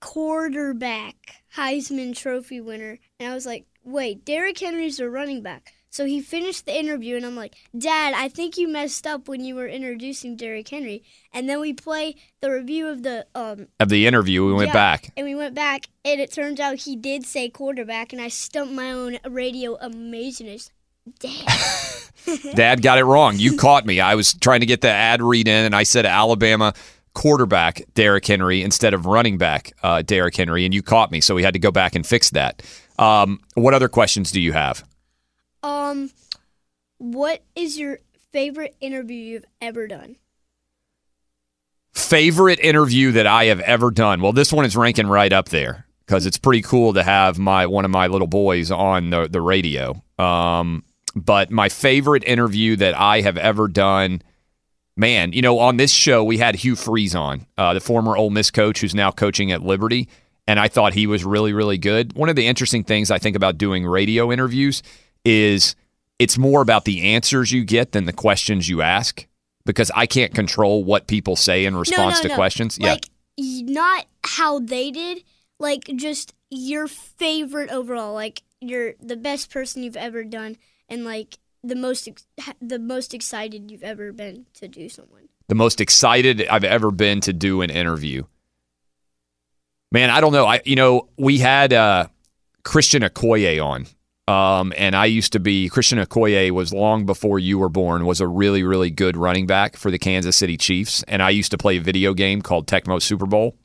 quarterback 0.00 1.42
Heisman 1.56 2.16
Trophy 2.16 2.60
winner, 2.60 2.98
and 3.18 3.30
I 3.30 3.34
was 3.34 3.46
like, 3.46 3.66
wait, 3.84 4.24
Derrick 4.24 4.58
Henry's 4.58 5.00
a 5.00 5.08
running 5.08 5.42
back. 5.42 5.74
So 5.92 6.04
he 6.04 6.20
finished 6.20 6.66
the 6.66 6.78
interview, 6.78 7.16
and 7.16 7.26
I'm 7.26 7.34
like, 7.34 7.56
Dad, 7.76 8.14
I 8.14 8.28
think 8.28 8.56
you 8.56 8.68
messed 8.68 9.08
up 9.08 9.26
when 9.28 9.44
you 9.44 9.56
were 9.56 9.66
introducing 9.66 10.36
Derrick 10.36 10.68
Henry. 10.68 11.02
And 11.32 11.48
then 11.48 11.60
we 11.60 11.72
play 11.72 12.14
the 12.40 12.52
review 12.52 12.86
of 12.86 13.02
the 13.02 13.26
um 13.34 13.66
Of 13.80 13.88
the 13.88 14.06
interview, 14.06 14.46
we 14.46 14.52
went 14.52 14.68
yeah, 14.68 14.72
back. 14.74 15.12
and 15.16 15.26
we 15.26 15.34
went 15.34 15.54
back, 15.54 15.88
and 16.04 16.20
it 16.20 16.30
turns 16.30 16.60
out 16.60 16.76
he 16.76 16.94
did 16.94 17.26
say 17.26 17.48
quarterback, 17.48 18.12
and 18.12 18.22
I 18.22 18.28
stumped 18.28 18.72
my 18.72 18.92
own 18.92 19.18
radio 19.28 19.76
amazingness. 19.78 20.70
Dad 22.54 22.82
got 22.82 22.98
it 22.98 23.04
wrong. 23.04 23.38
You 23.38 23.56
caught 23.56 23.86
me. 23.86 24.00
I 24.00 24.14
was 24.14 24.34
trying 24.34 24.60
to 24.60 24.66
get 24.66 24.80
the 24.80 24.90
ad 24.90 25.22
read 25.22 25.48
in, 25.48 25.64
and 25.64 25.74
I 25.74 25.82
said 25.82 26.06
Alabama 26.06 26.74
quarterback 27.14 27.82
Derrick 27.94 28.26
Henry 28.26 28.62
instead 28.62 28.94
of 28.94 29.06
running 29.06 29.36
back 29.36 29.72
uh, 29.82 30.02
Derrick 30.02 30.36
Henry, 30.36 30.64
and 30.64 30.72
you 30.72 30.82
caught 30.82 31.10
me. 31.10 31.20
So 31.20 31.34
we 31.34 31.42
had 31.42 31.54
to 31.54 31.58
go 31.58 31.70
back 31.70 31.94
and 31.94 32.06
fix 32.06 32.30
that. 32.30 32.62
Um, 32.98 33.40
what 33.54 33.74
other 33.74 33.88
questions 33.88 34.30
do 34.30 34.40
you 34.40 34.52
have? 34.52 34.84
Um, 35.62 36.10
what 36.98 37.42
is 37.54 37.78
your 37.78 37.98
favorite 38.30 38.76
interview 38.80 39.16
you've 39.16 39.44
ever 39.60 39.86
done? 39.86 40.16
Favorite 41.92 42.60
interview 42.60 43.10
that 43.12 43.26
I 43.26 43.46
have 43.46 43.60
ever 43.60 43.90
done? 43.90 44.20
Well, 44.20 44.32
this 44.32 44.52
one 44.52 44.64
is 44.64 44.76
ranking 44.76 45.08
right 45.08 45.32
up 45.32 45.48
there 45.48 45.86
because 46.06 46.24
it's 46.26 46.38
pretty 46.38 46.62
cool 46.62 46.92
to 46.94 47.02
have 47.02 47.38
my 47.38 47.66
one 47.66 47.84
of 47.84 47.90
my 47.90 48.06
little 48.06 48.28
boys 48.28 48.70
on 48.70 49.10
the 49.10 49.28
the 49.28 49.40
radio. 49.40 50.00
Um, 50.18 50.84
but 51.14 51.50
my 51.50 51.68
favorite 51.68 52.24
interview 52.24 52.76
that 52.76 52.98
I 52.98 53.20
have 53.20 53.36
ever 53.36 53.68
done, 53.68 54.22
man, 54.96 55.32
you 55.32 55.42
know, 55.42 55.58
on 55.58 55.76
this 55.76 55.92
show 55.92 56.22
we 56.24 56.38
had 56.38 56.54
Hugh 56.56 56.76
Freeze 56.76 57.14
on, 57.14 57.46
uh, 57.58 57.74
the 57.74 57.80
former 57.80 58.16
Ole 58.16 58.30
Miss 58.30 58.50
coach 58.50 58.80
who's 58.80 58.94
now 58.94 59.10
coaching 59.10 59.52
at 59.52 59.62
Liberty, 59.62 60.08
and 60.46 60.58
I 60.58 60.68
thought 60.68 60.94
he 60.94 61.06
was 61.06 61.24
really 61.24 61.52
really 61.52 61.78
good. 61.78 62.14
One 62.14 62.28
of 62.28 62.36
the 62.36 62.46
interesting 62.46 62.84
things 62.84 63.10
I 63.10 63.18
think 63.18 63.36
about 63.36 63.58
doing 63.58 63.86
radio 63.86 64.32
interviews 64.32 64.82
is 65.24 65.76
it's 66.18 66.36
more 66.36 66.60
about 66.60 66.84
the 66.84 67.14
answers 67.14 67.50
you 67.50 67.64
get 67.64 67.92
than 67.92 68.04
the 68.04 68.12
questions 68.12 68.68
you 68.68 68.82
ask 68.82 69.26
because 69.64 69.90
I 69.94 70.06
can't 70.06 70.34
control 70.34 70.84
what 70.84 71.06
people 71.06 71.36
say 71.36 71.64
in 71.64 71.76
response 71.76 72.18
no, 72.18 72.22
to 72.22 72.28
no. 72.28 72.34
questions. 72.34 72.78
Like 72.78 73.06
y- 73.38 73.62
not 73.64 74.06
how 74.24 74.58
they 74.60 74.90
did, 74.90 75.24
like 75.58 75.84
just 75.96 76.34
your 76.50 76.88
favorite 76.88 77.70
overall, 77.70 78.14
like 78.14 78.42
you're 78.60 78.94
the 79.00 79.16
best 79.16 79.50
person 79.50 79.82
you've 79.82 79.96
ever 79.96 80.24
done, 80.24 80.56
and 80.90 81.04
like 81.04 81.38
the 81.62 81.76
most 81.76 82.08
the 82.60 82.78
most 82.78 83.14
excited 83.14 83.70
you've 83.70 83.82
ever 83.82 84.12
been 84.12 84.46
to 84.54 84.68
do 84.68 84.88
someone. 84.88 85.28
the 85.48 85.54
most 85.54 85.80
excited 85.80 86.46
I've 86.48 86.64
ever 86.64 86.90
been 86.90 87.20
to 87.22 87.32
do 87.32 87.62
an 87.62 87.70
interview. 87.70 88.24
Man, 89.92 90.10
I 90.10 90.20
don't 90.20 90.32
know. 90.32 90.46
I 90.46 90.60
you 90.64 90.76
know 90.76 91.08
we 91.16 91.38
had 91.38 91.72
uh, 91.72 92.06
Christian 92.62 93.02
Okoye 93.02 93.62
on, 93.64 93.86
um, 94.28 94.72
and 94.76 94.94
I 94.94 95.06
used 95.06 95.32
to 95.32 95.40
be 95.40 95.68
Christian 95.68 95.98
Okoye 95.98 96.50
was 96.50 96.72
long 96.72 97.06
before 97.06 97.38
you 97.38 97.58
were 97.58 97.68
born. 97.68 98.06
Was 98.06 98.20
a 98.20 98.28
really 98.28 98.62
really 98.62 98.90
good 98.90 99.16
running 99.16 99.46
back 99.46 99.76
for 99.76 99.90
the 99.90 99.98
Kansas 99.98 100.36
City 100.36 100.56
Chiefs, 100.56 101.02
and 101.08 101.22
I 101.22 101.30
used 101.30 101.50
to 101.50 101.58
play 101.58 101.76
a 101.76 101.80
video 101.80 102.14
game 102.14 102.40
called 102.40 102.66
Tecmo 102.66 103.02
Super 103.02 103.26
Bowl, 103.26 103.56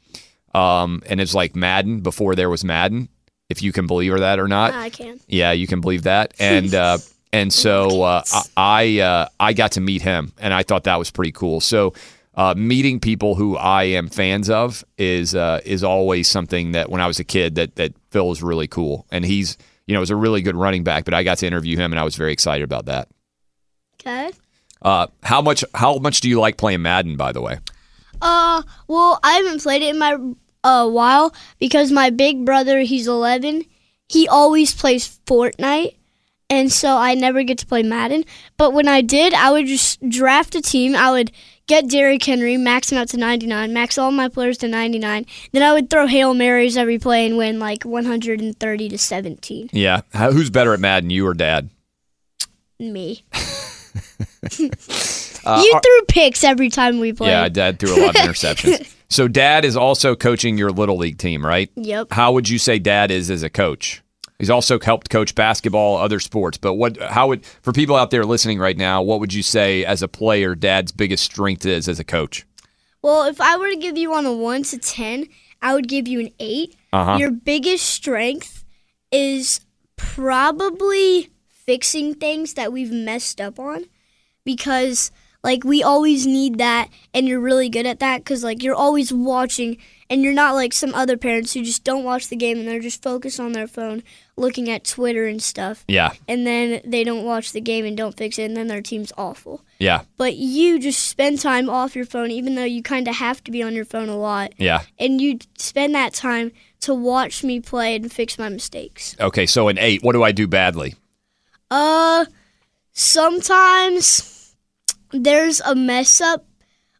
um, 0.53 1.03
and 1.05 1.21
it's 1.21 1.35
like 1.35 1.55
Madden 1.55 2.01
before 2.01 2.33
there 2.35 2.49
was 2.49 2.63
Madden, 2.63 3.09
if 3.49 3.61
you 3.61 3.71
can 3.71 3.85
believe 3.85 4.17
that 4.17 4.39
or 4.39 4.47
not. 4.47 4.73
I 4.73 4.89
can. 4.89 5.19
Yeah, 5.27 5.51
you 5.51 5.67
can 5.67 5.79
believe 5.79 6.03
that. 6.03 6.33
And 6.39 6.73
uh, 6.73 6.97
and 7.35 7.51
so 7.51 8.03
uh, 8.03 8.23
I 8.55 8.99
uh, 8.99 9.27
I 9.39 9.51
got 9.51 9.73
to 9.73 9.81
meet 9.81 10.01
him, 10.01 10.31
and 10.39 10.53
I 10.53 10.63
thought 10.63 10.85
that 10.85 10.97
was 10.97 11.11
pretty 11.11 11.33
cool. 11.33 11.59
So 11.59 11.93
uh, 12.35 12.53
meeting 12.55 12.99
people 12.99 13.35
who 13.35 13.57
I 13.57 13.83
am 13.83 14.07
fans 14.07 14.49
of 14.49 14.85
is 14.97 15.35
uh, 15.35 15.59
is 15.65 15.83
always 15.83 16.29
something 16.29 16.71
that 16.71 16.89
when 16.89 17.01
I 17.01 17.07
was 17.07 17.19
a 17.19 17.25
kid 17.25 17.55
that 17.55 17.75
that 17.75 17.93
feels 18.09 18.41
really 18.41 18.67
cool. 18.67 19.05
And 19.11 19.25
he's 19.25 19.57
you 19.85 19.93
know 19.93 19.99
was 19.99 20.11
a 20.11 20.15
really 20.15 20.41
good 20.41 20.55
running 20.55 20.83
back, 20.85 21.03
but 21.03 21.13
I 21.13 21.23
got 21.23 21.37
to 21.39 21.47
interview 21.47 21.75
him, 21.77 21.91
and 21.91 21.99
I 21.99 22.03
was 22.05 22.15
very 22.15 22.31
excited 22.31 22.63
about 22.63 22.85
that. 22.85 23.09
Okay. 23.99 24.31
Uh, 24.81 25.07
how 25.23 25.41
much 25.41 25.65
how 25.73 25.97
much 25.97 26.21
do 26.21 26.29
you 26.29 26.39
like 26.39 26.57
playing 26.57 26.81
Madden? 26.83 27.17
By 27.17 27.33
the 27.33 27.41
way, 27.41 27.59
Uh, 28.21 28.63
well, 28.87 29.19
I 29.23 29.33
haven't 29.33 29.61
played 29.61 29.81
it 29.81 29.89
in 29.89 29.99
my 29.99 30.17
uh 30.63 30.87
while 30.89 31.35
because 31.59 31.91
my 31.91 32.11
big 32.11 32.45
brother, 32.45 32.79
he's 32.79 33.07
11. 33.07 33.65
He 34.07 34.27
always 34.27 34.73
plays 34.73 35.19
Fortnite, 35.25 35.95
and 36.55 36.71
so 36.71 36.97
I 36.97 37.13
never 37.13 37.43
get 37.43 37.57
to 37.59 37.65
play 37.65 37.83
Madden. 37.83 38.23
But 38.57 38.73
when 38.73 38.87
I 38.87 39.01
did, 39.01 39.33
I 39.33 39.51
would 39.51 39.67
just 39.67 40.07
draft 40.09 40.55
a 40.55 40.61
team. 40.61 40.95
I 40.95 41.11
would 41.11 41.31
get 41.67 41.87
Derrick 41.89 42.23
Henry, 42.23 42.57
max 42.57 42.91
him 42.91 42.97
out 42.97 43.09
to 43.09 43.17
99, 43.17 43.73
max 43.73 43.97
all 43.97 44.11
my 44.11 44.27
players 44.29 44.57
to 44.59 44.67
99. 44.67 45.25
Then 45.51 45.63
I 45.63 45.73
would 45.73 45.89
throw 45.89 46.07
hail 46.07 46.33
marys 46.33 46.77
every 46.77 46.99
play 46.99 47.25
and 47.25 47.37
win 47.37 47.59
like 47.59 47.83
130 47.83 48.89
to 48.89 48.97
17. 48.97 49.69
yeah. 49.73 50.01
How, 50.13 50.31
who's 50.31 50.49
better 50.49 50.73
at 50.73 50.79
Madden, 50.79 51.09
you 51.09 51.25
or 51.27 51.33
Dad? 51.33 51.69
Me. 52.79 53.23
Uh, 55.45 55.61
you 55.63 55.79
threw 55.79 56.05
picks 56.07 56.43
every 56.43 56.69
time 56.69 56.99
we 56.99 57.13
played. 57.13 57.29
Yeah, 57.29 57.47
Dad 57.49 57.77
threw 57.77 57.95
a 57.95 58.01
lot 58.03 58.15
of 58.15 58.21
interceptions. 58.21 58.91
so 59.09 59.27
Dad 59.27 59.63
is 59.63 59.77
also 59.77 60.15
coaching 60.15 60.57
your 60.57 60.71
little 60.71 60.97
league 60.97 61.19
team, 61.19 61.45
right? 61.45 61.69
Yep. 61.75 62.07
How 62.11 62.31
would 62.31 62.49
you 62.49 62.57
say 62.57 62.79
Dad 62.79 63.11
is 63.11 63.29
as 63.29 63.43
a 63.43 63.49
coach? 63.49 64.01
He's 64.39 64.49
also 64.49 64.79
helped 64.79 65.09
coach 65.09 65.33
basketball, 65.33 65.97
other 65.97 66.19
sports. 66.19 66.57
But 66.57 66.73
what? 66.73 67.01
How 67.01 67.27
would 67.27 67.45
for 67.45 67.71
people 67.71 67.95
out 67.95 68.11
there 68.11 68.25
listening 68.25 68.59
right 68.59 68.77
now? 68.77 69.01
What 69.01 69.19
would 69.19 69.33
you 69.33 69.43
say 69.43 69.85
as 69.85 70.01
a 70.01 70.07
player, 70.07 70.55
Dad's 70.55 70.91
biggest 70.91 71.23
strength 71.23 71.65
is 71.65 71.87
as 71.87 71.99
a 71.99 72.03
coach? 72.03 72.45
Well, 73.01 73.25
if 73.25 73.39
I 73.39 73.55
were 73.57 73.69
to 73.69 73.77
give 73.77 73.97
you 73.97 74.13
on 74.13 74.25
a 74.25 74.33
1 74.33 74.63
to 74.63 74.79
10, 74.79 75.27
I 75.61 75.73
would 75.73 75.87
give 75.87 76.07
you 76.07 76.19
an 76.21 76.31
8. 76.39 76.75
Uh-huh. 76.91 77.17
Your 77.17 77.31
biggest 77.31 77.85
strength 77.85 78.65
is 79.11 79.61
probably 79.95 81.29
fixing 81.47 82.15
things 82.15 82.55
that 82.55 82.73
we've 82.73 82.91
messed 82.91 83.39
up 83.39 83.59
on 83.59 83.85
because 84.43 85.11
like 85.45 85.63
we 85.63 85.83
always 85.83 86.25
need 86.25 86.57
that 86.57 86.89
and 87.13 87.27
you're 87.27 87.39
really 87.39 87.69
good 87.69 87.85
at 87.85 87.99
that 87.99 88.25
cuz 88.25 88.43
like 88.43 88.63
you're 88.63 88.75
always 88.87 89.13
watching 89.13 89.77
and 90.09 90.21
you're 90.23 90.33
not 90.33 90.53
like 90.53 90.73
some 90.73 90.93
other 90.93 91.17
parents 91.17 91.53
who 91.53 91.63
just 91.63 91.83
don't 91.83 92.03
watch 92.03 92.27
the 92.27 92.35
game 92.35 92.59
and 92.59 92.67
they're 92.67 92.79
just 92.89 93.01
focused 93.01 93.39
on 93.39 93.53
their 93.53 93.67
phone 93.67 94.03
looking 94.37 94.69
at 94.69 94.83
Twitter 94.83 95.25
and 95.25 95.41
stuff. 95.41 95.83
Yeah. 95.87 96.11
And 96.27 96.45
then 96.45 96.81
they 96.85 97.03
don't 97.03 97.23
watch 97.23 97.51
the 97.53 97.61
game 97.61 97.85
and 97.85 97.97
don't 97.97 98.15
fix 98.17 98.37
it 98.37 98.43
and 98.43 98.55
then 98.57 98.67
their 98.67 98.81
team's 98.83 99.11
awful. 99.17 99.61
Yeah. 99.79 100.01
But 100.17 100.35
you 100.35 100.77
just 100.79 101.07
spend 101.07 101.39
time 101.39 101.69
off 101.69 101.95
your 101.95 102.05
phone 102.05 102.29
even 102.31 102.53
though 102.55 102.65
you 102.75 102.83
kind 102.83 103.07
of 103.07 103.15
have 103.15 103.43
to 103.45 103.51
be 103.51 103.63
on 103.63 103.73
your 103.73 103.85
phone 103.85 104.09
a 104.09 104.17
lot 104.17 104.53
Yeah. 104.57 104.81
and 104.99 105.19
you 105.21 105.39
spend 105.57 105.95
that 105.95 106.13
time 106.13 106.51
to 106.81 106.93
watch 106.93 107.43
me 107.43 107.59
play 107.59 107.95
and 107.95 108.11
fix 108.11 108.37
my 108.37 108.49
mistakes. 108.49 109.15
Okay, 109.19 109.47
so 109.47 109.69
an 109.69 109.79
eight. 109.79 110.03
What 110.03 110.13
do 110.13 110.21
I 110.21 110.31
do 110.31 110.47
badly? 110.47 110.93
Uh, 111.71 112.25
sometimes 112.93 114.34
there's 115.11 115.61
a 115.61 115.75
mess 115.75 116.21
up, 116.21 116.45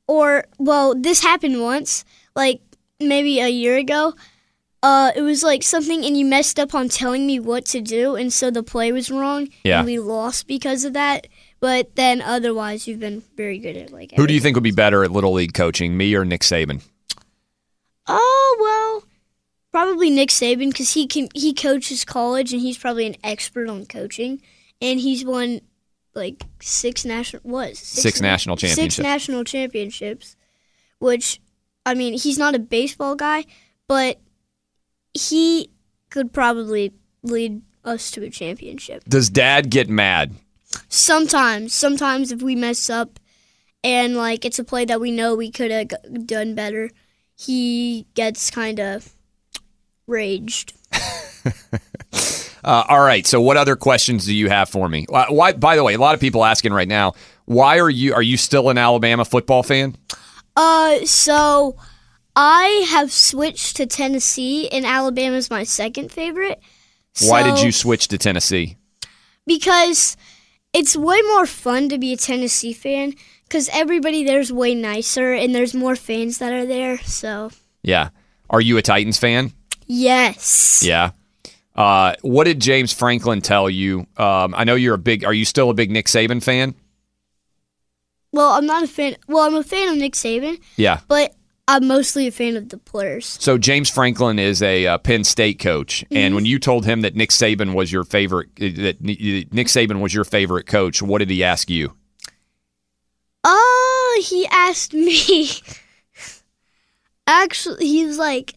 or 0.08 0.46
well, 0.58 0.94
this 0.96 1.22
happened 1.24 1.62
once, 1.62 2.06
like 2.36 2.62
maybe 3.00 3.40
a 3.40 3.50
year 3.50 3.78
ago. 3.78 4.14
Uh, 4.84 5.12
it 5.16 5.22
was 5.22 5.42
like 5.42 5.64
something, 5.64 6.06
and 6.06 6.16
you 6.16 6.24
messed 6.26 6.60
up 6.60 6.76
on 6.76 6.90
telling 6.90 7.26
me 7.26 7.40
what 7.40 7.66
to 7.66 7.82
do, 7.82 8.16
and 8.16 8.32
so 8.32 8.52
the 8.52 8.62
play 8.62 8.92
was 8.92 9.10
wrong, 9.10 9.50
Yeah. 9.64 9.80
and 9.80 9.88
we 9.88 9.98
lost 9.98 10.46
because 10.48 10.86
of 10.86 10.94
that. 10.94 11.26
But 11.60 11.96
then 11.96 12.22
otherwise, 12.22 12.88
you've 12.88 13.00
been 13.00 13.24
very 13.36 13.58
good 13.58 13.76
at 13.78 13.92
like. 13.92 14.12
Who 14.16 14.28
do 14.28 14.34
you 14.36 14.40
think 14.40 14.56
would 14.56 14.64
be 14.64 14.70
better 14.72 15.04
at 15.04 15.12
little 15.12 15.34
league 15.34 15.54
coaching, 15.56 15.98
me 15.98 16.14
or 16.14 16.24
Nick 16.24 16.42
Saban? 16.42 16.84
Oh 18.08 18.58
well, 18.60 19.10
probably 19.72 20.10
Nick 20.12 20.30
Saban 20.30 20.70
because 20.70 20.94
he 20.94 21.08
can 21.08 21.30
he 21.34 21.54
coaches 21.54 22.06
college 22.06 22.54
and 22.54 22.62
he's 22.62 22.78
probably 22.78 23.08
an 23.08 23.16
expert 23.24 23.68
on 23.68 23.86
coaching, 23.88 24.42
and 24.82 25.00
he's 25.00 25.26
won 25.26 25.62
like 26.16 26.44
six 26.62 27.06
national 27.06 27.42
what 27.44 27.76
Six 27.76 28.22
national 28.22 28.56
championships. 28.58 28.96
six 28.96 29.04
national 29.04 29.44
championships, 29.44 30.36
which 31.00 31.42
I 31.86 31.94
mean 31.94 32.14
he's 32.18 32.38
not 32.38 32.56
a 32.56 32.60
baseball 32.60 33.16
guy, 33.16 33.46
but 33.88 34.20
he 35.14 35.70
could 36.10 36.34
probably 36.34 36.94
lead 37.24 37.62
us 37.84 38.10
to 38.12 38.24
a 38.24 38.30
championship. 38.30 39.04
Does 39.08 39.30
Dad 39.30 39.70
get 39.70 39.90
mad? 39.90 40.34
Sometimes, 40.90 41.74
sometimes 41.74 42.32
if 42.32 42.42
we 42.42 42.56
mess 42.56 42.90
up 42.90 43.20
and 43.84 44.16
like 44.16 44.46
it's 44.46 44.60
a 44.60 44.64
play 44.64 44.86
that 44.86 45.00
we 45.02 45.12
know 45.12 45.36
we 45.36 45.52
could 45.52 45.72
have 45.72 45.90
g- 45.90 45.96
done 46.26 46.56
better, 46.56 46.90
he 47.38 48.06
gets 48.14 48.50
kind 48.50 48.80
of 48.80 49.14
raged. 50.08 50.74
Uh, 52.66 52.84
all 52.90 53.02
right. 53.02 53.28
So, 53.28 53.40
what 53.40 53.58
other 53.58 53.76
questions 53.76 54.26
do 54.26 54.34
you 54.34 54.50
have 54.50 54.68
for 54.70 54.90
me? 54.90 55.06
Why, 55.08 55.28
why? 55.30 55.52
By 55.54 55.76
the 55.76 55.84
way, 55.84 55.94
a 55.94 56.00
lot 56.00 56.16
of 56.16 56.20
people 56.20 56.44
asking 56.44 56.74
right 56.74 56.88
now. 56.88 57.14
Why 57.46 57.80
are 57.80 57.90
you? 57.92 58.16
Are 58.16 58.24
you 58.24 58.38
still 58.38 58.70
an 58.70 58.78
Alabama 58.80 59.24
football 59.24 59.62
fan? 59.62 59.96
Uh, 60.56 61.06
so 61.06 61.78
I 62.36 62.88
have 62.90 63.12
switched 63.12 63.76
to 63.78 63.86
Tennessee, 63.86 64.68
and 64.70 64.84
Alabama's 64.84 65.52
my 65.52 65.64
second 65.64 66.12
favorite. 66.12 66.60
Why 67.22 67.44
did 67.44 67.62
you 67.62 67.72
switch 67.72 68.08
to 68.10 68.18
Tennessee? 68.18 68.78
Because 69.46 70.18
it's 70.74 70.98
way 70.98 71.22
more 71.22 71.46
fun 71.46 71.88
to 71.90 72.00
be 72.00 72.14
a 72.14 72.18
Tennessee 72.18 72.74
fan 72.74 73.14
because 73.48 73.70
everybody 73.72 74.24
there's 74.26 74.52
way 74.52 74.74
nicer, 74.74 75.34
and 75.34 75.54
there's 75.54 75.76
more 75.76 75.96
fans 75.96 76.40
that 76.40 76.52
are 76.52 76.66
there. 76.66 76.98
So 77.00 77.52
Yeah. 77.84 78.10
Are 78.50 78.62
you 78.62 78.78
a 78.78 78.82
Titans 78.82 79.20
fan? 79.20 79.54
yes, 79.88 80.82
Yeah. 80.84 81.12
Uh, 81.76 82.16
what 82.22 82.46
did 82.46 82.60
James 82.62 82.94
Franklin 82.94 83.42
tell 83.42 83.70
you? 83.70 84.08
Um, 84.18 84.56
I 84.56 84.64
know 84.64 84.76
you're 84.76 84.96
a 84.96 85.00
big. 85.00 85.24
Are 85.26 85.34
you 85.34 85.46
still 85.46 85.70
a 85.70 85.74
big 85.74 85.92
Nick 85.92 86.06
Saban 86.08 86.42
fan? 86.44 86.74
well, 88.32 88.52
I'm 88.52 88.66
not 88.66 88.84
a 88.84 88.88
fan. 88.88 89.16
Well, 89.28 89.44
I'm 89.46 89.56
a 89.56 89.64
fan 89.64 89.88
of 89.90 89.98
Nick 89.98 90.14
Saban, 90.14 90.60
Yeah. 90.76 91.00
but 91.08 91.34
I'm 91.70 91.88
mostly 91.88 92.28
a 92.28 92.32
fan 92.32 92.58
of 92.58 92.68
the 92.68 92.78
players. 92.78 93.38
So 93.40 93.58
James 93.58 93.90
Franklin 93.90 94.40
is 94.40 94.62
a 94.62 94.86
uh, 94.88 94.98
Penn 94.98 95.24
State 95.24 95.58
coach, 95.60 96.04
and 96.12 96.34
Mhm. 96.34 96.36
when 96.36 96.46
you 96.46 96.60
told 96.60 96.86
him 96.86 97.00
that 97.02 97.16
Nick 97.16 97.30
Saban 97.30 97.74
was 97.74 97.92
your 97.94 98.04
favorite, 98.04 98.50
uh, 98.62 98.66
that 98.84 98.98
Nick 99.02 99.68
Saban 99.68 100.02
was 100.02 100.14
your 100.14 100.26
favorite 100.26 100.68
coach, 100.68 101.02
what 101.02 101.20
did 101.20 101.30
he 101.30 101.44
ask 101.46 101.70
you? 101.70 101.94
Oh, 103.46 104.22
he 104.26 104.46
asked 104.48 104.94
me. 104.94 105.50
Actually, 107.28 107.88
he 107.88 108.06
was 108.06 108.18
like, 108.18 108.56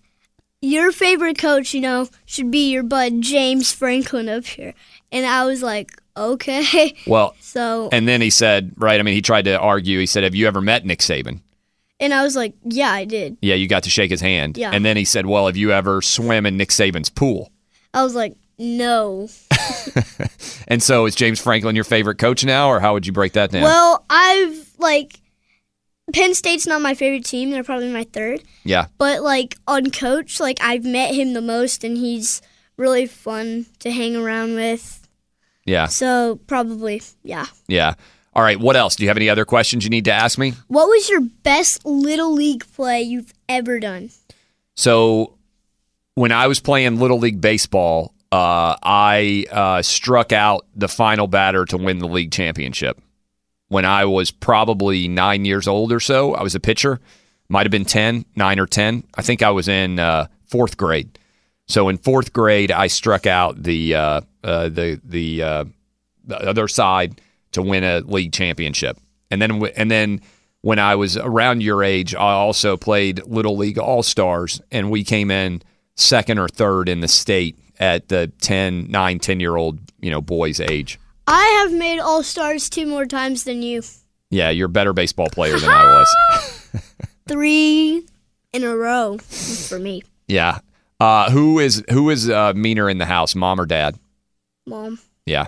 "Your 0.61 0.93
favorite 0.93 1.39
coach, 1.39 1.75
you 1.75 1.81
know, 1.81 2.09
should 2.27 2.51
be 2.51 2.71
your 2.71 2.83
bud 2.83 3.21
James 3.21 3.73
Franklin 3.73 4.29
up 4.29 4.45
here," 4.45 4.75
and 5.13 5.25
I 5.27 5.45
was 5.47 5.63
like, 5.63 5.91
"Okay." 6.17 6.95
Well, 7.07 7.35
So, 7.41 7.89
and 7.93 8.07
then 8.09 8.21
he 8.21 8.31
said, 8.31 8.73
right? 8.77 8.99
I 8.99 9.03
mean, 9.03 9.15
he 9.15 9.23
tried 9.23 9.45
to 9.47 9.59
argue. 9.59 9.99
He 9.99 10.07
said, 10.07 10.25
"Have 10.25 10.35
you 10.35 10.47
ever 10.47 10.61
met 10.61 10.85
Nick 10.85 11.01
Saban?" 11.01 11.41
and 12.01 12.15
I 12.15 12.23
was 12.23 12.37
like, 12.37 12.55
"Yeah, 12.65 12.91
I 12.93 13.05
did." 13.05 13.37
Yeah, 13.43 13.55
you 13.55 13.67
got 13.69 13.83
to 13.85 13.91
shake 13.91 14.11
his 14.11 14.21
hand. 14.21 14.57
Yeah. 14.57 14.71
And 14.73 14.85
then 14.85 14.97
he 14.97 15.05
said, 15.05 15.27
"Well, 15.27 15.47
have 15.47 15.57
you 15.57 15.73
ever 15.73 16.03
swim 16.03 16.47
in 16.47 16.57
Nick 16.57 16.71
Saban's 16.71 17.11
pool?" 17.11 17.51
I 17.95 18.03
was 18.05 18.15
like, 18.15 18.37
"No." 18.59 19.29
And 20.71 20.83
so, 20.83 21.07
is 21.07 21.15
James 21.15 21.41
Franklin 21.41 21.75
your 21.75 21.85
favorite 21.85 22.19
coach 22.19 22.45
now, 22.45 22.69
or 22.69 22.79
how 22.79 22.93
would 22.93 23.07
you 23.07 23.13
break 23.13 23.33
that 23.33 23.51
down? 23.51 23.63
Well, 23.63 24.05
I've 24.11 24.71
like 24.79 25.19
Penn 26.13 26.35
State's 26.35 26.67
not 26.67 26.81
my 26.81 26.95
favorite 26.95 27.25
team. 27.25 27.51
They're 27.51 27.65
probably 27.65 27.93
my 27.93 28.05
third. 28.05 28.43
yeah. 28.65 28.87
But 28.99 29.23
like 29.23 29.57
on 29.67 29.91
coach, 29.91 30.41
like 30.41 30.59
I've 30.63 30.85
met 30.85 31.15
him 31.15 31.33
the 31.35 31.43
most, 31.43 31.85
and 31.85 31.97
he's 31.97 32.41
really 32.77 33.07
fun 33.07 33.67
to 33.81 33.91
hang 33.91 34.17
around 34.17 34.55
with. 34.55 35.07
Yeah. 35.65 35.87
So 35.87 36.37
probably, 36.47 37.03
yeah. 37.23 37.47
Yeah. 37.67 37.95
All 38.35 38.43
right. 38.43 38.59
What 38.59 38.77
else? 38.77 38.97
Do 38.97 39.03
you 39.03 39.09
have 39.11 39.17
any 39.17 39.29
other 39.29 39.45
questions 39.45 39.85
you 39.85 39.91
need 39.91 40.05
to 40.07 40.13
ask 40.13 40.39
me? 40.39 40.55
What 40.69 40.87
was 40.89 41.11
your 41.11 41.21
best 41.21 41.85
little 41.85 42.33
league 42.33 42.65
play 42.75 43.03
you've 43.03 43.35
ever 43.49 43.81
done? 43.81 44.11
So, 44.77 45.35
when 46.15 46.31
I 46.31 46.47
was 46.47 46.61
playing 46.61 47.01
Little 47.01 47.19
League 47.19 47.41
Baseball, 47.41 48.15
uh, 48.31 48.77
I 48.83 49.45
uh, 49.51 49.83
struck 49.83 50.33
out 50.33 50.67
the 50.77 50.89
final 50.89 51.27
batter 51.27 51.65
to 51.65 51.77
win 51.77 51.99
the 51.99 52.07
league 52.07 52.31
championship. 52.31 53.01
When 53.69 53.85
I 53.85 54.07
was 54.07 54.31
probably 54.31 55.09
nine 55.09 55.45
years 55.45 55.69
old 55.69 55.93
or 55.93 56.01
so, 56.01 56.35
I 56.35 56.43
was 56.43 56.55
a 56.55 56.61
pitcher. 56.61 57.01
Might 57.49 57.67
have 57.67 57.71
been 57.71 57.85
10, 57.85 58.25
9 58.37 58.59
or 58.59 58.67
10. 58.67 59.05
I 59.15 59.23
think 59.23 59.43
I 59.43 59.51
was 59.51 59.69
in 59.69 59.99
uh, 59.99 60.29
fourth 60.47 60.77
grade. 60.77 61.19
So 61.67 61.89
in 61.89 61.99
fourth 61.99 62.33
grade, 62.33 62.73
I 62.73 62.87
struck 62.87 63.27
out 63.27 63.63
the 63.63 63.95
uh, 63.95 64.21
uh, 64.43 64.69
the 64.71 65.01
the, 65.05 65.43
uh, 65.43 65.65
the 66.25 66.49
other 66.49 66.67
side 66.67 67.21
to 67.53 67.63
win 67.63 67.85
a 67.85 68.01
league 68.01 68.33
championship, 68.33 68.99
and 69.31 69.41
then 69.41 69.63
and 69.77 69.91
then 69.91 70.23
when 70.63 70.79
I 70.79 70.97
was 70.97 71.17
around 71.17 71.63
your 71.63 71.85
age, 71.85 72.15
I 72.15 72.33
also 72.33 72.77
played 72.77 73.25
Little 73.27 73.57
League 73.57 73.79
All 73.79 74.03
Stars, 74.03 74.61
and 74.73 74.91
we 74.91 75.05
came 75.05 75.31
in 75.31 75.63
second 75.95 76.39
or 76.39 76.49
third 76.49 76.89
in 76.89 77.01
the 77.01 77.09
state 77.09 77.59
at 77.79 78.09
the 78.09 78.33
10, 78.41 78.91
9, 78.91 79.19
10 79.19 79.41
year 79.41 79.57
old 79.57 79.79
you 80.01 80.11
know 80.11 80.23
boys 80.23 80.61
age. 80.61 80.99
I 81.31 81.63
have 81.63 81.73
made 81.73 82.01
All 82.01 82.23
Stars 82.23 82.71
two 82.71 82.87
more 82.87 83.05
times 83.07 83.45
than 83.45 83.63
you. 83.63 83.83
Yeah, 84.31 84.51
you're 84.51 84.67
a 84.67 84.71
better 84.71 84.93
baseball 84.93 85.29
player 85.31 85.59
than 85.59 85.71
I 85.71 85.85
was. 85.85 86.83
Three 87.29 88.05
in 88.53 88.65
a 88.65 88.77
row 88.77 89.19
for 89.19 89.79
me, 89.79 90.03
yeah. 90.27 90.61
Uh, 91.01 91.31
who 91.31 91.59
is 91.59 91.85
who 91.91 92.11
is 92.11 92.29
uh, 92.31 92.53
meaner 92.55 92.89
in 92.91 92.99
the 92.99 93.07
house, 93.07 93.35
mom 93.35 93.61
or 93.61 93.67
dad? 93.67 93.99
mom. 94.67 94.99
Yeah. 95.27 95.47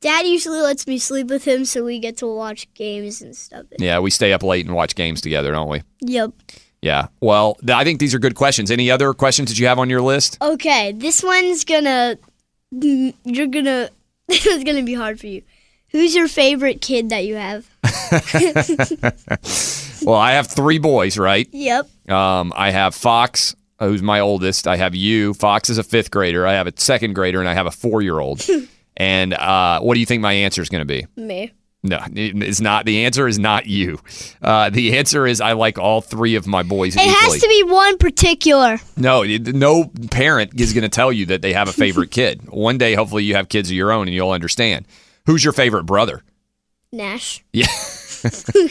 Dad 0.00 0.26
usually 0.26 0.60
lets 0.60 0.86
me 0.86 0.98
sleep 0.98 1.28
with 1.28 1.44
him, 1.44 1.64
so 1.64 1.84
we 1.84 1.98
get 1.98 2.18
to 2.18 2.26
watch 2.26 2.72
games 2.74 3.20
and 3.20 3.34
stuff. 3.34 3.66
Yeah, 3.78 3.98
we 3.98 4.10
stay 4.10 4.32
up 4.32 4.42
late 4.44 4.64
and 4.64 4.74
watch 4.74 4.94
games 4.94 5.20
together, 5.20 5.50
don't 5.50 5.68
we? 5.68 5.82
Yep. 6.02 6.32
Yeah. 6.82 7.08
Well, 7.20 7.54
th- 7.56 7.70
I 7.70 7.82
think 7.84 7.98
these 7.98 8.14
are 8.14 8.20
good 8.20 8.36
questions. 8.36 8.70
Any 8.70 8.90
other 8.90 9.12
questions 9.12 9.48
that 9.48 9.58
you 9.58 9.66
have 9.66 9.78
on 9.80 9.90
your 9.90 10.00
list? 10.00 10.38
Okay, 10.40 10.92
this 10.92 11.22
one's 11.22 11.64
gonna. 11.64 12.16
You're 12.70 13.46
gonna. 13.48 13.90
This 14.28 14.44
is 14.44 14.64
gonna 14.64 14.82
be 14.82 14.94
hard 14.94 15.18
for 15.18 15.26
you. 15.26 15.42
Who's 15.90 16.14
your 16.14 16.28
favorite 16.28 16.82
kid 16.82 17.08
that 17.10 17.24
you 17.24 17.36
have? 17.36 17.66
well, 20.02 20.16
I 20.16 20.32
have 20.32 20.48
three 20.48 20.78
boys, 20.78 21.16
right? 21.16 21.48
Yep. 21.50 21.88
Um, 22.10 22.52
I 22.54 22.70
have 22.70 22.94
Fox, 22.94 23.56
who's 23.78 24.02
my 24.02 24.20
oldest. 24.20 24.68
I 24.68 24.76
have 24.76 24.94
you. 24.94 25.32
Fox 25.32 25.70
is 25.70 25.78
a 25.78 25.82
fifth 25.82 26.10
grader. 26.10 26.46
I 26.46 26.52
have 26.52 26.66
a 26.66 26.74
second 26.76 27.14
grader, 27.14 27.40
and 27.40 27.48
I 27.48 27.54
have 27.54 27.66
a 27.66 27.70
four 27.70 28.02
year 28.02 28.18
old. 28.18 28.46
and 28.98 29.32
uh, 29.32 29.80
what 29.80 29.94
do 29.94 30.00
you 30.00 30.06
think 30.06 30.20
my 30.20 30.32
answer 30.32 30.60
is 30.60 30.68
going 30.68 30.82
to 30.82 30.84
be? 30.84 31.06
Me. 31.16 31.52
No, 31.88 31.98
it's 32.14 32.60
not. 32.60 32.84
The 32.86 33.04
answer 33.04 33.26
is 33.26 33.38
not 33.38 33.66
you. 33.66 33.98
Uh, 34.42 34.70
the 34.70 34.96
answer 34.98 35.26
is 35.26 35.40
I 35.40 35.52
like 35.52 35.78
all 35.78 36.00
three 36.00 36.34
of 36.34 36.46
my 36.46 36.62
boys 36.62 36.94
It 36.96 37.00
equally. 37.00 37.14
has 37.14 37.40
to 37.40 37.48
be 37.48 37.62
one 37.64 37.98
particular. 37.98 38.78
No, 38.96 39.22
no 39.24 39.90
parent 40.10 40.60
is 40.60 40.72
going 40.72 40.82
to 40.82 40.88
tell 40.88 41.10
you 41.12 41.26
that 41.26 41.42
they 41.42 41.52
have 41.52 41.68
a 41.68 41.72
favorite 41.72 42.10
kid. 42.10 42.42
One 42.50 42.78
day, 42.78 42.94
hopefully, 42.94 43.24
you 43.24 43.34
have 43.36 43.48
kids 43.48 43.70
of 43.70 43.76
your 43.76 43.90
own 43.92 44.06
and 44.08 44.14
you'll 44.14 44.30
understand. 44.30 44.86
Who's 45.26 45.42
your 45.42 45.52
favorite 45.52 45.84
brother? 45.84 46.22
Nash. 46.92 47.44
Yeah. 47.52 47.66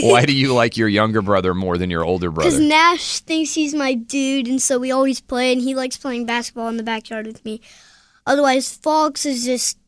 Why 0.00 0.24
do 0.26 0.32
you 0.34 0.52
like 0.52 0.76
your 0.76 0.88
younger 0.88 1.22
brother 1.22 1.54
more 1.54 1.78
than 1.78 1.90
your 1.90 2.04
older 2.04 2.30
brother? 2.30 2.50
Because? 2.50 2.60
Nash 2.60 3.20
thinks 3.20 3.54
he's 3.54 3.74
my 3.74 3.94
dude, 3.94 4.46
and 4.48 4.60
so 4.60 4.78
we 4.78 4.90
always 4.90 5.20
play, 5.20 5.52
and 5.52 5.60
he 5.60 5.74
likes 5.74 5.96
playing 5.96 6.26
basketball 6.26 6.68
in 6.68 6.76
the 6.76 6.82
backyard 6.82 7.26
with 7.26 7.44
me. 7.44 7.60
Otherwise, 8.26 8.74
Fox 8.74 9.24
is 9.26 9.44
just 9.44 9.78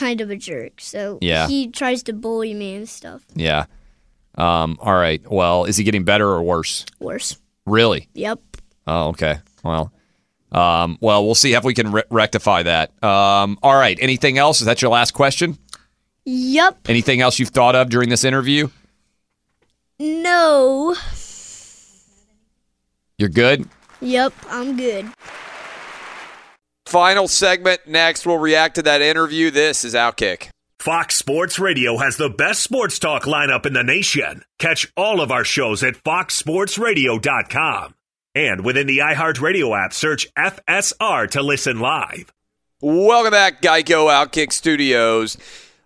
kind 0.00 0.20
of 0.20 0.30
a 0.30 0.36
jerk, 0.36 0.80
so 0.80 1.18
Yeah. 1.20 1.46
he 1.46 1.68
tries 1.68 2.02
to 2.04 2.12
bully 2.12 2.54
me 2.54 2.74
and 2.74 2.88
stuff. 2.88 3.22
Yeah. 3.34 3.66
Um, 4.36 4.78
all 4.80 4.94
right. 4.94 5.20
Well, 5.30 5.64
is 5.66 5.76
he 5.76 5.84
getting 5.84 6.04
better 6.04 6.26
or 6.26 6.42
worse? 6.42 6.86
Worse. 6.98 7.38
Really? 7.66 8.08
Yep. 8.14 8.40
Oh, 8.86 9.08
okay. 9.08 9.38
Well, 9.62 9.92
um, 10.52 10.96
well, 11.00 11.24
we'll 11.26 11.34
see 11.34 11.52
if 11.54 11.62
we 11.64 11.74
can 11.74 11.92
re- 11.92 12.02
rectify 12.10 12.62
that. 12.62 12.90
Um, 13.04 13.58
all 13.62 13.74
right. 13.76 13.98
Anything 14.00 14.38
else? 14.38 14.60
Is 14.60 14.66
that 14.66 14.80
your 14.80 14.90
last 14.90 15.12
question? 15.12 15.58
Yep. 16.24 16.88
Anything 16.88 17.20
else 17.20 17.38
you've 17.38 17.50
thought 17.50 17.76
of 17.76 17.90
during 17.90 18.08
this 18.08 18.24
interview? 18.24 18.68
No. 19.98 20.94
You're 23.18 23.28
good. 23.28 23.68
Yep, 24.00 24.32
I'm 24.48 24.76
good. 24.76 25.06
Final 26.90 27.28
segment 27.28 27.86
next. 27.86 28.26
We'll 28.26 28.38
react 28.38 28.74
to 28.74 28.82
that 28.82 29.00
interview. 29.00 29.52
This 29.52 29.84
is 29.84 29.94
Outkick. 29.94 30.48
Fox 30.80 31.14
Sports 31.14 31.60
Radio 31.60 31.98
has 31.98 32.16
the 32.16 32.28
best 32.28 32.64
sports 32.64 32.98
talk 32.98 33.26
lineup 33.26 33.64
in 33.64 33.74
the 33.74 33.84
nation. 33.84 34.42
Catch 34.58 34.92
all 34.96 35.20
of 35.20 35.30
our 35.30 35.44
shows 35.44 35.84
at 35.84 35.94
foxsportsradio.com. 35.94 37.94
And 38.34 38.64
within 38.64 38.88
the 38.88 38.98
iHeartRadio 38.98 39.84
app, 39.84 39.92
search 39.92 40.26
FSR 40.34 41.30
to 41.30 41.42
listen 41.42 41.78
live. 41.78 42.32
Welcome 42.80 43.30
back, 43.30 43.62
Geico 43.62 44.10
Outkick 44.10 44.52
Studios. 44.52 45.36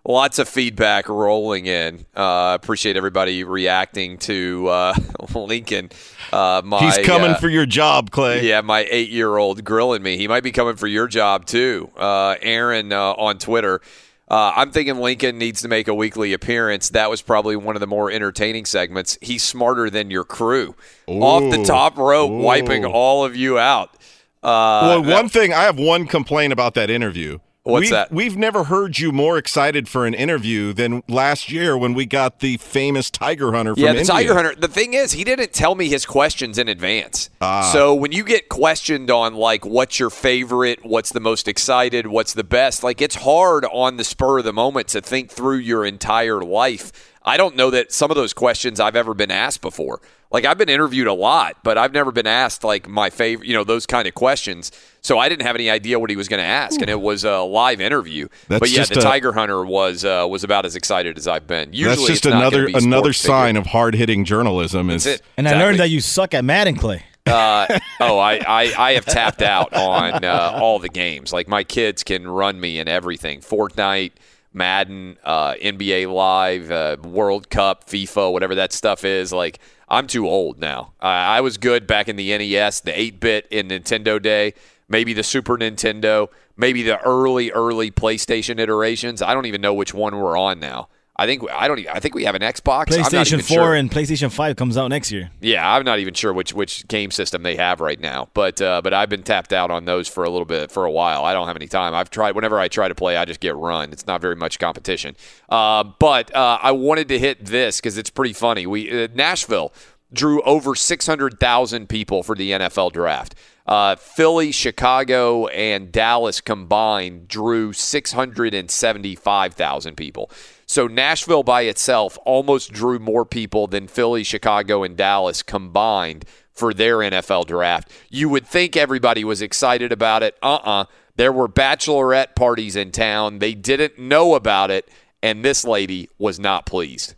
Lots 0.07 0.37
of 0.37 0.47
feedback 0.47 1.09
rolling 1.09 1.65
in. 1.65 2.05
Uh, 2.15 2.57
appreciate 2.61 2.95
everybody 2.95 3.43
reacting 3.43 4.19
to 4.19 4.67
uh, 4.67 4.93
Lincoln. 5.35 5.89
Uh, 6.31 6.61
my, 6.63 6.79
He's 6.79 7.05
coming 7.05 7.31
uh, 7.31 7.37
for 7.37 7.49
your 7.49 7.65
job, 7.65 8.11
Clay. 8.11 8.47
Yeah, 8.47 8.61
my 8.61 8.85
eight-year-old 8.91 9.63
grilling 9.63 10.03
me. 10.03 10.17
He 10.17 10.27
might 10.27 10.43
be 10.43 10.51
coming 10.51 10.75
for 10.75 10.85
your 10.85 11.07
job 11.07 11.45
too. 11.45 11.89
Uh, 11.97 12.35
Aaron 12.41 12.93
uh, 12.93 13.13
on 13.13 13.39
Twitter. 13.39 13.81
Uh, 14.27 14.53
I'm 14.55 14.71
thinking 14.71 14.97
Lincoln 14.97 15.37
needs 15.39 15.61
to 15.63 15.67
make 15.67 15.87
a 15.87 15.93
weekly 15.93 16.33
appearance. 16.33 16.89
That 16.89 17.09
was 17.09 17.21
probably 17.21 17.55
one 17.55 17.75
of 17.75 17.79
the 17.79 17.87
more 17.87 18.11
entertaining 18.11 18.65
segments. 18.65 19.17
He's 19.21 19.43
smarter 19.43 19.89
than 19.89 20.11
your 20.11 20.23
crew. 20.23 20.75
Off 21.07 21.51
the 21.51 21.63
top 21.63 21.97
rope, 21.97 22.31
Ooh. 22.31 22.41
wiping 22.41 22.85
all 22.85 23.23
of 23.23 23.35
you 23.35 23.57
out. 23.59 23.95
Uh, 24.43 25.01
well, 25.01 25.03
one 25.03 25.29
thing 25.29 25.53
I 25.53 25.63
have 25.63 25.79
one 25.79 26.05
complaint 26.05 26.53
about 26.53 26.75
that 26.75 26.91
interview. 26.91 27.39
What's 27.65 27.85
we've, 27.85 27.89
that? 27.89 28.11
We've 28.11 28.37
never 28.37 28.65
heard 28.65 28.99
you 28.99 29.11
more 29.11 29.39
excited 29.39 29.89
for 29.89 30.05
an 30.05 30.13
interview 30.13 30.71
than 30.71 31.01
last 31.07 31.51
year 31.51 31.75
when 31.75 31.95
we 31.95 32.05
got 32.05 32.39
the 32.39 32.57
famous 32.57 33.09
Tiger 33.09 33.53
Hunter 33.53 33.73
from 33.73 33.83
Yeah, 33.83 33.93
the 33.93 33.99
India. 34.01 34.13
Tiger 34.13 34.33
Hunter. 34.35 34.55
The 34.55 34.67
thing 34.67 34.93
is, 34.93 35.13
he 35.13 35.23
didn't 35.23 35.51
tell 35.51 35.73
me 35.73 35.89
his 35.89 36.05
questions 36.05 36.59
in 36.59 36.67
advance. 36.69 37.31
Ah. 37.41 37.71
So 37.73 37.95
when 37.95 38.11
you 38.11 38.23
get 38.23 38.49
questioned 38.49 39.09
on 39.09 39.33
like 39.33 39.65
what's 39.65 39.99
your 39.99 40.11
favorite, 40.11 40.85
what's 40.85 41.11
the 41.11 41.19
most 41.19 41.47
excited, 41.47 42.05
what's 42.05 42.33
the 42.33 42.43
best, 42.43 42.83
like 42.83 43.01
it's 43.01 43.15
hard 43.15 43.65
on 43.65 43.97
the 43.97 44.03
spur 44.03 44.37
of 44.37 44.43
the 44.43 44.53
moment 44.53 44.89
to 44.89 45.01
think 45.01 45.31
through 45.31 45.57
your 45.57 45.83
entire 45.87 46.41
life. 46.43 46.91
I 47.23 47.35
don't 47.35 47.55
know 47.55 47.71
that 47.71 47.91
some 47.91 48.11
of 48.11 48.15
those 48.15 48.33
questions 48.33 48.79
I've 48.79 48.95
ever 48.95 49.15
been 49.15 49.31
asked 49.31 49.61
before. 49.61 50.01
Like 50.35 50.43
I've 50.43 50.57
been 50.57 50.67
interviewed 50.67 51.07
a 51.07 51.13
lot, 51.13 51.55
but 51.63 51.77
I've 51.77 51.93
never 51.93 52.11
been 52.11 52.27
asked 52.27 52.65
like 52.65 52.89
my 52.89 53.09
favorite, 53.09 53.47
you 53.47 53.53
know, 53.53 53.63
those 53.63 53.85
kind 53.85 54.05
of 54.05 54.13
questions. 54.15 54.69
So 54.99 55.17
I 55.17 55.29
didn't 55.29 55.43
have 55.43 55.55
any 55.55 55.69
idea 55.69 55.97
what 55.97 56.09
he 56.09 56.17
was 56.17 56.27
going 56.27 56.41
to 56.41 56.45
ask, 56.45 56.81
and 56.81 56.89
it 56.89 56.99
was 56.99 57.23
a 57.23 57.37
live 57.39 57.79
interview. 57.79 58.27
That's 58.49 58.59
but 58.59 58.69
yeah, 58.69 58.83
the 58.83 58.99
a- 58.99 59.01
Tiger 59.01 59.31
Hunter 59.31 59.65
was 59.65 60.03
uh, 60.03 60.27
was 60.29 60.43
about 60.43 60.65
as 60.65 60.75
excited 60.75 61.17
as 61.17 61.25
I've 61.25 61.47
been. 61.47 61.71
Usually, 61.71 61.95
That's 61.95 62.01
just 62.01 62.25
it's 62.25 62.25
not 62.25 62.31
gonna 62.31 62.47
another 62.47 62.65
be 62.65 62.71
sports 62.73 62.85
another 62.85 63.13
figure. 63.13 63.27
sign 63.29 63.55
of 63.55 63.67
hard 63.67 63.95
hitting 63.95 64.25
journalism. 64.25 64.89
Is 64.89 65.05
it. 65.05 65.21
And 65.37 65.47
I 65.47 65.57
learned 65.57 65.79
that 65.79 65.89
you 65.89 66.01
suck 66.01 66.33
at 66.33 66.43
Madden, 66.43 66.75
Clay. 66.75 67.03
Uh, 67.25 67.79
oh, 68.01 68.19
I, 68.19 68.33
I, 68.45 68.73
I 68.77 68.91
have 68.95 69.05
tapped 69.05 69.41
out 69.41 69.73
on 69.73 70.25
uh, 70.25 70.51
all 70.61 70.79
the 70.79 70.89
games. 70.89 71.31
Like 71.31 71.47
my 71.47 71.63
kids 71.63 72.03
can 72.03 72.27
run 72.27 72.59
me 72.59 72.77
in 72.79 72.89
everything: 72.89 73.39
Fortnite, 73.39 74.11
Madden, 74.51 75.17
uh, 75.23 75.53
NBA 75.53 76.13
Live, 76.13 76.71
uh, 76.71 76.97
World 77.07 77.49
Cup, 77.49 77.87
FIFA, 77.87 78.33
whatever 78.33 78.55
that 78.55 78.73
stuff 78.73 79.05
is. 79.05 79.31
Like 79.31 79.59
I'm 79.95 80.07
too 80.07 80.27
old 80.27 80.59
now. 80.59 80.91
I 80.99 81.37
I 81.37 81.41
was 81.41 81.57
good 81.57 81.87
back 81.87 82.09
in 82.09 82.17
the 82.17 82.37
NES, 82.37 82.81
the 82.81 82.91
8-bit 82.91 83.47
in 83.49 83.69
Nintendo 83.69 84.21
day, 84.21 84.53
maybe 84.89 85.13
the 85.13 85.23
Super 85.23 85.57
Nintendo, 85.57 86.27
maybe 86.57 86.83
the 86.83 86.99
early, 87.01 87.49
early 87.51 87.91
PlayStation 87.91 88.59
iterations. 88.59 89.21
I 89.21 89.33
don't 89.33 89.45
even 89.45 89.61
know 89.61 89.73
which 89.73 89.93
one 89.93 90.17
we're 90.17 90.37
on 90.37 90.59
now. 90.59 90.89
I 91.17 91.25
think 91.25 91.43
I 91.49 91.67
don't. 91.67 91.79
Even, 91.79 91.91
I 91.91 91.99
think 91.99 92.13
we 92.13 92.25
have 92.25 92.35
an 92.35 92.41
Xbox. 92.41 92.91
I'm 92.91 92.99
not 92.99 93.11
PlayStation 93.11 93.41
4 93.41 93.45
sure. 93.45 93.73
and 93.73 93.89
PlayStation 93.89 94.29
5 94.29 94.55
comes 94.57 94.77
out 94.77 94.89
next 94.89 95.11
year. 95.11 95.31
Yeah, 95.39 95.69
I'm 95.69 95.85
not 95.85 95.99
even 95.99 96.13
sure 96.13 96.33
which 96.33 96.53
which 96.53 96.85
game 96.89 97.09
system 97.09 97.43
they 97.43 97.55
have 97.55 97.79
right 97.79 97.99
now, 97.99 98.29
but 98.33 98.61
uh, 98.61 98.81
but 98.81 98.93
I've 98.93 99.07
been 99.07 99.23
tapped 99.23 99.53
out 99.53 99.71
on 99.71 99.85
those 99.85 100.09
for 100.09 100.25
a 100.25 100.29
little 100.29 100.45
bit 100.45 100.71
for 100.71 100.83
a 100.83 100.91
while. 100.91 101.23
I 101.23 101.31
don't 101.31 101.47
have 101.47 101.55
any 101.55 101.67
time. 101.67 101.93
I've 101.93 102.09
tried 102.09 102.35
whenever 102.35 102.59
I 102.59 102.67
try 102.67 102.89
to 102.89 102.95
play, 102.95 103.15
I 103.15 103.23
just 103.23 103.39
get 103.39 103.55
run. 103.55 103.93
It's 103.93 104.05
not 104.05 104.21
very 104.21 104.35
much 104.35 104.59
competition. 104.59 105.15
Uh, 105.47 105.85
but 105.99 106.35
uh, 106.35 106.59
I 106.61 106.73
wanted 106.73 107.07
to 107.07 107.19
hit 107.19 107.45
this 107.45 107.77
because 107.77 107.97
it's 107.97 108.09
pretty 108.09 108.33
funny. 108.33 108.65
We 108.65 109.05
uh, 109.05 109.07
Nashville 109.13 109.71
drew 110.15 110.41
over 110.41 110.73
600,000 110.73 111.87
people 111.87 112.23
for 112.23 112.35
the 112.35 112.49
NFL 112.51 112.93
draft. 112.93 113.35
Uh, 113.67 113.95
Philly, 113.95 114.51
Chicago, 114.51 115.45
and 115.47 115.91
Dallas 115.91 116.39
combined 116.41 117.27
drew 117.27 117.73
675,000 117.73 119.97
people. 119.97 120.29
So 120.67 120.87
Nashville 120.87 121.43
by 121.43 121.63
itself 121.63 122.17
almost 122.25 122.71
drew 122.71 122.99
more 122.99 123.25
people 123.25 123.67
than 123.67 123.87
Philly, 123.87 124.23
Chicago, 124.23 124.83
and 124.83 124.95
Dallas 124.95 125.43
combined 125.43 126.23
for 126.51 126.73
their 126.73 126.99
NFL 126.99 127.47
draft. 127.47 127.91
You 128.09 128.29
would 128.29 128.47
think 128.47 128.77
everybody 128.77 129.23
was 129.23 129.41
excited 129.41 129.91
about 129.91 130.21
it. 130.23 130.37
Uh 130.41 130.55
uh 130.55 130.85
There 131.15 131.31
were 131.31 131.49
bachelorette 131.49 132.35
parties 132.35 132.75
in 132.75 132.91
town. 132.91 133.39
They 133.39 133.53
didn't 133.53 133.99
know 133.99 134.35
about 134.35 134.71
it, 134.71 134.89
and 135.21 135.43
this 135.43 135.65
lady 135.65 136.09
was 136.17 136.39
not 136.39 136.65
pleased. 136.65 137.15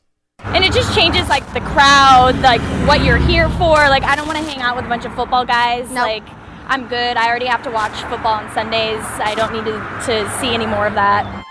And 0.58 0.64
it 0.64 0.72
just 0.72 0.96
changes 0.96 1.28
like 1.30 1.46
the 1.54 1.62
crowd, 1.62 2.40
like 2.42 2.62
what 2.88 3.04
you're 3.04 3.18
here 3.18 3.50
for. 3.62 3.76
Like 3.76 4.04
I 4.04 4.16
don't 4.16 4.28
want 4.28 4.40
to 4.40 4.44
hang 4.44 4.62
out 4.62 4.76
with 4.76 4.86
a 4.86 4.88
bunch 4.88 5.06
of 5.06 5.14
football 5.14 5.46
guys. 5.46 5.92
Like 5.92 6.24
I'm 6.68 6.88
good. 6.88 7.18
I 7.18 7.28
already 7.30 7.46
have 7.46 7.62
to 7.64 7.70
watch 7.70 7.94
football 8.10 8.34
on 8.34 8.52
Sundays. 8.54 9.04
I 9.22 9.36
don't 9.36 9.54
need 9.54 9.66
to, 9.66 9.78
to 10.08 10.40
see 10.40 10.54
any 10.54 10.66
more 10.66 10.88
of 10.88 10.96
that. 10.96 11.46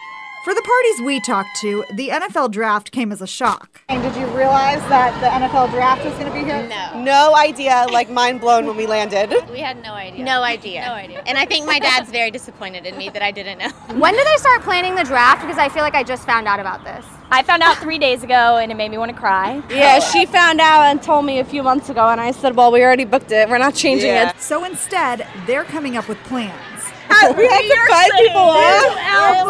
For 0.47 0.55
the 0.55 0.63
parties 0.63 1.01
we 1.05 1.19
talked 1.19 1.57
to, 1.63 1.85
the 1.95 2.11
NFL 2.11 2.53
draft 2.53 2.93
came 2.93 3.11
as 3.11 3.21
a 3.21 3.27
shock. 3.27 3.81
And 3.89 4.01
did 4.01 4.15
you 4.15 4.27
realize 4.27 4.79
that 4.89 5.11
the 5.21 5.27
NFL 5.27 5.73
draft 5.73 6.05
was 6.05 6.15
going 6.15 6.27
to 6.27 6.33
be 6.33 6.45
here? 6.45 6.65
No. 6.69 7.03
No 7.03 7.35
idea, 7.35 7.85
like 7.91 8.09
mind 8.09 8.41
blown 8.41 8.65
when 8.65 8.77
we 8.77 8.87
landed. 8.87 9.35
We 9.51 9.59
had 9.59 9.83
no 9.83 9.95
idea. 9.95 10.25
No 10.25 10.45
idea. 10.45 10.87
No 10.87 10.93
idea. 10.93 11.25
And 11.27 11.37
I 11.37 11.47
think 11.47 11.67
my 11.67 11.81
dad's 11.81 12.13
very 12.13 12.31
disappointed 12.31 12.87
in 12.87 12.97
me 12.97 13.09
that 13.09 13.23
I 13.23 13.33
didn't 13.33 13.59
know. 13.59 13.71
When 13.99 14.15
did 14.15 14.25
they 14.25 14.37
start 14.37 14.63
planning 14.63 14.95
the 14.95 15.03
draft? 15.03 15.41
Because 15.41 15.59
I 15.59 15.69
feel 15.69 15.83
like 15.83 15.97
I 15.97 16.05
just 16.05 16.25
found 16.25 16.47
out 16.47 16.61
about 16.61 16.85
this. 16.85 17.05
I 17.33 17.43
found 17.43 17.65
out 17.65 17.79
three 17.79 17.99
days 17.99 18.23
ago, 18.23 18.59
and 18.59 18.71
it 18.71 18.77
made 18.77 18.93
me 18.93 18.99
want 18.99 19.11
to 19.11 19.19
cry. 19.19 19.61
Yeah, 19.69 19.99
she 19.99 20.27
found 20.27 20.61
out 20.61 20.85
and 20.85 21.03
told 21.03 21.25
me 21.25 21.41
a 21.41 21.45
few 21.45 21.65
months 21.65 21.89
ago, 21.89 22.09
and 22.09 22.21
I 22.21 22.31
said, 22.31 22.55
well, 22.55 22.71
we 22.71 22.85
already 22.85 23.05
booked 23.05 23.33
it. 23.33 23.49
We're 23.49 23.59
not 23.59 23.75
changing 23.75 24.13
it. 24.13 24.39
So 24.39 24.63
instead, 24.63 25.27
they're 25.49 25.65
coming 25.65 25.97
up 25.97 26.09
with 26.09 26.19
plans. 26.19 26.76
Uh, 27.09 27.35
we 27.37 27.47
have 27.49 27.63
to 27.63 27.87
find 27.89 28.13
people 28.17 28.41
off. 28.41 28.83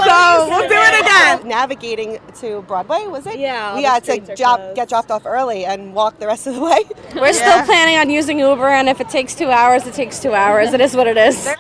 So 0.05 0.49
we'll 0.49 0.69
do 0.69 0.75
it 0.75 1.01
again. 1.01 1.49
Navigating 1.49 2.19
to 2.41 2.63
Broadway, 2.63 3.07
was 3.07 3.27
it? 3.27 3.39
Yeah. 3.39 3.75
We 3.77 3.83
had 3.83 4.05
to 4.05 4.21
drop, 4.37 4.75
get 4.75 4.89
dropped 4.89 5.11
off 5.11 5.27
early 5.27 5.65
and 5.65 5.95
walk 5.95 6.19
the 6.19 6.27
rest 6.27 6.47
of 6.47 6.55
the 6.55 6.61
way. 6.61 6.85
We're 7.15 7.33
still 7.33 7.65
planning 7.65 7.97
on 7.97 8.11
using 8.11 8.39
Uber, 8.39 8.69
and 8.69 8.89
if 8.89 9.01
it 9.01 9.09
takes 9.09 9.35
two 9.35 9.51
hours, 9.51 9.87
it 9.87 9.95
takes 9.95 10.21
two 10.21 10.35
hours. 10.35 10.73
It 10.73 10.81
is 10.81 10.95
what 10.95 11.07
it 11.07 11.17
is. 11.17 11.49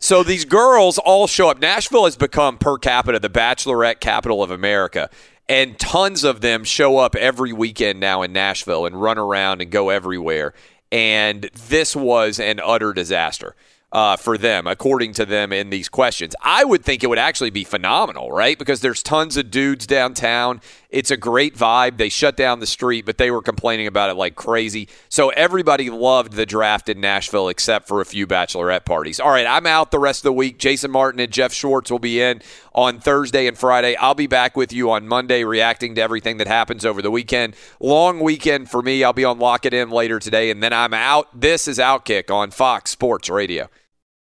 So 0.00 0.24
these 0.24 0.44
girls 0.44 0.98
all 0.98 1.28
show 1.28 1.50
up. 1.50 1.60
Nashville 1.60 2.04
has 2.04 2.16
become 2.16 2.58
per 2.58 2.78
capita 2.78 3.20
the 3.20 3.30
bachelorette 3.30 4.00
capital 4.00 4.42
of 4.42 4.50
America. 4.50 5.08
And 5.48 5.78
tons 5.78 6.24
of 6.24 6.40
them 6.40 6.64
show 6.64 6.98
up 6.98 7.14
every 7.14 7.52
weekend 7.52 8.00
now 8.00 8.22
in 8.22 8.32
Nashville 8.32 8.86
and 8.86 9.00
run 9.00 9.18
around 9.18 9.62
and 9.62 9.70
go 9.70 9.88
everywhere. 9.90 10.52
And 10.90 11.48
this 11.68 11.94
was 11.94 12.40
an 12.40 12.60
utter 12.64 12.92
disaster 12.92 13.54
uh, 13.92 14.16
for 14.16 14.38
them, 14.38 14.66
according 14.66 15.12
to 15.14 15.26
them 15.26 15.52
in 15.52 15.70
these 15.70 15.88
questions. 15.88 16.34
I 16.42 16.64
would 16.64 16.84
think 16.84 17.02
it 17.02 17.08
would 17.08 17.18
actually 17.18 17.50
be 17.50 17.64
phenomenal, 17.64 18.30
right? 18.30 18.56
Because 18.58 18.80
there's 18.80 19.02
tons 19.02 19.36
of 19.36 19.50
dudes 19.50 19.86
downtown. 19.86 20.60
It's 20.90 21.10
a 21.10 21.16
great 21.16 21.56
vibe. 21.56 21.96
They 21.96 22.08
shut 22.08 22.36
down 22.36 22.60
the 22.60 22.66
street, 22.66 23.04
but 23.04 23.18
they 23.18 23.30
were 23.30 23.42
complaining 23.42 23.86
about 23.88 24.10
it 24.10 24.14
like 24.14 24.36
crazy. 24.36 24.88
So 25.08 25.30
everybody 25.30 25.90
loved 25.90 26.34
the 26.34 26.46
draft 26.46 26.88
in 26.88 27.00
Nashville 27.00 27.48
except 27.48 27.88
for 27.88 28.00
a 28.00 28.04
few 28.04 28.26
bachelorette 28.26 28.84
parties. 28.84 29.18
All 29.18 29.30
right, 29.30 29.46
I'm 29.46 29.66
out 29.66 29.90
the 29.90 29.98
rest 29.98 30.20
of 30.20 30.24
the 30.24 30.32
week. 30.32 30.58
Jason 30.58 30.90
Martin 30.90 31.20
and 31.20 31.32
Jeff 31.32 31.52
Schwartz 31.52 31.90
will 31.90 31.98
be 31.98 32.20
in 32.20 32.42
on 32.72 33.00
Thursday 33.00 33.48
and 33.48 33.58
Friday. 33.58 33.96
I'll 33.96 34.14
be 34.14 34.28
back 34.28 34.56
with 34.56 34.72
you 34.72 34.90
on 34.92 35.08
Monday 35.08 35.42
reacting 35.42 35.96
to 35.96 36.00
everything 36.00 36.36
that 36.36 36.46
happens 36.46 36.84
over 36.84 37.02
the 37.02 37.10
weekend. 37.10 37.56
Long 37.80 38.20
weekend 38.20 38.70
for 38.70 38.82
me. 38.82 39.02
I'll 39.02 39.12
be 39.12 39.24
on 39.24 39.40
Lock 39.40 39.66
It 39.66 39.74
In 39.74 39.90
later 39.90 40.20
today, 40.20 40.50
and 40.50 40.62
then 40.62 40.72
I'm 40.72 40.94
out. 40.94 41.28
This 41.38 41.66
is 41.66 41.78
Outkick 41.78 42.32
on 42.32 42.52
Fox 42.52 42.92
Sports 42.92 43.28
Radio. 43.28 43.68